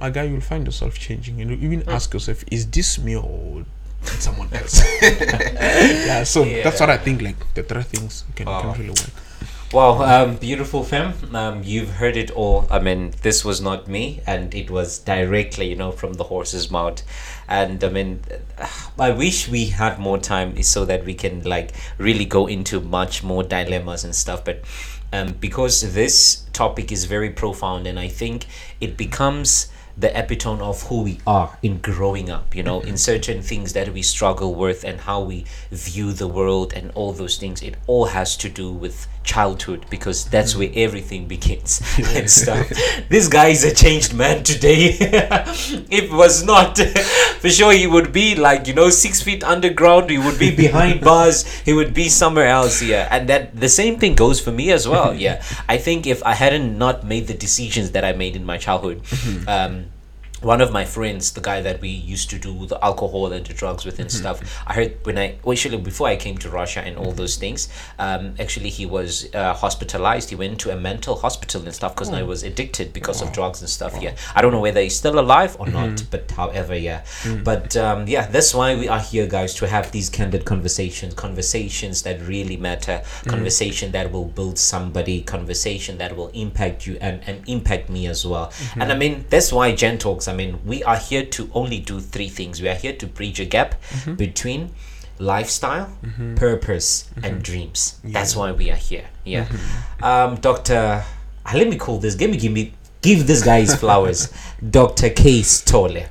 my 0.00 0.10
guy, 0.10 0.24
you'll 0.24 0.40
find 0.42 0.66
yourself 0.66 0.98
changing. 0.98 1.40
And 1.40 1.50
you 1.50 1.56
even 1.56 1.82
Mm. 1.86 1.94
ask 1.94 2.12
yourself, 2.12 2.44
is 2.50 2.66
this 2.66 2.98
me 2.98 3.16
or 3.16 3.64
someone 4.18 4.48
else? 4.52 4.82
yeah. 5.02 6.24
So 6.24 6.44
that's 6.44 6.80
what 6.80 6.90
I 6.90 6.98
think. 6.98 7.22
Like 7.22 7.36
the 7.54 7.62
three 7.62 7.82
things 7.82 8.24
can, 8.34 8.46
Wow. 8.46 8.60
can 8.60 8.72
really 8.80 8.90
work. 8.90 9.10
Wow, 9.72 10.02
um, 10.02 10.34
beautiful 10.36 10.82
fam. 10.82 11.14
Um, 11.32 11.62
you've 11.64 11.90
heard 12.02 12.16
it 12.16 12.30
all. 12.32 12.66
I 12.70 12.80
mean, 12.80 13.12
this 13.22 13.44
was 13.44 13.60
not 13.60 13.86
me, 13.86 14.20
and 14.26 14.52
it 14.52 14.68
was 14.68 14.98
directly, 14.98 15.68
you 15.68 15.76
know, 15.76 15.92
from 15.92 16.14
the 16.14 16.24
horse's 16.24 16.70
mouth. 16.72 17.02
And 17.50 17.82
I 17.82 17.88
mean, 17.88 18.20
I 18.96 19.10
wish 19.10 19.48
we 19.48 19.66
had 19.66 19.98
more 19.98 20.18
time 20.18 20.62
so 20.62 20.84
that 20.84 21.04
we 21.04 21.14
can 21.14 21.42
like 21.42 21.72
really 21.98 22.24
go 22.24 22.46
into 22.46 22.80
much 22.80 23.24
more 23.24 23.42
dilemmas 23.42 24.04
and 24.04 24.14
stuff. 24.14 24.44
But 24.44 24.62
um, 25.12 25.32
because 25.40 25.92
this 25.92 26.44
topic 26.52 26.92
is 26.92 27.06
very 27.06 27.30
profound, 27.30 27.88
and 27.88 27.98
I 27.98 28.06
think 28.06 28.46
it 28.80 28.96
becomes 28.96 29.70
the 30.00 30.18
epitome 30.18 30.62
of 30.62 30.82
who 30.84 31.02
we 31.02 31.20
are 31.26 31.58
in 31.62 31.78
growing 31.78 32.30
up 32.30 32.54
you 32.54 32.62
know 32.62 32.80
in 32.80 32.88
mm-hmm. 32.88 32.96
certain 32.96 33.42
things 33.42 33.72
that 33.72 33.88
we 33.92 34.02
struggle 34.02 34.54
with 34.54 34.84
and 34.84 35.00
how 35.00 35.20
we 35.20 35.44
view 35.70 36.12
the 36.12 36.28
world 36.28 36.72
and 36.72 36.90
all 36.94 37.12
those 37.12 37.36
things. 37.36 37.62
It 37.62 37.76
all 37.86 38.06
has 38.06 38.36
to 38.38 38.48
do 38.48 38.72
with 38.72 39.06
childhood 39.22 39.84
because 39.90 40.24
that's 40.24 40.52
mm-hmm. 40.52 40.74
where 40.74 40.84
everything 40.84 41.26
begins 41.26 41.82
and 41.98 42.30
stuff. 42.30 42.68
This 43.08 43.28
guy 43.28 43.48
is 43.48 43.64
a 43.64 43.74
changed 43.74 44.14
man 44.14 44.42
today. 44.42 44.96
If 45.00 45.90
it 45.90 46.10
was 46.12 46.44
not. 46.44 46.78
For 46.78 47.48
sure 47.48 47.72
he 47.72 47.86
would 47.86 48.12
be 48.12 48.34
like 48.34 48.66
you 48.66 48.74
know 48.74 48.90
six 48.90 49.22
feet 49.22 49.44
underground. 49.44 50.10
He 50.10 50.18
would 50.18 50.38
be 50.38 50.54
behind 50.54 51.00
bars. 51.00 51.46
He 51.60 51.72
would 51.72 51.94
be 51.94 52.08
somewhere 52.08 52.46
else 52.46 52.82
yeah. 52.82 53.08
And 53.10 53.28
that 53.28 53.58
the 53.58 53.68
same 53.68 53.98
thing 53.98 54.14
goes 54.14 54.40
for 54.40 54.52
me 54.52 54.70
as 54.70 54.86
well 54.88 55.14
yeah. 55.14 55.42
I 55.68 55.76
think 55.78 56.06
if 56.06 56.22
i 56.24 56.34
hadn't 56.34 56.76
not 56.78 57.04
made 57.04 57.26
the 57.26 57.34
decisions 57.34 57.92
that 57.92 58.04
i 58.04 58.12
made 58.12 58.36
in 58.36 58.44
my 58.44 58.58
childhood 58.58 59.02
mm-hmm. 59.02 59.48
um 59.48 59.86
one 60.42 60.60
of 60.60 60.72
my 60.72 60.84
friends, 60.84 61.32
the 61.32 61.40
guy 61.40 61.60
that 61.60 61.80
we 61.80 61.88
used 61.88 62.30
to 62.30 62.38
do 62.38 62.66
the 62.66 62.82
alcohol 62.84 63.32
and 63.32 63.44
the 63.46 63.52
drugs 63.54 63.84
with 63.84 63.98
and 63.98 64.08
Mm-hmm. 64.08 64.18
stuff, 64.20 64.62
I 64.66 64.72
heard 64.74 64.96
when 65.04 65.18
I 65.18 65.36
well, 65.44 65.52
actually 65.52 65.76
before 65.78 66.08
I 66.08 66.16
came 66.16 66.38
to 66.38 66.48
Russia 66.50 66.80
and 66.80 66.96
all 66.96 67.12
those 67.12 67.36
things, 67.36 67.68
um, 67.98 68.34
actually 68.38 68.70
he 68.70 68.86
was 68.86 69.28
uh, 69.34 69.52
hospitalized. 69.54 70.30
He 70.30 70.36
went 70.36 70.58
to 70.60 70.70
a 70.70 70.76
mental 70.76 71.16
hospital 71.16 71.62
and 71.62 71.74
stuff 71.74 71.94
because 71.94 72.10
Oh. 72.10 72.14
I 72.14 72.22
was 72.22 72.42
addicted 72.42 72.92
because 72.92 73.20
of 73.22 73.32
drugs 73.32 73.60
and 73.60 73.68
stuff. 73.70 73.96
Yeah, 74.00 74.14
I 74.34 74.42
don't 74.42 74.52
know 74.52 74.60
whether 74.60 74.80
he's 74.80 74.96
still 74.96 75.18
alive 75.18 75.56
or 75.60 75.66
not, 75.68 75.90
Mm-hmm. 75.90 76.10
but 76.10 76.30
however, 76.30 76.74
yeah. 76.74 77.02
Mm. 77.22 77.44
But 77.44 77.76
um, 77.76 78.06
yeah, 78.08 78.26
that's 78.26 78.54
why 78.54 78.74
we 78.74 78.88
are 78.88 78.98
here, 79.00 79.26
guys, 79.26 79.54
to 79.56 79.66
have 79.66 79.92
these 79.92 80.08
candid 80.08 80.44
conversations, 80.44 81.14
conversations 81.14 82.02
that 82.02 82.20
really 82.22 82.56
matter, 82.56 83.02
Mm. 83.24 83.30
conversation 83.30 83.92
that 83.92 84.10
will 84.12 84.24
build 84.26 84.58
somebody, 84.58 85.20
conversation 85.22 85.98
that 85.98 86.16
will 86.16 86.28
impact 86.28 86.86
you 86.86 86.96
and, 87.00 87.20
and 87.26 87.42
impact 87.48 87.90
me 87.90 88.06
as 88.06 88.24
well. 88.26 88.46
Mm-hmm. 88.48 88.82
And 88.82 88.92
I 88.92 88.96
mean, 88.96 89.24
that's 89.30 89.52
why 89.52 89.72
Gen 89.74 89.98
Talks, 89.98 90.28
I 90.30 90.34
mean, 90.34 90.58
we 90.64 90.82
are 90.84 90.96
here 90.96 91.24
to 91.36 91.50
only 91.52 91.78
do 91.80 92.00
three 92.00 92.28
things. 92.28 92.62
We 92.62 92.68
are 92.68 92.74
here 92.84 92.94
to 92.94 93.06
bridge 93.06 93.40
a 93.40 93.44
gap 93.44 93.74
Mm-hmm. 93.90 94.14
between 94.14 94.70
lifestyle, 95.18 95.90
purpose, 96.36 97.10
and 97.22 97.42
dreams. 97.42 97.98
That's 98.04 98.34
why 98.36 98.52
we 98.52 98.70
are 98.70 98.76
here. 98.90 99.06
Yeah. 99.24 99.44
Mm-hmm. 99.44 100.04
Um, 100.04 100.36
Dr. 100.36 101.04
ah, 101.46 101.52
let 101.54 101.68
me 101.68 101.76
call 101.76 101.98
this, 101.98 102.14
give 102.14 102.30
me, 102.30 102.36
give 102.38 102.52
me, 102.52 102.72
give 103.02 103.26
this 103.26 103.42
guy 103.44 103.60
his 103.60 103.74
flowers. 103.74 104.32
Dr. 104.70 105.10
Case 105.10 105.60
Tole. 105.62 106.04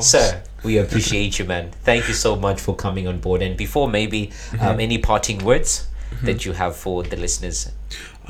Sir, 0.00 0.42
we 0.64 0.78
appreciate 0.78 1.38
you, 1.38 1.44
man. 1.44 1.70
Thank 1.84 2.08
you 2.08 2.14
so 2.14 2.34
much 2.36 2.60
for 2.60 2.74
coming 2.74 3.06
on 3.06 3.20
board. 3.20 3.42
And 3.42 3.56
before 3.56 3.88
maybe 3.88 4.28
Mm-hmm. 4.28 4.64
um, 4.66 4.80
any 4.80 4.98
parting 4.98 5.44
words 5.44 5.86
that 6.22 6.44
you 6.46 6.52
have 6.52 6.74
for 6.76 7.02
the 7.02 7.16
listeners. 7.16 7.70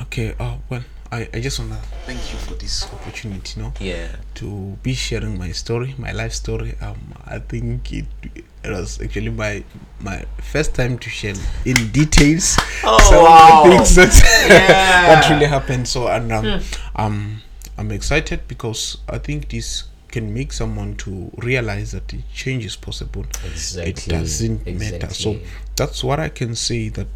Okay. 0.00 0.34
Uh, 0.40 0.56
well, 0.68 0.82
I, 1.12 1.28
I 1.32 1.40
just 1.40 1.58
wanna 1.60 1.78
thank 2.04 2.18
you 2.32 2.38
for 2.38 2.54
this 2.54 2.84
opportunity. 2.92 3.60
You 3.60 3.66
know, 3.66 3.72
Yeah. 3.80 4.08
to 4.36 4.76
be 4.82 4.94
sharing 4.94 5.38
my 5.38 5.52
story, 5.52 5.94
my 5.98 6.12
life 6.12 6.32
story. 6.32 6.74
Um, 6.80 7.14
I 7.24 7.38
think 7.38 7.92
it, 7.92 8.06
it 8.34 8.70
was 8.70 9.00
actually 9.00 9.30
my 9.30 9.62
my 10.00 10.24
first 10.42 10.74
time 10.74 10.98
to 10.98 11.08
share 11.10 11.34
in 11.64 11.92
details 11.92 12.56
Oh, 12.82 12.98
some 13.10 13.22
wow. 13.24 13.62
things 13.70 13.94
that 13.94 14.10
that 14.48 15.30
really 15.30 15.46
happened. 15.46 15.86
So 15.86 16.08
and 16.08 16.32
um, 16.32 16.60
um, 16.96 17.42
I'm 17.78 17.92
excited 17.92 18.48
because 18.48 18.98
I 19.08 19.18
think 19.18 19.48
this 19.50 19.84
can 20.08 20.32
make 20.34 20.52
someone 20.52 20.96
to 20.96 21.30
realize 21.38 21.92
that 21.92 22.08
the 22.08 22.18
change 22.34 22.64
is 22.64 22.74
possible. 22.74 23.26
Exactly. 23.44 23.90
It 23.92 24.06
doesn't 24.08 24.66
matter. 24.66 25.10
So 25.14 25.38
that's 25.76 26.02
what 26.02 26.18
I 26.18 26.30
can 26.30 26.54
say 26.56 26.88
that 26.90 27.06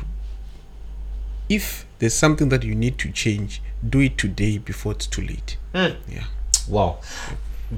if 1.49 1.87
there's 2.01 2.15
something 2.15 2.49
that 2.49 2.65
you 2.65 2.75
need 2.75 2.99
to 2.99 3.11
change, 3.13 3.63
do 3.89 4.01
it 4.01 4.19
today 4.19 4.59
before 4.59 4.93
it's 4.93 5.07
too 5.07 5.23
late. 5.23 5.57
Hmm. 5.75 5.93
Yeah. 6.09 6.25
Wow. 6.69 6.99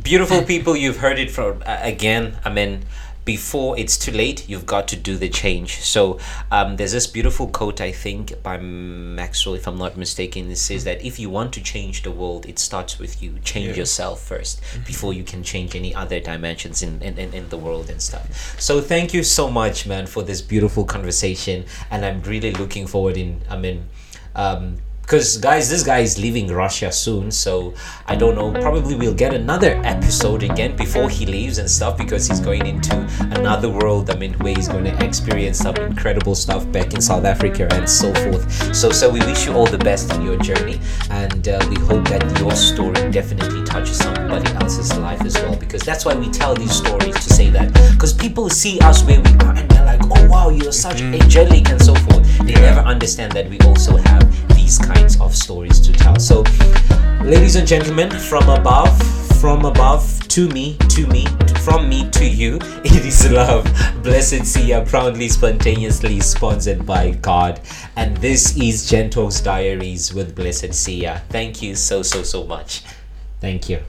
Beautiful 0.03 0.43
people, 0.53 0.75
you've 0.77 0.99
heard 0.99 1.19
it 1.19 1.31
from 1.31 1.63
uh, 1.67 1.79
again. 1.83 2.39
I 2.45 2.51
mean, 2.51 2.85
before 3.25 3.79
it's 3.79 3.97
too 3.97 4.11
late, 4.11 4.49
you've 4.49 4.67
got 4.67 4.89
to 4.89 4.97
do 4.97 5.17
the 5.17 5.29
change. 5.29 5.81
So, 5.81 6.19
um, 6.51 6.77
there's 6.77 6.91
this 6.93 7.07
beautiful 7.07 7.47
quote, 7.47 7.81
I 7.81 7.93
think, 7.93 8.43
by 8.43 8.59
Maxwell, 8.59 9.55
if 9.55 9.69
I'm 9.69 9.79
not 9.79 9.97
mistaken. 9.97 10.51
It 10.51 10.57
says 10.59 10.83
that 10.85 11.05
if 11.05 11.21
you 11.21 11.31
want 11.31 11.53
to 11.55 11.63
change 11.63 12.03
the 12.03 12.11
world, 12.11 12.47
it 12.47 12.59
starts 12.59 12.99
with 12.99 13.23
you. 13.23 13.39
Change 13.45 13.71
Yeah. 13.71 13.75
yourself 13.77 14.29
1st 14.29 14.87
before 14.87 15.13
you 15.13 15.23
can 15.23 15.45
change 15.45 15.77
any 15.77 15.95
other 15.95 16.19
dimensions 16.19 16.83
in, 16.83 17.01
in, 17.01 17.17
in, 17.19 17.33
in 17.33 17.49
the 17.49 17.59
world 17.59 17.91
and 17.91 18.03
stuff. 18.03 18.61
So, 18.61 18.81
thank 18.81 19.15
you 19.15 19.23
so 19.23 19.49
much, 19.51 19.87
man, 19.87 20.07
for 20.07 20.23
this 20.25 20.43
beautiful 20.43 20.85
conversation. 20.85 21.65
And 21.93 22.05
I'm 22.05 22.23
really 22.23 22.53
looking 22.53 22.87
forward 22.89 23.17
in, 23.17 23.41
I 23.49 23.57
mean, 23.57 23.89
um, 24.35 24.77
because 25.03 25.37
guys 25.39 25.69
this 25.69 25.83
guy 25.83 25.99
is 25.99 26.19
leaving 26.19 26.49
russia 26.53 26.91
soon 26.91 27.31
so 27.31 27.75
i 28.07 28.17
don't 28.17 28.35
know. 28.35 28.53
Probably 28.61 28.95
we'll 28.95 29.15
get 29.15 29.35
another 29.35 29.81
episode 29.85 30.43
again 30.43 30.77
before 30.77 31.09
he 31.09 31.27
leaves 31.27 31.59
and 31.59 31.69
stuff 31.69 31.97
because 31.99 32.27
he's 32.29 32.41
going 32.41 32.67
into 32.67 32.95
another 33.39 33.69
world. 33.69 34.11
I 34.11 34.17
mean 34.17 34.35
where 34.35 34.55
he's 34.55 34.69
going 34.69 34.85
to 34.85 35.05
experience 35.05 35.59
some 35.59 35.77
incredible 35.77 36.35
stuff 36.35 36.71
back 36.71 36.95
in 36.95 37.01
south 37.01 37.25
africa 37.25 37.67
and 37.73 37.89
so 37.89 38.13
forth. 38.15 38.75
So 38.75 38.91
so 38.91 39.11
we 39.11 39.21
wish 39.21 39.47
you 39.47 39.55
all 39.55 39.67
the 39.67 39.79
best 39.79 40.13
on 40.13 40.23
your 40.25 40.37
journey 40.39 40.79
and 41.11 41.49
uh, 41.49 41.59
we 41.71 41.77
hope 41.85 42.05
that 42.09 42.23
your 42.39 42.53
story 42.53 43.11
definitely 43.11 43.65
touches 43.65 43.99
somebody 43.99 44.51
else's 44.63 44.97
life 44.99 45.23
as 45.23 45.35
well 45.35 45.57
because 45.57 45.83
that's 45.83 46.05
why 46.05 46.15
we 46.15 46.29
tell 46.31 46.55
these 46.55 46.73
stories 46.73 47.15
to 47.15 47.33
say 47.39 47.51
that. 47.51 47.73
Because 47.93 48.13
people 48.13 48.49
see 48.51 48.79
us 48.81 49.03
where 49.05 49.21
we 49.21 49.31
are 49.47 49.55
and 49.57 49.69
they're 49.71 49.87
like 49.87 50.01
oh 50.05 50.29
wow 50.29 50.49
you're 50.51 50.73
such 50.73 51.01
angelic 51.03 51.69
and 51.71 51.81
so 51.83 51.95
forth. 51.95 52.23
They 52.47 52.55
never 52.55 52.81
understand 52.81 53.33
that 53.33 53.49
we 53.49 53.59
also 53.61 53.97
have 53.97 54.23
these 54.63 54.79
kinds 54.79 55.21
of 55.21 55.35
stories 55.35 55.81
to 55.81 55.93
tell. 55.93 56.19
So, 56.21 56.45
ladies 57.25 57.57
and 57.57 57.67
gentlemen, 57.67 58.11
from 58.11 58.49
above, 58.49 58.97
from 59.41 59.65
above 59.65 60.05
to 60.29 60.49
me, 60.51 60.77
to 60.89 61.07
me, 61.09 61.27
from 61.65 61.89
me 61.89 62.09
to 62.11 62.25
you, 62.25 62.57
it 62.85 63.05
is 63.05 63.31
love. 63.31 63.65
Blessed 64.05 64.47
Sia, 64.47 64.85
proudly, 64.87 65.29
spontaneously 65.29 66.21
sponsored 66.21 66.87
by 66.87 67.11
God. 67.11 67.61
And 67.97 68.17
this 68.19 68.57
is 68.57 68.89
Gento's 68.89 69.41
Diaries 69.41 70.15
with 70.15 70.37
Blessed 70.37 70.73
Sia. 70.73 71.23
Thank 71.29 71.61
you 71.61 71.75
so, 71.75 72.03
so, 72.03 72.23
so 72.23 72.45
much. 72.45 72.83
Thank 73.41 73.69
you. 73.69 73.81